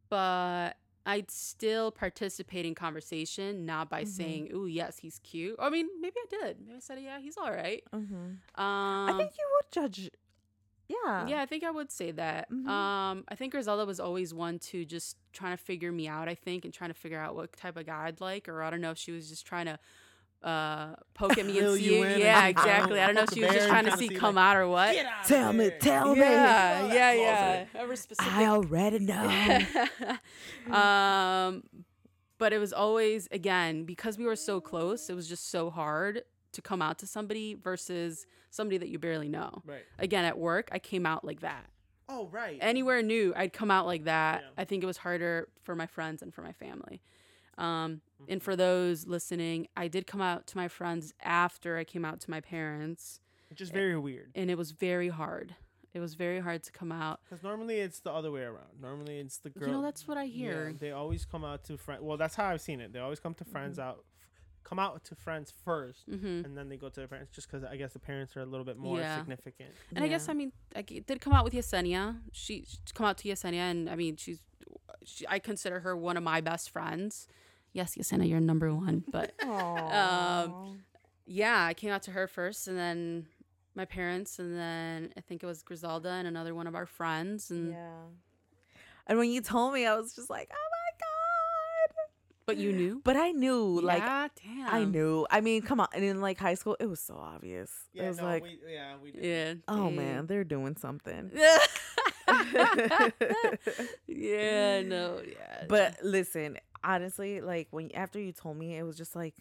but 0.10 0.78
I'd 1.06 1.30
still 1.30 1.92
participate 1.92 2.66
in 2.66 2.76
conversation, 2.76 3.66
not 3.66 3.90
by 3.90 4.04
Mhm. 4.04 4.08
saying, 4.08 4.52
"Ooh, 4.54 4.68
yes, 4.68 5.00
he's 5.00 5.20
cute." 5.20 5.56
I 5.60 5.70
mean, 5.70 5.90
maybe 6.00 6.16
I 6.18 6.26
did. 6.30 6.62
Maybe 6.62 6.78
I 6.78 6.80
said, 6.80 7.00
"Yeah, 7.02 7.20
he's 7.20 7.38
all 7.38 7.52
right." 7.52 7.84
mm-hmm. 7.92 8.16
Um, 8.16 9.10
I 9.10 9.14
think 9.18 9.32
you 9.38 9.46
would 9.56 9.72
judge. 9.72 10.10
Yeah. 10.90 11.28
yeah, 11.28 11.42
I 11.42 11.46
think 11.46 11.64
I 11.64 11.72
would 11.72 11.92
say 11.92 12.12
that. 12.12 12.50
Mhm. 12.52 12.68
Um, 12.68 13.24
I 13.28 13.36
think 13.36 13.54
Griselda 13.54 13.86
was 13.86 14.00
always 14.00 14.34
one 14.34 14.60
to 14.60 14.86
just 14.86 15.18
trying 15.32 15.54
to 15.56 15.62
figure 15.64 15.92
me 15.92 16.08
out. 16.08 16.28
I 16.28 16.36
think 16.36 16.66
and 16.66 16.74
trying 16.74 16.90
to 16.90 16.94
figure 16.94 17.18
out 17.20 17.36
what 17.36 17.54
type 17.54 17.78
of 17.78 17.86
guy 17.86 18.06
I'd 18.08 18.22
like, 18.22 18.48
or 18.50 18.62
I 18.62 18.70
don't 18.70 18.82
know 18.82 18.92
if 18.92 18.98
she 18.98 19.12
was 19.12 19.30
just 19.30 19.46
trying 19.46 19.66
to 19.66 19.80
uh 20.44 20.96
poke 21.14 21.38
at 21.38 21.46
me 21.46 21.58
and 21.60 21.78
see 21.78 21.96
you 21.96 22.04
it. 22.04 22.12
in 22.14 22.20
Yeah, 22.20 22.40
and 22.40 22.50
exactly. 22.50 23.00
I 23.00 23.06
don't 23.06 23.16
know 23.16 23.22
if 23.24 23.34
she 23.34 23.42
was 23.44 23.54
just 23.54 23.68
trying 23.70 23.86
to 23.86 23.96
see 23.98 24.10
see, 24.10 24.16
come 24.16 24.36
like, 24.36 24.44
out 24.46 24.58
or 24.58 24.68
what. 24.68 24.96
Out 24.98 25.26
Tell 25.26 25.54
me, 25.54 25.70
there. 25.70 25.80
tell 25.80 26.14
me. 26.16 26.22
Yeah, 26.22 26.82
Oh, 26.84 26.94
yeah, 26.94 27.12
yeah. 27.14 27.66
Ever 27.76 27.96
specific. 27.96 28.32
I 28.34 28.46
already 28.48 29.00
know. 30.70 30.76
um, 30.76 31.64
but 32.38 32.54
it 32.54 32.60
was 32.60 32.74
always 32.74 33.28
again 33.32 33.86
because 33.86 34.18
we 34.18 34.26
were 34.26 34.36
so 34.36 34.60
close. 34.60 35.10
It 35.10 35.16
was 35.16 35.28
just 35.30 35.50
so 35.50 35.70
hard 35.70 36.24
to 36.52 36.62
come 36.62 36.82
out 36.82 37.00
to 37.00 37.08
somebody 37.08 37.56
versus 37.56 38.26
somebody 38.50 38.78
that 38.78 38.90
you 38.90 39.00
barely 39.00 39.30
know. 39.30 39.62
Right. 39.66 39.84
Again, 39.98 40.26
at 40.26 40.38
work, 40.38 40.70
I 40.72 40.80
came 40.80 41.06
out 41.06 41.24
like 41.26 41.40
that. 41.42 41.66
Oh, 42.10 42.28
right. 42.28 42.58
Anywhere 42.62 43.02
new, 43.02 43.34
I'd 43.36 43.54
come 43.54 43.72
out 43.72 43.86
like 43.88 44.04
that. 44.04 44.42
Yeah. 44.44 44.50
I 44.62 44.66
think 44.66 44.84
it 44.84 44.86
was 44.86 44.98
harder 44.98 45.48
for 45.64 45.76
my 45.76 45.86
friends 45.88 46.22
and 46.22 46.34
for 46.34 46.42
my 46.42 46.52
family. 46.52 47.02
Um, 47.58 48.02
and 48.28 48.42
for 48.42 48.56
those 48.56 49.08
listening, 49.08 49.68
I 49.76 49.88
did 49.88 50.08
come 50.08 50.22
out 50.22 50.48
to 50.48 50.58
my 50.58 50.68
friends 50.68 51.14
after 51.22 51.78
I 51.78 51.84
came 51.84 52.06
out 52.06 52.20
to 52.22 52.30
my 52.32 52.42
parents, 52.42 53.20
Which 53.50 53.62
is 53.62 53.70
very 53.70 53.98
weird. 53.98 54.32
and 54.36 54.50
it 54.52 54.58
was 54.58 54.72
very 54.72 55.10
hard. 55.10 55.56
It 55.94 56.00
was 56.00 56.16
very 56.16 56.40
hard 56.40 56.64
to 56.64 56.72
come 56.72 56.92
out. 56.92 57.20
Because 57.24 57.44
normally 57.44 57.78
it's 57.80 58.00
the 58.00 58.12
other 58.12 58.32
way 58.32 58.42
around. 58.42 58.82
Normally 58.82 59.20
it's 59.20 59.38
the 59.38 59.52
girl. 59.52 59.68
You 59.70 59.74
know, 59.76 59.82
that's 59.84 60.08
what 60.08 60.18
I 60.18 60.24
Yeah, 60.24 60.32
hear. 60.48 60.76
they 60.80 60.92
always 60.92 61.24
come 61.26 61.46
out 61.46 61.64
to 61.66 61.78
friends. 61.78 62.02
Well, 62.02 62.18
that's 62.18 62.34
how 62.36 62.46
I've 62.48 62.62
seen 62.62 62.80
it. 62.82 62.92
They 62.94 63.00
always 63.00 63.20
come 63.20 63.36
to 63.36 63.46
friends 63.46 63.78
out, 63.78 64.04
come 64.64 64.80
out 64.80 65.04
to 65.06 65.16
friends 65.16 65.54
first, 65.64 66.06
hmm 66.10 66.42
and 66.46 66.58
then 66.58 66.68
they 66.70 66.78
go 66.78 66.90
to 66.90 66.96
their 66.96 67.08
parents. 67.08 67.32
Just 67.36 67.48
because 67.52 67.64
I 67.64 67.76
guess 67.78 67.94
the 67.94 68.00
parents 68.00 68.36
are 68.36 68.42
a 68.42 68.46
little 68.46 68.66
bit 68.66 68.78
more 68.78 68.98
Yeah. 69.00 69.20
significant. 69.20 69.70
And 69.96 70.04
I 70.04 70.08
guess 70.08 70.28
I 70.30 70.34
mean 70.34 70.52
i 70.76 70.82
did 70.82 71.22
come 71.22 71.32
out 71.34 71.44
with 71.44 71.54
Yesenia. 71.54 72.20
She 72.32 72.66
she 72.68 72.78
come 72.96 73.06
out 73.06 73.18
to 73.20 73.28
Yesenia, 73.30 73.70
and 73.70 73.88
I 73.88 73.96
mean 73.96 74.16
she's 74.16 74.40
she, 75.04 75.28
I 75.28 75.38
consider 75.38 75.82
her 75.82 75.96
one 75.96 76.18
of 76.18 76.24
my 76.24 76.42
best 76.42 76.72
friends. 76.72 77.28
Yes, 77.74 77.96
Yesenia, 77.96 78.30
you're 78.30 78.40
number 78.40 78.74
one. 78.74 79.04
But 79.12 79.34
um, 79.44 79.50
Aw. 79.52 80.74
yeah, 81.26 81.66
I 81.66 81.74
came 81.74 81.90
out 81.90 82.04
to 82.04 82.12
her 82.12 82.28
first, 82.28 82.68
and 82.68 82.78
then 82.78 83.26
my 83.76 83.86
parents, 83.86 84.40
and 84.40 84.58
then 84.58 85.12
I 85.18 85.22
think 85.22 85.44
it 85.44 85.48
was 85.48 85.64
Griselda 85.64 86.10
and 86.10 86.28
another 86.28 86.54
one 86.54 86.68
of 86.68 86.76
our 86.76 86.86
friends. 86.86 87.50
And 87.50 87.72
yeah. 87.72 88.04
And 89.08 89.18
when 89.18 89.30
you 89.32 89.42
told 89.42 89.74
me, 89.74 89.86
I 89.86 89.96
was 89.96 90.14
just 90.14 90.30
like, 90.30 90.50
oh 90.54 90.56
my 90.56 90.92
god. 91.00 91.96
but 92.46 92.58
you 92.58 92.72
knew, 92.72 93.02
But 93.04 93.18
I 93.18 93.32
knew, 93.32 93.82
like, 93.82 94.02
yeah, 94.04 94.28
damn, 94.42 94.74
I 94.74 94.86
knew. 94.86 95.26
I 95.30 95.42
mean, 95.42 95.62
come 95.64 95.80
on. 95.82 95.88
And 95.94 96.06
in 96.06 96.22
like 96.22 96.40
high 96.40 96.54
school, 96.54 96.78
it 96.80 96.86
was 96.86 97.02
so 97.02 97.16
obvious. 97.16 97.72
it 97.94 98.08
was 98.08 98.22
like, 98.22 98.44
we, 98.44 98.60
yeah, 98.72 98.94
we 99.02 99.12
did. 99.12 99.24
Yeah. 99.24 99.54
oh 99.68 99.88
dang. 99.88 99.96
man, 99.96 100.28
they're 100.28 100.44
doing 100.44 100.78
something. 100.78 101.32
yeah, 104.08 104.82
no, 104.82 105.22
yeah. 105.26 105.66
But 105.68 105.98
listen, 106.04 106.58
honestly, 106.84 107.42
like 107.42 107.68
when 107.72 107.92
after 107.96 108.20
you 108.20 108.32
told 108.32 108.58
me, 108.58 108.76
it 108.78 108.84
was 108.84 108.98
just 108.98 109.16
like 109.16 109.36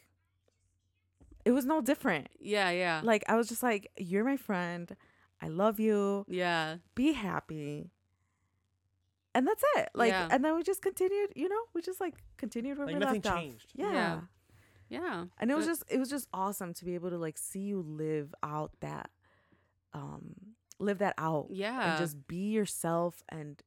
it 1.44 1.50
was 1.50 1.64
no 1.66 1.80
different. 1.80 2.28
yeah, 2.40 2.70
yeah, 2.70 3.00
Like 3.02 3.24
I 3.28 3.34
was 3.36 3.48
just 3.48 3.62
like, 3.64 3.90
you're 3.96 4.24
my 4.24 4.36
friend. 4.36 4.94
I 5.40 5.48
love 5.48 5.80
you. 5.80 6.24
yeah, 6.28 6.76
Be 6.94 7.12
happy. 7.12 7.90
And 9.34 9.46
that's 9.46 9.62
it. 9.76 9.88
Like 9.94 10.10
Yeah. 10.10 10.28
and 10.30 10.44
then 10.44 10.54
we 10.54 10.62
just 10.62 10.82
continued, 10.82 11.30
you 11.34 11.48
know, 11.48 11.62
we 11.74 11.80
just 11.82 12.00
like 12.00 12.14
continued 12.36 12.78
where 12.78 12.86
Like 12.86 12.94
we 12.94 13.00
nothing 13.00 13.22
left 13.22 13.26
off. 13.34 13.40
changed. 13.42 13.72
Yeah. 13.74 13.92
Yeah. 13.92 14.20
yeah. 15.00 15.24
And 15.40 15.50
it 15.50 15.54
was 15.56 15.66
just 15.66 15.82
it 15.88 15.98
was 15.98 16.10
just 16.10 16.28
awesome 16.32 16.74
to 16.74 16.84
be 16.84 16.94
able 16.94 17.10
to 17.10 17.18
like 17.18 17.38
see 17.38 17.60
you 17.60 17.80
live 17.82 18.34
out 18.42 18.72
that 18.80 19.10
um 19.94 20.34
live 20.78 20.98
that 20.98 21.14
out. 21.18 21.48
Yeah. 21.50 21.90
And 21.92 21.98
just 21.98 22.28
be 22.28 22.50
yourself 22.52 23.22
and 23.30 23.60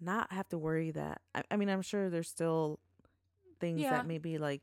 not 0.00 0.30
have 0.32 0.48
to 0.50 0.58
worry 0.58 0.90
that 0.92 1.22
I, 1.34 1.42
I 1.50 1.56
mean 1.56 1.68
I'm 1.70 1.82
sure 1.82 2.10
there's 2.10 2.28
still 2.28 2.78
things 3.60 3.80
Yeah. 3.80 3.90
that 3.90 4.06
maybe 4.06 4.38
like 4.38 4.62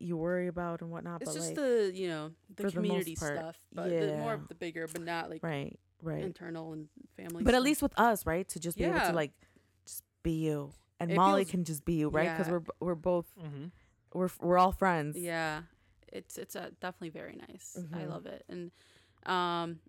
you 0.00 0.16
worry 0.16 0.46
about 0.46 0.80
and 0.80 0.90
whatnot, 0.90 1.22
It's 1.22 1.32
but 1.32 1.36
just 1.36 1.48
like 1.48 1.56
the 1.56 1.90
you 1.94 2.08
know 2.08 2.30
the 2.54 2.54
for 2.54 2.56
the 2.56 2.64
most 2.64 2.74
community 2.74 3.16
part, 3.16 3.36
stuff, 3.36 3.56
but 3.72 3.90
the 3.90 4.16
more 4.18 4.34
of 4.34 4.48
the 4.48 4.54
bigger, 4.54 4.86
but 4.86 5.02
not 5.02 5.28
like 5.30 5.42
right, 5.42 5.78
right. 6.02 6.22
internal 6.22 6.72
and 6.72 6.88
family. 7.16 7.42
But 7.42 7.54
at 7.54 7.62
least 7.62 7.82
with 7.82 7.98
us, 7.98 8.24
right, 8.24 8.46
to 8.50 8.60
just 8.60 8.78
be 8.78 8.84
able 8.84 9.00
to 9.00 9.12
like 9.12 9.32
just 9.86 10.04
be 10.22 10.44
you, 10.46 10.72
and 11.00 11.10
It 11.10 11.16
Molly 11.16 11.42
feels- 11.44 11.50
can 11.50 11.64
just 11.64 11.84
be 11.84 11.94
you, 11.94 12.08
right? 12.10 12.30
Because 12.30 12.46
yeah. 12.46 12.52
we're 12.80 12.86
we're 12.88 12.94
both 12.94 13.26
Mm-hmm. 13.42 13.64
we're 14.14 14.30
we're 14.40 14.58
all 14.58 14.70
friends. 14.72 15.16
yeah, 15.18 15.62
it's 16.12 16.38
it's 16.38 16.54
uh, 16.54 16.70
definitely 16.80 17.10
very 17.10 17.34
nice. 17.48 17.76
I 17.92 17.98
Mhm. 18.02 18.08
love 18.10 18.26
it, 18.26 18.44
and 18.48 18.70
um, 19.26 19.80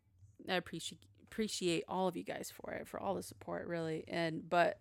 I 0.48 0.56
appreciate 0.56 1.00
appreciate 1.22 1.84
all 1.88 2.08
of 2.08 2.18
you 2.18 2.24
guys 2.24 2.52
for 2.52 2.72
it, 2.74 2.88
for 2.88 3.00
all 3.00 3.14
the 3.14 3.22
support, 3.22 3.68
really. 3.68 4.04
And 4.08 4.50
but 4.50 4.80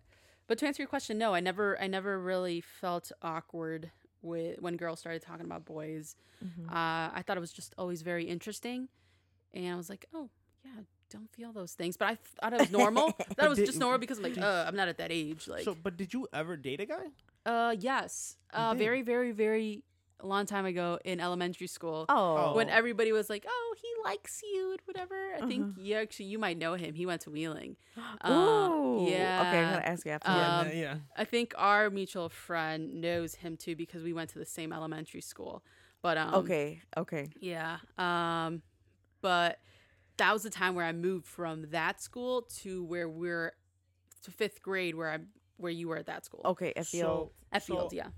but 0.49 0.57
to 0.57 0.67
answer 0.67 0.81
your 0.81 0.89
question, 0.89 1.17
no, 1.19 1.33
I 1.33 1.39
never 1.39 1.79
I 1.79 1.87
never 1.87 2.19
really 2.19 2.59
felt 2.59 3.11
awkward 3.21 3.91
with 4.21 4.59
when 4.59 4.75
girls 4.75 4.99
started 4.99 5.21
talking 5.21 5.45
about 5.45 5.63
boys. 5.63 6.15
Mhm. 6.43 6.67
Uh, 6.67 7.11
I 7.13 7.23
thought 7.25 7.37
it 7.37 7.39
was 7.39 7.53
just 7.53 7.73
always 7.77 8.01
very 8.01 8.25
interesting, 8.25 8.89
and 9.53 9.73
I 9.73 9.77
was 9.77 9.89
like, 9.89 10.07
oh 10.13 10.29
yeah, 10.65 10.81
don't 11.11 11.29
feel 11.31 11.53
those 11.53 11.73
things. 11.73 11.97
But 11.97 12.07
I 12.09 12.15
thought 12.15 12.53
it 12.53 12.59
was 12.61 12.71
normal. 12.71 13.13
that 13.37 13.47
was 13.47 13.59
just 13.59 13.79
normal 13.79 13.99
because 13.99 14.17
I'm 14.17 14.23
like, 14.23 14.37
uh, 14.41 14.65
I'm 14.67 14.75
not 14.75 14.87
at 14.87 14.97
that 14.97 15.11
age. 15.11 15.47
Like, 15.47 15.63
so, 15.63 15.75
but 15.75 15.95
did 15.95 16.13
you 16.13 16.27
ever 16.33 16.57
date 16.57 16.81
a 16.81 16.85
guy? 16.87 17.05
uh, 17.45 17.75
yes, 17.79 18.35
uh, 18.51 18.73
did? 18.73 18.79
very, 18.79 19.01
very, 19.03 19.31
very 20.21 20.29
long 20.29 20.45
time 20.45 20.65
ago 20.65 20.99
in 21.03 21.19
elementary 21.19 21.67
school. 21.67 22.05
Oh, 22.09 22.53
When 22.55 22.69
everybody 22.69 23.11
was 23.11 23.29
like, 23.29 23.45
"Oh, 23.47 23.75
he 23.81 23.87
likes 24.03 24.41
you," 24.43 24.71
and 24.71 24.81
whatever. 24.85 25.33
I 25.35 25.47
think 25.47 25.63
Uh-huh. 25.63 25.81
you 25.81 25.95
actually 25.95 26.25
you 26.27 26.39
might 26.39 26.57
know 26.57 26.73
him. 26.75 26.93
He 26.95 27.05
went 27.05 27.21
to 27.21 27.29
Wheeling. 27.31 27.77
Oh, 28.23 29.05
Uh, 29.05 29.07
Okay, 29.07 29.59
I'm 29.59 29.71
gonna 29.73 29.85
ask 29.85 30.05
you 30.05 30.11
after. 30.11 30.29
Um, 30.29 30.67
that. 30.67 30.75
yeah. 30.75 30.97
I 31.15 31.25
think 31.25 31.53
our 31.57 31.89
mutual 31.89 32.29
friend 32.29 33.01
knows 33.01 33.35
him 33.35 33.57
too 33.57 33.75
because 33.75 34.03
we 34.03 34.13
went 34.13 34.29
to 34.31 34.39
the 34.39 34.45
same 34.45 34.73
elementary 34.73 35.21
school. 35.21 35.63
But 36.01 36.17
um, 36.17 36.35
okay, 36.35 36.81
okay. 36.97 37.29
Yeah. 37.39 37.77
Um, 37.97 38.61
but 39.21 39.59
that 40.17 40.33
was 40.33 40.43
the 40.43 40.49
time 40.49 40.75
where 40.75 40.85
I 40.85 40.91
moved 40.93 41.25
from 41.25 41.69
that 41.71 42.01
school 42.01 42.43
to 42.61 42.83
where 42.83 43.07
we're 43.09 43.53
to 44.23 44.31
fifth 44.31 44.61
grade, 44.61 44.95
where 44.95 45.09
I'm 45.11 45.27
where 45.57 45.71
you 45.71 45.87
were 45.89 45.97
at 45.97 46.05
that 46.05 46.25
school. 46.25 46.41
Okay, 46.45 46.73
I 46.75 46.83
feel. 46.83 47.01
So, 47.01 47.31
At 47.51 47.63
so 47.63 47.73
Field, 47.73 47.93
yeah. 47.93 48.09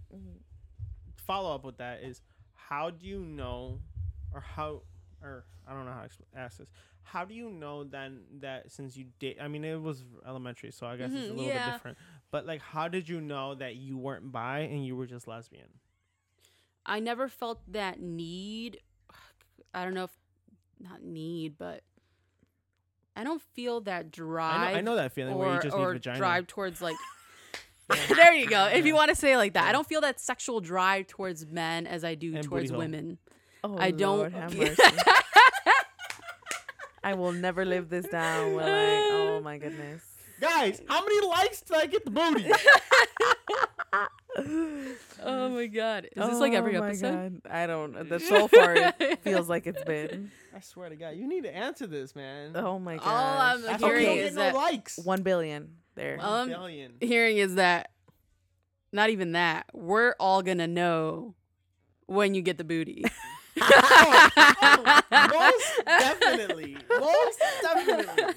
Follow 1.25 1.53
up 1.53 1.63
with 1.63 1.77
that 1.77 2.01
is 2.03 2.21
how 2.53 2.89
do 2.89 3.05
you 3.05 3.19
know, 3.19 3.79
or 4.33 4.39
how, 4.41 4.81
or 5.21 5.45
I 5.67 5.73
don't 5.73 5.85
know 5.85 5.91
how 5.93 6.03
to 6.03 6.09
ask 6.35 6.57
this. 6.57 6.69
How 7.03 7.25
do 7.25 7.33
you 7.33 7.49
know 7.49 7.83
then 7.83 8.21
that 8.41 8.71
since 8.71 8.95
you 8.95 9.05
did, 9.19 9.39
I 9.39 9.47
mean, 9.47 9.63
it 9.63 9.81
was 9.81 10.03
elementary, 10.27 10.71
so 10.71 10.85
I 10.85 10.97
guess 10.97 11.11
it's 11.11 11.29
a 11.29 11.33
Mhm, 11.33 11.37
little 11.37 11.51
yeah. 11.51 11.65
bit 11.65 11.73
different. 11.73 11.97
But 12.31 12.45
like, 12.45 12.61
how 12.61 12.87
did 12.87 13.09
you 13.09 13.19
know 13.21 13.55
that 13.55 13.75
you 13.75 13.97
weren't 13.97 14.31
bi 14.31 14.59
and 14.59 14.85
you 14.85 14.95
were 14.95 15.07
just 15.07 15.27
lesbian? 15.27 15.67
I 16.85 16.99
never 16.99 17.27
felt 17.27 17.59
that 17.71 17.99
need. 17.99 18.79
I 19.73 19.83
don't 19.83 19.93
know 19.93 20.05
if 20.05 20.17
not 20.79 21.03
need, 21.03 21.57
but 21.57 21.83
I 23.15 23.23
don't 23.23 23.41
feel 23.53 23.81
that 23.81 24.05
I 24.05 24.07
drive. 24.09 24.73
know, 24.73 24.77
I 24.77 24.81
know 24.81 24.95
that 24.95 25.11
feeling 25.11 25.33
or, 25.35 25.37
where 25.39 25.53
you 25.55 25.59
just 25.61 25.75
or 25.75 25.93
need 25.93 25.99
vagina. 25.99 26.17
drive 26.17 26.47
towards 26.47 26.81
like. 26.81 26.95
there 28.15 28.33
you 28.33 28.47
go. 28.47 28.65
If 28.65 28.85
you 28.85 28.93
want 28.95 29.09
to 29.09 29.15
say 29.15 29.33
it 29.33 29.37
like 29.37 29.53
that, 29.53 29.65
I 29.67 29.71
don't 29.71 29.87
feel 29.87 30.01
that 30.01 30.19
sexual 30.19 30.59
drive 30.61 31.07
towards 31.07 31.45
men 31.45 31.87
as 31.87 32.03
I 32.03 32.15
do 32.15 32.35
And 32.35 32.43
towards 32.43 32.69
hole. 32.69 32.79
women. 32.79 33.17
Oh, 33.63 33.77
I 33.77 33.91
don't. 33.91 34.31
Have 34.33 34.57
mercy. 34.57 34.81
I 37.03 37.13
will 37.15 37.31
never 37.31 37.65
live 37.65 37.89
this 37.89 38.05
down. 38.07 38.53
Will 38.53 38.63
I? 38.63 39.09
Oh 39.11 39.41
my 39.43 39.57
goodness. 39.57 40.03
Guys, 40.39 40.81
how 40.87 41.03
many 41.05 41.25
likes 41.27 41.61
did 41.61 41.77
I 41.77 41.85
get 41.85 42.03
the 42.03 42.11
booty? 42.11 42.51
oh 45.23 45.49
my 45.49 45.67
god! 45.67 46.07
Is 46.15 46.29
this 46.29 46.39
like 46.39 46.53
every 46.53 46.77
Oh 46.77 46.79
my 46.81 46.87
episode? 46.87 47.41
God. 47.43 47.51
I 47.51 47.67
don't. 47.67 48.09
The 48.09 48.19
so 48.19 48.47
far 48.47 48.73
it 48.75 49.21
feels 49.23 49.49
like 49.49 49.67
it's 49.67 49.83
been. 49.83 50.31
I 50.55 50.59
swear 50.61 50.89
to 50.89 50.95
God, 50.95 51.15
you 51.15 51.27
need 51.27 51.43
to 51.43 51.55
answer 51.55 51.85
this, 51.87 52.15
man. 52.15 52.55
Oh 52.55 52.79
my 52.79 52.97
god. 52.97 53.05
All 53.07 53.37
I'm 53.41 53.61
That's 53.61 53.81
why 53.83 53.89
we 53.89 53.99
hearing 53.99 54.17
don't 54.17 54.25
is 54.27 54.35
get 54.35 54.35
no 54.35 54.41
that 54.43 54.55
likes. 54.55 54.97
One 55.03 55.21
billion 55.21 55.69
there. 55.95 56.17
Well, 56.17 56.31
One 56.31 56.49
billion. 56.49 56.93
hearing 57.01 57.37
is 57.37 57.55
that 57.55 57.91
not 58.91 59.09
even 59.09 59.31
that 59.33 59.65
we're 59.73 60.13
all 60.19 60.41
gonna 60.41 60.67
know 60.67 61.35
when 62.07 62.33
you 62.33 62.41
get 62.41 62.57
the 62.57 62.63
booty. 62.63 63.03
Oh, 63.61 64.29
oh, 64.37 65.01
most 65.11 65.81
definitely. 65.85 66.77
Most 66.89 67.39
definitely. 67.61 68.33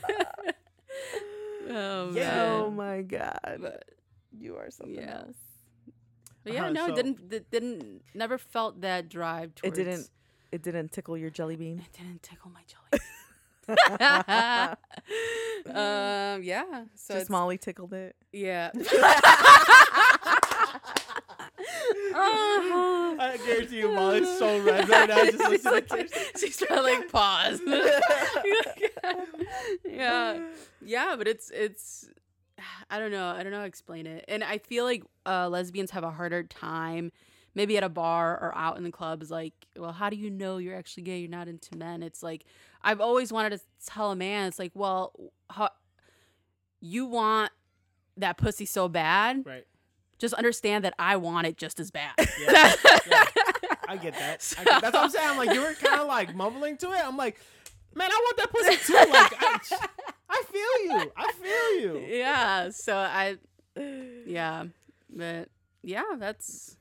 oh 1.71 2.11
Yeah. 2.13 2.53
oh 2.65 2.71
my 2.71 3.03
god. 3.03 3.59
But, 3.61 3.85
You 4.39 4.57
are 4.57 4.71
something 4.71 4.95
Yeah. 4.97 5.21
else. 5.27 5.37
but 6.45 6.53
yeah, 6.53 6.63
Uh-huh, 6.65 6.73
no, 6.73 6.87
so- 6.87 6.93
it 6.93 6.97
didn't. 6.97 7.33
It 7.33 7.51
didn't. 7.51 8.03
Never 8.15 8.39
felt 8.39 8.81
that 8.83 9.09
drive 9.09 9.53
It 9.63 9.75
didn't. 9.75 10.09
It 10.53 10.63
didn't 10.63 10.93
tickle 10.93 11.17
your 11.17 11.31
jelly 11.31 11.57
bean. 11.57 11.79
It 11.81 11.97
didn't 11.99 12.23
tickle 12.23 12.51
my 12.51 12.61
jelly. 12.69 13.03
um. 15.75 16.43
Yeah. 16.43 16.85
So 16.95 17.15
Just 17.15 17.31
Molly 17.31 17.59
tickled 17.59 17.93
it. 17.93 18.17
Yeah. 18.33 18.71
Uh-huh. 22.17 23.17
I 23.19 23.39
guarantee 23.45 23.79
you, 23.79 23.91
Molly's 23.91 24.39
so 24.39 24.63
red 24.63 24.89
right 24.89 25.09
now. 25.09 25.25
Just 25.25 25.33
she's, 25.39 25.65
listening 25.65 25.75
like, 25.75 25.89
to 25.89 26.09
she's 26.39 26.57
trying 26.57 26.79
to 26.79 26.83
like 26.83 27.11
pause. 27.11 27.61
yeah, 29.85 30.41
yeah, 30.85 31.15
but 31.17 31.27
it's 31.27 31.51
it's 31.51 32.09
I 32.91 32.99
don't 32.99 33.11
know. 33.11 33.29
I 33.29 33.43
don't 33.43 33.51
know 33.51 33.59
how 33.59 33.65
to 33.65 33.69
explain 33.69 34.07
it. 34.07 34.25
And 34.29 34.45
I 34.45 34.59
feel 34.59 34.85
like 34.85 35.03
uh, 35.27 35.49
lesbians 35.49 35.91
have 35.93 36.05
a 36.05 36.11
harder 36.11 36.43
time 36.45 37.11
maybe 37.55 37.77
at 37.77 37.85
a 37.85 37.89
bar 37.89 38.33
or 38.41 38.53
out 38.57 38.77
in 38.77 38.83
the 38.85 38.91
club 38.91 39.23
is 39.23 39.31
like, 39.31 39.53
well, 39.77 39.93
how 39.93 40.11
do 40.11 40.17
you 40.17 40.31
know 40.31 40.59
you're 40.59 40.77
actually 40.77 41.05
gay? 41.05 41.19
You're 41.19 41.31
not 41.31 41.49
into 41.49 41.77
men. 41.77 42.03
It's 42.03 42.23
like 42.23 42.45
I've 42.83 43.01
always 43.01 43.33
wanted 43.33 43.51
to 43.51 43.61
tell 43.87 44.11
a 44.11 44.17
man, 44.17 44.49
it's 44.49 44.59
like, 44.59 44.73
well, 44.75 45.13
how, 45.51 45.71
you 46.81 47.07
want 47.07 47.51
that 48.17 48.37
pussy 48.37 48.67
so 48.67 48.89
bad, 48.89 49.45
Right. 49.47 49.67
just 50.19 50.35
understand 50.35 50.85
that 50.85 50.95
I 50.99 51.17
want 51.17 51.47
it 51.47 51.57
just 51.57 51.81
as 51.81 51.91
bad. 51.91 52.13
Yeah. 52.19 52.73
yeah. 53.11 53.25
I 53.89 53.97
get 53.97 54.15
that. 54.15 54.55
I 54.59 54.65
get, 54.65 54.83
that's 54.83 54.95
what 54.95 55.05
I'm 55.05 55.11
saying. 55.11 55.29
I'm 55.31 55.37
like, 55.39 55.53
you 55.55 55.61
were 55.61 55.75
kind 55.75 56.01
of 56.01 56.07
like 56.07 56.35
mumbling 56.35 56.77
to 56.79 56.93
it. 56.93 57.01
I'm 57.05 57.17
like, 57.17 57.39
man, 57.95 58.11
I 58.11 58.15
want 58.15 58.37
that 58.39 58.51
pussy 58.51 58.77
too. 58.87 58.93
Like, 59.13 59.33
I, 59.39 59.89
I 60.31 60.43
feel 60.51 60.99
you. 60.99 61.13
I 61.17 61.33
feel 61.33 61.81
you. 61.81 62.07
yeah. 62.09 62.71
So 62.71 62.97
I, 62.97 63.37
yeah, 64.27 64.65
but 65.15 65.49
yeah, 65.83 66.03
that's 66.19 66.77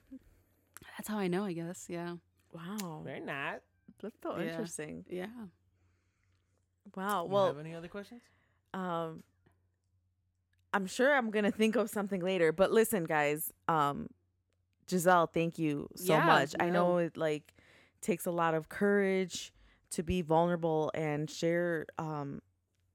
that's 1.04 1.14
how 1.14 1.20
I 1.20 1.28
know. 1.28 1.44
I 1.44 1.54
guess. 1.54 1.88
Yeah. 1.90 2.16
Wow. 2.54 3.02
Very 3.04 3.20
not. 3.20 3.62
That's 4.02 4.16
so 4.24 4.38
Yeah. 4.38 4.42
interesting. 4.44 5.06
Yeah. 5.10 5.26
Wow. 6.96 7.26
You 7.26 7.32
Well, 7.32 7.48
have 7.48 7.60
any 7.60 7.76
other 7.76 7.88
questions? 7.90 8.22
um 8.74 9.24
I'm 10.74 10.88
sure 10.88 11.14
I'm 11.16 11.30
going 11.30 11.46
to 11.46 11.52
think 11.52 11.76
of 11.76 11.90
something 11.90 12.22
later, 12.22 12.52
but 12.52 12.72
listen 12.72 13.04
guys, 13.06 13.52
um 13.68 14.08
Giselle, 14.90 15.28
thank 15.28 15.58
you 15.60 15.88
so 15.96 16.14
Yeah, 16.14 16.26
much. 16.26 16.56
I 16.60 16.70
know 16.70 16.98
it 16.98 17.16
like 17.18 17.54
takes 18.02 18.26
a 18.26 18.32
lot 18.32 18.54
of 18.54 18.70
courage 18.70 19.54
to 19.92 20.04
be 20.04 20.22
vulnerable 20.22 20.92
and 20.94 21.30
share 21.30 21.86
um 21.98 22.42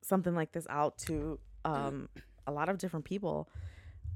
something 0.02 0.34
like 0.34 0.52
this 0.52 0.66
out 0.70 0.98
to 0.98 1.38
um 1.64 2.08
a 2.46 2.52
lot 2.52 2.68
of 2.68 2.78
different 2.78 3.04
people. 3.04 3.48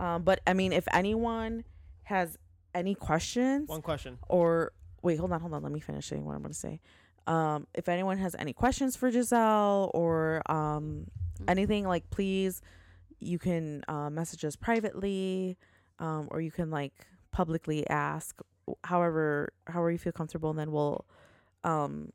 Um 0.01 0.23
but 0.23 0.41
I 0.47 0.55
mean 0.55 0.73
if 0.73 0.87
anyone 0.93 1.65
has 2.05 2.39
any 2.75 2.95
questions 2.95 3.69
One 3.69 3.83
question. 3.83 4.19
or 4.29 4.73
wait, 5.03 5.19
hold 5.19 5.33
on, 5.33 5.41
hold 5.41 5.53
on. 5.55 5.63
Let 5.63 5.73
me 5.73 5.81
finish 5.81 6.07
saying 6.07 6.25
what 6.25 6.35
I'm 6.35 6.43
going 6.43 6.53
to 6.53 6.59
say. 6.59 6.81
Um, 7.27 7.67
if 7.75 7.89
anyone 7.89 8.19
has 8.19 8.35
any 8.39 8.53
questions 8.53 8.97
for 8.97 9.11
Giselle 9.11 9.91
or 9.95 10.43
um, 10.51 11.07
anything, 11.47 11.87
like 11.87 12.09
please, 12.11 12.61
you 13.21 13.39
can 13.39 13.85
uh, 13.89 14.11
message 14.11 14.45
us 14.45 14.57
privately, 14.57 15.57
um, 15.99 16.29
or 16.31 16.41
you 16.41 16.51
can 16.51 16.71
like 16.71 16.93
publicly 17.31 17.89
ask. 17.89 18.41
However, 18.85 19.53
however 19.67 19.91
you 19.91 19.99
feel 19.99 20.13
comfortable, 20.13 20.51
and 20.51 20.59
then 20.59 20.73
we'll 20.73 21.05
um, 21.65 22.13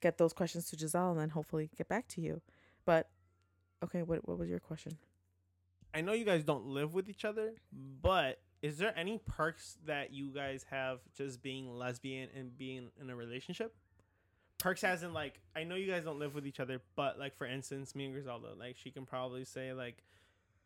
get 0.00 0.18
those 0.18 0.32
questions 0.32 0.66
to 0.70 0.76
Giselle, 0.78 1.10
and 1.12 1.20
then 1.20 1.30
hopefully 1.30 1.70
get 1.76 1.88
back 1.88 2.08
to 2.08 2.20
you. 2.20 2.42
But 2.84 3.08
okay, 3.84 4.02
what 4.02 4.26
what 4.28 4.38
was 4.38 4.48
your 4.48 4.60
question? 4.60 4.98
I 5.94 6.02
know 6.02 6.12
you 6.12 6.24
guys 6.24 6.44
don't 6.44 6.66
live 6.66 6.94
with 6.94 7.08
each 7.08 7.24
other, 7.24 7.54
but 7.72 8.40
is 8.62 8.78
there 8.78 8.92
any 8.96 9.18
perks 9.26 9.76
that 9.86 10.12
you 10.12 10.28
guys 10.28 10.66
have 10.70 11.00
just 11.16 11.42
being 11.42 11.74
lesbian 11.74 12.28
and 12.36 12.56
being 12.56 12.90
in 13.00 13.10
a 13.10 13.16
relationship? 13.16 13.74
Perks 14.58 14.84
as 14.84 15.02
in 15.02 15.14
like 15.14 15.40
I 15.56 15.64
know 15.64 15.74
you 15.74 15.90
guys 15.90 16.04
don't 16.04 16.18
live 16.18 16.34
with 16.34 16.46
each 16.46 16.60
other, 16.60 16.82
but 16.94 17.18
like 17.18 17.36
for 17.36 17.46
instance, 17.46 17.94
me 17.94 18.04
and 18.04 18.14
Griselda, 18.14 18.48
like 18.58 18.76
she 18.76 18.90
can 18.90 19.06
probably 19.06 19.44
say 19.44 19.72
like, 19.72 20.02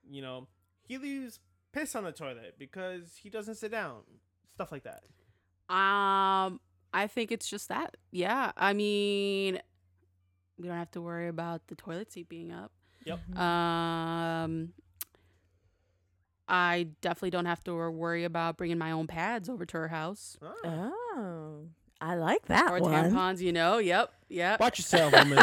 you 0.08 0.22
know, 0.22 0.48
he 0.82 0.98
leaves 0.98 1.38
piss 1.72 1.94
on 1.94 2.04
the 2.04 2.12
toilet 2.12 2.54
because 2.58 3.16
he 3.22 3.30
doesn't 3.30 3.56
sit 3.56 3.70
down, 3.70 4.00
stuff 4.54 4.72
like 4.72 4.84
that. 4.84 5.02
Um, 5.72 6.60
I 6.92 7.06
think 7.08 7.32
it's 7.32 7.48
just 7.48 7.68
that. 7.68 7.96
Yeah. 8.10 8.52
I 8.56 8.72
mean, 8.72 9.60
we 10.58 10.68
don't 10.68 10.76
have 10.76 10.90
to 10.92 11.00
worry 11.00 11.28
about 11.28 11.66
the 11.68 11.74
toilet 11.74 12.12
seat 12.12 12.28
being 12.28 12.52
up. 12.52 12.70
Yep. 13.04 13.36
Um, 13.36 14.72
I 16.48 16.88
definitely 17.00 17.30
don't 17.30 17.46
have 17.46 17.64
to 17.64 17.72
worry 17.74 18.24
about 18.24 18.56
bringing 18.58 18.78
my 18.78 18.90
own 18.90 19.06
pads 19.06 19.48
over 19.48 19.64
to 19.64 19.76
her 19.78 19.88
house 19.88 20.36
Ah. 20.64 20.90
Oh, 21.16 21.68
I 22.00 22.16
like 22.16 22.46
that 22.46 22.70
or 22.70 22.80
one. 22.80 22.92
tampons. 22.92 23.40
You 23.40 23.52
know. 23.52 23.78
Yep. 23.78 24.12
Yep. 24.28 24.60
Watch 24.60 24.78
yourself, 24.78 25.12
woman. 25.12 25.38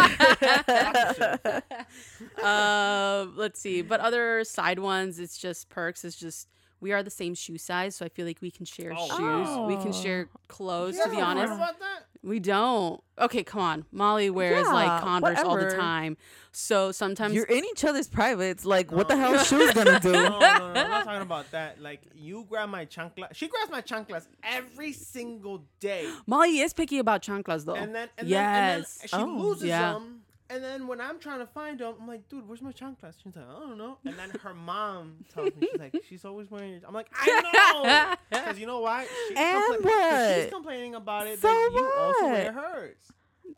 um, 2.43 3.33
let's 3.37 3.59
see. 3.59 3.81
But 3.81 3.99
other 4.01 4.43
side 4.43 4.79
ones, 4.79 5.17
it's 5.19 5.37
just 5.37 5.69
perks. 5.69 6.03
It's 6.05 6.15
just 6.15 6.47
we 6.81 6.91
are 6.93 7.03
the 7.03 7.09
same 7.09 7.33
shoe 7.35 7.57
size, 7.57 7.95
so 7.95 8.05
I 8.05 8.09
feel 8.09 8.25
like 8.25 8.39
we 8.41 8.51
can 8.51 8.65
share 8.65 8.93
Oh, 8.95 9.07
shoes. 9.07 9.75
We 9.77 9.81
can 9.83 9.93
share 9.93 10.29
clothes. 10.47 10.97
You 10.97 11.03
to 11.03 11.09
be 11.09 11.15
guys 11.17 11.21
ever 11.23 11.39
heard 11.39 11.49
honest, 11.49 11.53
about 11.55 11.79
that? 11.79 12.10
We 12.23 12.39
don't. 12.39 13.01
Okay, 13.19 13.43
come 13.43 13.61
on. 13.61 13.85
Molly 13.91 14.29
wears 14.29 14.65
like 14.67 14.87
Yeah, 14.87 14.99
Converse 15.01 15.39
all 15.39 15.57
the 15.57 15.71
time, 15.75 16.17
so 16.51 16.91
sometimes 16.91 17.33
You're 17.33 17.45
in 17.45 17.63
each 17.65 17.83
other's 17.83 18.07
privates. 18.07 18.65
Like, 18.65 18.91
what 18.91 19.07
the 19.07 19.15
hell 19.15 19.33
is 19.33 19.47
shoes 19.47 19.71
gonna 19.73 19.99
do? 19.99 20.11
no, 20.11 20.29
no, 20.39 20.39
no, 20.39 20.81
I'm 20.81 20.89
not 20.89 21.03
talking 21.05 21.21
about 21.21 21.51
that. 21.51 21.81
Like 21.81 22.01
you 22.15 22.45
grab 22.49 22.69
my 22.69 22.85
chancla. 22.85 23.27
She 23.33 23.47
grabs 23.47 23.71
my 23.71 23.81
chanclas 23.81 24.27
every 24.43 24.93
single 24.93 25.63
day, 25.79 26.11
Molly 26.27 26.59
is 26.59 26.73
picky 26.73 26.99
about 26.99 27.21
chanclas 27.21 27.65
though. 27.65 27.75
and 27.75 27.93
then 27.93 28.09
and 28.17 28.27
yes. 28.27 28.99
then, 29.11 29.19
and 29.21 29.29
then 29.29 29.35
she 29.35 29.39
Oh. 29.41 29.41
loses 29.43 29.63
Yeah. 29.65 29.93
them. 29.93 30.21
And 30.51 30.61
then 30.61 30.85
when 30.85 30.99
I'm 30.99 31.17
trying 31.17 31.39
to 31.39 31.45
find 31.45 31.79
them, 31.79 31.95
I'm 32.01 32.07
like, 32.09 32.27
dude, 32.27 32.45
where's 32.45 32.61
my 32.61 32.73
chanclas? 32.73 33.13
She's 33.23 33.33
like, 33.33 33.45
I 33.47 33.53
don't 33.59 33.77
know. 33.77 33.97
And 34.03 34.17
then 34.19 34.31
her 34.43 34.53
mom 34.53 35.23
tells 35.33 35.55
me 35.55 35.69
she's 35.71 35.79
like, 35.79 35.95
she's 36.09 36.25
always 36.25 36.51
wearing. 36.51 36.71
Your... 36.73 36.81
I'm 36.85 36.93
like, 36.93 37.07
I 37.13 37.41
know, 37.53 38.15
because 38.37 38.59
you 38.59 38.67
know 38.67 38.81
why? 38.81 39.05
She's 39.29 39.37
And 39.37 39.63
'cause 39.75 39.83
what? 39.83 40.35
She's 40.41 40.51
complaining 40.51 40.95
about 40.95 41.27
it. 41.27 41.39
So 41.39 41.47
then 41.47 41.71
you 41.71 41.93
also 41.97 42.23
what? 42.25 42.31
wear 42.33 42.51
hers. 42.51 42.97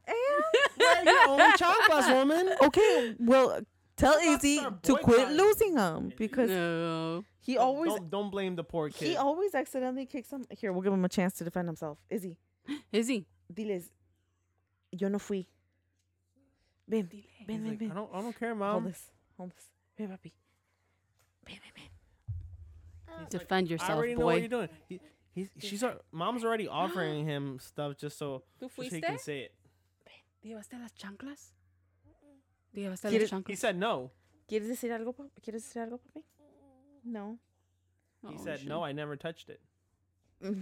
And 0.07 0.17
Wear 0.79 1.03
your 1.03 1.29
own 1.29 1.51
chanclas, 1.53 2.13
woman. 2.13 2.53
okay, 2.61 3.15
well, 3.19 3.59
tell 3.97 4.13
Let's 4.17 4.43
Izzy 4.43 4.59
to 4.83 4.95
quit 4.97 5.17
boycotting. 5.17 5.37
losing 5.37 5.75
them 5.75 6.11
because 6.15 6.49
no. 6.49 7.23
he 7.41 7.57
always 7.57 7.91
don't, 7.93 8.09
don't 8.11 8.29
blame 8.29 8.55
the 8.55 8.63
poor 8.63 8.89
kid. 8.89 9.07
he 9.07 9.15
always 9.17 9.55
accidentally 9.55 10.05
kicks 10.05 10.29
them. 10.29 10.45
Here, 10.51 10.71
we'll 10.71 10.81
give 10.83 10.93
him 10.93 11.05
a 11.05 11.09
chance 11.09 11.33
to 11.35 11.43
defend 11.43 11.67
himself. 11.67 11.97
Izzy, 12.09 12.37
Is 12.91 13.07
he? 13.07 13.25
diles, 13.51 13.89
yo 14.91 15.07
no 15.07 15.17
fui. 15.19 15.47
Ven, 16.87 17.09
He's 17.11 17.47
ven, 17.47 17.61
ven, 17.61 17.69
like, 17.69 17.79
ven. 17.79 17.91
I 17.91 17.95
don't, 17.95 18.09
I 18.13 18.21
don't 18.21 18.39
care, 18.39 18.55
mom. 18.55 18.71
Hold 18.81 18.85
this, 18.93 19.09
hold 19.37 19.51
this. 19.51 19.65
Ven, 19.97 20.07
papi. 20.09 20.31
Ven, 21.45 21.55
ven, 21.55 21.71
ven. 21.75 21.83
He's 23.07 23.19
like, 23.21 23.29
Defend 23.29 23.67
I 23.67 23.71
yourself, 23.71 23.91
already 23.91 24.15
know 24.15 24.25
what 24.25 24.33
boy. 24.33 24.39
you're 24.39 24.47
doing. 24.49 24.69
He, 24.89 24.99
he's, 25.33 25.49
she's, 25.59 25.83
al- 25.83 26.01
mom's 26.11 26.43
already 26.43 26.67
offering 26.81 27.25
him 27.25 27.59
stuff 27.59 27.97
just 27.97 28.17
so, 28.17 28.43
¿Tú 28.61 28.69
so 28.75 28.81
he 28.81 29.01
can 29.01 29.17
say 29.19 29.41
it. 29.41 29.53
¿Te 30.41 30.49
llevaste 30.49 30.73
las 30.79 30.91
chanclas? 30.93 31.51
¿Te 32.75 32.81
llevaste 32.81 33.09
¿Quieres- 33.09 33.31
las 33.31 33.41
He 33.47 33.53
chanclas? 33.53 33.57
said 33.59 33.75
no. 33.77 34.11
¿Quieres 34.49 34.67
decir 34.67 34.91
algo? 34.91 35.13
pa- 35.15 35.29
¿Quieres 35.41 35.63
decir 35.63 35.81
algo, 35.87 35.99
papi? 35.99 36.23
No. 37.05 37.37
Oh, 38.25 38.29
he 38.29 38.35
Oh, 38.39 38.43
said 38.43 38.59
shit. 38.59 38.67
no. 38.67 38.83
I 38.83 38.91
never 38.93 39.15
touched 39.15 39.49
it. 39.49 39.61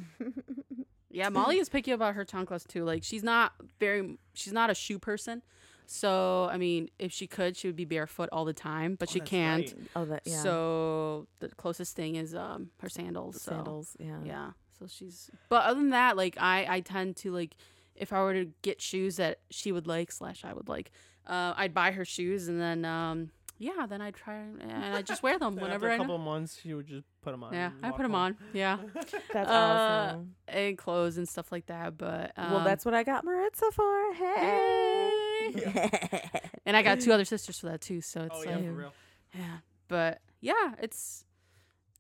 Yeah, 1.14 1.28
Molly 1.28 1.60
is 1.60 1.68
picky 1.68 1.92
about 1.92 2.16
her 2.16 2.24
chanclas 2.24 2.66
too. 2.66 2.86
Like 2.86 3.04
she's 3.04 3.22
not 3.22 3.52
very, 3.82 4.18
she's 4.34 4.54
not 4.54 4.70
a 4.70 4.74
shoe 4.74 4.98
person. 4.98 5.42
So 5.86 6.48
I 6.52 6.58
mean, 6.58 6.90
if 7.00 7.12
she 7.12 7.28
could, 7.28 7.58
she 7.58 7.68
would 7.68 7.76
be 7.76 7.86
barefoot 7.86 8.30
all 8.32 8.46
the 8.46 8.54
time, 8.54 8.96
but 9.00 9.10
Oh, 9.10 9.12
she 9.14 9.20
can't. 9.20 9.66
right. 9.66 9.76
oh, 9.96 10.06
that 10.06 10.22
yeah. 10.26 10.42
So 10.42 11.28
the 11.40 11.50
closest 11.50 11.96
thing 11.96 12.16
is 12.16 12.34
um 12.36 12.70
her 12.80 12.90
sandals. 12.90 13.42
So. 13.42 13.52
sandals. 13.52 13.96
Yeah. 14.00 14.20
Yeah. 14.24 14.52
So 14.80 14.88
she's. 14.88 15.30
But 15.50 15.64
other 15.66 15.80
than 15.80 15.90
that, 15.92 16.18
like 16.18 16.38
I, 16.40 16.66
I 16.70 16.80
tend 16.80 17.16
to 17.18 17.32
like, 17.32 17.56
if 17.96 18.12
I 18.14 18.22
were 18.24 18.34
to 18.34 18.48
get 18.62 18.82
shoes 18.82 19.18
that 19.18 19.40
she 19.50 19.72
would 19.72 19.86
like 19.88 20.12
slash 20.12 20.44
I 20.46 20.54
would 20.54 20.68
like, 20.70 20.92
uh, 21.28 21.54
I'd 21.58 21.74
buy 21.74 21.92
her 21.92 22.06
shoes 22.06 22.48
and 22.48 22.60
then 22.60 22.86
um 22.86 23.32
yeah, 23.60 23.86
then 23.88 24.02
I'd 24.02 24.16
try 24.16 24.34
and 24.38 24.64
I 24.96 25.04
just 25.04 25.22
wear 25.22 25.38
them 25.38 25.56
whenever 25.64 25.86
after 25.86 25.92
I 25.92 25.96
a 25.96 25.98
couple 26.00 26.18
know. 26.18 26.24
months, 26.24 26.58
she 26.60 26.74
would 26.74 26.88
just 26.88 27.06
put 27.22 27.30
them 27.30 27.44
on. 27.44 27.54
Yeah, 27.54 27.70
I 27.84 27.92
put 27.92 28.02
them 28.02 28.14
home. 28.14 28.22
on. 28.22 28.38
Yeah, 28.54 28.78
That's 29.34 29.50
Uh, 29.52 30.14
awesome. 30.16 30.36
and 30.48 30.76
clothes 30.80 31.18
and 31.18 31.30
stuff 31.30 31.52
like 31.52 31.68
that. 31.68 31.96
But 31.96 32.32
um, 32.38 32.54
well, 32.54 32.64
that's 32.64 32.86
what 32.86 32.96
I 32.96 33.04
got 33.04 33.24
Maritza 33.24 33.70
for. 33.72 34.14
Hey. 34.16 35.12
and 36.66 36.76
I 36.78 36.82
got 36.84 37.00
two 37.00 37.12
other 37.12 37.26
sisters 37.26 37.60
for 37.60 37.68
that 37.68 37.82
too. 37.82 38.02
So 38.02 38.22
it's 38.24 38.36
Oh 38.40 38.44
yeah, 38.44 38.56
like 38.58 38.66
for 38.68 38.74
real. 38.74 38.94
Yeah, 39.34 39.58
but 39.88 40.22
yeah, 40.42 40.74
it's 40.82 41.26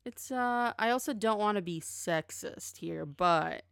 it's 0.05 0.31
uh 0.31 0.73
I 0.79 0.89
also 0.89 1.13
don't 1.13 1.39
want 1.39 1.55
to 1.57 1.61
be 1.61 1.79
sexist 1.81 2.77
here, 2.77 3.05
but 3.05 3.63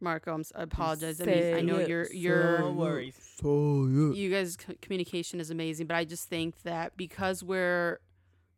Marco, 0.00 0.34
I'm, 0.34 0.40
s- 0.40 0.52
I 0.56 0.62
apologize. 0.62 1.20
I 1.20 1.24
mean, 1.26 1.54
I 1.54 1.60
know 1.62 1.78
Say 1.78 1.88
you're 1.88 2.02
it, 2.02 2.14
you're 2.14 2.62
No 2.62 2.72
worries. 2.72 3.16
you 3.42 4.30
guys 4.30 4.56
c- 4.66 4.76
communication 4.80 5.38
is 5.40 5.50
amazing, 5.50 5.86
but 5.86 5.96
I 5.96 6.04
just 6.04 6.28
think 6.28 6.62
that 6.62 6.96
because 6.96 7.42
we're 7.44 8.00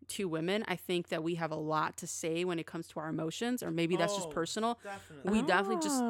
two 0.09 0.27
women, 0.29 0.65
I 0.69 0.77
think 0.77 1.09
that 1.09 1.23
we 1.23 1.35
have 1.35 1.51
a 1.51 1.57
lot 1.57 1.97
to 1.99 2.07
say 2.07 2.45
when 2.45 2.59
it 2.59 2.67
comes 2.67 2.87
to 2.89 3.01
our 3.01 3.09
emotions, 3.09 3.63
or 3.63 3.71
maybe 3.71 3.97
that's 3.97 4.15
just 4.15 4.29
Oh, 4.29 4.33
personal. 4.33 4.79
Definitely. 4.83 5.31
We 5.33 5.43
definitely 5.43 5.83
just 5.83 6.03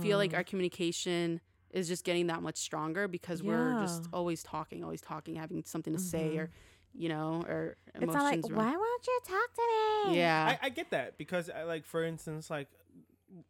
Feel 0.00 0.16
like 0.16 0.32
Oh. 0.32 0.38
our 0.38 0.44
communication 0.44 1.40
is 1.72 1.88
just 1.88 2.04
getting 2.04 2.26
that 2.28 2.42
much 2.42 2.56
stronger 2.58 3.08
because 3.08 3.42
we're 3.42 3.78
just 3.80 4.04
always 4.12 4.42
talking, 4.42 4.84
always 4.84 5.00
talking, 5.00 5.34
having 5.36 5.62
something 5.64 5.92
to 5.94 5.98
say, 5.98 6.36
or 6.36 6.50
you 6.94 7.08
know, 7.08 7.42
or 7.48 7.76
It's 7.94 8.02
emotions. 8.02 8.14
not 8.14 8.24
like, 8.24 8.42
run- 8.44 8.66
why 8.66 8.76
won't 8.76 9.06
you 9.06 9.20
talk 9.26 9.54
to 9.54 9.62
me? 10.10 10.16
Yeah. 10.18 10.56
I, 10.62 10.66
I 10.66 10.68
get 10.68 10.90
that 10.90 11.16
because 11.16 11.48
I, 11.48 11.62
like 11.62 11.86
for 11.86 12.04
instance 12.04 12.50
like 12.50 12.68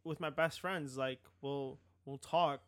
with 0.05 0.21
my 0.21 0.31
best 0.31 0.61
friends 0.61 0.97
like 0.97 1.19
we'll 1.41 1.79
we'll 2.05 2.19
talk 2.19 2.61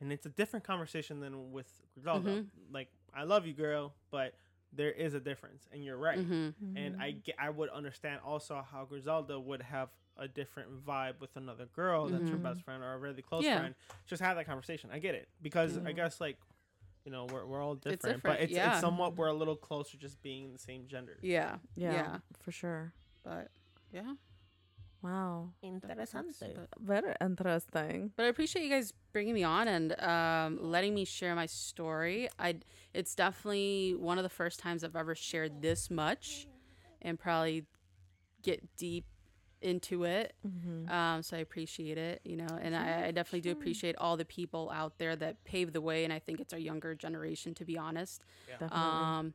and 0.00 0.12
it's 0.12 0.26
a 0.26 0.30
different 0.30 0.64
conversation 0.64 1.20
than 1.20 1.52
with 1.52 1.68
Griselda. 1.94 2.30
Mhm. 2.30 2.46
Like 2.72 2.88
I 3.14 3.22
love 3.24 3.46
you 3.46 3.52
girl, 3.54 3.94
but 4.10 4.34
there 4.72 4.90
is 4.90 5.14
a 5.14 5.20
difference, 5.20 5.66
and 5.72 5.82
you're 5.84 5.96
right. 5.96 6.18
hmm 6.18 6.48
And 6.74 7.00
I 7.00 7.12
get, 7.12 7.36
I 7.38 7.48
would 7.48 7.70
understand 7.70 8.20
also 8.26 8.62
how 8.70 8.84
Griselda 8.84 9.38
would 9.40 9.62
have 9.62 9.88
a 10.18 10.26
different 10.28 10.84
vibe 10.84 11.20
with 11.20 11.36
another 11.36 11.66
girl 11.66 12.06
that's 12.06 12.28
her 12.30 12.36
Mhm. 12.38 12.42
best 12.42 12.62
friend 12.62 12.82
or 12.82 12.92
a 12.94 12.98
really 12.98 13.22
close 13.22 13.44
Yeah. 13.44 13.58
friend. 13.58 13.74
Just 14.06 14.22
have 14.22 14.36
that 14.36 14.46
conversation. 14.46 14.90
I 14.90 14.98
get 14.98 15.14
it 15.14 15.28
because 15.42 15.76
I 15.78 15.92
guess 15.92 16.20
like, 16.20 16.38
you 17.04 17.12
know, 17.12 17.26
we're 17.26 17.44
we're 17.46 17.62
all 17.62 17.74
different, 17.74 18.02
different, 18.02 18.22
but 18.24 18.40
it's 18.40 18.52
yeah. 18.52 18.70
it's 18.72 18.80
somewhat 18.80 19.16
we're 19.16 19.28
a 19.28 19.34
little 19.34 19.56
closer 19.56 19.96
just 19.98 20.20
being 20.22 20.52
the 20.52 20.58
same 20.58 20.86
gender. 20.88 21.18
Yeah. 21.22 21.58
yeah, 21.74 21.92
Yeah. 21.92 22.18
for 22.40 22.50
sure. 22.50 22.92
But 23.22 23.50
yeah. 23.92 24.14
Wow, 25.02 25.52
Interesante. 25.62 26.66
Very 26.80 27.14
interesting. 27.20 28.12
but 28.16 28.24
I 28.24 28.26
appreciate 28.28 28.64
you 28.64 28.70
guys 28.70 28.92
bringing 29.12 29.34
me 29.34 29.44
on 29.44 29.68
and 29.68 30.00
um, 30.00 30.58
letting 30.60 30.94
me 30.94 31.04
share 31.04 31.34
my 31.36 31.46
story. 31.46 32.28
I 32.38 32.60
it's 32.92 33.14
definitely 33.14 33.94
one 33.94 34.18
of 34.18 34.24
the 34.24 34.30
first 34.30 34.58
times 34.58 34.82
I've 34.82 34.96
ever 34.96 35.14
shared 35.14 35.62
this 35.62 35.90
much, 35.90 36.48
and 37.02 37.18
probably 37.18 37.66
get 38.42 38.76
deep 38.76 39.04
into 39.62 40.04
it. 40.04 40.34
Mm-hmm. 40.46 40.90
Um, 40.90 41.22
so 41.22 41.36
I 41.36 41.40
appreciate 41.40 41.98
it, 41.98 42.20
you 42.24 42.36
know, 42.36 42.46
and 42.60 42.76
I, 42.76 43.06
I 43.06 43.10
definitely 43.10 43.40
do 43.40 43.50
appreciate 43.52 43.96
all 43.98 44.16
the 44.16 44.24
people 44.24 44.70
out 44.74 44.98
there 44.98 45.16
that 45.16 45.44
paved 45.44 45.72
the 45.72 45.80
way, 45.80 46.04
and 46.04 46.12
I 46.12 46.18
think 46.18 46.40
it's 46.40 46.52
our 46.52 46.58
younger 46.58 46.94
generation, 46.94 47.54
to 47.54 47.64
be 47.64 47.76
honest. 47.78 48.22
Definitely. 48.48 48.78
Um, 48.78 49.34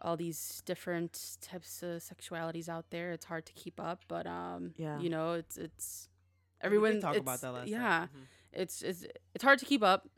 all 0.00 0.16
these 0.16 0.62
different 0.64 1.36
types 1.40 1.82
of 1.82 2.00
sexualities 2.02 2.68
out 2.68 2.90
there, 2.90 3.12
it's 3.12 3.24
hard 3.26 3.44
to 3.46 3.52
keep 3.52 3.80
up, 3.80 4.02
but 4.08 4.26
um, 4.26 4.72
Yeah. 4.76 4.98
you 5.00 5.10
know, 5.10 5.32
it's 5.32 5.56
it's 5.56 6.08
We 6.62 6.66
everyone 6.66 7.00
talk 7.00 7.16
about 7.16 7.40
that 7.40 7.50
last 7.52 7.68
yeah, 7.68 7.78
time. 7.80 8.08
Mhm. 8.16 8.26
it's 8.52 8.82
it's 8.82 9.04
it's 9.34 9.42
hard 9.44 9.58
to 9.58 9.64
keep 9.64 9.82
up, 9.82 10.08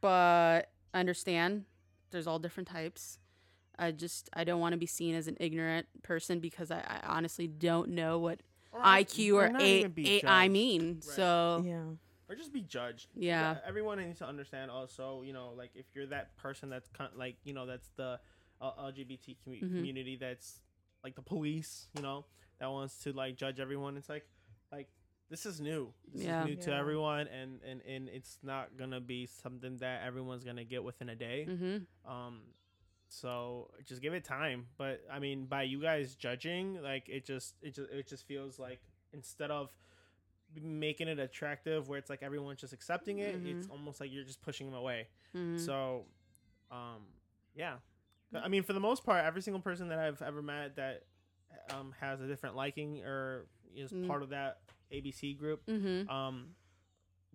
but 0.00 0.70
I 0.94 1.00
understand 1.00 1.64
there's 2.10 2.26
all 2.26 2.38
different 2.38 2.68
types. 2.68 3.18
I 3.78 3.92
just 3.92 4.28
I 4.32 4.44
don't 4.44 4.60
want 4.60 4.72
to 4.72 4.78
be 4.78 4.86
seen 4.86 5.14
as 5.14 5.28
an 5.28 5.36
ignorant 5.38 5.86
person 6.02 6.40
because 6.40 6.70
I, 6.70 6.78
I 6.80 7.00
honestly 7.06 7.46
don't 7.46 7.90
know 7.90 8.18
what 8.18 8.40
Or 8.72 8.80
IQ 8.80 9.36
or 9.36 9.48
not 9.48 9.62
A, 9.62 9.78
even 9.80 9.92
be 9.92 10.20
AI 10.24 10.48
mean. 10.48 10.94
Right. 10.96 11.04
So 11.04 11.62
yeah, 11.64 11.84
or 12.28 12.34
just 12.36 12.52
be 12.52 12.60
judged. 12.62 13.08
Yeah. 13.14 13.56
Everyone 13.66 13.98
needs 13.98 14.18
to 14.18 14.26
understand 14.26 14.70
also, 14.70 15.22
you 15.22 15.32
know, 15.32 15.52
like 15.56 15.70
if 15.74 15.86
you're 15.94 16.06
that 16.08 16.36
person 16.36 16.68
that's 16.68 16.88
kind 16.88 17.10
like, 17.16 17.36
you 17.44 17.54
know, 17.54 17.66
that's 17.66 17.88
the 17.96 18.20
uh, 18.60 18.72
LGBT 18.86 19.36
commu- 19.46 19.62
Mhm. 19.64 19.74
community 19.76 20.16
that's 20.16 20.60
like 21.02 21.14
the 21.14 21.22
police, 21.22 21.88
you 21.94 22.02
know, 22.02 22.26
that 22.60 22.70
wants 22.70 22.98
to 23.04 23.12
like 23.12 23.36
judge 23.36 23.58
everyone. 23.60 23.96
It's 23.96 24.08
like, 24.08 24.26
like 24.70 24.88
this 25.30 25.46
is 25.46 25.60
new. 25.60 25.92
This 26.12 26.24
Yeah. 26.24 26.42
is 26.42 26.48
new 26.48 26.56
to 26.62 26.74
everyone, 26.74 27.26
and 27.28 27.62
and 27.62 27.80
and 27.82 28.08
it's 28.08 28.38
not 28.42 28.76
gonna 28.76 29.00
be 29.00 29.26
something 29.26 29.78
that 29.78 30.02
everyone's 30.04 30.44
gonna 30.44 30.64
get 30.64 30.82
within 30.84 31.08
a 31.08 31.16
day. 31.16 31.44
hmm 31.44 32.10
Um, 32.10 32.42
so 33.08 33.70
just 33.86 34.02
give 34.02 34.14
it 34.14 34.24
time. 34.24 34.66
But 34.76 35.02
I 35.12 35.18
mean, 35.18 35.46
by 35.46 35.62
you 35.64 35.80
guys 35.80 36.14
judging, 36.14 36.80
like 36.82 37.08
it 37.08 37.24
just 37.26 37.54
it 37.62 37.74
just 37.74 37.90
it 37.90 38.06
just 38.08 38.26
feels 38.26 38.58
like 38.58 38.80
instead 39.12 39.50
of 39.50 39.70
making 40.60 41.08
it 41.08 41.18
attractive, 41.18 41.88
where 41.88 41.98
it's 41.98 42.08
like 42.10 42.22
everyone's 42.22 42.60
just 42.60 42.72
accepting 42.72 43.18
it, 43.18 43.40
it's 43.44 43.66
almost 43.70 44.00
like 44.00 44.10
you're 44.12 44.24
just 44.24 44.40
pushing 44.42 44.66
them 44.66 44.74
away. 44.74 45.08
hmm 45.32 45.56
So, 45.56 46.04
um, 46.70 47.06
yeah. 47.54 47.74
I 48.34 48.48
mean, 48.48 48.62
for 48.62 48.72
the 48.74 48.80
most 48.80 49.04
part, 49.04 49.24
every 49.24 49.40
single 49.42 49.60
person 49.60 49.88
that 49.88 49.98
I've 49.98 50.20
ever 50.22 50.42
met 50.42 50.76
that 50.76 51.04
um 51.70 51.94
has 52.00 52.20
a 52.20 52.26
different 52.26 52.56
liking 52.56 53.02
or 53.04 53.46
is 53.74 53.90
Mm. 53.92 54.06
part 54.06 54.22
of 54.22 54.30
that 54.30 54.58
ABC 54.92 55.38
group, 55.38 55.62
hmm 55.68 56.06
um, 56.10 56.48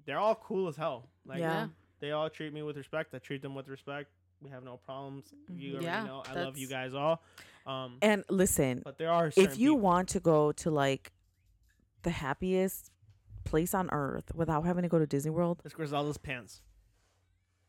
they're 0.05 0.19
all 0.19 0.35
cool 0.35 0.67
as 0.67 0.75
hell. 0.75 1.09
Like 1.25 1.39
Yeah. 1.39 1.67
they 1.99 2.11
all 2.11 2.29
treat 2.29 2.53
me 2.53 2.61
with 2.63 2.77
respect. 2.77 3.13
I 3.13 3.19
treat 3.19 3.41
them 3.41 3.55
with 3.55 3.67
respect. 3.69 4.09
We 4.43 4.49
have 4.51 4.63
no 4.63 4.77
problems. 4.77 5.25
You 5.55 5.73
already 5.73 5.85
Yeah, 5.85 6.03
know. 6.03 6.23
I 6.29 6.33
love 6.41 6.57
you 6.57 6.67
guys 6.67 6.93
all. 6.93 7.21
Um, 7.65 7.97
and 8.01 8.23
listen, 8.29 8.81
but 8.83 8.97
there 8.97 9.09
are 9.11 9.27
if 9.37 9.57
you 9.57 9.71
people- 9.71 9.79
want 9.79 10.09
to 10.09 10.19
go 10.19 10.51
to 10.53 10.69
like 10.69 11.13
the 12.01 12.09
happiest 12.09 12.91
place 13.45 13.73
on 13.73 13.89
earth 13.91 14.35
without 14.35 14.65
having 14.65 14.83
to 14.83 14.89
go 14.89 14.99
to 14.99 15.07
Disney 15.07 15.31
World, 15.31 15.61
it's 15.63 15.73
Griselda's 15.73 16.17
pants. 16.17 16.61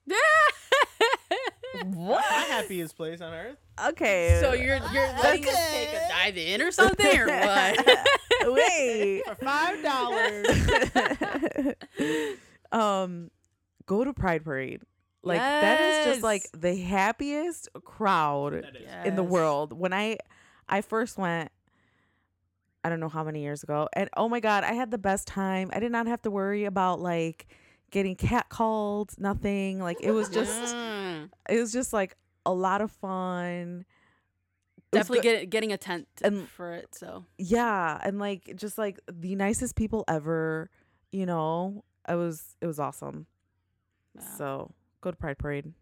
Yeah. 0.06 0.16
what? 1.84 2.24
My 2.30 2.36
happiest 2.48 2.96
place 2.96 3.20
on 3.20 3.32
earth. 3.32 3.56
Okay. 3.86 4.38
so 4.40 4.52
you're 4.52 4.76
you're 4.92 5.08
letting 5.22 5.46
us 5.48 5.70
take 5.70 5.88
a 5.90 6.08
dive 6.08 6.36
in 6.36 6.60
or 6.62 6.70
something 6.72 7.18
or 7.18 7.26
what? 7.26 7.98
Wait. 8.46 9.22
For 9.26 9.34
five 9.36 9.82
dollars. 9.82 10.46
um, 12.72 13.30
go 13.86 14.02
to 14.04 14.12
Pride 14.12 14.44
Parade. 14.44 14.82
Like 15.24 15.38
that 15.40 15.80
is 15.80 16.06
just 16.06 16.22
like 16.22 16.42
the 16.52 16.76
happiest 16.76 17.68
crowd 17.84 18.52
that 18.54 18.76
is. 18.76 19.06
in 19.06 19.16
the 19.16 19.22
world. 19.22 19.72
When 19.72 19.92
I 19.92 20.18
I 20.68 20.80
first 20.80 21.16
went, 21.18 21.50
I 22.82 22.88
don't 22.90 23.00
know 23.00 23.08
how 23.08 23.24
many 23.24 23.42
years 23.42 23.62
ago, 23.62 23.88
and 23.94 24.10
oh 24.16 24.28
my 24.28 24.40
god, 24.40 24.64
I 24.64 24.72
had 24.72 24.90
the 24.90 24.98
best 24.98 25.26
time. 25.26 25.70
I 25.72 25.80
did 25.80 25.90
not 25.92 26.06
have 26.06 26.20
to 26.22 26.30
worry 26.30 26.64
about 26.66 27.00
like 27.00 27.46
getting 27.90 28.16
catcalled, 28.16 29.18
nothing. 29.18 29.78
Like 29.80 29.98
it 30.02 30.10
was 30.12 30.28
just 30.28 30.74
Mm. 30.74 31.30
it 31.48 31.58
was 31.60 31.72
just 31.72 31.92
like 31.92 32.16
a 32.44 32.52
lot 32.52 32.80
of 32.82 32.90
fun. 32.90 33.84
It 34.92 34.98
was 34.98 35.06
definitely 35.08 35.22
good- 35.22 35.40
get, 35.40 35.50
getting 35.50 35.72
a 35.72 35.78
tent 35.78 36.06
And- 36.22 36.48
for 36.48 36.72
it. 36.72 36.94
So 36.94 37.24
yeah, 37.38 37.98
and 38.02 38.18
like 38.18 38.52
just 38.56 38.76
like 38.78 39.00
the 39.10 39.34
nicest 39.36 39.76
people 39.76 40.04
ever. 40.08 40.70
You 41.12 41.26
know, 41.26 41.84
it 42.08 42.16
was 42.16 42.56
it 42.60 42.66
was 42.66 42.78
awesome. 42.80 43.26
yeah. 44.16 44.36
So 44.36 44.72
go 45.04 45.10
to 45.10 45.16
Pride 45.16 45.38
Parade, 45.38 45.72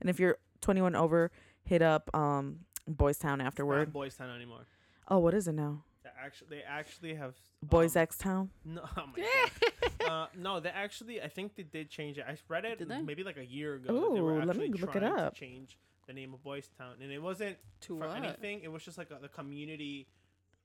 and 0.00 0.10
if 0.10 0.18
you're 0.18 0.38
21 0.62 0.96
over, 0.96 1.30
hit 1.62 1.82
up 1.82 2.10
um 2.14 2.60
Boys 2.88 3.18
Town 3.18 3.38
Not 3.38 3.46
afterward. 3.48 3.92
Boys 3.92 4.16
Town 4.16 4.34
anymore. 4.34 4.66
Oh, 5.08 5.18
what 5.18 5.34
is 5.34 5.46
it 5.46 5.52
now? 5.54 5.84
They 6.02 6.10
actually, 6.18 6.48
they 6.56 6.62
actually 6.62 7.14
have 7.14 7.34
Boys 7.62 7.94
um, 7.96 8.02
X 8.02 8.16
Town. 8.18 8.50
No, 8.64 8.82
oh 8.96 9.04
my 9.14 9.22
god. 10.00 10.10
uh, 10.10 10.26
no, 10.36 10.60
they 10.60 10.70
actually. 10.70 11.20
I 11.22 11.28
think 11.28 11.54
they 11.56 11.62
did 11.62 11.90
change 11.90 12.18
it. 12.18 12.24
I 12.26 12.36
read 12.48 12.64
it 12.64 12.78
Did 12.78 12.88
maybe 13.04 13.22
like 13.22 13.36
a 13.36 13.44
year 13.44 13.74
ago. 13.74 13.92
that 13.92 14.14
they 14.14 14.20
Ooh, 14.20 14.24
were 14.24 14.44
let 14.44 14.56
me 14.56 14.64
actually 14.64 14.80
look 14.80 14.96
it 14.96 15.00
trying 15.00 15.14
to 15.16 15.22
up. 15.22 15.34
Change 15.34 15.78
the 16.06 16.12
name 16.12 16.32
of 16.34 16.42
Boys 16.42 16.68
Town, 16.78 16.94
and 17.02 17.12
it 17.12 17.22
wasn't 17.22 17.56
to 17.82 17.98
for 17.98 18.08
what? 18.08 18.16
anything. 18.16 18.60
It 18.62 18.72
was 18.72 18.82
just 18.82 18.98
like 18.98 19.10
a, 19.10 19.18
the 19.20 19.28
community 19.28 20.06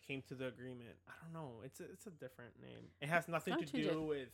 came 0.07 0.21
to 0.29 0.35
the 0.35 0.47
agreement. 0.47 0.95
I 1.07 1.13
don't 1.23 1.33
know. 1.33 1.61
It's 1.63 1.79
a, 1.79 1.83
it's 1.83 2.07
a 2.07 2.11
different 2.11 2.53
name. 2.61 2.85
It 3.01 3.09
has 3.09 3.27
nothing 3.27 3.57
to 3.59 3.65
do 3.65 3.89
it. 3.89 4.01
with. 4.01 4.27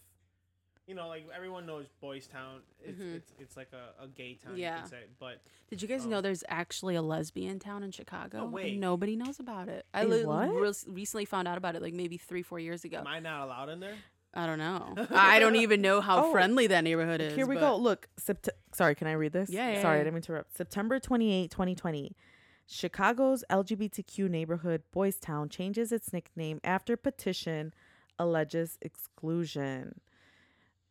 You 0.87 0.95
know, 0.95 1.07
like 1.07 1.25
everyone 1.33 1.65
knows 1.65 1.85
Boys 2.01 2.27
Town. 2.27 2.59
It's 2.83 2.99
Mhm. 2.99 3.15
it's, 3.15 3.31
it's 3.39 3.57
like 3.57 3.69
a, 3.71 4.03
a 4.03 4.07
gay 4.07 4.33
town, 4.35 4.57
Yeah. 4.57 4.77
you 4.77 4.81
could 4.81 4.89
say. 4.91 5.03
But 5.19 5.41
Did 5.69 5.81
you 5.81 5.87
guys 5.87 6.05
Oh. 6.05 6.09
know 6.09 6.21
there's 6.21 6.43
actually 6.49 6.95
a 6.95 7.01
lesbian 7.01 7.59
town 7.59 7.83
in 7.83 7.91
Chicago? 7.91 8.39
No 8.39 8.45
way. 8.47 8.75
Nobody 8.75 9.15
knows 9.15 9.39
about 9.39 9.69
it. 9.69 9.85
I 9.93 10.03
li- 10.03 10.25
what? 10.25 10.49
recently 10.87 11.25
found 11.25 11.47
out 11.47 11.57
about 11.57 11.75
it 11.75 11.81
like 11.81 11.93
maybe 11.93 12.17
three, 12.17 12.41
four 12.41 12.59
years 12.59 12.83
ago. 12.83 12.97
am 12.97 13.07
I 13.07 13.19
not 13.19 13.45
allowed 13.45 13.69
in 13.69 13.79
there? 13.79 13.95
I 14.33 14.45
don't 14.47 14.57
know. 14.59 14.95
I 15.11 15.39
don't 15.39 15.55
even 15.57 15.81
know 15.81 16.01
how 16.01 16.25
Oh, 16.25 16.31
friendly 16.31 16.67
that 16.67 16.83
neighborhood 16.83 17.21
is. 17.21 17.35
Here 17.35 17.45
we 17.45 17.55
but- 17.55 17.61
go. 17.61 17.75
Look, 17.77 18.07
Sept- 18.19 18.49
sorry, 18.73 18.95
can 18.95 19.07
I 19.07 19.13
read 19.13 19.33
this? 19.33 19.49
Yeah, 19.49 19.73
yeah, 19.73 19.81
Sorry, 19.81 19.97
yeah. 19.97 20.01
I 20.01 20.03
didn't 20.05 20.17
interrupt. 20.17 20.55
September 20.57 20.99
28, 20.99 21.51
2020. 21.51 22.15
Chicago's 22.65 23.43
LGBTQ 23.49 24.29
neighborhood 24.29 24.83
Boys 24.91 25.19
Town 25.19 25.49
changes 25.49 25.91
its 25.91 26.11
nickname 26.13 26.59
after 26.63 26.95
petition 26.97 27.73
alleges 28.17 28.77
exclusion. 28.81 29.99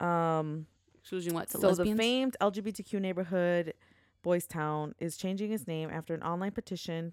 Um 0.01 0.67
Exclusion 1.01 1.35
what? 1.35 1.49
To 1.51 1.59
so 1.59 1.69
lesbians? 1.69 1.97
the 1.97 2.03
famed 2.03 2.37
LGBTQ 2.41 3.01
neighborhood 3.01 3.75
Boys 4.23 4.47
Town 4.47 4.95
is 4.99 5.17
changing 5.17 5.53
its 5.53 5.67
name 5.67 5.91
after 5.91 6.15
an 6.15 6.23
online 6.23 6.53
petition 6.53 7.13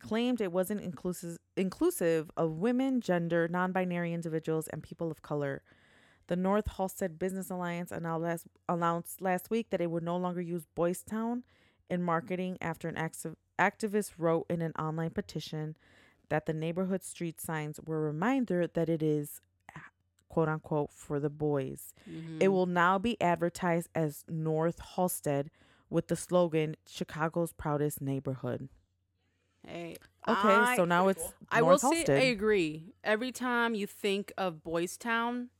claimed 0.00 0.40
it 0.40 0.52
wasn't 0.52 0.80
inclusive 0.80 1.38
inclusive 1.56 2.30
of 2.36 2.52
women, 2.52 3.00
gender, 3.00 3.48
non-binary 3.48 4.12
individuals, 4.12 4.68
and 4.68 4.82
people 4.82 5.10
of 5.10 5.22
color. 5.22 5.62
The 6.28 6.36
North 6.36 6.66
Halsted 6.66 7.18
Business 7.18 7.50
Alliance 7.50 7.90
announced 7.90 8.22
last, 8.22 8.46
announced 8.68 9.20
last 9.22 9.50
week 9.50 9.70
that 9.70 9.80
it 9.80 9.90
would 9.90 10.02
no 10.02 10.16
longer 10.16 10.40
use 10.40 10.66
Boys 10.74 11.02
Town 11.02 11.42
in 11.90 12.02
marketing 12.02 12.58
after 12.60 12.86
an 12.86 12.96
activ- 12.96 13.36
activist 13.58 14.12
wrote 14.18 14.46
in 14.50 14.60
an 14.60 14.72
online 14.78 15.10
petition 15.10 15.74
that 16.28 16.44
the 16.46 16.52
neighborhood 16.52 17.02
street 17.02 17.40
signs 17.40 17.80
were 17.84 17.98
a 17.98 18.12
reminder 18.12 18.66
that 18.66 18.88
it 18.90 19.02
is 19.02 19.40
quote 20.28 20.48
unquote 20.48 20.90
for 20.92 21.18
the 21.20 21.30
boys. 21.30 21.94
Mhm. 22.08 22.42
It 22.42 22.48
will 22.48 22.66
now 22.66 22.98
be 22.98 23.20
advertised 23.20 23.88
as 23.94 24.24
North 24.28 24.78
Halsted 24.96 25.48
with 25.90 26.08
the 26.08 26.16
slogan 26.16 26.76
Chicago's 26.86 27.52
proudest 27.52 28.00
neighborhood. 28.00 28.68
Hey, 29.66 29.96
Okay, 30.26 30.48
I- 30.48 30.76
so 30.76 30.84
now 30.84 31.08
it's 31.08 31.22
cool. 31.22 31.34
I 31.50 31.62
will 31.62 31.68
North 31.70 31.80
say 31.80 32.04
Halsted. 32.04 32.18
I 32.18 32.24
agree. 32.24 32.92
Every 33.02 33.32
time 33.32 33.74
you 33.74 33.86
think 33.86 34.32
of 34.36 34.62
Boys 34.62 34.96
Town, 34.96 35.50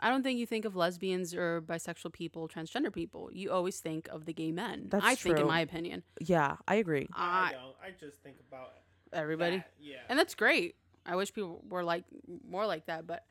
I 0.00 0.08
don't 0.10 0.22
think 0.22 0.38
you 0.38 0.46
think 0.46 0.64
of 0.64 0.74
lesbians 0.74 1.34
or 1.34 1.60
bisexual 1.62 2.12
people, 2.12 2.48
transgender 2.48 2.92
people. 2.92 3.30
You 3.32 3.50
always 3.52 3.80
think 3.80 4.08
of 4.08 4.24
the 4.24 4.32
gay 4.32 4.50
men. 4.50 4.88
That's 4.88 5.04
I 5.04 5.14
think, 5.14 5.38
in 5.38 5.46
my 5.46 5.60
opinion, 5.60 6.02
yeah, 6.20 6.56
I 6.66 6.76
agree. 6.76 7.08
I 7.12 7.50
I, 7.50 7.52
don't. 7.52 7.76
I 7.82 7.90
just 7.98 8.22
think 8.22 8.38
about 8.48 8.72
everybody, 9.12 9.58
that, 9.58 9.72
Yeah. 9.78 9.98
and 10.08 10.18
that's 10.18 10.34
great. 10.34 10.76
I 11.06 11.16
wish 11.16 11.32
people 11.32 11.62
were 11.68 11.84
like 11.84 12.04
more 12.46 12.66
like 12.66 12.86
that, 12.86 13.06
but 13.06 13.24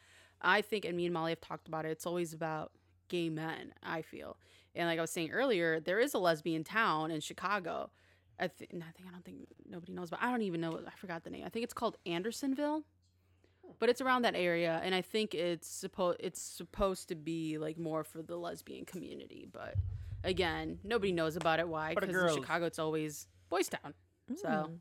I 0.44 0.62
think, 0.62 0.86
and 0.86 0.96
me 0.98 1.06
and 1.06 1.14
Molly 1.14 1.32
have 1.32 1.42
talked 1.42 1.68
about 1.68 1.86
it. 1.86 1.90
It's 1.90 2.06
always 2.06 2.34
about 2.34 2.72
gay 3.10 3.30
men. 3.30 3.74
I 3.82 4.02
feel, 4.02 4.38
and 4.76 4.88
like 4.88 4.98
I 4.98 5.02
was 5.02 5.12
saying 5.12 5.32
earlier, 5.32 5.80
there 5.80 6.00
is 6.00 6.14
a 6.14 6.20
lesbian 6.20 6.64
town 6.64 7.12
in 7.12 7.22
Chicago, 7.22 7.92
I 8.40 8.48
think 8.48 8.72
I 8.74 8.92
think 8.92 9.08
I 9.08 9.12
don't 9.12 9.24
think 9.24 9.48
nobody 9.70 9.94
knows, 9.94 10.10
but 10.10 10.20
I 10.22 10.30
don't 10.32 10.42
even 10.42 10.60
know. 10.62 10.80
I 10.86 10.96
forgot 10.98 11.24
the 11.24 11.30
name. 11.30 11.44
I 11.46 11.50
think 11.50 11.64
it's 11.64 11.74
called 11.74 11.98
Andersonville, 12.06 12.84
but 13.80 13.90
it's 13.90 14.02
around 14.02 14.24
that 14.24 14.36
area, 14.36 14.82
and 14.84 14.96
I 14.96 15.02
think 15.02 15.36
it's 15.36 15.68
supposed 15.68 16.18
it's 16.20 16.42
supposed 16.42 17.10
to 17.10 17.16
be 17.16 17.58
like 17.58 17.78
more 17.78 18.04
for 18.04 18.22
the 18.22 18.36
lesbian 18.36 18.86
community. 18.86 19.48
But 19.52 19.76
again, 20.24 20.80
nobody 20.84 21.12
knows 21.12 21.36
about 21.36 21.60
it. 21.60 21.68
Why? 21.68 21.94
Because 21.94 22.10
in. 22.10 22.42
Chicago, 22.42 22.66
it's 22.66 22.80
always 22.80 23.28
boys' 23.50 23.70
town. 23.70 23.94
So 24.36 24.48
Mm. 24.50 24.80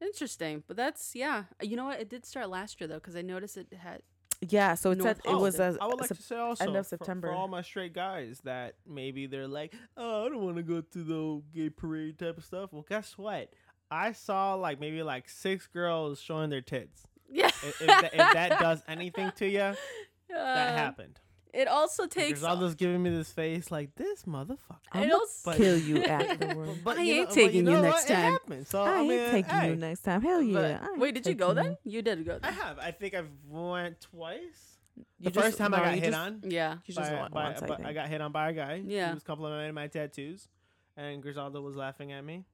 interesting. 0.00 0.64
But 0.66 0.76
that's 0.76 1.14
yeah. 1.14 1.44
You 1.62 1.76
know 1.76 1.86
what? 1.86 2.00
It 2.00 2.10
did 2.10 2.26
start 2.26 2.50
last 2.50 2.80
year 2.80 2.88
though, 2.88 2.96
because 2.96 3.16
I 3.16 3.22
noticed 3.22 3.56
it 3.56 3.72
had. 3.72 4.02
Yeah, 4.48 4.74
so 4.74 4.90
it 4.90 4.98
North 4.98 5.20
said 5.24 5.32
it 5.32 5.36
was 5.36 5.60
a, 5.60 5.76
I 5.80 5.86
would 5.86 6.00
like 6.00 6.08
Sep- 6.08 6.16
to 6.16 6.22
say 6.22 6.36
also 6.36 6.64
end 6.64 6.76
of 6.76 6.86
September. 6.86 7.28
for 7.28 7.34
all 7.34 7.46
my 7.46 7.62
straight 7.62 7.94
guys 7.94 8.40
that 8.44 8.74
maybe 8.86 9.26
they're 9.26 9.46
like, 9.46 9.72
oh, 9.96 10.26
I 10.26 10.28
don't 10.28 10.42
want 10.42 10.56
to 10.56 10.62
go 10.62 10.80
to 10.80 10.98
the 10.98 11.42
gay 11.54 11.70
parade 11.70 12.18
type 12.18 12.38
of 12.38 12.44
stuff. 12.44 12.72
Well, 12.72 12.84
guess 12.88 13.16
what? 13.16 13.52
I 13.90 14.12
saw 14.12 14.54
like 14.54 14.80
maybe 14.80 15.02
like 15.02 15.28
six 15.28 15.66
girls 15.68 16.20
showing 16.20 16.50
their 16.50 16.60
tits. 16.60 17.06
Yeah. 17.28 17.46
If, 17.46 17.80
if, 17.82 17.86
that, 17.86 18.14
if 18.14 18.32
that 18.32 18.58
does 18.58 18.82
anything 18.88 19.32
to 19.36 19.46
you, 19.46 19.74
that 20.28 20.76
happened. 20.76 21.20
It 21.52 21.68
also 21.68 22.06
takes. 22.06 22.40
Griselda's 22.40 22.74
giving 22.74 23.02
me 23.02 23.10
this 23.10 23.30
face 23.30 23.70
like 23.70 23.94
this 23.96 24.22
motherfucker. 24.22 24.78
I'm 24.92 25.02
gonna 25.02 25.14
also- 25.14 25.52
kill 25.52 25.76
you 25.78 26.02
afterwards. 26.04 26.78
But 26.82 26.98
I 26.98 27.02
you 27.02 27.12
ain't 27.14 27.20
know- 27.22 27.26
but 27.28 27.34
taking 27.34 27.56
you 27.66 27.72
know 27.72 27.82
next 27.82 27.94
what? 27.94 28.04
It 28.10 28.14
time. 28.14 28.32
happened. 28.32 28.66
So 28.68 28.82
I 28.82 28.90
I, 28.90 28.98
ain't 29.00 29.08
mean, 29.08 29.30
taking 29.30 29.50
hey, 29.54 29.68
you 29.68 29.76
next 29.76 30.00
time. 30.02 30.22
Hell 30.22 30.40
yeah. 30.42 30.78
But- 30.80 30.98
wait, 30.98 31.14
did 31.14 31.26
you 31.26 31.34
go 31.34 31.52
then? 31.52 31.76
You 31.84 32.00
did 32.02 32.24
go. 32.24 32.38
I 32.42 32.50
have. 32.52 32.78
I 32.78 32.90
think 32.90 33.12
I've 33.14 33.28
went 33.48 34.00
twice. 34.00 34.78
You 34.96 35.04
the 35.20 35.30
just- 35.30 35.46
first 35.46 35.58
time 35.58 35.74
I 35.74 35.78
got 35.80 35.94
hit 35.94 36.04
just- 36.04 36.16
on. 36.18 36.40
Yeah. 36.44 36.74
You 36.86 36.94
just 36.94 37.10
by- 37.10 37.20
went 37.20 37.34
by- 37.34 37.44
once, 37.50 37.62
I. 37.62 37.88
I 37.88 37.92
got 37.92 38.08
hit 38.08 38.20
on 38.22 38.32
by 38.32 38.50
a 38.50 38.52
guy. 38.54 38.82
Yeah. 38.86 39.08
He 39.08 39.14
was 39.14 39.22
complimenting 39.22 39.74
my 39.74 39.88
tattoos, 39.88 40.48
and 40.96 41.20
Griselda 41.22 41.60
was 41.60 41.76
laughing 41.76 42.12
at 42.12 42.24
me. 42.24 42.44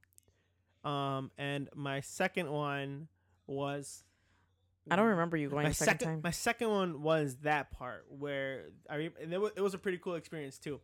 Um, 0.83 1.31
and 1.37 1.69
my 1.73 2.01
second 2.01 2.51
one 2.51 3.07
was. 3.47 4.03
I 4.91 4.95
don't 4.95 5.07
remember 5.07 5.37
you 5.37 5.49
going 5.49 5.63
my 5.63 5.69
a 5.69 5.73
second, 5.73 6.07
time. 6.07 6.21
My 6.23 6.31
second 6.31 6.69
one 6.69 7.01
was 7.03 7.35
that 7.43 7.71
part 7.71 8.05
where 8.09 8.65
I 8.89 8.95
re- 8.95 9.11
and 9.21 9.33
it 9.33 9.39
was, 9.39 9.51
it 9.55 9.61
was 9.61 9.73
a 9.73 9.77
pretty 9.77 9.97
cool 9.99 10.15
experience 10.15 10.57
too. 10.57 10.79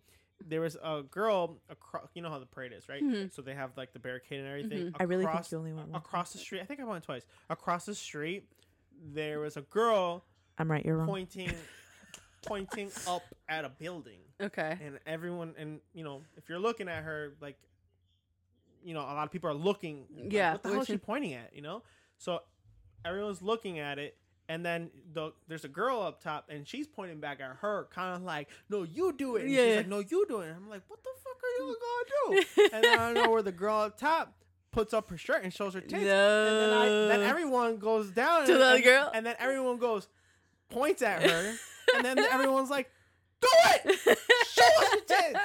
There 0.46 0.62
was 0.62 0.76
a 0.84 1.02
girl 1.10 1.62
across. 1.70 2.08
You 2.14 2.22
know 2.22 2.30
how 2.30 2.40
the 2.40 2.46
parade 2.46 2.74
is, 2.74 2.88
right? 2.90 3.02
Mhm. 3.02 3.34
So 3.34 3.42
they 3.42 3.56
have 3.56 3.72
like 3.78 3.94
the 3.94 4.00
barricade 4.00 4.40
and 4.42 4.48
everything. 4.48 4.94
I 5.00 5.04
really 5.04 5.24
think 5.24 5.30
Across- 5.32 5.52
you 5.52 5.58
only 5.58 5.74
went 5.74 5.88
once. 5.90 6.06
across 6.06 6.34
the 6.34 6.40
street. 6.40 6.62
I 6.62 6.66
think 6.66 6.80
I 6.82 6.84
went 6.84 7.04
twice. 7.04 7.26
Across 7.50 7.86
the 7.86 7.96
street, 7.96 8.48
there 9.02 9.40
was 9.40 9.58
a 9.58 9.62
girl 9.62 10.26
I'm 10.58 10.70
right. 10.70 10.86
You're 10.86 10.98
wrong. 10.98 11.08
pointing 11.08 11.52
pointing 12.46 12.92
up 13.08 13.24
at 13.50 13.66
a 13.66 13.70
building 13.70 14.20
Okay. 14.40 14.78
and 14.84 15.00
everyone 15.08 15.56
and 15.58 15.80
you 15.94 16.04
know 16.04 16.22
if 16.38 16.48
you're 16.48 16.60
looking 16.60 16.88
at 16.88 17.04
her 17.04 17.34
like 17.42 17.58
you 18.84 18.94
know 18.94 19.00
a 19.02 19.16
lot 19.16 19.24
of 19.26 19.32
people 19.32 19.50
are 19.50 19.54
looking 19.56 20.06
like, 20.16 20.32
Yeah, 20.32 20.52
what 20.54 20.64
the 20.64 20.70
hell 20.70 20.82
is 20.82 20.88
she 20.88 20.98
pointing 20.98 21.34
at 21.34 21.56
you 21.56 21.62
know 21.64 21.82
so 22.18 22.42
everyone's 23.06 23.42
looking 23.42 23.80
at 23.80 24.00
it 24.00 24.18
and 24.48 24.64
then 24.66 24.90
the, 25.14 25.32
there's 25.48 25.66
a 25.66 25.70
girl 25.70 26.02
up 26.02 26.22
top 26.22 26.46
and 26.50 26.68
she's 26.68 26.88
pointing 26.88 27.20
back 27.20 27.40
at 27.40 27.56
her 27.62 27.88
kind 27.92 28.16
of 28.16 28.22
like 28.24 28.50
no 28.70 28.84
you 28.84 29.14
do 29.14 29.36
it. 29.38 29.44
And 29.44 29.52
Yeah. 29.52 29.66
she's 29.68 29.76
like 29.78 29.88
no 29.88 30.00
you 30.00 30.26
do 30.28 30.40
it. 30.42 30.48
And 30.48 30.56
i'm 30.56 30.70
like 30.70 30.84
what 30.88 31.00
the 31.04 31.10
fuck 31.24 31.38
are 31.44 31.64
you 31.64 31.78
gonna 31.82 32.44
do? 32.58 32.70
And 32.76 32.84
then 32.84 33.00
i 33.00 33.12
don't 33.14 33.24
know 33.24 33.32
where 33.32 33.42
the 33.42 33.52
girl 33.52 33.78
up 33.82 33.98
top 33.98 34.34
puts 34.72 34.94
up 34.94 35.10
her 35.10 35.18
shirt 35.18 35.44
and 35.44 35.54
shows 35.54 35.74
her 35.74 35.80
tits. 35.82 35.94
And 35.94 36.04
then, 36.06 36.74
I, 36.74 36.86
then 37.08 37.22
everyone 37.22 37.78
goes 37.78 38.12
down 38.12 38.46
To 38.46 38.52
and, 38.54 38.62
the 38.62 38.66
other 38.66 38.82
girl? 38.82 39.12
and 39.14 39.26
then 39.26 39.36
everyone 39.40 39.78
goes 39.78 40.08
points 40.70 41.02
at 41.02 41.24
her 41.24 41.54
and 41.96 42.04
then 42.06 42.20
everyone's 42.32 42.70
like 42.70 42.90
do 43.42 43.48
it! 43.52 44.00
Show 44.50 44.64
us 44.64 44.92
your 44.94 45.02
tits! 45.02 45.40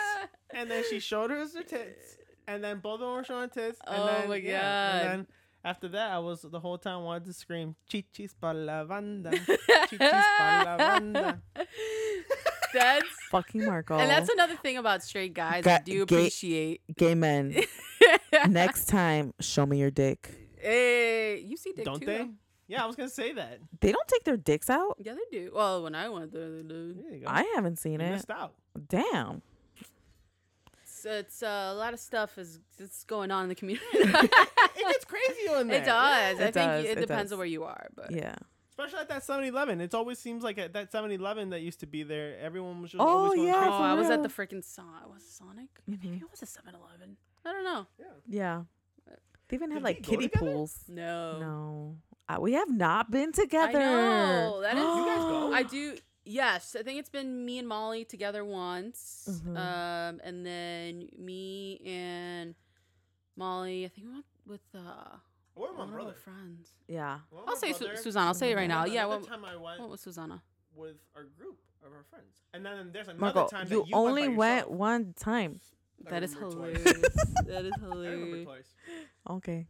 And 0.54 0.70
then 0.70 0.84
she 0.88 0.98
showed 1.00 1.30
us 1.30 1.54
her 1.54 1.62
tits 1.62 2.16
and 2.48 2.62
then 2.64 2.78
both 2.80 2.94
of 2.94 3.00
them 3.00 3.10
were 3.14 3.24
showing 3.24 3.48
tits 3.50 3.78
and 3.86 3.96
Oh 4.02 4.06
then, 4.06 4.28
my 4.28 4.36
yeah, 4.36 4.60
God. 4.60 5.00
and 5.00 5.08
then 5.20 5.26
after 5.64 5.88
that 5.88 6.10
i 6.12 6.18
was 6.18 6.42
the 6.42 6.60
whole 6.60 6.78
time 6.78 7.02
wanted 7.04 7.24
to 7.24 7.32
scream 7.32 7.74
chichis 7.90 8.34
pa 8.40 8.50
la 8.52 8.84
banda 8.84 9.30
chichis 9.30 9.98
pa 9.98 10.62
la 10.66 10.76
banda 10.82 11.42
that's 12.72 13.04
Fucking 13.30 13.64
Marco. 13.64 13.98
and 13.98 14.08
that's 14.10 14.28
another 14.30 14.56
thing 14.56 14.76
about 14.76 15.02
straight 15.02 15.34
guys 15.34 15.66
I 15.66 15.80
do 15.84 16.02
appreciate. 16.02 16.80
gay 16.96 17.14
men. 17.14 17.54
Next 18.48 18.86
time, 18.86 19.34
show 19.40 19.66
me 19.66 19.78
your 19.78 19.90
dick. 19.90 20.30
Hey, 20.56 21.38
you 21.40 21.56
see 21.56 21.72
dick 21.72 21.84
don't 21.84 22.00
too, 22.00 22.06
they 22.06 22.18
though. 22.18 22.28
yeah 22.68 22.82
i 22.82 22.86
was 22.86 22.94
gonna 22.96 23.08
say 23.08 23.32
that 23.32 23.58
They 23.80 23.92
don't 23.92 24.06
take 24.08 24.24
their 24.24 24.36
dicks 24.36 24.68
out. 24.70 24.96
Yeah, 24.98 25.14
they 25.14 25.36
do. 25.38 25.52
Well, 25.54 25.82
when 25.82 25.94
I 25.94 26.08
went 26.08 26.32
there, 26.32 26.50
they 26.50 26.62
do. 26.62 26.94
there 26.94 27.20
I 27.26 27.42
haven't 27.54 27.78
seen 27.78 28.00
you 28.00 28.06
it. 28.06 28.10
missed 28.10 28.30
out 28.30 28.54
Damn. 28.88 29.42
So 31.00 31.10
it's 31.10 31.42
uh, 31.42 31.70
a 31.72 31.74
lot 31.74 31.92
of 31.94 32.00
stuff 32.00 32.36
is 32.38 32.58
it's 32.78 33.04
going 33.04 33.30
on 33.30 33.44
in 33.44 33.48
the 33.48 33.54
community. 33.54 33.86
it 33.92 34.20
gets 34.76 35.04
crazy 35.12 35.48
on 35.50 35.66
there 35.68 35.82
It 35.82 35.84
does. 35.86 36.40
I 36.40 36.44
It 36.44 36.54
think 36.54 36.54
does, 36.54 36.84
it, 36.84 36.98
it 36.98 37.00
depends 37.00 37.24
does. 37.30 37.32
on 37.32 37.38
where 37.38 37.46
you 37.46 37.64
are, 37.64 37.88
but 37.94 38.10
Yeah. 38.10 38.34
Especially 38.70 39.00
at 39.00 39.08
that 39.10 39.22
7-Eleven. 39.22 39.80
It 39.82 39.94
always 39.94 40.18
seems 40.18 40.42
like 40.42 40.56
at 40.56 40.72
that 40.72 40.90
7-Eleven 40.90 41.50
that 41.50 41.60
used 41.60 41.80
to 41.80 41.86
be 41.86 42.02
there, 42.02 42.38
everyone 42.40 42.80
was 42.80 42.92
just 42.92 43.00
Oh, 43.02 43.06
always 43.06 43.34
going 43.36 43.48
yeah, 43.48 43.54
crazy. 43.54 43.68
oh, 43.74 43.78
for 43.78 43.84
I 43.84 43.94
was 43.94 44.08
at 44.10 44.22
the 44.22 44.28
freaking 44.30 44.64
Sonic. 44.64 45.06
Was 45.12 45.22
it 45.22 45.28
Sonic? 45.30 45.68
Maybe 45.86 46.08
Mhm. 46.08 46.22
it 46.22 46.30
was 46.30 46.40
a 46.42 46.46
7-Eleven. 46.46 47.16
I 47.44 47.52
don't 47.52 47.64
know. 47.64 47.86
Yeah. 48.26 48.62
They 49.48 49.56
even 49.56 49.68
Did 49.70 49.74
had 49.76 49.82
like 49.82 50.02
kiddie 50.02 50.28
together? 50.28 50.52
pools. 50.52 50.84
No. 50.88 51.38
No. 51.40 51.96
Uh, 52.28 52.38
we 52.40 52.52
have 52.52 52.70
not 52.70 53.10
been 53.10 53.32
together. 53.32 53.78
I 53.78 53.82
know, 53.82 54.60
that 54.62 54.76
is- 54.76 54.82
You 54.96 55.04
guys 55.06 55.18
go? 55.18 55.52
I 55.52 55.62
do. 55.64 55.96
Yes, 56.30 56.76
I 56.78 56.82
think 56.82 56.98
it's 57.00 57.08
been 57.08 57.44
me 57.44 57.58
and 57.58 57.66
Molly 57.66 58.04
together 58.04 58.44
once, 58.44 59.28
Mhm. 59.44 59.56
um, 59.56 60.20
and 60.22 60.46
then 60.46 61.08
me 61.18 61.80
and 61.84 62.54
Molly. 63.36 63.84
I 63.84 63.88
think 63.88 64.06
we 64.06 64.12
went 64.12 64.26
with 64.46 64.60
uh, 64.74 65.16
Or 65.56 65.72
my 65.72 65.78
one 65.80 65.88
of 65.88 65.94
brother. 65.94 66.12
friends. 66.12 66.72
Yeah. 66.86 67.20
Well, 67.30 67.42
I'll 67.48 67.54
my 67.54 67.60
say 67.60 67.72
Su- 67.72 67.96
Susanna. 67.96 68.26
I'll 68.26 68.34
say 68.34 68.52
it 68.52 68.56
right 68.56 68.68
now. 68.68 68.84
Yeah, 68.84 69.06
what, 69.06 69.26
time 69.26 69.44
I 69.44 69.56
went 69.56 69.80
what 69.80 69.90
was 69.90 70.00
Susanna? 70.00 70.42
with 70.74 70.96
our 71.16 71.24
group 71.24 71.58
of 71.84 71.92
our 71.92 72.04
friends. 72.04 72.42
And 72.54 72.64
then 72.64 72.92
there's 72.92 73.08
another 73.08 73.20
Marco, 73.40 73.48
time 73.48 73.66
you 73.68 73.80
that 73.82 73.88
you 73.88 73.94
only 73.96 74.28
went, 74.28 74.68
went 74.68 74.70
one 74.70 75.14
time. 75.14 75.60
I 76.06 76.10
That 76.10 76.22
is 76.22 76.34
hilarious. 76.34 76.84
that 77.46 77.64
is 77.64 77.74
hilarious. 77.80 78.48
Okay. 79.28 79.66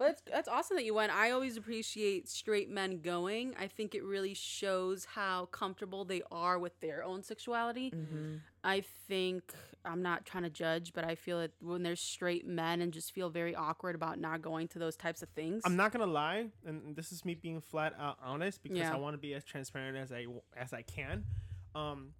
But 0.00 0.12
it's, 0.12 0.22
that's 0.22 0.48
awesome 0.48 0.78
that 0.78 0.86
you 0.86 0.94
went. 0.94 1.12
I 1.12 1.30
always 1.30 1.58
appreciate 1.58 2.26
straight 2.26 2.70
men 2.70 3.02
going. 3.02 3.54
I 3.60 3.66
think 3.66 3.94
it 3.94 4.02
really 4.02 4.32
shows 4.32 5.04
how 5.04 5.44
comfortable 5.52 6.06
they 6.06 6.22
are 6.32 6.58
with 6.58 6.80
their 6.80 7.04
own 7.04 7.22
sexuality. 7.22 7.90
Mm-hmm. 7.90 8.36
I 8.64 8.82
think 9.06 9.52
I'm 9.84 10.00
not 10.00 10.24
trying 10.24 10.44
to 10.44 10.50
judge, 10.50 10.94
but 10.94 11.04
I 11.04 11.16
feel 11.16 11.40
that 11.40 11.50
when 11.60 11.82
there's 11.82 12.00
straight 12.00 12.46
men 12.46 12.80
and 12.80 12.94
just 12.94 13.12
feel 13.12 13.28
very 13.28 13.54
awkward 13.54 13.94
about 13.94 14.18
not 14.18 14.40
going 14.40 14.68
to 14.68 14.78
those 14.78 14.96
types 14.96 15.22
of 15.22 15.28
things. 15.30 15.60
I'm 15.66 15.76
not 15.76 15.92
gonna 15.92 16.06
lie, 16.06 16.46
and 16.64 16.96
this 16.96 17.12
is 17.12 17.26
me 17.26 17.34
being 17.34 17.60
flat 17.60 17.92
out 17.98 18.16
honest 18.22 18.62
because 18.62 18.78
Yeah. 18.78 18.94
I 18.94 18.96
want 18.96 19.12
to 19.12 19.18
be 19.18 19.34
as 19.34 19.44
transparent 19.44 19.98
as 19.98 20.10
I 20.12 20.24
as 20.56 20.72
I 20.72 20.80
can. 20.80 21.26
Um, 21.74 22.14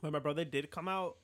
when 0.00 0.12
my 0.12 0.20
brother 0.20 0.44
did 0.44 0.70
come 0.70 0.86
out, 0.86 1.16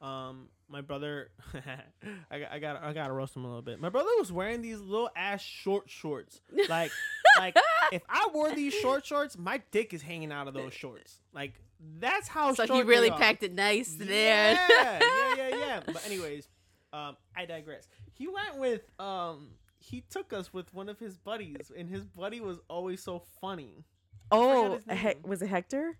um, 0.00 0.48
my 0.68 0.80
brother, 0.80 1.30
I 2.30 2.38
got 2.40 2.52
I 2.52 2.58
got 2.58 2.82
I 2.82 2.92
got 2.92 3.06
to 3.06 3.12
roast 3.12 3.34
him 3.36 3.44
a 3.44 3.48
little 3.48 3.62
bit. 3.62 3.80
My 3.80 3.88
brother 3.88 4.08
was 4.18 4.30
wearing 4.32 4.62
these 4.62 4.80
little 4.80 5.10
ass 5.16 5.40
short 5.42 5.88
shorts, 5.88 6.40
like 6.68 6.90
like 7.38 7.56
if 7.92 8.02
I 8.08 8.28
wore 8.34 8.52
these 8.54 8.74
short 8.74 9.06
shorts, 9.06 9.36
my 9.38 9.62
dick 9.70 9.94
is 9.94 10.02
hanging 10.02 10.32
out 10.32 10.48
of 10.48 10.54
those 10.54 10.72
shorts. 10.74 11.20
Like 11.32 11.54
that's 12.00 12.28
how. 12.28 12.52
so 12.54 12.66
short 12.66 12.76
he 12.76 12.82
really 12.82 13.08
they 13.08 13.14
are. 13.14 13.18
packed 13.18 13.42
it 13.42 13.52
nice 13.54 13.96
Yeah, 13.98 14.04
there. 14.06 14.58
yeah, 14.70 15.34
yeah, 15.36 15.56
yeah. 15.56 15.80
But 15.86 16.04
anyways, 16.06 16.48
um, 16.92 17.16
I 17.36 17.44
digress. 17.46 17.88
He 18.12 18.26
went 18.28 18.56
with 18.58 18.82
um, 19.00 19.48
he 19.78 20.02
took 20.10 20.32
us 20.32 20.52
with 20.52 20.72
one 20.74 20.88
of 20.88 20.98
his 20.98 21.16
buddies, 21.16 21.70
and 21.76 21.88
his 21.88 22.04
buddy 22.04 22.40
was 22.40 22.58
always 22.68 23.02
so 23.02 23.22
funny. 23.40 23.84
Oh, 24.32 24.80
he- 24.90 25.14
was 25.22 25.40
it 25.42 25.46
Hector? 25.48 25.96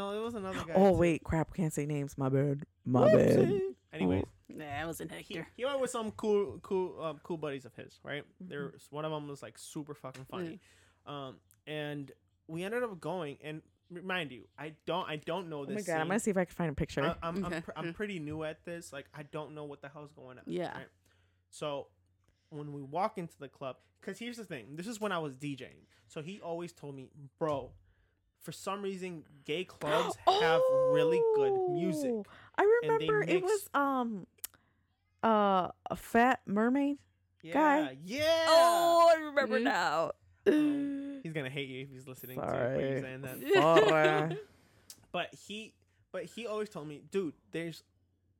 No, 0.00 0.12
it 0.18 0.24
was 0.24 0.34
another 0.34 0.58
guy. 0.66 0.72
Oh 0.74 0.92
too. 0.92 0.96
wait, 0.98 1.22
crap! 1.24 1.52
Can't 1.54 1.72
say 1.72 1.84
names. 1.84 2.16
My 2.16 2.28
bad. 2.30 2.62
My 2.86 3.06
bad. 3.14 3.60
Anyways, 3.92 4.24
Nah, 4.48 4.64
it 4.82 4.86
wasn't 4.86 5.12
he, 5.12 5.34
Hector. 5.34 5.48
he 5.56 5.64
went 5.64 5.80
with 5.80 5.90
some 5.90 6.10
cool, 6.12 6.58
cool, 6.62 7.00
um, 7.02 7.20
cool 7.22 7.36
buddies 7.36 7.64
of 7.66 7.74
his. 7.74 7.98
Right, 8.02 8.22
Mm-hmm. 8.42 8.48
there. 8.50 8.72
One 8.90 9.04
of 9.04 9.10
them 9.12 9.28
was 9.28 9.42
like 9.42 9.58
super 9.58 9.94
fucking 9.94 10.24
funny, 10.30 10.58
um, 11.06 11.36
and 11.66 12.10
we 12.48 12.64
ended 12.64 12.82
up 12.82 12.98
going. 13.00 13.36
And 13.42 13.62
remind 13.90 14.30
you, 14.32 14.44
I 14.58 14.72
don't, 14.86 15.08
I 15.08 15.16
don't 15.16 15.48
know 15.50 15.60
Oh 15.60 15.64
this. 15.66 15.74
my 15.74 15.80
god! 15.82 15.94
I'm 15.96 16.00
scene. 16.02 16.08
gonna 16.08 16.20
see 16.20 16.30
if 16.30 16.36
I 16.36 16.44
can 16.46 16.54
find 16.54 16.70
a 16.70 16.74
picture. 16.74 17.02
I, 17.04 17.28
I'm, 17.28 17.44
Okay. 17.44 17.56
I'm, 17.56 17.62
pr- 17.62 17.70
I'm 17.76 17.92
pretty 17.94 18.18
new 18.20 18.42
at 18.44 18.64
this. 18.64 18.92
Like, 18.92 19.06
I 19.14 19.24
don't 19.24 19.54
know 19.54 19.64
what 19.64 19.82
the 19.82 19.88
hell's 19.88 20.12
going 20.12 20.38
on. 20.38 20.44
Yeah. 20.46 20.72
right? 20.72 20.86
So, 21.50 21.88
when 22.50 22.72
we 22.72 22.80
walk 22.82 23.18
into 23.18 23.36
the 23.38 23.48
club, 23.48 23.76
because 24.00 24.18
here's 24.18 24.36
the 24.38 24.44
thing 24.44 24.76
this 24.76 24.86
is 24.86 25.00
when 25.00 25.12
I 25.12 25.18
was 25.18 25.34
DJing. 25.36 25.84
So, 26.08 26.22
he 26.22 26.40
always 26.40 26.72
told 26.72 26.94
me, 26.96 27.08
bro, 27.38 27.70
for 28.42 28.52
some 28.52 28.82
reason, 28.82 29.24
gay 29.44 29.64
clubs 29.64 30.16
have 30.26 30.60
really 30.90 31.20
good 31.34 31.52
music. 31.70 32.10
Oh, 32.12 32.24
I 32.56 32.62
and 32.82 33.00
they 33.00 33.08
remember 33.08 33.22
it 33.32 33.42
was 33.42 33.68
um 33.74 34.26
uh 35.22 35.68
a 35.90 35.96
fat 35.96 36.40
mermaid. 36.46 36.98
Yeah. 37.42 37.52
Guy. 37.54 37.96
Yeah. 38.04 38.44
Oh, 38.48 39.10
I 39.16 39.20
remember 39.26 39.58
Mhm. 39.60 39.62
now. 39.64 40.10
Um, 40.46 41.20
He's 41.22 41.32
going 41.32 41.44
to 41.44 41.50
hate 41.50 41.68
you 41.68 41.82
if 41.82 41.90
he's 41.90 42.06
listening 42.06 42.36
to 42.40 42.46
what 42.46 42.80
you're 42.80 43.00
saying 43.02 43.22
that. 43.22 43.38
Sorry. 43.54 44.38
But 45.12 45.34
he, 45.34 45.74
but 46.12 46.24
he 46.24 46.46
always 46.46 46.68
told 46.68 46.86
me, 46.86 47.02
dude, 47.10 47.34
there's 47.50 47.82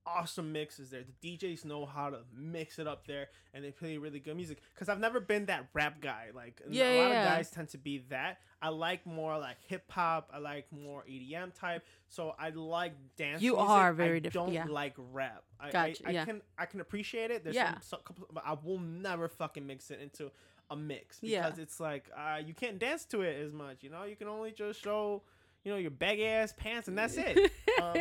awesome 0.06 0.52
mixes 0.52 0.90
there. 0.90 1.02
The 1.20 1.36
DJs 1.36 1.64
know 1.64 1.86
how 1.86 2.10
to 2.10 2.20
mix 2.34 2.78
it 2.78 2.86
up 2.86 3.06
there, 3.06 3.28
and 3.54 3.64
they 3.64 3.70
play 3.70 3.96
really 3.98 4.18
good 4.20 4.36
music. 4.36 4.58
Because 4.74 4.88
I've 4.88 5.00
never 5.00 5.20
been 5.20 5.46
that 5.46 5.68
rap 5.74 6.00
guy. 6.00 6.26
Like 6.34 6.60
Yeah, 6.68 6.84
a 6.84 6.96
yeah, 6.96 7.02
lot 7.02 7.10
yeah. 7.10 7.22
of 7.32 7.36
guys 7.36 7.50
tend 7.50 7.68
to 7.70 7.78
be 7.78 7.98
that. 8.10 8.38
I 8.62 8.68
like 8.68 9.06
more 9.06 9.38
like 9.38 9.56
hip 9.68 9.90
hop. 9.90 10.30
I 10.32 10.38
like 10.38 10.66
more 10.72 11.04
EDM 11.10 11.54
type. 11.58 11.82
So 12.08 12.34
I 12.38 12.50
like 12.50 12.92
dance. 13.16 13.40
You 13.42 13.52
music. 13.54 13.70
are 13.70 13.92
very 13.94 14.16
I 14.16 14.20
diff- 14.20 14.32
Don't 14.34 14.70
like 14.70 14.94
rap. 15.12 15.44
I, 15.58 15.70
Gotcha, 15.70 16.02
I, 16.06 16.10
I 16.18 16.24
can 16.24 16.42
I 16.58 16.66
can 16.66 16.80
appreciate 16.80 17.30
it. 17.30 17.42
There's 17.44 17.56
Yeah. 17.56 17.78
some, 17.80 18.00
couple, 18.04 18.26
but 18.32 18.42
I 18.46 18.56
will 18.62 18.78
never 18.78 19.28
fucking 19.28 19.66
mix 19.66 19.90
it 19.90 20.00
into 20.00 20.30
a 20.70 20.76
mix 20.76 21.18
because 21.20 21.58
it's 21.58 21.80
like 21.80 22.04
uh, 22.16 22.38
you 22.44 22.54
can't 22.54 22.78
dance 22.78 23.04
to 23.06 23.22
it 23.22 23.40
as 23.44 23.52
much. 23.52 23.82
You 23.82 23.90
know, 23.90 24.04
you 24.04 24.14
can 24.16 24.28
only 24.28 24.52
just 24.52 24.82
show 24.82 25.22
you 25.64 25.72
know 25.72 25.78
your 25.78 25.90
baggy 25.90 26.26
ass 26.26 26.52
pants 26.56 26.86
and 26.88 26.96
that's 26.98 27.16
it. 27.16 27.50
um, 27.82 27.94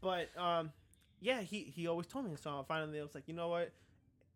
but 0.00 0.28
um, 0.38 0.70
yeah, 1.20 1.40
he 1.42 1.64
he 1.74 1.86
always 1.86 2.06
told 2.06 2.24
me. 2.26 2.36
So 2.40 2.50
I 2.50 2.62
finally, 2.66 2.98
I 2.98 3.02
was 3.02 3.14
like, 3.14 3.28
you 3.28 3.34
know 3.34 3.48
what? 3.48 3.72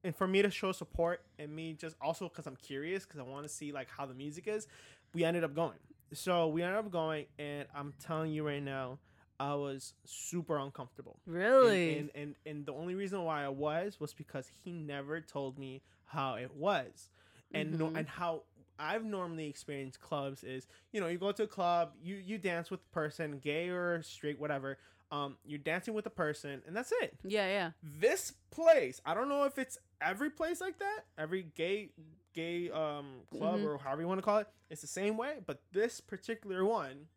And 0.03 0.15
for 0.17 0.27
me 0.27 0.43
to 0.43 0.51
show 0.51 0.73
support 0.73 1.23
and 1.39 1.55
me 1.55 1.75
just 1.75 1.97
also 2.01 2.29
because 2.29 2.47
I'm 2.47 2.57
curious 2.57 3.05
because 3.05 3.21
I 3.21 3.23
want 3.25 3.45
to 3.45 3.49
see 3.49 3.73
like 3.73 3.89
how 3.91 4.07
the 4.07 4.15
music 4.15 4.47
is, 4.49 4.67
we 5.15 5.25
ended 5.25 5.45
up 5.45 5.55
going. 5.55 5.79
So 6.13 6.49
we 6.49 6.63
ended 6.63 6.79
up 6.79 6.91
going, 6.91 7.27
and 7.39 7.67
I'm 7.75 7.93
telling 8.05 8.33
you 8.33 8.47
right 8.47 8.63
now, 8.63 8.99
I 9.39 9.55
was 9.55 9.93
super 10.05 10.57
uncomfortable. 10.59 11.19
Really? 11.27 11.99
And, 11.99 12.11
and 12.15 12.35
and 12.47 12.67
the 12.67 12.73
only 12.73 12.95
reason 12.95 13.23
why 13.25 13.45
I 13.45 13.49
was 13.49 14.01
was 14.01 14.13
because 14.15 14.49
he 14.65 14.73
never 14.73 15.21
told 15.21 15.59
me 15.59 15.83
how 16.05 16.35
it 16.35 16.55
was, 16.57 17.11
and 17.55 17.79
no, 17.79 17.87
Mhm. 17.87 17.99
and 17.99 18.09
how 18.09 18.43
I've 18.79 19.05
normally 19.05 19.47
experienced 19.49 20.01
clubs 20.01 20.43
is 20.43 20.67
you 20.93 21.01
know 21.01 21.07
you 21.09 21.19
go 21.19 21.31
to 21.33 21.43
a 21.45 21.47
club, 21.47 21.93
you 22.03 22.17
you 22.17 22.39
dance 22.39 22.71
with 22.71 22.91
person, 22.91 23.39
gay 23.39 23.69
or 23.69 24.03
straight, 24.03 24.39
whatever. 24.41 24.79
Um, 25.13 25.37
you're 25.45 25.59
dancing 25.59 25.95
with 25.95 26.07
a 26.07 26.11
person, 26.11 26.63
and 26.67 26.77
that's 26.77 26.93
it. 27.03 27.19
yeah, 27.25 27.47
yeah. 27.49 27.71
This 27.83 28.33
place, 28.51 29.01
I 29.05 29.15
don't 29.15 29.29
know 29.29 29.45
if 29.45 29.59
it's 29.59 29.77
every 30.01 30.31
place 30.31 30.61
like 30.61 30.79
that, 30.79 31.01
every 31.19 31.43
gay 31.55 31.91
gay 32.33 32.71
um 32.71 33.23
club 33.33 33.59
Mhm. 33.61 33.65
or 33.65 33.79
however 33.79 34.03
you 34.03 34.07
want 34.09 34.19
to 34.19 34.25
call 34.25 34.39
it. 34.39 34.49
It's 34.71 34.81
the 34.83 34.87
same 34.87 35.17
way, 35.17 35.39
but 35.45 35.61
this 35.73 36.01
particular 36.01 36.65
one 36.65 37.09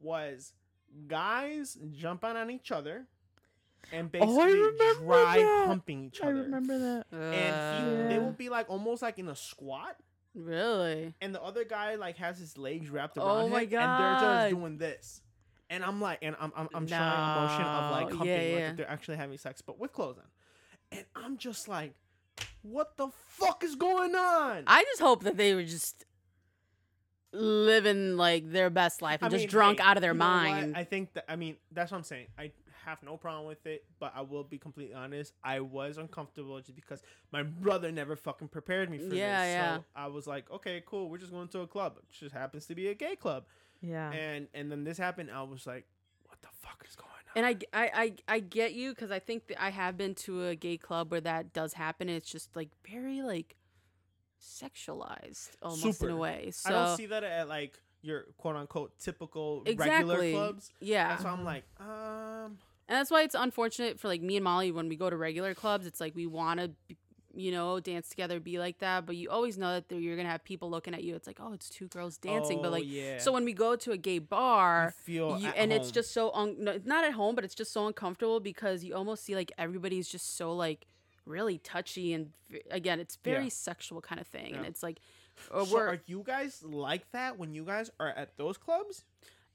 was 0.00 0.54
guys 1.06 1.76
jumping 1.92 2.30
on 2.36 2.50
each 2.50 2.70
other 2.72 3.06
and 3.92 4.06
Oh, 4.06 4.08
basically 4.10 4.44
remember 4.54 4.94
dry 5.04 5.36
that. 5.38 5.64
humping 5.66 6.04
each 6.06 6.20
other. 6.22 6.30
I 6.30 6.40
remember 6.40 6.78
that. 6.78 7.06
And 7.12 7.56
he, 7.74 7.82
Uh, 7.82 8.08
they 8.08 8.14
Yeah. 8.14 8.18
will 8.20 8.32
be 8.32 8.48
like 8.48 8.70
almost 8.70 9.02
like 9.02 9.18
in 9.18 9.28
a 9.28 9.36
squat, 9.36 9.96
really? 10.34 11.14
and 11.20 11.34
the 11.34 11.42
other 11.42 11.64
guy 11.64 11.96
like 11.96 12.16
has 12.16 12.38
his 12.38 12.56
legs 12.56 12.88
wrapped 12.90 13.18
Oh 13.18 13.26
around 13.26 13.50
my 13.50 13.64
him, 13.64 13.80
and 13.80 13.98
they're 13.98 14.16
just 14.18 14.50
doing 14.50 14.78
this. 14.78 15.20
And 15.70 15.84
I'm 15.84 16.00
like, 16.00 16.18
and 16.22 16.34
I'm 16.40 16.52
I'm, 16.56 16.68
I'm 16.74 16.86
showing 16.86 17.02
emotion 17.02 17.62
of 17.66 17.90
like 17.92 18.08
No, 18.10 18.16
humping, 18.16 18.26
yeah, 18.26 18.34
like 18.54 18.60
yeah. 18.60 18.70
if 18.70 18.76
they're 18.76 18.90
actually 18.90 19.16
having 19.18 19.36
sex, 19.38 19.60
but 19.60 19.78
with 19.78 19.92
clothes 19.92 20.16
on. 20.18 20.24
And 20.90 21.04
I'm 21.14 21.36
just 21.36 21.68
like, 21.68 21.92
what 22.62 22.96
the 22.96 23.08
fuck 23.26 23.62
is 23.62 23.74
going 23.74 24.14
on? 24.14 24.64
I 24.66 24.82
just 24.84 25.00
hope 25.02 25.24
that 25.24 25.36
they 25.36 25.54
were 25.54 25.64
just 25.64 26.04
living 27.32 28.16
like 28.16 28.50
their 28.50 28.70
best 28.70 29.02
life 29.02 29.20
and 29.20 29.26
I 29.26 29.30
just 29.30 29.42
mean, 29.42 29.48
drunk 29.50 29.80
hey, 29.80 29.84
out 29.84 29.96
of 29.98 30.00
their 30.00 30.12
you 30.12 30.18
know 30.18 30.24
what? 30.24 30.32
mind. 30.44 30.76
I 30.76 30.84
think 30.84 31.12
that 31.12 31.24
I 31.28 31.36
mean 31.36 31.56
that's 31.72 31.90
what 31.90 31.98
I'm 31.98 32.04
saying. 32.04 32.28
I 32.38 32.52
have 32.86 33.02
no 33.02 33.18
problem 33.18 33.46
with 33.46 33.66
it, 33.66 33.84
but 34.00 34.12
I 34.16 34.22
will 34.22 34.44
be 34.44 34.56
completely 34.56 34.94
honest. 34.94 35.34
I 35.44 35.60
was 35.60 35.98
uncomfortable 35.98 36.58
just 36.60 36.74
because 36.74 37.02
my 37.30 37.42
brother 37.42 37.92
never 37.92 38.16
fucking 38.16 38.48
prepared 38.48 38.88
me 38.90 38.96
for 38.96 39.14
Yeah, 39.14 39.42
this. 39.44 39.52
yeah. 39.52 39.76
So 39.76 39.84
I 39.94 40.06
was 40.06 40.26
like, 40.26 40.50
okay, 40.50 40.82
cool. 40.86 41.10
We're 41.10 41.18
just 41.18 41.32
going 41.32 41.48
to 41.48 41.60
a 41.60 41.66
club. 41.66 41.98
It 41.98 42.04
just 42.18 42.34
happens 42.34 42.64
to 42.66 42.74
be 42.74 42.88
a 42.88 42.94
gay 42.94 43.14
club. 43.14 43.44
Yeah. 43.80 44.10
And 44.12 44.48
and 44.54 44.70
then 44.70 44.84
this 44.84 44.98
happened. 44.98 45.30
I 45.30 45.42
was 45.42 45.66
like, 45.66 45.86
what 46.24 46.40
the 46.42 46.48
fuck 46.60 46.84
is 46.88 46.96
going 46.96 47.08
on? 47.08 47.18
And 47.36 47.46
I, 47.46 47.56
I, 47.72 47.90
I, 47.94 48.34
I 48.36 48.40
get 48.40 48.74
you 48.74 48.90
because 48.90 49.10
I 49.10 49.18
think 49.18 49.48
that 49.48 49.62
I 49.62 49.70
have 49.70 49.96
been 49.96 50.14
to 50.16 50.46
a 50.46 50.56
gay 50.56 50.76
club 50.76 51.10
where 51.10 51.20
that 51.20 51.52
does 51.52 51.74
happen. 51.74 52.08
And 52.08 52.16
it's 52.16 52.30
just 52.30 52.56
like 52.56 52.70
very 52.88 53.22
like 53.22 53.56
sexualized 54.42 55.50
almost 55.62 56.02
in 56.02 56.10
a 56.10 56.16
way. 56.16 56.50
So 56.52 56.70
I 56.70 56.86
don't 56.86 56.96
see 56.96 57.06
that 57.06 57.24
at 57.24 57.48
like 57.48 57.78
your 58.02 58.26
quote 58.38 58.56
unquote 58.56 58.98
typical 58.98 59.62
exactly, 59.66 60.14
regular 60.14 60.32
clubs. 60.32 60.70
yeah. 60.80 61.08
That's 61.08 61.24
why 61.24 61.30
I'm 61.30 61.44
like, 61.44 61.64
um, 61.80 62.58
And 62.88 62.96
that's 62.96 63.10
why 63.10 63.22
it's 63.22 63.34
unfortunate 63.34 64.00
for 64.00 64.08
like 64.08 64.22
me 64.22 64.36
and 64.36 64.44
Molly 64.44 64.72
when 64.72 64.88
we 64.88 64.96
go 64.96 65.10
to 65.10 65.16
regular 65.16 65.54
clubs. 65.54 65.86
It's 65.86 66.00
like 66.00 66.14
we 66.14 66.26
want 66.26 66.60
to, 66.60 66.70
you 67.38 67.52
know, 67.52 67.78
dance 67.78 68.08
together, 68.08 68.40
be 68.40 68.58
like 68.58 68.78
that, 68.80 69.06
but 69.06 69.14
you 69.16 69.30
always 69.30 69.56
know 69.56 69.80
that 69.80 69.90
you're 69.94 70.16
gonna 70.16 70.28
have 70.28 70.42
people 70.44 70.68
looking 70.68 70.92
at 70.92 71.04
you. 71.04 71.14
It's 71.14 71.26
like, 71.26 71.38
oh, 71.40 71.52
it's 71.52 71.70
two 71.70 71.86
girls 71.88 72.18
dancing, 72.18 72.60
but 72.60 72.68
oh, 72.68 72.72
like, 72.72 72.84
yeah. 72.86 73.18
so 73.18 73.32
when 73.32 73.44
we 73.44 73.52
go 73.52 73.76
to 73.76 73.92
a 73.92 73.96
gay 73.96 74.14
you 74.14 74.20
bar. 74.20 74.92
feel 75.04 75.38
You, 75.38 75.48
at 75.48 75.56
and 75.56 75.72
it's 75.72 75.90
just 75.92 76.12
so 76.12 76.32
un- 76.32 76.56
no, 76.58 76.80
not 76.84 77.04
at 77.04 77.12
home, 77.12 77.34
but 77.36 77.44
it's 77.44 77.54
just 77.54 77.72
so 77.72 77.86
uncomfortable 77.86 78.40
because 78.40 78.82
you 78.82 78.94
almost 78.94 79.24
see 79.24 79.34
like 79.36 79.52
everybody's 79.56 80.08
just 80.08 80.36
so 80.36 80.52
like 80.52 80.86
really 81.26 81.58
touchy 81.58 82.12
and 82.12 82.32
again, 82.70 82.98
it's 83.00 83.16
very 83.22 83.44
Yeah. 83.44 83.50
sexual 83.50 84.00
kind 84.00 84.20
of 84.20 84.26
thing, 84.26 84.54
and 84.56 84.66
it's 84.66 84.82
like, 84.82 84.98
or 85.52 85.60
uh, 85.60 85.64
So 85.66 85.78
are 85.78 86.00
you 86.06 86.22
guys 86.26 86.62
like 86.64 87.10
that 87.12 87.38
when 87.38 87.54
you 87.54 87.64
guys 87.64 87.90
are 88.00 88.08
at 88.08 88.36
those 88.36 88.58
clubs? 88.58 89.04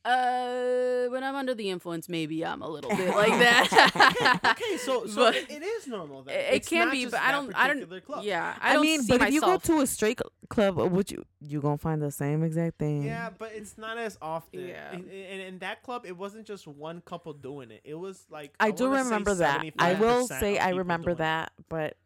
Uh 0.06 1.08
when 1.10 1.24
I'm 1.24 1.36
under 1.36 1.54
the 1.54 1.70
influence, 1.70 2.10
maybe 2.10 2.46
I'm 2.46 2.62
a 2.62 2.68
little 2.68 2.90
bit 2.96 3.10
like 3.16 3.30
that. 3.40 4.40
okay, 4.52 4.78
so 4.78 5.06
so 5.08 5.16
But- 5.16 5.36
it, 5.36 5.50
it 5.52 5.64
is 5.64 5.88
normal. 5.88 6.24
Then. 6.24 6.36
It, 6.36 6.54
it 6.56 6.66
can 6.68 6.92
be, 6.92 7.06
but 7.06 7.20
I 7.20 7.32
don't. 7.32 7.54
I 7.56 7.68
don't. 7.68 8.06
Club. 8.06 8.24
Yeah, 8.24 8.56
I, 8.60 8.72
I, 8.72 8.74
don't 8.74 8.82
mean, 8.82 9.04
see 9.04 9.18
but 9.18 9.28
if 9.28 9.34
you 9.34 9.42
go 9.42 9.58
to 9.58 9.82
a 9.82 9.88
straight 9.88 10.20
club, 10.50 10.78
would 10.78 11.12
you 11.12 11.24
you 11.42 11.62
gonna 11.62 11.78
find 11.78 12.02
the 12.02 12.12
same 12.12 12.44
exact 12.44 12.80
thing? 12.80 13.04
Yeah, 13.04 13.30
but 13.38 13.52
it's 13.54 13.78
not 13.78 13.98
as 13.98 14.18
often. 14.22 14.68
Yeah. 14.68 14.92
And 14.94 15.10
in, 15.10 15.40
in 15.40 15.60
that 15.60 15.84
club, 15.84 16.06
it 16.06 16.18
wasn't 16.18 16.46
just 16.48 16.68
one 16.68 17.02
couple 17.02 17.34
doing 17.34 17.72
it. 17.72 17.82
It 17.84 17.96
was 17.96 18.26
like 18.30 18.54
I 18.60 18.72
do 18.72 18.90
remember 18.92 19.36
that. 19.36 19.64
I 19.80 19.94
will 19.94 20.28
say 20.28 20.58
I 20.58 20.70
remember 20.70 21.12
doing 21.12 21.16
it. 21.16 21.20
that, 21.20 21.52
but 21.70 21.98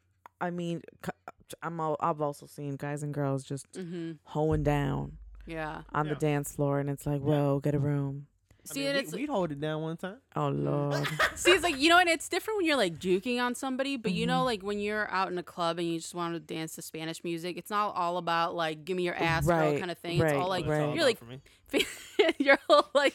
I 0.42 0.50
mean, 0.52 0.82
c- 1.06 1.12
I'm 1.64 1.80
al- 1.80 1.98
I've 2.00 2.22
also 2.22 2.46
seen 2.46 2.76
guys 2.76 3.02
and 3.04 3.14
girls 3.14 3.44
just 3.44 3.66
hmm 3.76 4.14
hoeing 4.26 4.64
down 4.64 5.14
Yeah. 5.48 5.82
on 5.94 6.06
Yeah. 6.08 6.14
the 6.14 6.20
dance 6.20 6.54
floor, 6.56 6.80
and 6.80 6.90
it's 6.90 7.06
like, 7.06 7.22
Yeah. 7.22 7.28
whoa, 7.28 7.60
get 7.60 7.74
a 7.74 7.80
room. 7.80 8.28
I 8.70 8.74
See, 8.74 8.80
mean, 8.82 8.88
and 8.90 8.96
we, 8.98 9.04
it's 9.04 9.14
we'd 9.14 9.30
hold 9.30 9.52
it 9.54 9.62
down 9.62 9.82
one 9.82 9.96
time. 9.96 10.18
Oh 10.36 10.50
lord. 10.50 11.08
see, 11.36 11.52
it's 11.52 11.64
like 11.64 11.78
you 11.78 11.88
know, 11.88 12.00
and 12.00 12.10
it's 12.10 12.28
different 12.28 12.58
when 12.58 12.66
you're 12.66 12.76
like 12.76 13.00
juking 13.00 13.42
on 13.42 13.56
somebody, 13.56 13.96
but 13.96 14.12
you 14.12 14.28
know, 14.28 14.42
Mhm. 14.42 14.46
like 14.46 14.62
when 14.62 14.80
you're 14.80 15.10
out 15.10 15.32
in 15.32 15.38
a 15.38 15.44
club 15.44 15.80
and 15.80 15.88
you 15.88 16.00
just 16.00 16.14
want 16.14 16.34
to 16.34 16.40
dance 16.42 16.76
to 16.76 16.82
Spanish 16.82 17.24
music, 17.24 17.56
it's 17.56 17.70
not 17.70 17.96
all 17.96 18.18
about 18.18 18.56
like 18.56 18.84
give 18.84 18.98
me 18.98 19.04
your 19.04 19.16
ass, 19.16 19.46
girl 19.48 19.58
Right, 19.72 19.80
kind 19.80 19.90
of 19.90 19.98
thing. 20.00 20.20
It's 20.22 20.34
all 20.34 20.50
like 20.50 20.66
What 20.66 20.74
it's 20.74 20.82
all 20.82 20.88
right. 20.88 20.96
you're 20.96 21.06
like 21.06 21.18
for 21.18 22.34
you're 22.44 22.60
all 22.70 22.90
like 22.94 23.14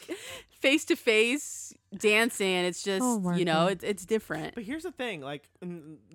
face 0.49 0.85
to 0.85 0.95
face 0.95 1.71
dancing. 1.95 2.47
It's 2.65 2.81
just 2.81 3.03
Oh 3.03 3.33
you 3.35 3.45
know, 3.45 3.67
it's 3.67 3.83
it's 3.83 4.05
different. 4.07 4.55
But 4.55 4.63
here's 4.63 4.83
the 4.83 4.91
thing, 4.91 5.21
like, 5.21 5.49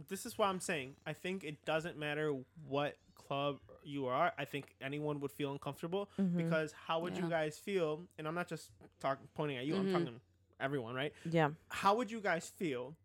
this 0.09 0.27
is 0.27 0.37
what 0.37 0.49
I'm 0.49 0.59
saying. 0.61 0.97
I 1.07 1.13
think 1.13 1.45
it 1.45 1.65
doesn't 1.65 1.97
matter 1.97 2.35
what 2.67 2.97
club 3.15 3.59
you 3.89 4.07
are. 4.07 4.33
I 4.39 4.45
think 4.45 4.75
anyone 4.81 5.21
would 5.21 5.33
feel 5.33 5.51
uncomfortable 5.53 6.11
Mhm. 6.19 6.37
because 6.37 6.73
how 6.73 7.01
would 7.01 7.17
you 7.17 7.29
guys 7.29 7.59
feel? 7.59 8.07
And 8.19 8.27
I'm 8.29 8.35
not 8.35 8.49
just 8.49 8.71
talking 9.01 9.27
pointing 9.35 9.57
at 9.59 9.65
you. 9.67 9.75
Mhm. 9.75 9.79
I'm 9.81 9.93
talking 9.93 10.07
to 10.07 10.21
everyone, 10.61 10.95
right? 10.95 11.13
yeah. 11.25 11.51
How 11.71 11.95
would 11.97 12.11
you 12.11 12.21
guys 12.21 12.49
feel 12.49 12.97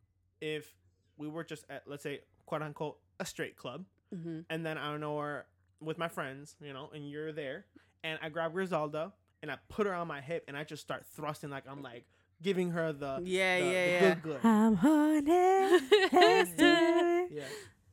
if 0.42 0.76
we 1.18 1.28
were 1.28 1.44
just 1.44 1.66
at, 1.70 1.88
let's 1.88 2.04
say, 2.04 2.22
quote 2.46 2.62
unquote, 2.62 3.00
a 3.20 3.26
straight 3.26 3.56
club, 3.56 3.86
hmm 4.12 4.42
and 4.50 4.66
then 4.66 4.78
I 4.78 4.92
don't 4.92 5.00
know, 5.00 5.14
or 5.14 5.46
with 5.80 5.98
my 5.98 6.08
friends, 6.08 6.56
you 6.62 6.74
know, 6.74 6.90
and 6.94 7.10
you're 7.10 7.32
there, 7.32 7.66
and 8.04 8.20
I 8.22 8.30
grab 8.30 8.54
Griselda 8.54 9.14
and 9.42 9.52
I 9.52 9.58
put 9.70 9.86
her 9.88 9.94
on 9.94 10.08
my 10.08 10.22
hip 10.22 10.44
and 10.48 10.56
I 10.58 10.64
just 10.64 10.82
start 10.82 11.06
thrusting 11.06 11.50
like 11.50 11.66
I'm 11.68 11.82
like 11.82 12.06
giving 12.42 12.72
her 12.72 12.92
the 12.94 13.22
Yeah, 13.24 13.60
the, 13.60 13.66
yeah, 13.66 13.86
the 13.86 13.92
yeah. 13.92 14.00
good 14.16 14.22
good. 14.24 14.40
I'm 14.46 14.76
horny. 14.76 15.32
Let's 16.12 16.54
do 16.54 16.66
it. 16.66 17.32
Yeah. 17.32 17.44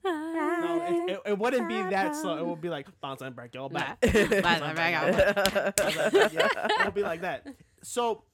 No, 0.05 0.83
it, 0.89 1.11
it, 1.13 1.21
it 1.33 1.39
wouldn't 1.39 1.69
be 1.69 1.75
that 1.75 2.17
slow. 2.17 2.39
It 2.39 2.47
would 2.47 2.61
be 2.61 2.69
like 2.69 2.87
bounce 3.01 3.21
and 3.23 3.35
break 3.37 3.55
your 3.55 3.69
back. 3.71 4.01
Bye, 4.01 4.11
bye, 4.13 4.75
bye, 4.75 4.91
yeah, 4.91 5.73
it 5.77 6.85
would 6.85 6.95
be 6.95 7.03
like 7.03 7.21
that. 7.23 7.47
So, 7.83 8.25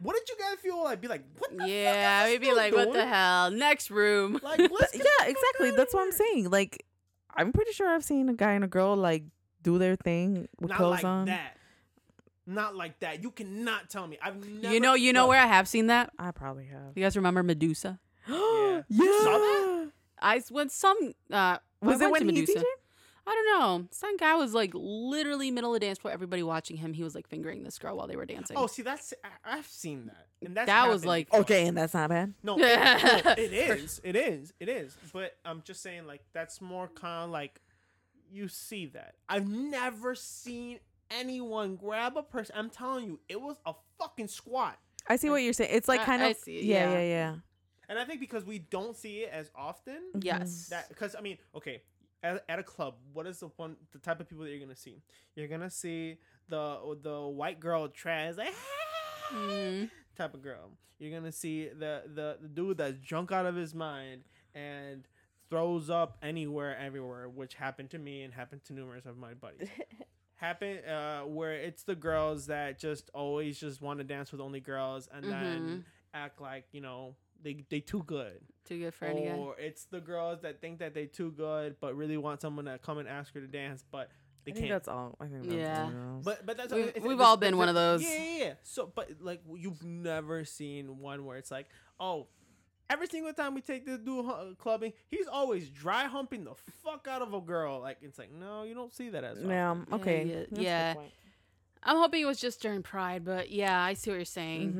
what 0.00 0.14
did 0.16 0.28
you 0.28 0.36
guys 0.38 0.58
feel 0.62 0.82
like? 0.84 1.00
Be 1.00 1.08
like, 1.08 1.24
what 1.38 1.56
the 1.56 1.68
Yeah, 1.68 2.22
fuck 2.22 2.30
we'd 2.30 2.40
be 2.40 2.46
dude 2.48 2.56
like, 2.56 2.74
what 2.74 2.92
the 2.92 3.06
hell? 3.06 3.50
Next 3.50 3.90
room. 3.90 4.40
Like, 4.42 4.58
But 4.58 4.70
let's 4.72 4.94
yeah, 4.94 5.02
get 5.02 5.04
the 5.04 5.10
fuck 5.18 5.28
exactly. 5.28 5.68
outta 5.68 5.76
That's 5.76 5.94
what 5.94 6.02
I'm 6.02 6.12
saying. 6.12 6.50
Like, 6.50 6.84
I'm 7.34 7.52
pretty 7.52 7.72
sure 7.72 7.88
I've 7.88 8.04
seen 8.04 8.28
a 8.28 8.34
guy 8.34 8.52
and 8.52 8.64
a 8.64 8.68
girl 8.68 8.96
like 8.96 9.24
do 9.62 9.78
their 9.78 9.96
thing 9.96 10.48
with 10.60 10.70
Not 10.70 10.78
clothes 10.78 10.90
like 10.96 11.04
on. 11.04 11.24
that. 11.26 11.56
Not 12.46 12.76
like 12.76 13.00
that. 13.00 13.22
You 13.22 13.32
cannot 13.32 13.90
tell 13.90 14.06
me. 14.06 14.18
I've 14.22 14.36
never. 14.48 14.72
you 14.72 14.80
know, 14.80 14.94
you 14.94 15.12
know 15.12 15.26
where 15.26 15.40
I 15.40 15.46
have 15.46 15.66
seen 15.66 15.88
that. 15.88 16.10
I 16.18 16.30
probably 16.30 16.66
have. 16.66 16.92
You 16.94 17.02
guys 17.02 17.16
remember 17.16 17.42
Medusa? 17.42 17.98
Yeah. 18.28 18.82
yeah. 18.88 19.65
You 20.22 20.22
saw 20.22 20.26
that? 20.26 20.32
I 20.32 20.36
s- 20.36 20.50
when 20.50 20.68
some 20.68 20.96
uh 21.30 21.58
Was 21.82 22.00
I 22.00 22.06
it 22.06 22.10
when 22.12 22.22
he 22.28 22.40
Medusa. 22.40 22.58
DJ'd? 22.60 22.64
I 23.28 23.30
don't 23.34 23.58
know. 23.60 23.88
Some 23.90 24.16
guy 24.18 24.36
was 24.36 24.54
like 24.54 24.70
literally 24.72 25.50
middle 25.50 25.74
of 25.74 25.80
the 25.80 25.84
dance 25.86 25.98
floor, 25.98 26.14
everybody 26.14 26.44
watching 26.44 26.76
him. 26.76 26.92
He 26.92 27.02
was 27.02 27.14
like 27.16 27.26
fingering 27.28 27.64
this 27.64 27.76
girl 27.78 27.96
while 27.96 28.06
they 28.06 28.14
were 28.14 28.24
dancing. 28.26 28.56
Oh, 28.56 28.68
see, 28.68 28.82
that's 28.82 29.12
I, 29.24 29.56
I've 29.58 29.66
seen 29.66 30.06
that, 30.06 30.26
and 30.46 30.56
that's 30.56 30.66
That 30.68 30.88
was 30.88 31.04
like- 31.04 31.34
Okay, 31.34 31.66
and 31.66 31.76
that's 31.76 31.92
not 31.94 32.08
bad. 32.10 32.34
No, 32.44 32.56
it, 32.56 32.60
no, 33.26 33.32
it 33.36 33.52
is. 33.52 34.00
It 34.04 34.14
is. 34.14 34.52
It 34.60 34.68
is. 34.68 34.96
But 35.12 35.36
I'm 35.44 35.62
just 35.64 35.82
saying, 35.82 36.06
like, 36.06 36.22
that's 36.34 36.60
more 36.60 36.86
kind 36.86 37.24
of 37.24 37.30
like 37.30 37.60
you 38.30 38.46
see 38.46 38.86
that. 38.86 39.14
I've 39.28 39.48
never 39.48 40.14
seen 40.14 40.78
anyone 41.10 41.74
grab 41.74 42.16
a 42.16 42.22
person. 42.22 42.54
I'm 42.56 42.70
telling 42.70 43.06
you, 43.06 43.18
it 43.28 43.40
was 43.40 43.56
a 43.66 43.74
fucking 43.98 44.28
squat. 44.28 44.78
I 45.08 45.16
see 45.16 45.30
what 45.30 45.42
you're 45.42 45.52
saying. 45.52 45.70
It's 45.72 45.88
like 45.88 46.00
I- 46.02 46.04
kind 46.04 46.22
I 46.22 46.26
of 46.28 46.36
see 46.36 46.62
yeah, 46.62 46.90
yeah. 46.90 46.92
yeah, 46.92 47.00
yeah. 47.02 47.34
And 47.88 47.98
I 47.98 48.04
think 48.04 48.20
because 48.20 48.44
we 48.44 48.58
don't 48.58 48.96
see 48.96 49.20
it 49.20 49.30
as 49.32 49.50
often, 49.54 50.00
Yes. 50.20 50.68
that 50.70 50.88
because 50.88 51.14
I 51.16 51.20
mean, 51.20 51.38
okay, 51.54 51.82
at, 52.22 52.44
at 52.48 52.58
a 52.58 52.62
club, 52.62 52.94
what 53.12 53.26
is 53.26 53.40
the 53.40 53.48
one 53.56 53.76
the 53.92 53.98
type 53.98 54.20
of 54.20 54.28
people 54.28 54.44
that 54.44 54.50
you're 54.50 54.60
gonna 54.60 54.76
see? 54.76 55.02
You're 55.34 55.48
gonna 55.48 55.70
see 55.70 56.18
the 56.48 56.96
the 57.02 57.20
white 57.22 57.60
girl 57.60 57.88
trans 57.88 58.36
like 58.38 58.54
Mm. 59.32 59.90
type 60.16 60.34
of 60.34 60.42
girl. 60.42 60.70
You're 60.98 61.18
gonna 61.18 61.32
see 61.32 61.68
the, 61.68 62.02
the 62.14 62.38
the 62.40 62.48
dude 62.48 62.78
that's 62.78 62.98
drunk 62.98 63.32
out 63.32 63.44
of 63.46 63.54
his 63.56 63.74
mind 63.74 64.22
and 64.54 65.06
throws 65.50 65.90
up 65.90 66.16
anywhere, 66.22 66.76
everywhere, 66.78 67.28
which 67.28 67.54
happened 67.54 67.90
to 67.90 67.98
me 67.98 68.22
and 68.22 68.32
happened 68.32 68.64
to 68.64 68.72
numerous 68.72 69.04
of 69.06 69.16
my 69.16 69.34
buddies. 69.34 69.68
Happen 70.38 70.78
uh, 70.84 71.20
where 71.22 71.52
it's 71.54 71.82
the 71.84 71.94
girls 71.94 72.46
that 72.48 72.78
just 72.78 73.10
always 73.14 73.58
just 73.58 73.80
want 73.80 74.00
to 74.00 74.04
dance 74.04 74.32
with 74.32 74.40
only 74.40 74.60
girls 74.60 75.08
and 75.10 75.24
then 75.30 75.84
act 76.12 76.40
like 76.42 76.64
you 76.72 76.80
know 76.82 77.14
they 77.46 77.64
they 77.70 77.80
too 77.80 78.02
good 78.02 78.40
Too 78.64 78.78
good 78.80 78.94
for 78.94 79.04
any 79.06 79.24
guy. 79.26 79.32
or 79.36 79.56
it's 79.58 79.84
the 79.86 80.00
girls 80.00 80.40
that 80.42 80.60
think 80.60 80.80
that 80.80 80.92
they 80.94 81.06
too 81.06 81.30
good 81.30 81.76
but 81.80 81.94
really 81.96 82.16
want 82.16 82.40
someone 82.40 82.64
to 82.66 82.78
come 82.78 82.98
and 82.98 83.08
ask 83.08 83.32
her 83.34 83.40
to 83.40 83.46
dance 83.46 83.84
but 83.90 84.10
they 84.44 84.52
I 84.52 84.54
can't 84.54 84.68
that's 84.68 84.88
all. 84.88 85.16
I 85.20 85.26
think 85.26 85.42
that's 85.44 85.54
Yeah. 85.54 85.84
all 85.84 86.20
but 86.22 86.44
but 86.46 86.56
that's 86.56 86.72
We've- 86.72 86.88
it's- 86.88 87.02
we've 87.02 87.12
it's- 87.18 87.26
all 87.26 87.36
been 87.36 87.56
one 87.56 87.68
of 87.68 87.74
those. 87.74 88.02
Yeah, 88.02 88.22
yeah, 88.22 88.44
yeah. 88.44 88.54
So, 88.62 88.92
but 88.94 89.10
like 89.20 89.40
you've 89.56 89.82
never 89.84 90.44
seen 90.44 90.98
one 91.00 91.24
where 91.24 91.36
it's 91.36 91.50
like, 91.50 91.66
oh, 91.98 92.28
every 92.88 93.08
single 93.08 93.32
time 93.32 93.54
we 93.54 93.60
take 93.60 93.84
this 93.86 93.98
dude 93.98 94.24
hu- 94.24 94.54
clubbing, 94.56 94.92
he's 95.08 95.26
always 95.26 95.68
dry 95.68 96.04
humping 96.04 96.44
the 96.44 96.54
fuck 96.84 97.08
out 97.10 97.22
of 97.22 97.34
a 97.34 97.40
girl. 97.40 97.80
Like 97.80 97.98
it's 98.02 98.18
like, 98.20 98.30
no, 98.32 98.62
you 98.62 98.74
don't 98.74 98.92
see 98.94 99.08
that 99.10 99.24
as 99.24 99.38
often. 99.38 99.50
yeah, 99.50 99.74
Yeah, 99.88 99.94
okay. 99.96 100.24
yeah, 100.24 100.40
that's 100.50 100.62
yeah. 100.62 100.94
I'm 101.82 101.96
hoping 101.96 102.22
it 102.22 102.26
was 102.26 102.40
just 102.40 102.62
during 102.62 102.82
Pride, 102.84 103.24
but 103.24 103.50
yeah, 103.50 103.80
I 103.80 103.94
see 103.94 104.10
what 104.10 104.16
you're 104.16 104.24
saying. 104.24 104.72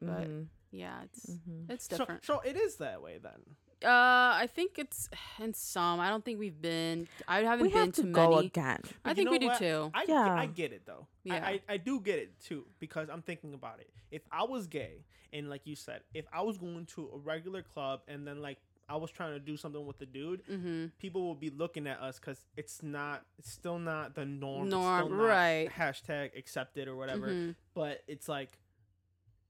Mhm, 0.00 0.06
But 0.06 0.28
mhm, 0.30 0.46
yeah, 0.70 1.02
it's 1.04 1.26
mhm. 1.26 1.70
it's 1.70 1.88
different. 1.88 2.24
so 2.24 2.40
it 2.40 2.56
is 2.56 2.76
that 2.76 3.02
way 3.02 3.18
then. 3.22 3.56
Uh, 3.82 4.36
I 4.36 4.46
think 4.52 4.78
it's 4.78 5.08
in 5.38 5.54
some. 5.54 6.00
I 6.00 6.10
don't 6.10 6.22
think 6.22 6.38
we've 6.38 6.60
been. 6.60 7.08
I 7.26 7.40
haven't 7.44 7.62
We 7.66 7.72
been 7.72 7.78
have 7.86 7.92
to 7.94 8.02
to 8.02 8.08
go 8.12 8.34
many. 8.34 8.46
again. 8.48 8.80
I 8.84 8.88
But 9.02 9.08
you 9.10 9.14
think 9.14 9.24
know 9.26 9.30
we 9.32 9.38
do 9.38 9.46
what? 9.46 9.58
too. 9.58 9.90
I, 9.94 10.04
Yeah. 10.06 10.34
I 10.34 10.46
get 10.46 10.72
it 10.72 10.82
though. 10.84 11.06
Yeah. 11.24 11.36
I, 11.36 11.48
I, 11.50 11.60
I 11.70 11.76
do 11.78 11.98
get 12.00 12.18
it 12.18 12.38
too 12.40 12.66
because 12.78 13.08
I'm 13.08 13.22
thinking 13.22 13.54
about 13.54 13.80
it. 13.80 13.88
If 14.10 14.20
I 14.30 14.44
was 14.44 14.66
gay 14.66 15.06
and 15.32 15.48
like 15.48 15.62
you 15.66 15.76
said, 15.76 16.02
if 16.12 16.26
I 16.30 16.42
was 16.42 16.58
going 16.58 16.84
to 16.94 17.10
a 17.14 17.18
regular 17.18 17.62
club 17.62 18.02
and 18.06 18.26
then 18.26 18.42
like 18.42 18.58
I 18.86 18.96
was 18.96 19.10
trying 19.10 19.32
to 19.32 19.38
do 19.40 19.56
something 19.56 19.86
with 19.86 19.98
the 19.98 20.04
dude, 20.06 20.42
Mm-hmm. 20.46 20.86
people 20.98 21.22
will 21.26 21.34
be 21.34 21.48
looking 21.48 21.86
at 21.86 22.00
us 22.00 22.18
because 22.18 22.44
it's 22.58 22.82
not, 22.82 23.22
it's 23.38 23.50
still 23.50 23.78
not 23.78 24.14
the 24.14 24.26
norm. 24.26 24.64
it's 24.64 24.72
Norm, 24.72 25.06
still 25.06 25.16
not 25.16 25.24
right. 25.26 25.70
Hashtag 25.74 26.36
accepted 26.36 26.86
or 26.86 26.96
whatever. 26.96 27.28
Mhm. 27.28 27.54
But 27.72 28.02
it's 28.08 28.28
like 28.28 28.58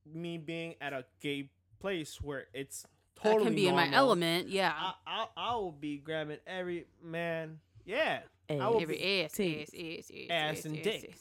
me 0.06 0.38
being 0.38 0.74
at 0.80 0.92
a 0.92 1.04
gay 1.20 1.50
place 1.80 2.20
where 2.20 2.46
it's 2.54 2.82
That 3.22 3.22
totally 3.30 3.44
can 3.46 3.54
be 3.54 3.68
in 3.68 3.74
my 3.74 3.90
element. 3.92 4.48
Yeah. 4.48 4.72
I, 4.76 4.94
I 5.06 5.26
I 5.36 5.54
will 5.56 5.72
be 5.72 5.98
grabbing 5.98 6.38
every 6.46 6.86
man. 7.02 7.58
Yeah. 7.84 8.20
Hey, 8.48 8.58
I 8.60 8.68
will 8.68 8.80
Every 8.82 8.96
be 8.98 9.22
ass, 9.24 9.32
titties. 9.32 9.98
ass, 9.98 10.10
ass, 10.10 10.26
Ass 10.30 10.58
ass, 10.58 10.64
and 10.64 10.76
ass, 10.78 10.84
dick. 10.84 11.14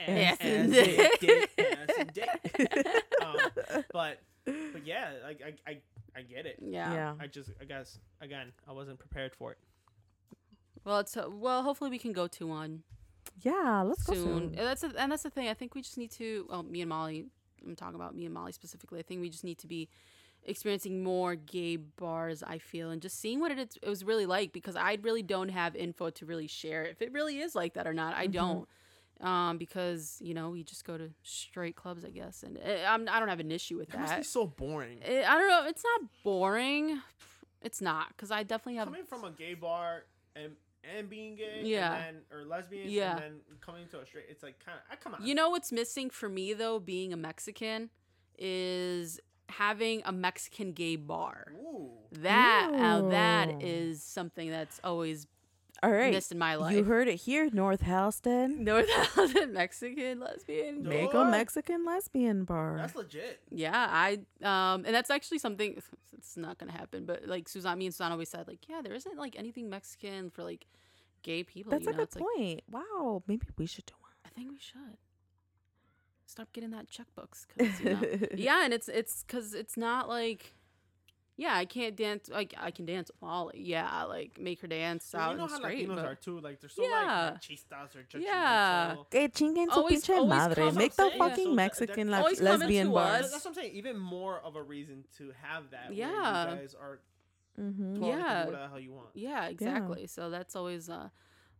ass. 0.00 0.08
ass, 0.08 0.36
and 0.40 0.74
ass, 0.76 0.84
dick. 0.86 1.20
dick, 1.20 1.56
dick, 1.56 1.78
ass 1.78 1.96
and 1.98 2.12
dick. 2.14 3.04
Um, 3.24 3.36
but 3.92 4.18
but 4.44 4.86
yeah, 4.86 5.10
like 5.24 5.40
I, 5.44 5.70
I 5.70 5.78
I 6.16 6.22
get 6.22 6.46
it. 6.46 6.58
Yeah. 6.62 6.92
yeah. 6.92 7.14
I 7.20 7.26
just 7.26 7.50
I 7.60 7.64
guess 7.64 7.98
again 8.20 8.52
I 8.68 8.72
wasn't 8.72 8.98
prepared 8.98 9.34
for 9.34 9.52
it. 9.52 9.58
Well, 10.84 11.00
it's 11.00 11.16
uh, 11.16 11.26
well. 11.30 11.62
Hopefully, 11.64 11.90
we 11.90 11.98
can 11.98 12.12
go 12.12 12.28
to 12.28 12.46
one 12.46 12.84
Yeah, 13.42 13.82
let's 13.84 14.04
go 14.04 14.14
soon. 14.14 14.24
soon. 14.24 14.42
And 14.44 14.58
that's 14.66 14.82
the 14.82 14.92
and 14.96 15.10
that's 15.10 15.24
the 15.24 15.30
thing. 15.30 15.48
I 15.48 15.54
think 15.54 15.74
we 15.74 15.82
just 15.82 15.98
need 15.98 16.12
to. 16.12 16.46
Well, 16.48 16.62
me 16.62 16.80
and 16.82 16.88
Molly. 16.88 17.26
I'm 17.66 17.76
talking 17.76 17.94
about 17.96 18.14
me 18.14 18.24
and 18.24 18.34
Molly 18.34 18.52
specifically. 18.52 18.98
I 18.98 19.02
think 19.02 19.20
we 19.20 19.28
just 19.28 19.44
need 19.44 19.58
to 19.58 19.66
be 19.66 19.88
experiencing 20.44 21.02
more 21.02 21.34
gay 21.34 21.76
bars. 21.76 22.42
I 22.42 22.58
feel 22.58 22.90
and 22.90 23.02
just 23.02 23.18
seeing 23.20 23.40
what 23.40 23.50
it, 23.50 23.58
is- 23.58 23.78
it 23.82 23.88
was 23.88 24.04
really 24.04 24.26
like 24.26 24.52
because 24.52 24.76
I 24.76 24.98
really 25.02 25.22
don't 25.22 25.48
have 25.48 25.74
info 25.74 26.10
to 26.10 26.26
really 26.26 26.46
share 26.46 26.84
if 26.84 27.02
it 27.02 27.12
really 27.12 27.40
is 27.40 27.54
like 27.54 27.74
that 27.74 27.86
or 27.86 27.92
not. 27.94 28.14
I 28.14 28.28
Mhm. 28.28 28.32
don't. 28.32 28.68
Um, 29.18 29.56
because 29.56 30.18
you 30.20 30.34
know 30.34 30.50
we 30.50 30.62
just 30.62 30.84
go 30.84 30.98
to 30.98 31.10
straight 31.22 31.74
clubs, 31.74 32.04
I 32.04 32.10
guess, 32.10 32.42
and 32.42 32.58
uh, 32.58 32.84
I'm, 32.86 33.08
I 33.08 33.18
don't 33.18 33.30
have 33.30 33.40
an 33.40 33.50
issue 33.50 33.78
with 33.78 33.88
That 33.88 34.00
must 34.02 34.16
be 34.18 34.22
so 34.22 34.46
boring. 34.46 34.98
Eh, 35.02 35.24
I 35.26 35.38
don't 35.38 35.48
know. 35.48 35.64
It's 35.66 35.82
not 35.82 36.10
boring. 36.22 37.00
It's 37.62 37.80
not 37.80 38.08
because 38.10 38.30
I 38.30 38.42
definitely 38.42 38.74
have. 38.74 38.88
Coming 38.88 39.06
from 39.06 39.24
a 39.24 39.30
gay 39.30 39.54
bar 39.54 40.04
and 40.36 40.52
and 40.96 41.08
being 41.10 41.36
gay, 41.36 41.62
Yeah. 41.64 41.94
and 41.94 42.16
then, 42.16 42.22
or 42.30 42.44
lesbian, 42.44 42.88
Yeah. 42.90 43.12
and 43.12 43.20
then 43.20 43.40
coming 43.60 43.86
to 43.88 44.00
a 44.00 44.06
straight, 44.06 44.26
it's 44.28 44.42
like 44.42 44.64
kind 44.64 44.78
of, 44.90 45.00
come 45.00 45.14
on. 45.14 45.24
You 45.24 45.34
know 45.34 45.50
what's 45.50 45.72
missing 45.72 46.10
for 46.10 46.28
me 46.28 46.52
though, 46.52 46.78
being 46.78 47.12
a 47.12 47.16
Mexican, 47.16 47.90
is 48.38 49.20
having 49.48 50.02
a 50.04 50.12
Mexican 50.12 50.72
gay 50.72 50.96
bar. 50.96 51.52
Ooh. 51.54 51.90
That 52.12 52.70
now 52.72 53.08
that 53.10 53.50
Ooh. 53.50 53.58
is 53.60 54.02
something 54.02 54.50
that's 54.50 54.80
always 54.82 55.26
All 55.82 55.90
right. 55.90 56.12
missed 56.12 56.32
in 56.32 56.38
my 56.38 56.54
life. 56.56 56.74
You 56.74 56.84
heard 56.84 57.06
it 57.08 57.16
here, 57.16 57.48
North 57.52 57.82
Halsted. 57.82 58.56
North 58.58 58.88
Island 59.16 59.52
Mexican 59.52 60.20
lesbian. 60.20 60.82
No. 60.82 60.88
Make 60.90 61.12
a 61.14 61.24
Mexican 61.26 61.84
lesbian 61.84 62.44
bar. 62.44 62.76
That's 62.78 62.94
legit. 62.96 63.40
Yeah, 63.50 63.72
I 63.74 64.14
um, 64.42 64.84
and 64.86 64.94
that's 64.94 65.10
actually 65.10 65.38
something. 65.38 65.80
It's 66.16 66.36
not 66.36 66.58
gonna 66.58 66.72
happen, 66.72 67.04
but 67.04 67.26
like 67.26 67.48
Suzanne, 67.48 67.78
me 67.78 67.86
and 67.86 67.94
Suzanne 67.94 68.12
always 68.12 68.28
said, 68.30 68.48
like, 68.48 68.68
yeah, 68.68 68.80
there 68.82 68.94
isn't 68.94 69.16
like 69.18 69.36
anything 69.38 69.68
Mexican 69.68 70.30
for 70.30 70.42
like 70.42 70.66
gay 71.22 71.42
people. 71.44 71.70
That's 71.70 71.84
you 71.84 71.90
a 71.90 71.92
know? 71.92 71.98
good 71.98 72.02
It's 72.08 72.16
like, 72.16 72.24
point. 72.36 72.62
wow, 72.70 73.22
maybe 73.26 73.46
we 73.58 73.66
should 73.66 73.86
do 73.86 73.94
one. 74.00 74.12
I 74.24 74.30
think 74.30 74.50
we 74.50 74.58
should 74.58 74.96
stop 76.26 76.52
getting 76.52 76.70
that 76.70 76.86
checkbooks. 76.88 77.46
'cause, 77.48 77.80
you 77.80 77.90
know, 77.94 78.28
yeah, 78.36 78.64
and 78.64 78.72
it's 78.74 78.88
it's 78.88 79.22
because 79.24 79.54
it's 79.54 79.76
not 79.76 80.08
like, 80.08 80.54
yeah, 81.36 81.54
I 81.54 81.64
can't 81.66 81.94
dance. 81.96 82.28
Like 82.30 82.54
I 82.58 82.70
can 82.70 82.86
dance 82.86 83.10
with 83.10 83.20
Molly. 83.20 83.60
Yeah, 83.62 84.04
like 84.04 84.38
make 84.40 84.60
her 84.62 84.66
dance 84.68 85.10
Well, 85.12 85.22
out 85.22 85.30
you 85.32 85.36
know 85.38 85.46
how 85.46 85.56
straight. 85.56 85.86
Latinos 85.88 85.94
but- 85.96 86.04
are 86.04 86.14
too. 86.14 86.40
Like 86.40 86.60
they're 86.60 86.70
so 86.70 86.82
Yeah. 86.82 87.30
like 87.32 87.40
machistas 87.42 87.94
or 87.96 88.02
judgmental. 88.04 88.22
Yeah. 88.22 88.94
Que 89.10 89.28
chinguen 89.28 89.66
su 89.72 89.80
Always- 89.80 90.02
pinche 90.04 90.16
always 90.16 90.28
madre. 90.28 90.64
Make 90.72 90.74
That's 90.74 90.96
the 90.96 91.08
saying. 91.10 91.18
fucking 91.18 91.44
So 91.44 91.52
Mexican 91.54 92.06
that- 92.08 92.16
le- 92.16 92.22
Always 92.22 92.40
lesbian 92.40 92.86
to 92.88 92.92
bar. 92.92 93.04
us. 93.06 93.20
That's 93.20 93.32
that's 93.32 93.44
what 93.44 93.50
I'm 93.50 93.54
saying. 93.62 93.74
Even 93.74 93.98
more 93.98 94.40
of 94.40 94.56
a 94.56 94.62
reason 94.62 95.04
to 95.18 95.32
have 95.42 95.70
that. 95.70 95.88
where 95.90 95.98
Yeah. 95.98 96.50
you 96.52 96.56
guys 96.56 96.74
are 96.74 97.00
Mm-hmm. 97.60 98.04
Yeah. 98.04 98.44
whatever 98.46 98.50
the 98.52 98.68
hell 98.68 98.80
you 98.80 98.92
want. 98.92 99.08
Yeah, 99.14 99.46
exactly. 99.46 100.06
So 100.06 100.28
that's 100.30 100.54
always 100.56 100.88
uh 100.90 101.08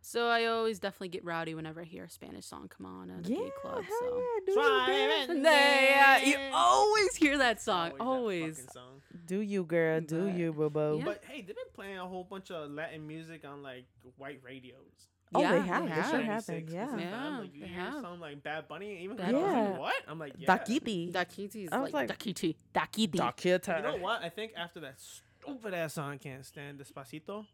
so 0.03 0.29
I 0.29 0.45
always 0.45 0.79
definitely 0.79 1.09
get 1.09 1.25
rowdy 1.25 1.55
whenever 1.55 1.81
I 1.81 1.85
hear 1.85 2.05
a 2.05 2.11
Spanish 2.11 2.45
song 2.47 2.69
come 2.69 2.87
on 2.87 3.11
at 3.11 3.27
a 3.27 3.31
Yeah, 3.31 3.39
gay 3.39 3.51
club. 3.61 3.83
hell 3.83 3.97
so 4.01 4.07
yeah. 4.19 4.41
Do 4.47 4.53
you, 4.53 4.55
Suave 4.55 4.87
girl? 4.87 5.31
and 5.37 5.43
yeah, 5.45 6.19
you 6.25 6.37
always 6.53 7.17
hear 7.17 7.39
that 7.39 7.61
song. 7.61 7.91
that 7.91 8.01
Always. 8.01 8.57
fucking 8.59 8.73
song. 8.73 8.96
Do 9.27 9.41
you, 9.41 9.65
girl? 9.65 10.01
Do 10.01 10.25
But- 10.27 10.35
you, 10.39 10.53
boo 10.53 10.97
Yeah. 10.99 11.05
But 11.05 11.25
hey, 11.29 11.43
they've 11.43 11.55
been 11.57 11.73
playing 11.75 11.99
a 11.99 12.07
whole 12.07 12.25
bunch 12.25 12.51
of 12.51 12.71
Latin 12.71 13.07
music 13.07 13.45
on 13.45 13.63
like 13.63 13.85
white 14.17 14.41
radios. 14.45 15.09
Oh, 15.35 15.41
yeah, 15.43 15.53
they 15.53 15.61
have. 15.67 15.85
They 15.85 15.91
have. 15.91 16.11
sure 16.11 16.23
96, 16.25 16.73
have. 16.73 17.01
Yeah. 17.01 17.11
Yeah, 17.11 17.39
like 17.41 17.55
you 17.55 17.61
they 17.63 17.67
hear 17.67 17.77
have. 17.81 18.01
some 18.01 18.21
like 18.21 18.43
Bad 18.45 18.69
Bunny, 18.69 19.03
even 19.03 19.17
Bad 19.17 19.33
yeah. 19.35 19.41
Bunny. 19.41 19.79
what? 19.81 19.95
I'm 20.07 20.19
like, 20.21 20.35
yeah. 20.39 20.57
Dakiti. 20.57 21.13
Dakiti 21.13 21.65
is 21.67 21.73
I 21.73 21.79
was 21.81 21.93
like, 21.93 22.09
like- 22.09 22.19
Dakiti. 22.19 22.55
Dakiti. 22.73 23.11
Dakita. 23.19 23.77
You 23.77 23.83
know 23.83 23.97
what? 24.03 24.23
I 24.23 24.29
think 24.29 24.53
after 24.57 24.79
that 24.81 25.01
stupid 25.01 25.75
ass 25.75 25.95
song, 25.95 26.13
I 26.13 26.17
can't 26.17 26.47
stand 26.47 26.79
Despacito. 26.79 27.45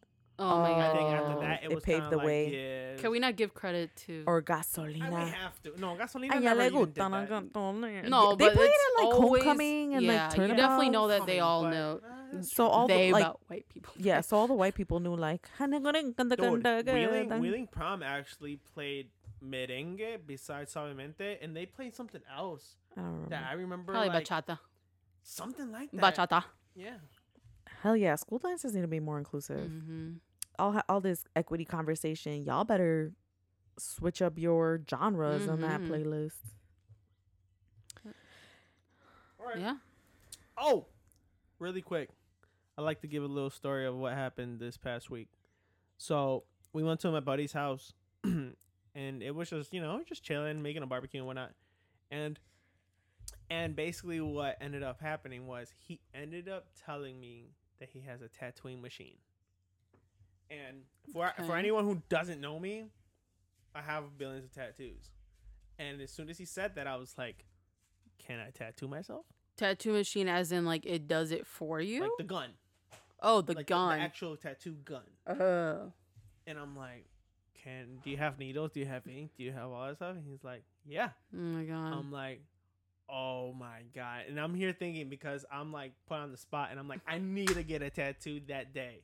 Oh 0.43 0.60
my 0.62 0.70
god. 0.70 0.81
I 0.81 0.93
think 0.98 1.09
after 1.10 1.40
that, 1.40 1.62
it, 1.64 1.70
it 1.70 1.74
was 1.74 1.85
paved 1.85 2.10
the 2.10 2.16
like, 2.16 2.27
way. 2.27 2.43
Yeah, 2.52 3.01
Can 3.01 3.10
we 3.10 3.19
not 3.19 3.36
give 3.36 3.55
credit 3.55 3.90
to 4.06 4.24
Or 4.27 4.36
I, 4.36 4.39
we 4.39 4.43
gasolina. 4.44 5.28
have 5.32 5.62
to. 5.62 5.81
No, 5.81 5.97
Gasolina 5.97 6.31
A 6.32 6.35
ella 6.36 6.40
never 6.40 6.60
le 6.60 6.66
even 6.66 6.85
did 6.86 6.94
that. 6.94 8.09
No, 8.09 8.35
they 8.35 8.47
but 8.47 8.55
played 8.55 8.69
it's 8.70 8.82
it 8.82 8.98
at 8.98 9.05
like 9.05 9.14
always- 9.14 9.43
homecoming 9.43 9.94
and 9.94 10.05
yeah, 10.05 10.28
like 10.28 10.39
you 10.39 10.55
definitely 10.55 10.90
know 10.90 11.09
that 11.09 11.27
they 11.27 11.40
all 11.40 11.62
know. 11.62 12.01
uh, 12.05 12.43
So 12.43 12.66
all 12.66 12.86
the 12.89 12.94
they 12.94 13.12
like 13.12 13.24
about 13.24 13.40
white 13.48 13.66
people. 13.69 13.93
yeah, 13.97 14.20
so 14.20 14.36
all 14.36 14.47
the 14.47 14.55
white 14.55 14.74
people 14.81 15.01
knew 15.01 15.14
like 15.14 15.48
Dude, 15.59 15.70
Wheeling, 16.86 17.40
Wheeling 17.40 17.66
Prom 17.69 18.02
actually 18.02 18.56
played 18.74 19.09
merengue 19.44 20.19
besides 20.27 20.73
Suavemente, 20.74 21.39
and 21.43 21.56
they 21.56 21.66
played 21.66 21.94
something 21.94 22.23
else 22.36 22.77
I 22.97 23.01
don't 23.01 23.10
remember. 23.10 23.31
that 23.31 23.44
I 23.51 23.52
remember. 23.55 23.93
Probably 23.93 24.09
like, 24.10 24.24
bachata. 24.27 24.59
Something 25.23 25.70
like 25.73 25.90
that. 25.93 26.14
Bachata. 26.16 26.44
Yeah. 26.74 26.94
Hell 27.82 27.97
yeah, 27.97 28.14
school 28.16 28.39
dances 28.39 28.74
need 28.74 28.82
to 28.82 28.89
be 28.89 29.01
more 29.01 29.19
inclusive. 29.19 29.66
hmm 29.69 30.12
All 30.58 30.80
all 30.88 31.00
this 31.00 31.24
equity 31.34 31.64
conversation, 31.64 32.44
y'all 32.44 32.64
better 32.64 33.12
switch 33.78 34.20
up 34.20 34.38
your 34.38 34.80
genres 34.88 35.48
on 35.48 35.60
that 35.62 35.80
Mhm. 35.82 35.88
playlist. 35.88 36.36
All 39.40 39.46
right. 39.46 39.58
Yeah. 39.58 39.76
Oh, 40.56 40.86
really 41.58 41.82
quick. 41.82 42.10
I'd 42.76 42.82
like 42.82 43.00
to 43.02 43.06
give 43.08 43.22
a 43.22 43.26
little 43.26 43.50
story 43.50 43.86
of 43.86 43.96
what 43.96 44.12
happened 44.14 44.60
this 44.60 44.76
past 44.76 45.10
week. 45.10 45.28
So 45.98 46.44
we 46.72 46.82
went 46.82 47.00
to 47.00 47.10
my 47.10 47.20
buddy's 47.20 47.52
house, 47.52 47.92
and 48.24 48.54
it 48.94 49.34
was 49.34 49.50
just 49.50 49.72
you 49.72 49.80
know 49.80 50.02
just 50.06 50.22
chilling, 50.22 50.62
making 50.62 50.82
a 50.82 50.86
barbecue 50.86 51.20
and 51.20 51.26
whatnot, 51.26 51.54
and 52.10 52.38
and 53.50 53.74
basically 53.76 54.20
what 54.20 54.56
ended 54.60 54.82
up 54.82 55.00
happening 55.00 55.46
was 55.46 55.72
he 55.78 56.00
ended 56.14 56.48
up 56.48 56.68
telling 56.86 57.18
me 57.20 57.50
that 57.80 57.90
he 57.90 58.00
has 58.00 58.22
a 58.22 58.28
tattooing 58.28 58.80
machine. 58.80 59.16
And 60.52 60.82
for 61.12 61.32
for 61.46 61.56
anyone 61.56 61.84
who 61.84 62.02
doesn't 62.08 62.40
know 62.40 62.58
me, 62.58 62.84
I 63.74 63.80
have 63.80 64.18
billions 64.18 64.44
of 64.44 64.52
tattoos. 64.52 65.10
And 65.78 66.00
as 66.00 66.10
soon 66.10 66.28
as 66.28 66.38
he 66.38 66.44
said 66.44 66.74
that, 66.74 66.86
I 66.86 66.96
was 66.96 67.14
like, 67.16 67.46
"Can 68.18 68.38
I 68.38 68.50
tattoo 68.50 68.88
myself?" 68.88 69.24
Tattoo 69.56 69.92
machine, 69.92 70.28
as 70.28 70.52
in 70.52 70.64
like 70.64 70.84
it 70.84 71.08
does 71.08 71.32
it 71.32 71.46
for 71.46 71.80
you. 71.80 72.02
like 72.02 72.10
the 72.18 72.24
gun, 72.24 72.50
oh, 73.20 73.40
the 73.40 73.54
like 73.54 73.66
gun. 73.66 73.98
the, 73.98 74.04
actual 74.04 74.36
tattoo 74.36 74.76
gun. 74.84 75.02
Oh. 75.26 75.92
And 76.46 76.58
I'm 76.58 76.76
like, 76.76 77.06
"Can 77.54 77.98
do 78.04 78.10
you 78.10 78.16
have 78.16 78.38
needles? 78.38 78.72
Do 78.72 78.80
you 78.80 78.86
have 78.86 79.06
ink? 79.06 79.30
Do 79.36 79.42
you 79.44 79.52
have 79.52 79.70
all 79.70 79.86
that 79.86 79.96
stuff?" 79.96 80.16
And 80.16 80.26
he's 80.26 80.44
like, 80.44 80.64
"Yeah." 80.84 81.10
Oh 81.34 81.38
my 81.38 81.64
god. 81.64 81.94
I'm 81.94 82.12
like, 82.12 82.42
"Oh 83.08 83.54
my 83.54 83.82
god!" 83.94 84.24
And 84.28 84.38
I'm 84.38 84.54
here 84.54 84.72
thinking 84.72 85.08
because 85.08 85.46
I'm 85.50 85.72
like 85.72 85.92
put 86.06 86.18
on 86.18 86.30
the 86.30 86.38
spot, 86.38 86.68
and 86.70 86.78
I'm 86.78 86.88
like, 86.88 87.00
I 87.06 87.18
need 87.18 87.48
to 87.48 87.62
get 87.62 87.80
a 87.82 87.90
tattoo 87.90 88.40
that 88.48 88.74
day. 88.74 89.02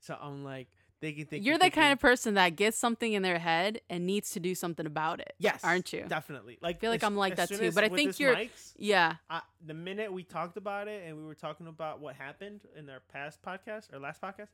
So 0.00 0.16
I'm 0.20 0.44
like, 0.44 0.68
thinking, 1.04 1.26
thinking. 1.26 1.46
You're 1.46 1.56
the 1.58 1.64
thinking. 1.64 1.80
kind 1.82 1.92
of 1.92 2.00
person 2.00 2.34
that 2.34 2.56
gets 2.56 2.78
something 2.78 3.12
in 3.12 3.22
their 3.22 3.38
head 3.38 3.80
and 3.90 4.06
needs 4.06 4.30
to 4.32 4.40
do 4.40 4.54
something 4.54 4.86
about 4.86 5.20
it. 5.20 5.34
yes, 5.38 5.60
aren't 5.62 5.92
you? 5.92 6.04
Definitely. 6.08 6.58
Like, 6.60 6.76
I 6.76 6.78
feel 6.80 6.90
like 6.90 7.02
as- 7.02 7.06
I'm 7.06 7.16
like 7.16 7.36
that 7.36 7.48
too, 7.48 7.70
but 7.72 7.84
I 7.84 7.88
think 7.88 8.18
you're- 8.18 8.34
mics, 8.34 8.72
Yeah. 8.76 9.14
I, 9.30 9.42
the 9.64 9.74
minute 9.74 10.12
we 10.12 10.22
talked 10.22 10.56
about 10.56 10.88
it 10.88 11.02
and 11.06 11.16
we 11.16 11.24
were 11.24 11.34
talking 11.34 11.66
about 11.66 12.00
what 12.00 12.14
happened 12.16 12.62
in 12.76 12.88
our 12.90 13.00
past 13.12 13.42
podcast 13.42 13.92
or 13.92 13.98
last 13.98 14.20
podcast, 14.20 14.48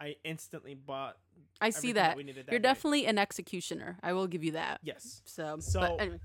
I 0.00 0.16
instantly 0.24 0.74
bought. 0.74 1.16
I 1.60 1.70
see 1.70 1.92
that. 1.92 2.16
that 2.16 2.24
You're 2.26 2.44
day. 2.44 2.58
definitely 2.58 3.06
an 3.06 3.18
executioner. 3.18 3.98
I 4.02 4.12
will 4.12 4.26
give 4.28 4.44
you 4.44 4.52
that. 4.52 4.80
yes. 4.82 5.22
So, 5.24 5.56
So- 5.60 5.96
anyway, 5.96 6.20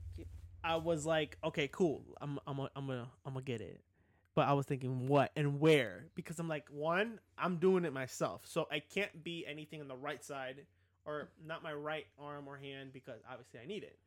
I 0.63 0.77
was 0.77 1.05
like, 1.05 1.37
okay, 1.43 1.67
cool. 1.71 2.05
I'm 2.21 2.39
I'm 2.47 2.59
a, 2.59 2.69
I'm 2.75 2.87
gonna 2.87 3.09
I'm 3.25 3.33
gonna 3.33 3.43
get 3.43 3.59
it. 3.61 3.81
But 4.35 4.47
I 4.47 4.53
was 4.53 4.65
thinking 4.65 5.07
what 5.07 5.31
and 5.35 5.59
where 5.59 6.05
because 6.15 6.39
I'm 6.39 6.47
like 6.47 6.67
one, 6.71 7.19
I'm 7.37 7.57
doing 7.57 7.85
it 7.85 7.93
myself, 7.93 8.41
so 8.45 8.67
I 8.71 8.79
can't 8.79 9.23
be 9.23 9.45
anything 9.47 9.79
on 9.79 9.87
the 9.87 9.95
right 9.95 10.23
side 10.23 10.65
or 11.05 11.29
not 11.45 11.63
my 11.63 11.73
right 11.73 12.05
arm 12.19 12.47
or 12.47 12.57
hand 12.57 12.93
because 12.93 13.21
obviously 13.29 13.59
I 13.61 13.67
need 13.67 13.83
it. 13.83 13.97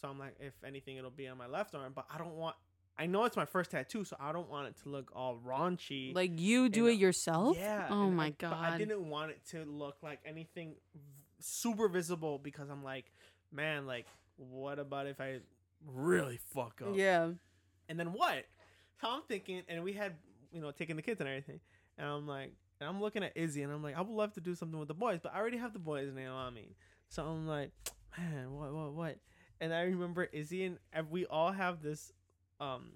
So 0.00 0.08
I'm 0.08 0.18
like, 0.18 0.34
if 0.40 0.52
anything, 0.66 0.96
it'll 0.96 1.10
be 1.10 1.28
on 1.28 1.38
my 1.38 1.46
left 1.46 1.74
arm. 1.74 1.92
But 1.94 2.06
I 2.12 2.18
don't 2.18 2.36
want. 2.36 2.56
I 2.96 3.06
know 3.06 3.24
it's 3.24 3.36
my 3.36 3.44
first 3.44 3.72
tattoo, 3.72 4.04
so 4.04 4.16
I 4.20 4.32
don't 4.32 4.48
want 4.48 4.68
it 4.68 4.76
to 4.84 4.88
look 4.88 5.10
all 5.16 5.40
raunchy. 5.44 6.14
like 6.14 6.38
you 6.38 6.68
do 6.68 6.86
and, 6.86 6.94
it 6.94 7.00
yourself. 7.00 7.56
yeah. 7.58 7.88
Oh 7.90 8.08
my 8.08 8.26
I, 8.26 8.30
god. 8.30 8.50
But 8.50 8.58
I 8.58 8.78
didn't 8.78 9.08
want 9.08 9.32
it 9.32 9.40
to 9.50 9.64
look 9.64 9.96
like 10.02 10.20
anything 10.24 10.74
super 11.40 11.88
visible 11.88 12.38
because 12.38 12.70
I'm 12.70 12.84
like, 12.84 13.10
man, 13.52 13.86
like, 13.86 14.06
what 14.36 14.78
about 14.78 15.06
if 15.06 15.20
I 15.20 15.38
really 15.86 16.38
fuck 16.54 16.80
up? 16.82 16.94
Yeah. 16.94 17.30
And 17.88 17.98
then 17.98 18.12
what? 18.12 18.44
So 19.00 19.08
I'm 19.08 19.22
thinking, 19.28 19.62
and 19.68 19.82
we 19.82 19.92
had, 19.92 20.14
you 20.52 20.60
know, 20.60 20.70
taking 20.70 20.96
the 20.96 21.02
kids 21.02 21.20
and 21.20 21.28
everything. 21.28 21.60
And 21.98 22.06
I'm 22.06 22.26
like, 22.26 22.52
and 22.80 22.88
I'm 22.88 23.00
looking 23.00 23.22
at 23.22 23.36
Izzy, 23.36 23.62
and 23.62 23.72
I'm 23.72 23.82
like, 23.82 23.96
I 23.96 24.00
would 24.00 24.10
love 24.10 24.32
to 24.34 24.40
do 24.40 24.54
something 24.54 24.78
with 24.78 24.88
the 24.88 24.94
boys, 24.94 25.20
but 25.22 25.32
I 25.34 25.38
already 25.38 25.58
have 25.58 25.72
the 25.72 25.78
boys 25.78 26.12
now 26.14 26.34
on 26.34 26.54
me. 26.54 26.74
So 27.08 27.24
I'm 27.24 27.46
like, 27.46 27.70
man, 28.18 28.52
what, 28.52 28.72
what, 28.72 28.92
what? 28.92 29.18
And 29.60 29.72
I 29.72 29.82
remember 29.82 30.24
Izzy 30.24 30.64
and 30.64 30.78
and 30.92 31.10
we 31.10 31.26
all 31.26 31.52
have 31.52 31.80
this 31.82 32.12
um 32.60 32.90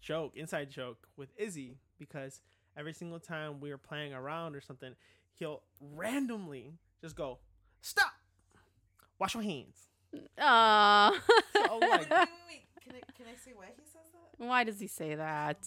joke, 0.00 0.32
inside 0.36 0.70
joke 0.70 1.08
with 1.16 1.30
Izzy 1.36 1.78
because 1.98 2.40
every 2.76 2.92
single 2.92 3.18
time 3.18 3.60
we 3.60 3.70
were 3.70 3.78
playing 3.78 4.14
around 4.14 4.54
or 4.54 4.60
something, 4.60 4.94
he'll 5.34 5.62
randomly 5.80 6.74
just 7.00 7.16
go, 7.16 7.38
stop, 7.80 8.12
wash 9.18 9.34
your 9.34 9.42
hands. 9.42 9.88
Aw. 10.38 11.12
So 11.52 11.64
I'm 11.70 11.80
like, 11.80 12.08
Can 12.08 12.94
I, 12.96 13.00
can 13.16 13.26
I 13.26 13.36
say 13.44 13.52
why 13.54 13.66
he 13.76 13.84
says 13.84 14.08
that? 14.12 14.19
Why 14.40 14.64
does 14.64 14.80
he 14.80 14.86
say 14.86 15.14
that? 15.14 15.58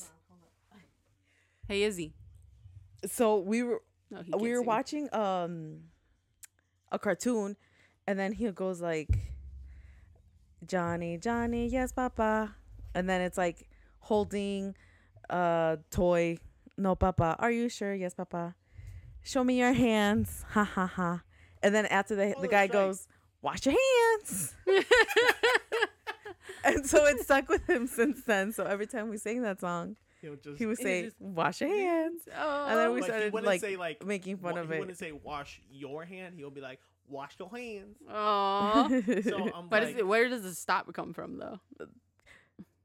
Hey, 1.68 1.84
Izzy. 1.84 2.14
So 3.06 3.38
we 3.40 3.62
were 3.64 3.82
No, 4.10 4.22
he 4.24 4.32
we 4.34 4.50
were 4.52 4.58
sing. 4.58 4.66
watching 4.66 5.14
um 5.16 5.82
a 6.92 6.98
cartoon 6.98 7.56
and 8.08 8.18
then 8.20 8.32
he 8.34 8.50
goes 8.52 8.82
like 8.82 9.10
Johnny, 10.66 11.18
Johnny, 11.18 11.68
yes, 11.68 11.92
papa. 11.92 12.56
And 12.96 13.08
then 13.10 13.22
it's 13.22 13.38
like 13.38 13.68
holding 14.00 14.76
a 15.30 15.78
toy. 15.92 16.38
No, 16.78 16.96
papa. 16.96 17.36
Are 17.40 17.52
you 17.52 17.70
sure? 17.70 17.94
Yes, 17.94 18.14
papa. 18.16 18.56
Show 19.24 19.44
me 19.44 19.60
your 19.60 19.74
hands. 19.74 20.44
Ha 20.50 20.64
ha 20.64 20.88
ha. 20.88 21.22
And 21.62 21.74
then 21.76 21.86
after 21.88 22.16
the 22.16 22.34
Oh, 22.36 22.42
the 22.42 22.48
guy 22.48 22.62
right. 22.62 22.72
goes, 22.72 23.08
"Wash 23.42 23.66
your 23.66 23.76
hands." 23.76 24.56
and 26.64 26.86
so 26.86 27.06
it 27.06 27.20
stuck 27.22 27.50
with 27.50 27.68
him 27.70 27.88
since 27.88 28.24
then. 28.24 28.52
So 28.54 28.64
every 28.66 28.88
time 28.88 29.10
we 29.10 29.18
sing 29.18 29.42
that 29.44 29.60
song, 29.60 29.96
just 30.44 30.58
he 30.58 30.66
would 30.66 30.78
say, 30.78 31.04
just- 31.04 31.20
"Wash 31.20 31.62
your 31.62 31.70
hands," 31.70 32.22
oh. 32.38 32.66
and 32.70 32.78
then 32.80 32.94
we 32.94 33.02
Like, 33.02 33.10
started 33.10 33.34
like 33.34 33.62
say 33.62 33.76
like 33.76 34.06
making 34.06 34.38
fun 34.38 34.54
wa- 34.54 34.62
of 34.62 34.68
he 34.70 34.74
it. 34.74 34.76
He 34.76 34.80
wouldn't 34.80 34.98
say 34.98 35.12
wash 35.12 35.62
your 35.70 36.06
hand. 36.06 36.36
He'll 36.36 36.50
be 36.52 36.62
like 36.62 36.80
wash 37.08 37.36
your 37.40 37.50
hands. 37.50 37.98
Aw. 38.10 38.88
So 39.24 39.50
I'm 39.54 39.68
But 39.68 39.84
like, 39.84 39.92
is 39.94 39.98
it, 40.00 40.08
where 40.08 40.30
does 40.30 40.44
the 40.44 40.54
stop 40.56 40.92
come 40.94 41.14
from 41.14 41.38
though? 41.38 41.60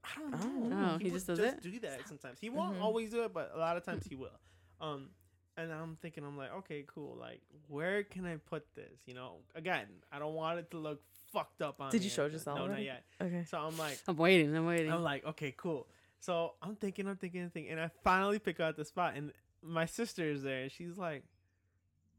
I 0.04 0.20
don't 0.20 0.34
Oh. 0.34 0.68
know. 0.68 0.90
Oh, 0.94 0.98
he 0.98 1.04
would 1.04 1.12
just 1.14 1.26
does 1.26 1.38
it? 1.38 1.60
Do 1.62 1.78
that 1.80 2.08
sometimes. 2.08 2.38
He 2.40 2.48
won't 2.50 2.78
Mhm. 2.78 2.82
always 2.82 3.10
do 3.10 3.24
it, 3.24 3.32
but 3.32 3.52
a 3.54 3.58
lot 3.58 3.76
of 3.76 3.84
times 3.84 4.06
he 4.06 4.14
will. 4.14 4.38
Um, 4.80 5.10
and 5.56 5.72
I'm 5.72 5.96
thinking, 5.96 6.24
I'm 6.24 6.36
like, 6.36 6.52
okay, 6.58 6.84
cool. 6.86 7.16
Like, 7.16 7.42
where 7.66 8.04
can 8.04 8.24
I 8.24 8.36
put 8.36 8.64
this? 8.74 9.00
You 9.06 9.14
know, 9.14 9.40
again, 9.54 9.86
I 10.10 10.18
don't 10.18 10.34
want 10.34 10.58
it 10.60 10.70
to 10.70 10.78
look 10.78 11.02
fucked 11.32 11.62
up 11.62 11.80
on. 11.80 11.90
Did 11.90 12.00
me 12.00 12.06
you 12.06 12.10
or 12.10 12.14
show 12.14 12.22
anything. 12.24 12.38
yourself 12.38 12.58
No, 12.58 12.66
not 12.66 12.82
yet. 12.82 13.04
okay. 13.20 13.44
So 13.48 13.58
I'm 13.58 13.76
like, 13.78 13.98
I'm 14.08 14.16
waiting. 14.16 14.54
I'm 14.56 14.66
waiting. 14.66 14.92
I'm 14.92 15.02
like, 15.02 15.24
okay, 15.26 15.54
cool. 15.56 15.86
So 16.20 16.54
I'm 16.62 16.74
thinking, 16.76 17.06
I'm 17.06 17.16
thinking, 17.16 17.42
I'm 17.42 17.50
thinking, 17.50 17.72
and 17.72 17.80
I 17.80 17.90
finally 18.02 18.38
pick 18.38 18.58
out 18.60 18.76
the 18.76 18.84
spot, 18.84 19.14
and 19.16 19.32
my 19.62 19.86
sister 19.86 20.24
is 20.28 20.42
there, 20.42 20.62
and 20.62 20.72
she's 20.72 20.96
like, 20.98 21.22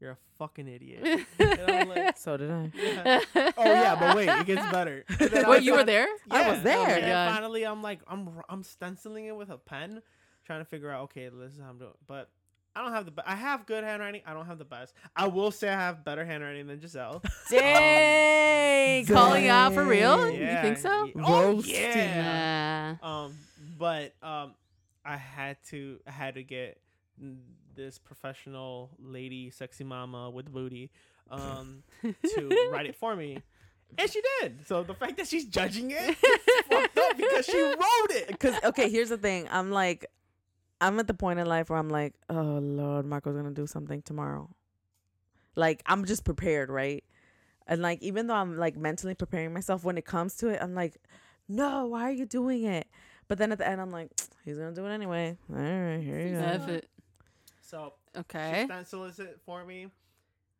"You're 0.00 0.12
a 0.12 0.16
fucking 0.38 0.66
idiot." 0.68 1.26
and 1.38 1.60
I'm 1.70 1.88
like, 1.88 2.16
So 2.18 2.36
did 2.38 2.50
I. 2.50 2.70
yeah. 2.74 3.20
oh 3.34 3.64
yeah, 3.64 3.96
but 4.00 4.16
wait, 4.16 4.28
it 4.28 4.46
gets 4.46 4.66
better. 4.72 5.04
And 5.20 5.30
then 5.30 5.48
Wait, 5.50 5.62
you 5.62 5.72
were 5.72 5.78
fin- 5.78 5.86
there? 5.86 6.08
I 6.30 6.50
was 6.50 6.62
there. 6.62 6.78
Oh 6.78 6.84
and 6.84 7.02
then 7.04 7.10
God. 7.10 7.34
finally, 7.34 7.64
I'm 7.66 7.82
like, 7.82 8.00
I'm 8.06 8.28
r- 8.28 8.44
I'm 8.48 8.62
stenciling 8.62 9.26
it 9.26 9.36
with 9.36 9.50
a 9.50 9.58
pen, 9.58 10.00
trying 10.46 10.60
to 10.60 10.64
figure 10.64 10.90
out. 10.90 11.02
Okay, 11.04 11.28
this 11.28 11.52
is 11.54 11.60
how 11.60 11.68
I'm 11.68 11.78
doing. 11.78 11.90
But 12.06 12.30
I 12.76 12.82
don't 12.82 12.92
have 12.92 13.04
the. 13.04 13.10
Be- 13.10 13.22
I 13.26 13.34
have 13.34 13.66
good 13.66 13.82
handwriting. 13.84 14.22
I 14.26 14.32
don't 14.32 14.46
have 14.46 14.58
the 14.58 14.64
best. 14.64 14.94
I 15.16 15.26
will 15.26 15.50
say 15.50 15.68
I 15.68 15.72
have 15.72 16.04
better 16.04 16.24
handwriting 16.24 16.66
than 16.68 16.80
Giselle. 16.80 17.22
Dang! 17.50 19.06
Calling 19.06 19.48
out 19.48 19.74
for 19.74 19.84
real? 19.84 20.16
Dang. 20.30 20.34
You 20.40 20.62
think 20.62 20.78
so? 20.78 21.04
ye- 21.06 21.12
Oh 21.16 21.52
Roasting. 21.54 21.74
yeah. 21.74 22.96
Um, 23.02 23.34
but 23.78 24.14
um, 24.22 24.54
I 25.04 25.16
had 25.16 25.56
to 25.70 25.98
I 26.06 26.10
had 26.10 26.34
to 26.34 26.42
get 26.42 26.78
this 27.74 27.98
professional 27.98 28.90
lady, 28.98 29.50
sexy 29.50 29.84
mama 29.84 30.30
with 30.30 30.50
booty, 30.52 30.90
um, 31.30 31.82
to 32.02 32.68
write 32.72 32.86
it 32.86 32.96
for 32.96 33.14
me, 33.16 33.38
and 33.98 34.10
she 34.10 34.22
did. 34.40 34.66
So 34.66 34.82
the 34.82 34.94
fact 34.94 35.16
that 35.16 35.26
she's 35.26 35.44
judging 35.46 35.90
it, 35.90 36.16
it's 36.22 36.68
fucked 36.68 36.98
up 36.98 37.16
because 37.16 37.46
she 37.46 37.60
wrote 37.62 38.10
it. 38.10 38.26
Because 38.28 38.54
okay, 38.64 38.88
here's 38.88 39.08
the 39.08 39.18
thing. 39.18 39.48
I'm 39.50 39.70
like, 39.70 40.06
I'm 40.80 40.98
at 40.98 41.06
the 41.06 41.14
point 41.14 41.38
in 41.38 41.46
life 41.46 41.68
where 41.70 41.78
I'm 41.78 41.88
like, 41.88 42.14
oh 42.28 42.58
Lord, 42.60 43.06
Marco's 43.06 43.36
gonna 43.36 43.50
do 43.50 43.66
something 43.66 44.02
tomorrow. 44.02 44.48
Like 45.56 45.82
I'm 45.86 46.04
just 46.04 46.24
prepared, 46.24 46.70
right? 46.70 47.04
And 47.66 47.82
like 47.82 48.02
even 48.02 48.26
though 48.26 48.34
I'm 48.34 48.56
like 48.56 48.76
mentally 48.76 49.14
preparing 49.14 49.52
myself 49.52 49.84
when 49.84 49.98
it 49.98 50.04
comes 50.04 50.36
to 50.36 50.48
it, 50.48 50.58
I'm 50.62 50.74
like, 50.74 50.96
no, 51.48 51.86
why 51.86 52.02
are 52.04 52.12
you 52.12 52.26
doing 52.26 52.64
it? 52.64 52.86
But 53.28 53.38
then 53.38 53.52
at 53.52 53.58
the 53.58 53.68
end, 53.68 53.80
I'm 53.80 53.92
like, 53.92 54.10
he's 54.44 54.58
gonna 54.58 54.74
do 54.74 54.86
it 54.86 54.90
anyway. 54.92 55.36
All 55.50 55.56
right, 55.56 56.00
here 56.00 56.20
you 56.20 56.34
go. 56.34 56.44
F 56.44 56.68
it. 56.68 56.88
So 57.60 57.94
Okay. 58.16 58.60
she 58.60 58.64
stenciled 58.64 59.18
it 59.20 59.40
for 59.44 59.64
me, 59.64 59.86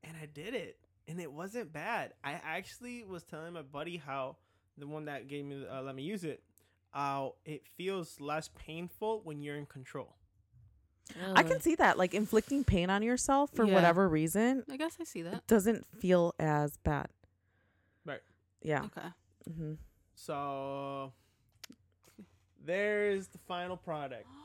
and 0.05 0.16
I 0.20 0.26
did 0.26 0.55
it, 0.55 0.78
and 1.09 1.20
it 1.20 1.32
wasn't 1.32 1.72
bad. 1.72 2.12
I 2.22 2.32
actually 2.44 3.02
was 3.05 3.24
telling 3.24 3.55
my 3.55 3.62
buddy 3.62 3.97
how 3.97 4.36
the 4.78 4.86
one 4.86 5.06
that 5.06 5.26
gave 5.26 5.44
me 5.44 5.66
uh, 5.68 5.82
let 5.82 5.97
me 5.97 6.02
use 6.02 6.22
it, 6.22 6.42
how 6.90 7.34
it 7.44 7.62
feels 7.76 8.20
less 8.20 8.48
painful 8.48 9.20
when 9.24 9.40
you're 9.42 9.56
in 9.56 9.66
control. 9.66 10.16
I 11.34 11.42
can 11.42 11.60
see 11.60 11.74
that, 11.74 11.98
like 11.98 12.14
inflicting 12.14 12.62
pain 12.62 12.88
on 12.88 13.02
yourself 13.02 13.50
for 13.52 13.64
Yeah. 13.64 13.74
whatever 13.74 14.08
reason 14.08 14.62
I 14.70 14.76
guess 14.76 14.96
I 15.00 15.04
see 15.04 15.22
that. 15.22 15.44
doesn't 15.48 15.84
feel 15.98 16.34
as 16.38 16.76
bad. 16.78 17.08
Right. 18.04 18.20
Yeah. 18.62 18.84
Okay. 18.84 19.08
Mm-hmm. 19.50 19.72
So 20.14 21.12
there's 22.64 23.26
the 23.28 23.38
final 23.38 23.76
product. 23.76 24.26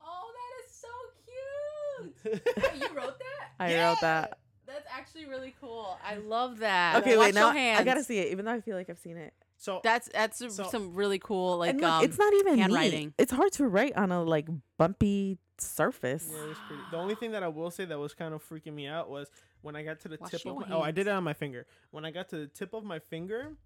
Oh, 0.00 0.32
that 0.32 0.64
is 0.64 0.72
so 0.74 2.32
cute. 2.32 2.80
you 2.90 2.96
wrote 2.96 3.18
that? 3.18 3.50
I 3.60 3.74
wrote 3.76 4.00
that. 4.00 4.38
That's 4.66 4.86
actually 4.90 5.26
really 5.26 5.54
cool. 5.60 5.98
I 6.04 6.16
love 6.16 6.58
that. 6.58 6.96
Okay, 7.02 7.16
Watch 7.16 7.26
wait. 7.26 7.34
Now 7.34 7.46
your 7.46 7.52
hands. 7.54 7.80
I 7.80 7.84
gotta 7.84 8.02
see 8.04 8.18
it, 8.18 8.32
even 8.32 8.44
though 8.46 8.52
I 8.52 8.60
feel 8.60 8.76
like 8.76 8.88
I've 8.90 8.98
seen 8.98 9.16
it. 9.16 9.34
So 9.60 9.80
That's 9.82 10.08
that's 10.12 10.38
So- 10.38 10.68
some 10.68 10.94
really 10.94 11.18
cool 11.18 11.58
like 11.58 11.70
and 11.70 11.80
look, 11.80 11.90
um. 11.90 12.04
it's 12.04 12.16
not 12.18 12.32
even 12.32 12.54
neat. 12.54 12.60
handwriting. 12.62 13.14
It's 13.18 13.32
hard 13.32 13.52
to 13.52 13.66
write 13.66 13.96
on 13.96 14.12
a 14.12 14.22
like 14.22 14.46
bumpy 14.78 15.38
surface. 15.58 16.28
yeah, 16.32 16.50
it 16.50 16.56
pretty. 16.68 16.82
The 16.92 16.96
only 16.96 17.14
thing 17.16 17.32
that 17.32 17.42
I 17.42 17.48
will 17.48 17.70
say 17.72 17.84
that 17.84 17.98
was 17.98 18.14
kind 18.14 18.32
of 18.34 18.48
freaking 18.48 18.74
me 18.74 18.86
out 18.86 19.10
was 19.10 19.28
when 19.62 19.74
I 19.74 19.82
got 19.82 19.98
to 20.00 20.08
the 20.08 20.16
Wash 20.20 20.30
tip 20.30 20.46
of 20.46 20.56
my, 20.56 20.66
oh 20.70 20.80
I 20.80 20.92
did 20.92 21.08
it 21.08 21.10
on 21.10 21.24
my 21.24 21.32
finger. 21.34 21.66
When 21.90 22.04
I 22.04 22.12
got 22.12 22.28
to 22.30 22.36
the 22.36 22.46
tip 22.46 22.72
of 22.72 22.84
my 22.84 23.00
finger, 23.00 23.56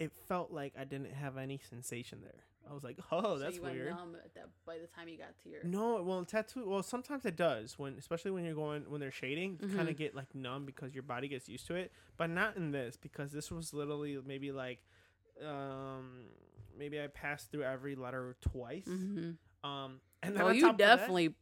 it 0.00 0.10
felt 0.28 0.50
like 0.50 0.74
I 0.78 0.84
didn't 0.84 1.12
have 1.14 1.36
any 1.36 1.58
sensation 1.70 2.18
there. 2.22 2.42
I 2.68 2.74
was 2.74 2.82
like, 2.82 2.98
oh, 3.12 3.22
so 3.22 3.38
that's 3.38 3.54
you 3.56 3.62
went 3.62 3.76
weird. 3.76 3.90
numb 3.94 4.16
at 4.24 4.34
that 4.34 4.48
by 4.66 4.78
the 4.78 4.88
time 4.88 5.06
you 5.08 5.16
got 5.16 5.38
to 5.44 5.48
your. 5.48 5.62
No, 5.62 6.02
well, 6.02 6.24
tattoo. 6.24 6.68
Well, 6.68 6.82
sometimes 6.82 7.24
it 7.24 7.36
does 7.36 7.78
when, 7.78 7.94
especially 7.96 8.32
when 8.32 8.44
you're 8.44 8.56
going 8.56 8.82
when 8.90 9.00
they're 9.00 9.12
shading, 9.12 9.60
you 9.62 9.68
kind 9.68 9.86
Mhm. 9.86 9.90
of 9.92 9.96
get 9.96 10.16
like 10.16 10.34
numb 10.34 10.64
because 10.66 10.92
your 10.92 11.04
body 11.04 11.28
gets 11.28 11.48
used 11.48 11.68
to 11.68 11.76
it. 11.76 11.92
But 12.16 12.30
not 12.30 12.56
in 12.56 12.72
this 12.72 12.96
because 12.96 13.30
this 13.30 13.52
was 13.52 13.72
literally 13.72 14.18
maybe 14.26 14.50
like, 14.50 14.80
um, 15.44 16.26
maybe 16.78 17.00
I 17.00 17.06
passed 17.08 17.50
through 17.50 17.62
every 17.64 17.94
letter 17.94 18.36
twice. 18.40 18.84
hmm 18.86 19.32
Um, 19.64 20.00
and 20.22 20.36
then 20.36 20.44
Well, 20.44 20.54
you 20.54 20.62
top 20.62 20.72
of 20.72 20.78
that- 20.78 20.96
definitely 20.96 21.34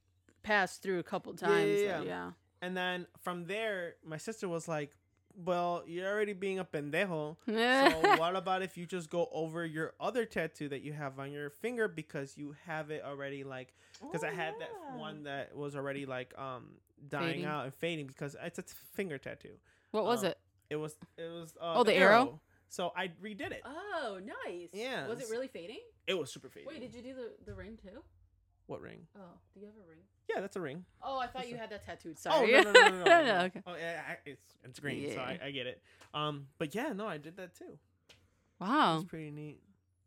passed 0.43 0.83
through 0.83 0.99
a 0.99 1.03
couple 1.03 1.35
times. 1.35 1.69
yeah, 1.81 1.87
Yeah. 1.87 1.99
yeah. 1.99 2.03
yeah. 2.05 2.31
and 2.63 2.77
then 2.77 3.07
from 3.23 3.45
there, 3.47 3.97
my 4.05 4.17
sister 4.17 4.49
was 4.49 4.67
like, 4.69 4.97
"Well, 5.37 5.83
you're 5.87 6.09
already 6.11 6.33
being 6.33 6.59
a 6.59 6.65
pendejo." 6.65 7.37
so 7.47 8.17
what 8.19 8.37
about 8.37 8.63
if 8.63 8.77
you 8.79 8.87
just 8.87 9.11
go 9.11 9.29
over 9.33 9.65
your 9.67 9.93
other 10.01 10.25
tattoo 10.25 10.69
that 10.71 10.81
you 10.83 10.93
have 10.95 11.19
on 11.19 11.33
your 11.33 11.51
finger 11.51 11.89
because 11.89 12.37
you 12.39 12.55
have 12.67 12.91
it 12.91 13.03
already 13.05 13.45
like 13.45 13.75
because 14.01 14.25
I 14.25 14.31
had 14.31 14.55
that 14.61 14.71
one 14.99 15.25
that 15.25 15.55
was 15.57 15.77
already 15.77 16.07
like 16.07 16.33
um 16.39 16.77
dying 17.09 17.27
Fading. 17.27 17.45
out 17.45 17.65
and 17.65 17.75
fading 17.75 18.07
because 18.07 18.37
it's 18.43 18.59
a 18.59 18.63
t- 18.63 18.73
finger 18.95 19.19
tattoo. 19.19 19.59
what 19.91 20.05
was 20.05 20.25
um, 20.25 20.31
it? 20.31 20.39
It 20.71 20.77
was 20.77 20.97
it 21.19 21.31
was 21.31 21.55
uh, 21.61 21.75
Oh, 21.77 21.85
the 21.85 21.95
arrow? 21.95 22.41
So 22.69 22.93
I 22.97 23.09
redid 23.23 23.53
it. 23.53 23.63
Oh, 23.65 24.19
nice. 24.25 24.69
Yeah, 24.73 25.07
Was 25.07 25.21
it 25.21 25.29
really 25.31 25.49
fading? 25.49 25.81
It 26.07 26.19
was 26.19 26.33
super 26.33 26.49
fading. 26.49 26.69
Wait, 26.69 26.81
did 26.81 26.95
you 26.95 27.03
do 27.03 27.15
the, 27.15 27.33
the 27.47 27.55
ring 27.55 27.79
too? 27.83 28.03
what 28.67 28.81
ring? 28.81 29.07
Oh, 29.15 29.21
do 29.53 29.61
you 29.61 29.67
have 29.67 29.75
a 29.77 29.87
ring? 29.89 29.99
Yeah, 30.29 30.41
that's 30.41 30.57
a 30.57 30.61
ring. 30.61 30.87
Oh, 31.03 31.19
I 31.19 31.27
thought 31.27 31.43
It's 31.43 31.51
you 31.51 31.57
a- 31.57 31.61
had 31.61 31.69
that 31.71 31.85
tattooed. 31.85 32.17
Oh 32.27 32.31
Sorry. 32.31 32.51
no 32.53 32.63
no 32.63 32.73
no 32.73 32.89
no, 32.89 33.05
no, 33.05 33.05
no. 33.25 33.39
okay. 33.45 33.63
Oh 33.67 33.75
yeah, 33.79 34.01
it's 34.25 34.57
it's 34.65 34.81
green, 34.81 35.13
so 35.13 35.21
I, 35.21 35.39
I 35.45 35.51
get 35.51 35.67
it. 35.67 35.83
Um, 36.15 36.47
but 36.59 36.75
yeah, 36.75 36.93
no, 36.95 37.07
I 37.07 37.19
did 37.19 37.37
that 37.37 37.55
too. 37.55 37.79
Wow. 38.59 38.97
It's 38.97 39.05
pretty 39.05 39.31
neat. 39.31 39.61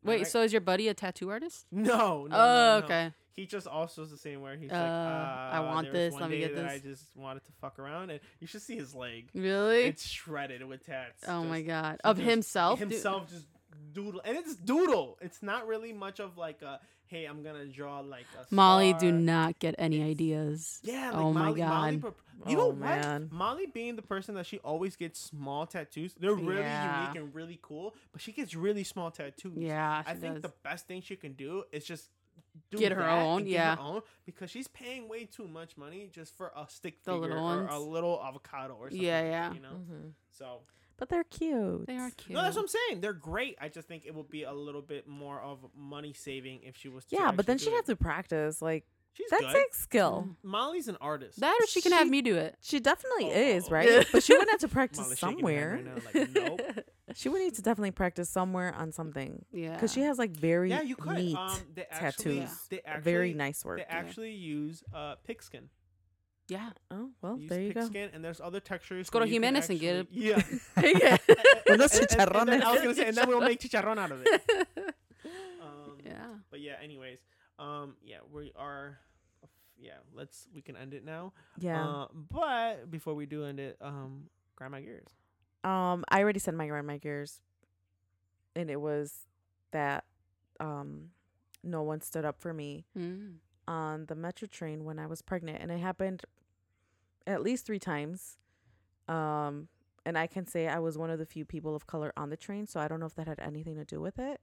Wait, 0.07 0.21
I- 0.21 0.23
so 0.23 0.41
is 0.41 0.51
your 0.51 0.61
buddy 0.61 0.87
a 0.87 0.93
tattoo 0.93 1.29
artist? 1.29 1.65
No, 1.71 1.87
no, 1.87 1.97
oh, 1.97 2.27
no, 2.27 2.79
no. 2.79 2.85
okay. 2.85 3.13
He 3.35 3.45
just 3.45 3.67
also 3.67 4.01
is 4.01 4.09
the 4.09 4.17
same 4.17 4.41
where 4.41 4.55
he's 4.57 4.71
Uh, 4.71 4.73
like, 4.73 4.83
I 4.83 5.57
uh, 5.57 5.65
want 5.67 5.91
there 5.91 5.93
was 5.93 5.93
this, 5.93 6.13
One 6.13 6.21
let 6.23 6.31
me 6.31 6.39
get 6.39 6.55
that 6.55 6.65
I 6.65 6.79
just 6.79 7.15
wanted 7.15 7.43
to 7.45 7.51
fuck 7.61 7.77
around, 7.77 8.09
and 8.09 8.19
you 8.39 8.47
should 8.47 8.63
see 8.63 8.75
his 8.75 8.95
leg. 8.95 9.29
Really? 9.35 9.83
It's 9.83 10.07
shredded 10.07 10.63
with 10.67 10.83
tats. 10.85 11.23
oh 11.27 11.43
my 11.43 11.61
god. 11.61 12.01
Of 12.03 12.17
just- 12.17 12.27
himself? 12.29 12.79
Himself 12.79 13.29
just 13.29 13.45
doodle, 13.93 14.21
and 14.25 14.37
it's 14.37 14.55
doodle. 14.55 15.19
It's 15.21 15.43
not 15.43 15.67
really 15.67 15.93
much 15.93 16.19
of 16.19 16.35
like 16.37 16.63
a 16.63 16.79
hey, 17.07 17.25
I'm 17.25 17.43
gonna 17.43 17.65
draw 17.65 17.99
like 18.01 18.25
a 18.39 18.53
Molly, 18.53 18.93
do 18.93 19.11
not 19.11 19.59
get 19.59 19.75
any 19.77 19.97
It's- 19.97 20.11
ideas. 20.11 20.79
Yeah. 20.83 21.11
Like 21.11 21.15
Oh 21.21 21.33
my 21.33 21.39
Molly, 21.47 21.61
Molly 21.61 21.97
God. 21.97 22.01
pro- 22.01 22.49
you 22.51 22.55
know 22.57 22.63
Oh, 22.63 22.67
what? 22.69 22.77
man. 22.79 23.29
Molly 23.31 23.65
being 23.65 23.95
the 23.95 24.01
person 24.01 24.35
that 24.35 24.45
she 24.45 24.59
always 24.59 24.95
gets 24.95 25.19
small 25.19 25.65
tattoos. 25.65 26.13
They're 26.13 26.33
really 26.35 26.61
Yeah. 26.61 27.01
unique 27.09 27.21
and 27.21 27.33
really 27.33 27.59
cool, 27.61 27.95
but 28.11 28.21
she 28.21 28.31
gets 28.31 28.53
really 28.55 28.83
small 28.83 29.09
tattoos. 29.11 29.57
Yeah, 29.57 30.03
I 30.05 30.13
think 30.13 30.35
does. 30.35 30.41
the 30.43 30.53
best 30.63 30.87
thing 30.87 31.01
she 31.01 31.15
can 31.15 31.33
do 31.33 31.63
is 31.71 31.83
just 31.85 32.11
do 32.69 32.77
Get 32.77 32.91
her 32.91 33.03
own, 33.09 33.43
get 33.43 33.51
yeah. 33.51 33.75
her 33.75 33.81
own 33.81 34.01
because 34.25 34.49
she's 34.51 34.67
paying 34.67 35.07
way 35.07 35.25
too 35.25 35.47
much 35.47 35.77
money 35.77 36.09
just 36.11 36.35
for 36.35 36.51
a 36.55 36.67
stick 36.69 37.03
The 37.03 37.13
figure 37.13 37.29
little 37.29 37.45
or 37.47 37.67
a 37.67 37.79
little 37.79 38.21
avocado 38.23 38.75
or 38.75 38.89
something. 38.89 39.05
Yeah, 39.05 39.21
yeah. 39.23 39.53
You 39.53 39.59
know, 39.59 39.69
Mhm. 39.89 40.13
so 40.31 40.61
But 40.97 41.09
they're 41.09 41.23
cute. 41.23 41.85
They 41.85 41.97
are 41.97 42.09
cute. 42.11 42.35
no, 42.35 42.41
that's 42.41 42.55
what 42.55 42.63
I'm 42.63 42.67
saying. 42.67 43.01
They're 43.01 43.13
great. 43.13 43.55
I 43.61 43.69
just 43.69 43.87
think 43.87 44.05
it 44.05 44.15
would 44.15 44.29
be 44.29 44.43
a 44.43 44.53
little 44.53 44.81
bit 44.81 45.07
more 45.07 45.39
of 45.41 45.59
money 45.75 46.13
saving 46.13 46.61
if 46.63 46.75
she 46.75 46.89
was. 46.89 47.05
To 47.05 47.15
Yeah, 47.15 47.31
but 47.31 47.45
then 47.45 47.57
she'd 47.57 47.69
do 47.69 47.75
have 47.75 47.85
to 47.85 47.95
practice. 47.95 48.61
Like 48.61 48.85
She's 49.13 49.29
that 49.31 49.39
good. 49.39 49.53
takes 49.53 49.79
skill. 49.79 50.29
Molly's 50.43 50.87
an 50.87 50.97
artist. 51.01 51.39
that 51.39 51.57
or 51.59 51.65
she 51.65 51.81
can 51.81 51.91
have 51.91 52.07
me 52.07 52.21
do 52.21 52.35
it. 52.35 52.55
She 52.61 52.79
definitely 52.79 53.25
Oh, 53.25 53.35
is, 53.35 53.65
oh. 53.67 53.71
right? 53.71 54.07
but 54.11 54.21
she 54.23 54.37
would 54.37 54.47
have 54.49 54.59
to 54.59 54.67
practice 54.67 54.99
Molly's 54.99 55.19
somewhere. 55.19 55.77
head 55.77 55.87
right 56.13 56.33
now, 56.35 56.45
like, 56.45 56.59
nope. 56.59 56.85
She 57.15 57.29
would 57.29 57.39
need 57.39 57.55
to 57.55 57.61
definitely 57.61 57.91
practice 57.91 58.29
somewhere 58.29 58.75
on 58.75 58.91
something 58.91 59.43
yeah. 59.51 59.73
because 59.73 59.93
she 59.93 60.01
has 60.01 60.19
like 60.19 60.31
very 60.31 60.69
yeah, 60.69 60.81
you 60.81 60.95
could. 60.95 61.15
neat, 61.15 61.35
um, 61.35 61.57
they 61.73 61.85
actually, 61.89 62.39
tattoos. 62.41 62.67
They 62.69 62.81
actually, 62.85 63.01
very 63.11 63.33
nice 63.33 63.63
work. 63.65 63.77
They 63.77 63.85
actually 63.85 64.33
use 64.33 64.83
uh 64.93 65.15
pigskin. 65.23 65.69
Yeah. 66.47 66.69
oh 66.91 67.09
well, 67.21 67.37
Use 67.37 67.49
there 67.49 67.61
you 67.61 67.73
go. 67.73 67.81
pigskin, 67.81 68.09
and 68.13 68.23
there's 68.23 68.39
other 68.39 68.59
textures. 68.59 69.09
go 69.09 69.19
to 69.19 69.23
where 69.25 69.27
you 69.27 69.39
can 69.41 69.43
Jimenez 69.55 69.69
and 69.69 69.79
get 69.79 69.99
actually- 69.99 70.25
Yeah. 70.27 70.41
yeah. 70.81 71.17
Unos 71.67 71.99
And- 71.99 72.21
and- 72.21 72.35
and 72.35 72.49
then 72.49 72.63
I 72.63 72.71
was 72.71 72.81
gonna 72.81 72.93
say, 72.95 73.07
and 73.07 73.17
then 73.17 73.27
we'll 73.27 73.41
make 73.41 73.59
chicharrón 73.59 73.97
out 73.97 74.11
of 74.11 74.23
it. 74.25 74.41
Um, 75.61 75.97
yeah. 76.05 76.27
But 76.49 76.61
yeah, 76.61 76.75
anyways, 76.81 77.19
um, 77.59 77.95
yeah, 78.03 78.17
we 78.31 78.53
are. 78.55 78.97
Yeah, 79.79 79.93
let's 80.15 80.47
we 80.55 80.61
can 80.61 80.75
end 80.77 80.93
it 80.93 81.03
now. 81.03 81.33
Yeah. 81.59 81.83
Uh, 81.85 82.07
but 82.31 82.89
before 82.89 83.13
we 83.13 83.25
do 83.25 83.43
end 83.43 83.59
it, 83.59 83.77
um, 83.81 84.29
grind 84.55 84.71
my 84.71 84.81
gears. 84.81 85.07
Um, 85.63 86.05
I 86.09 86.21
already 86.21 86.39
said 86.39 86.53
my 86.53 86.67
grind 86.67 86.87
my 86.87 86.97
gears, 86.97 87.41
and 88.55 88.69
it 88.71 88.79
was 88.79 89.27
that 89.71 90.05
um, 90.59 91.09
no 91.63 91.83
one 91.83 91.99
stood 92.01 92.23
up 92.25 92.39
for 92.39 92.53
me 92.53 92.85
Mm. 92.97 93.35
on 93.67 94.05
the 94.05 94.15
metro 94.15 94.47
train 94.47 94.85
when 94.85 94.97
I 94.97 95.07
was 95.07 95.21
pregnant, 95.21 95.61
and 95.61 95.69
it 95.71 95.79
happened 95.79 96.23
at 97.27 97.43
least 97.43 97.65
three 97.67 97.77
times. 97.79 98.37
Um, 99.07 99.67
and 100.05 100.17
I 100.17 100.25
can 100.25 100.47
say 100.47 100.67
I 100.67 100.79
was 100.79 100.97
one 100.97 101.09
of 101.11 101.19
the 101.19 101.25
few 101.25 101.45
people 101.45 101.75
of 101.75 101.85
color 101.85 102.11
on 102.17 102.29
the 102.29 102.37
train, 102.37 102.65
so 102.65 102.79
I 102.79 102.87
don't 102.87 102.99
know 102.99 103.05
if 103.05 103.15
that 103.15 103.27
had 103.27 103.39
anything 103.39 103.75
to 103.75 103.85
do 103.85 103.99
with 104.01 104.17
it. 104.17 104.39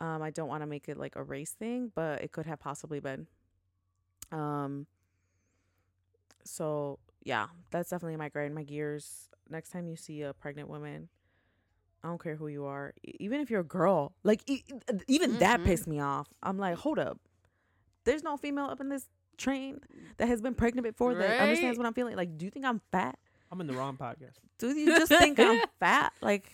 Um, 0.00 0.22
I 0.22 0.30
don't 0.30 0.48
want 0.48 0.62
to 0.62 0.66
make 0.66 0.88
it 0.88 0.96
like 0.96 1.14
a 1.16 1.22
race 1.22 1.50
thing, 1.52 1.92
but 1.94 2.22
it 2.22 2.32
could 2.32 2.46
have 2.46 2.58
possibly 2.58 2.98
been. 3.00 3.26
Um. 4.32 4.86
So 6.44 6.98
yeah, 7.24 7.48
that's 7.70 7.90
definitely 7.90 8.16
my 8.16 8.28
grind 8.28 8.54
my 8.54 8.62
gears. 8.62 9.28
Next 9.50 9.70
time 9.70 9.86
you 9.88 9.96
see 9.96 10.22
a 10.22 10.32
pregnant 10.32 10.68
woman, 10.68 11.08
I 12.04 12.08
don't 12.08 12.22
care 12.22 12.36
who 12.36 12.48
you 12.48 12.64
are, 12.66 12.94
e- 13.06 13.14
even 13.20 13.40
if 13.40 13.50
you're 13.50 13.60
a 13.60 13.64
girl, 13.64 14.12
like 14.22 14.42
e- 14.48 14.64
even 15.08 15.38
that 15.38 15.60
Mhm. 15.60 15.64
pissed 15.64 15.86
me 15.86 16.00
off. 16.00 16.28
I'm 16.42 16.58
like, 16.58 16.76
hold 16.76 16.98
up, 16.98 17.18
there's 18.04 18.22
no 18.22 18.36
female 18.36 18.66
up 18.66 18.80
in 18.80 18.88
this 18.88 19.08
train 19.38 19.80
that 20.18 20.28
has 20.28 20.42
been 20.42 20.54
pregnant 20.54 20.84
before 20.86 21.14
that 21.14 21.40
understands 21.40 21.78
what 21.78 21.86
I'm 21.86 21.94
feeling. 21.94 22.16
Like, 22.16 22.36
do 22.36 22.44
you 22.44 22.50
think 22.50 22.64
I'm 22.66 22.80
fat? 22.92 23.18
I'm 23.50 23.60
in 23.62 23.66
the 23.66 23.72
wrong 23.74 23.96
podcast. 23.96 24.34
Do 24.58 24.68
you 24.76 24.86
just 24.98 25.08
think 25.10 25.38
I'm 25.40 25.60
fat? 25.80 26.12
Like, 26.20 26.50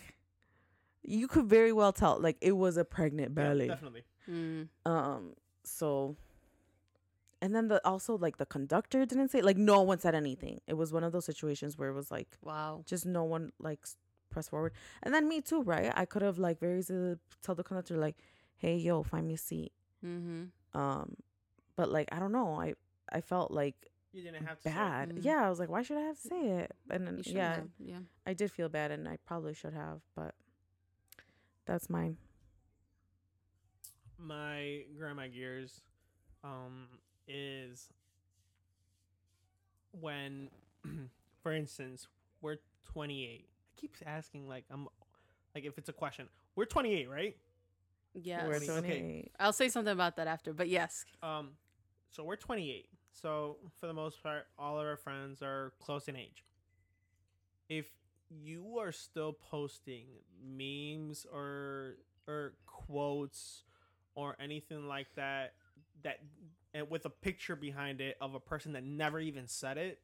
you 1.03 1.27
could 1.27 1.45
very 1.45 1.73
well 1.73 1.91
tell. 1.91 2.19
Like, 2.19 2.37
it 2.41 2.53
was 2.55 2.77
a 2.77 2.85
pregnant 2.85 3.31
Yeah, 3.35 3.43
belly. 3.43 3.67
definitely. 3.67 4.03
Mm. 4.29 4.69
Um, 4.85 5.33
so 5.63 6.15
and 7.41 7.53
then 7.55 7.67
the 7.67 7.85
also 7.85 8.17
like 8.17 8.37
the 8.37 8.45
conductor 8.45 9.05
didn't 9.05 9.29
say 9.29 9.41
like 9.41 9.57
no 9.57 9.81
one 9.81 9.99
said 9.99 10.15
anything. 10.15 10.61
It 10.67 10.73
was 10.75 10.91
one 10.93 11.03
of 11.03 11.11
those 11.11 11.25
situations 11.25 11.77
where 11.77 11.89
it 11.89 11.93
was 11.93 12.09
like 12.09 12.37
Wow. 12.41 12.83
just 12.87 13.05
no 13.05 13.23
one 13.23 13.51
like 13.59 13.79
s- 13.83 13.97
pressed 14.31 14.49
forward. 14.49 14.73
And 15.03 15.13
then 15.13 15.27
me 15.27 15.41
too, 15.41 15.61
right? 15.61 15.91
I 15.95 16.05
could 16.05 16.21
have 16.23 16.39
like 16.39 16.59
very 16.59 16.79
easily 16.79 17.17
tell 17.43 17.53
the 17.55 17.63
conductor 17.63 17.97
like, 17.97 18.15
"Hey, 18.55 18.77
yo, 18.77 19.03
find 19.03 19.27
me 19.27 19.35
a 19.35 19.37
seat." 19.37 19.73
Mm-hmm. 20.03 20.79
Um, 20.79 21.15
but 21.75 21.91
like 21.91 22.09
I 22.11 22.19
don't 22.19 22.31
know. 22.31 22.55
I 22.59 22.73
I 23.11 23.21
felt 23.21 23.51
like 23.51 23.75
You 24.13 24.23
didn't 24.23 24.45
have 24.45 24.59
to. 24.61 24.69
bad. 24.69 25.09
Mm. 25.09 25.23
Yeah, 25.23 25.45
I 25.45 25.49
was 25.49 25.59
like, 25.59 25.69
why 25.69 25.81
should 25.83 25.97
I 25.97 26.01
have 26.01 26.19
to 26.21 26.27
say 26.27 26.41
it? 26.59 26.71
And 26.89 27.05
then 27.07 27.21
yeah, 27.25 27.55
have. 27.55 27.69
Yeah. 27.79 27.99
I 28.25 28.33
did 28.33 28.51
feel 28.51 28.69
bad, 28.69 28.91
and 28.91 29.07
I 29.07 29.17
probably 29.25 29.53
should 29.53 29.73
have, 29.73 30.01
but 30.15 30.33
that's 31.65 31.89
mine. 31.89 32.17
my 34.17 34.83
grandma 34.97 35.27
gears 35.27 35.81
um 36.43 36.87
is 37.27 37.89
when 39.91 40.49
for 41.43 41.53
instance 41.53 42.07
we're 42.41 42.57
28 42.93 43.45
i 43.45 43.79
keep 43.79 43.95
asking 44.05 44.47
like 44.47 44.63
i'm 44.71 44.87
like 45.53 45.65
if 45.65 45.77
it's 45.77 45.89
a 45.89 45.93
question 45.93 46.27
we're 46.55 46.65
28 46.65 47.09
right 47.09 47.35
Yes. 48.17 48.45
We're 48.47 48.77
Okay. 48.77 49.29
I'll 49.39 49.51
say 49.51 49.67
something 49.67 49.91
about 49.91 50.15
that 50.15 50.27
after, 50.27 50.53
but 50.53 50.69
yes. 50.69 51.03
um 51.21 51.49
so 52.15 52.23
we're 52.23 52.35
28 52.35 52.87
so 53.11 53.57
for 53.79 53.87
the 53.87 53.93
most 53.93 54.21
part 54.23 54.47
all 54.57 54.79
of 54.79 54.85
our 54.85 54.97
friends 54.97 55.41
are 55.41 55.73
close 55.79 56.07
in 56.07 56.15
age. 56.15 56.43
If 57.69 57.87
you 58.29 58.77
are 58.79 58.91
still 58.91 59.33
posting 59.33 60.05
memes 60.43 61.25
or 61.31 61.95
or 62.27 62.53
quotes 62.65 63.63
or 64.15 64.35
anything 64.39 64.87
like 64.87 65.07
that 65.15 65.53
that 66.03 66.19
and 66.73 66.89
with 66.89 67.05
a 67.05 67.09
picture 67.09 67.55
behind 67.55 68.01
it 68.01 68.17
of 68.21 68.33
a 68.33 68.39
person 68.39 68.73
that 68.73 68.83
never 68.83 69.19
even 69.19 69.47
said 69.47 69.77
it 69.77 69.99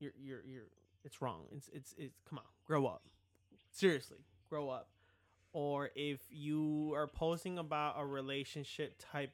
you're 0.00 0.12
you're 0.20 0.42
you're 0.46 0.64
it's 1.04 1.20
wrong. 1.20 1.42
It's 1.52 1.68
it's 1.72 1.94
it's 1.98 2.18
come 2.28 2.38
on 2.38 2.44
grow 2.66 2.86
up. 2.86 3.02
Seriously 3.70 4.18
grow 4.48 4.68
up. 4.68 4.88
Or 5.52 5.90
if 5.94 6.20
you 6.30 6.92
are 6.94 7.06
posting 7.06 7.58
about 7.58 7.96
a 7.98 8.06
relationship 8.06 8.94
type 9.12 9.32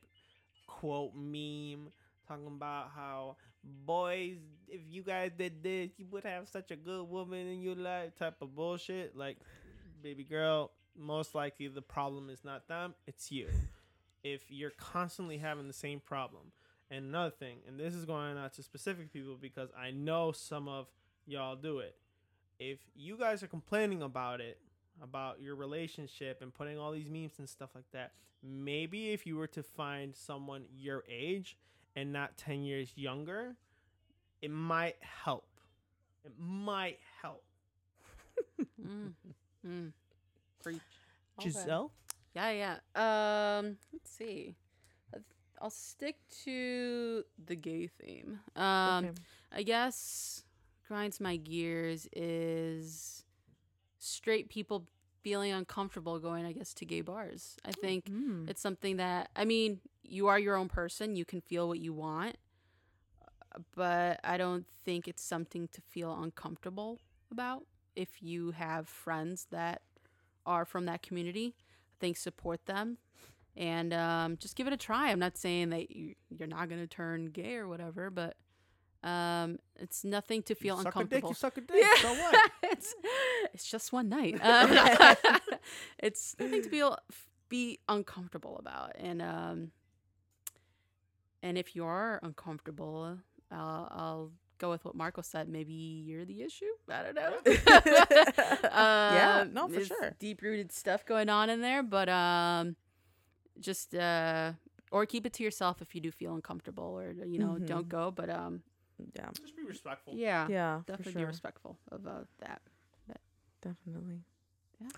quote 0.69 1.15
meme 1.17 1.91
talking 2.29 2.47
about 2.47 2.91
how 2.95 3.37
boys 3.85 4.37
if 4.69 4.81
you 4.89 5.03
guys 5.03 5.33
did 5.37 5.63
this 5.63 5.91
you 5.97 6.07
would 6.11 6.25
have 6.25 6.49
such 6.49 6.71
a 6.71 6.77
good 6.77 7.09
woman 7.09 7.49
in 7.49 7.61
your 7.61 7.75
life 7.75 8.15
type 8.17 8.37
of 8.41 8.55
bullshit. 8.55 9.17
Like 9.17 9.39
baby 10.03 10.23
girl 10.23 10.71
most 10.97 11.35
likely 11.35 11.67
the 11.67 11.83
problem 11.83 12.31
is 12.31 12.45
not 12.45 12.69
them 12.69 12.95
it's 13.07 13.33
you. 13.33 13.49
If 14.23 14.43
you're 14.49 14.71
constantly 14.71 15.39
having 15.39 15.67
the 15.67 15.73
same 15.75 16.01
problem. 16.01 16.53
And 16.91 17.07
another 17.07 17.31
thing 17.31 17.59
and 17.67 17.81
this 17.81 17.95
is 17.95 18.05
going 18.05 18.39
out 18.39 18.55
to 18.55 18.63
specific 18.63 19.13
people 19.13 19.37
because 19.41 19.71
i 19.77 19.91
know 19.91 20.33
some 20.33 20.69
of 20.69 20.87
y'all 21.27 21.57
do 21.57 21.81
it. 21.81 21.97
If 22.61 22.79
you 22.95 23.17
guys 23.17 23.43
are 23.43 23.49
complaining 23.49 24.03
about 24.03 24.41
it 24.41 24.59
about 25.03 25.41
your 25.41 25.55
relationship 25.55 26.41
and 26.43 26.53
putting 26.53 26.79
all 26.79 26.93
these 26.93 27.09
memes 27.11 27.33
and 27.39 27.49
stuff 27.49 27.71
like 27.75 27.91
that 27.93 28.13
maybe 28.43 29.11
if 29.13 29.27
you 29.27 29.37
were 29.37 29.47
to 29.47 29.63
find 29.63 30.15
someone 30.15 30.65
your 30.77 31.05
age 31.09 31.57
and 31.97 32.13
not 32.13 32.37
10 32.37 32.63
years 32.63 32.93
younger 32.97 33.57
it 34.43 34.51
might 34.51 34.97
help 35.01 35.49
it 36.25 36.33
might 36.39 36.99
help 37.23 37.45
Mm. 38.81 39.13
Mm. 39.67 39.93
Preach. 40.63 40.81
Okay. 41.39 41.51
giselle 41.51 41.93
Yeah, 42.35 42.51
yeah. 42.95 43.59
Um, 43.59 43.77
let's 43.93 44.11
see. 44.11 44.55
I- 45.15 45.19
I'll 45.61 45.71
stick 45.71 46.17
to 46.45 47.25
the 47.47 47.57
gay 47.57 47.89
theme. 47.89 48.39
Um, 48.55 49.05
Okay. 49.07 49.15
I 49.51 49.63
guess 49.65 50.45
grinds 50.87 51.21
my 51.21 51.37
gears 51.37 52.07
is 52.15 53.25
straight 53.99 54.49
people 54.49 54.87
feeling 55.23 55.53
uncomfortable 55.53 56.19
going, 56.19 56.45
I 56.47 56.53
guess, 56.53 56.73
to 56.75 56.85
gay 56.85 57.01
bars. 57.01 57.57
I 57.65 57.73
think 57.73 58.07
Mm. 58.07 58.49
it's 58.49 58.61
something 58.63 58.97
that 58.99 59.31
I 59.37 59.45
mean, 59.45 59.81
you 60.03 60.29
are 60.29 60.39
your 60.39 60.57
own 60.57 60.69
person. 60.69 61.17
You 61.17 61.25
can 61.25 61.41
feel 61.41 61.69
what 61.69 61.79
you 61.81 61.93
want, 61.93 62.37
but 63.75 64.21
I 64.25 64.37
don't 64.37 64.67
think 64.85 65.09
it's 65.09 65.23
something 65.23 65.69
to 65.69 65.81
feel 65.81 66.21
uncomfortable 66.23 66.99
about. 67.31 67.65
If 67.97 68.23
you 68.23 68.53
have 68.53 68.89
friends 68.89 69.47
that 69.51 69.83
are 70.47 70.65
from 70.65 70.85
that 70.87 71.03
community, 71.03 71.55
I 71.59 71.97
think 72.01 72.17
support 72.17 72.65
them 72.67 72.99
and 73.57 73.93
um, 73.93 74.37
just 74.37 74.55
give 74.55 74.67
it 74.67 74.73
a 74.73 74.77
try. 74.77 75.11
I'm 75.11 75.19
not 75.19 75.37
saying 75.37 75.71
that 75.71 75.91
you, 75.91 76.15
you're 76.31 76.49
not 76.49 76.69
gonna 76.69 76.87
turn 76.87 77.27
gay 77.27 77.57
or 77.57 77.67
whatever, 77.69 78.09
but 78.11 78.37
um, 79.05 79.59
it's 79.77 80.05
nothing 80.05 80.43
to 80.45 80.55
feel 80.55 80.77
you 80.77 80.83
suck 80.83 80.97
a 80.97 81.05
dick, 81.05 81.25
uncomfortable. 81.25 81.29
you 81.31 81.35
suck 81.35 81.57
a 81.57 81.61
dick. 81.73 81.85
So 82.03 82.13
what? 82.15 82.51
it's 82.65 82.95
it's 83.55 83.71
just 83.71 83.93
one 83.93 84.09
night. 84.09 84.39
Uh, 84.43 85.15
it's 85.99 86.35
nothing 86.39 86.63
to 86.63 86.69
feel 86.69 86.99
be 87.49 87.79
uncomfortable 87.89 88.57
about, 88.59 88.93
and 88.97 89.23
um, 89.23 89.71
and 91.43 91.57
if 91.57 91.75
you 91.77 91.85
are 91.85 92.19
uncomfortable, 92.23 93.19
I'll, 93.51 93.89
I'll 93.91 94.33
go 94.59 94.71
with 94.71 94.85
what 94.85 94.95
Marco 94.97 95.23
said. 95.23 95.49
Maybe 95.49 95.73
you're 95.73 96.25
the 96.25 96.43
issue. 96.43 96.67
I 96.91 97.03
don't 97.05 97.15
know. 97.15 97.35
Yeah, 98.73 99.41
Um, 99.43 99.55
no, 99.55 99.69
for 99.69 99.85
sure. 99.85 100.17
Deep 100.19 100.43
rooted 100.43 100.73
stuff 100.73 101.05
going 101.07 101.29
on 101.29 101.49
in 101.49 101.61
there, 101.61 101.83
but 101.83 102.09
um, 102.09 102.75
just 103.61 103.95
uh, 103.95 104.53
or 104.91 105.07
keep 105.07 105.25
it 105.27 105.33
to 105.35 105.43
yourself 105.45 105.81
if 105.81 105.95
you 105.95 106.01
do 106.01 106.11
feel 106.11 106.35
uncomfortable, 106.35 106.99
or 106.99 107.13
you 107.25 107.39
know, 107.39 107.59
don't 107.59 107.87
Mhm. 107.87 107.89
go. 107.89 108.11
But 108.11 108.31
um, 108.31 108.63
Yeah. 109.15 109.29
Just 109.41 109.57
be 109.57 109.63
respectful. 109.65 110.15
yeah, 110.17 110.47
Yeah. 110.49 110.79
for 110.81 110.85
definitely 110.87 111.13
sure. 111.13 111.21
be 111.23 111.27
respectful 111.27 111.79
of 111.91 112.07
uh, 112.07 112.11
that. 112.41 112.61
Definitely. 113.61 114.21
Yeah. 114.81 114.89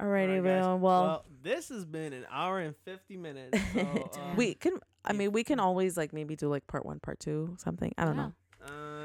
All 0.00 0.06
right, 0.06 0.28
Alright, 0.28 0.42
guys. 0.42 0.48
everyone. 0.64 0.80
Well, 0.80 1.24
this 1.42 1.68
has 1.68 1.84
been 1.84 2.12
an 2.14 2.26
hour 2.30 2.58
and 2.60 2.74
50 2.84 3.16
minutes. 3.18 3.58
So, 3.74 4.10
um, 4.20 4.36
we 4.36 4.54
can. 4.54 4.78
I 5.04 5.12
mean, 5.12 5.30
we 5.32 5.44
can 5.44 5.60
always 5.60 5.96
like 5.96 6.12
maybe 6.12 6.34
do 6.36 6.48
like 6.48 6.66
part 6.66 6.84
one, 6.86 6.98
part 7.00 7.20
two, 7.20 7.54
something. 7.58 7.92
I 7.98 8.04
don't 8.06 8.16
Yeah. 8.16 8.22
know. 8.22 8.32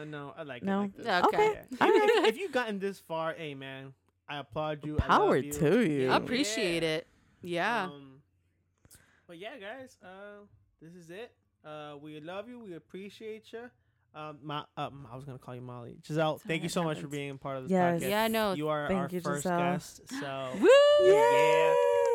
Uh, 0.02 0.06
no, 0.06 0.34
I 0.38 0.44
like 0.44 0.64
No? 0.64 0.84
it 0.84 0.92
like. 1.06 1.26
Okay. 1.26 1.38
Okay. 1.50 1.60
Yeah. 1.70 1.88
Even 1.88 2.00
right. 2.00 2.10
if, 2.10 2.28
if 2.30 2.38
you've 2.40 2.52
gotten 2.54 2.80
this 2.80 3.00
far, 3.00 3.34
hey 3.34 3.54
man, 3.54 3.94
I 4.28 4.38
applaud 4.40 4.86
you. 4.86 4.96
Power 4.96 5.36
love 5.36 5.44
you. 5.44 5.52
to 5.52 5.82
you. 5.88 6.10
I 6.10 6.16
appreciate 6.16 6.84
it. 6.84 7.08
Yeah. 7.42 7.84
Um, 7.92 8.22
but 9.28 9.38
yeah, 9.38 9.58
guys, 9.60 9.98
uh, 10.02 10.46
this 10.82 10.96
is 10.96 11.10
it. 11.10 11.32
Uh, 11.64 11.96
we 12.02 12.20
love 12.22 12.48
you. 12.50 12.58
We 12.60 12.74
appreciate 12.76 13.52
you. 13.54 13.70
Um, 14.14 14.40
Ma- 14.44 14.66
um, 14.76 15.08
I 15.12 15.16
was 15.16 15.24
gonna 15.24 15.38
call 15.40 15.56
you 15.56 15.62
Molly. 15.62 15.96
Giselle, 16.06 16.38
Sorry, 16.40 16.48
thank 16.48 16.64
you 16.64 16.68
it 16.68 16.72
so 16.72 16.84
much 16.84 16.98
for 16.98 17.04
happens. 17.04 17.12
being 17.16 17.38
part 17.38 17.58
of 17.58 17.64
this 17.64 17.72
Yes. 17.72 18.02
podcast. 18.02 18.10
Yeah, 18.10 18.28
no, 18.28 18.54
You 18.54 18.68
are 18.68 18.88
thank 18.90 19.00
our 19.00 19.10
you, 19.10 19.22
first 19.22 19.44
Giselle. 19.44 19.60
guest. 19.60 20.02
So 20.20 20.50
Woo! 20.60 20.68
Yeah. 21.14 21.74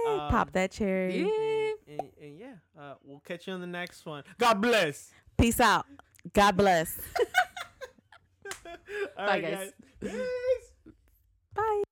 Um, 0.08 0.30
Pop 0.30 0.52
that 0.52 0.70
cherry. 0.72 1.20
Yeah. 1.20 1.26
and, 1.88 2.00
and, 2.00 2.10
and 2.20 2.38
yeah, 2.38 2.54
uh, 2.78 2.94
we'll 3.02 3.20
catch 3.20 3.46
you 3.46 3.54
on 3.54 3.60
the 3.60 3.66
next 3.66 4.04
one. 4.04 4.24
God 4.38 4.60
bless. 4.60 5.10
Peace 5.38 5.58
out. 5.58 5.86
God 6.34 6.56
bless. 6.56 6.98
All 8.66 9.26
Bye, 9.26 9.26
right, 9.26 9.42
guys. 9.42 9.72
guys. 11.56 11.82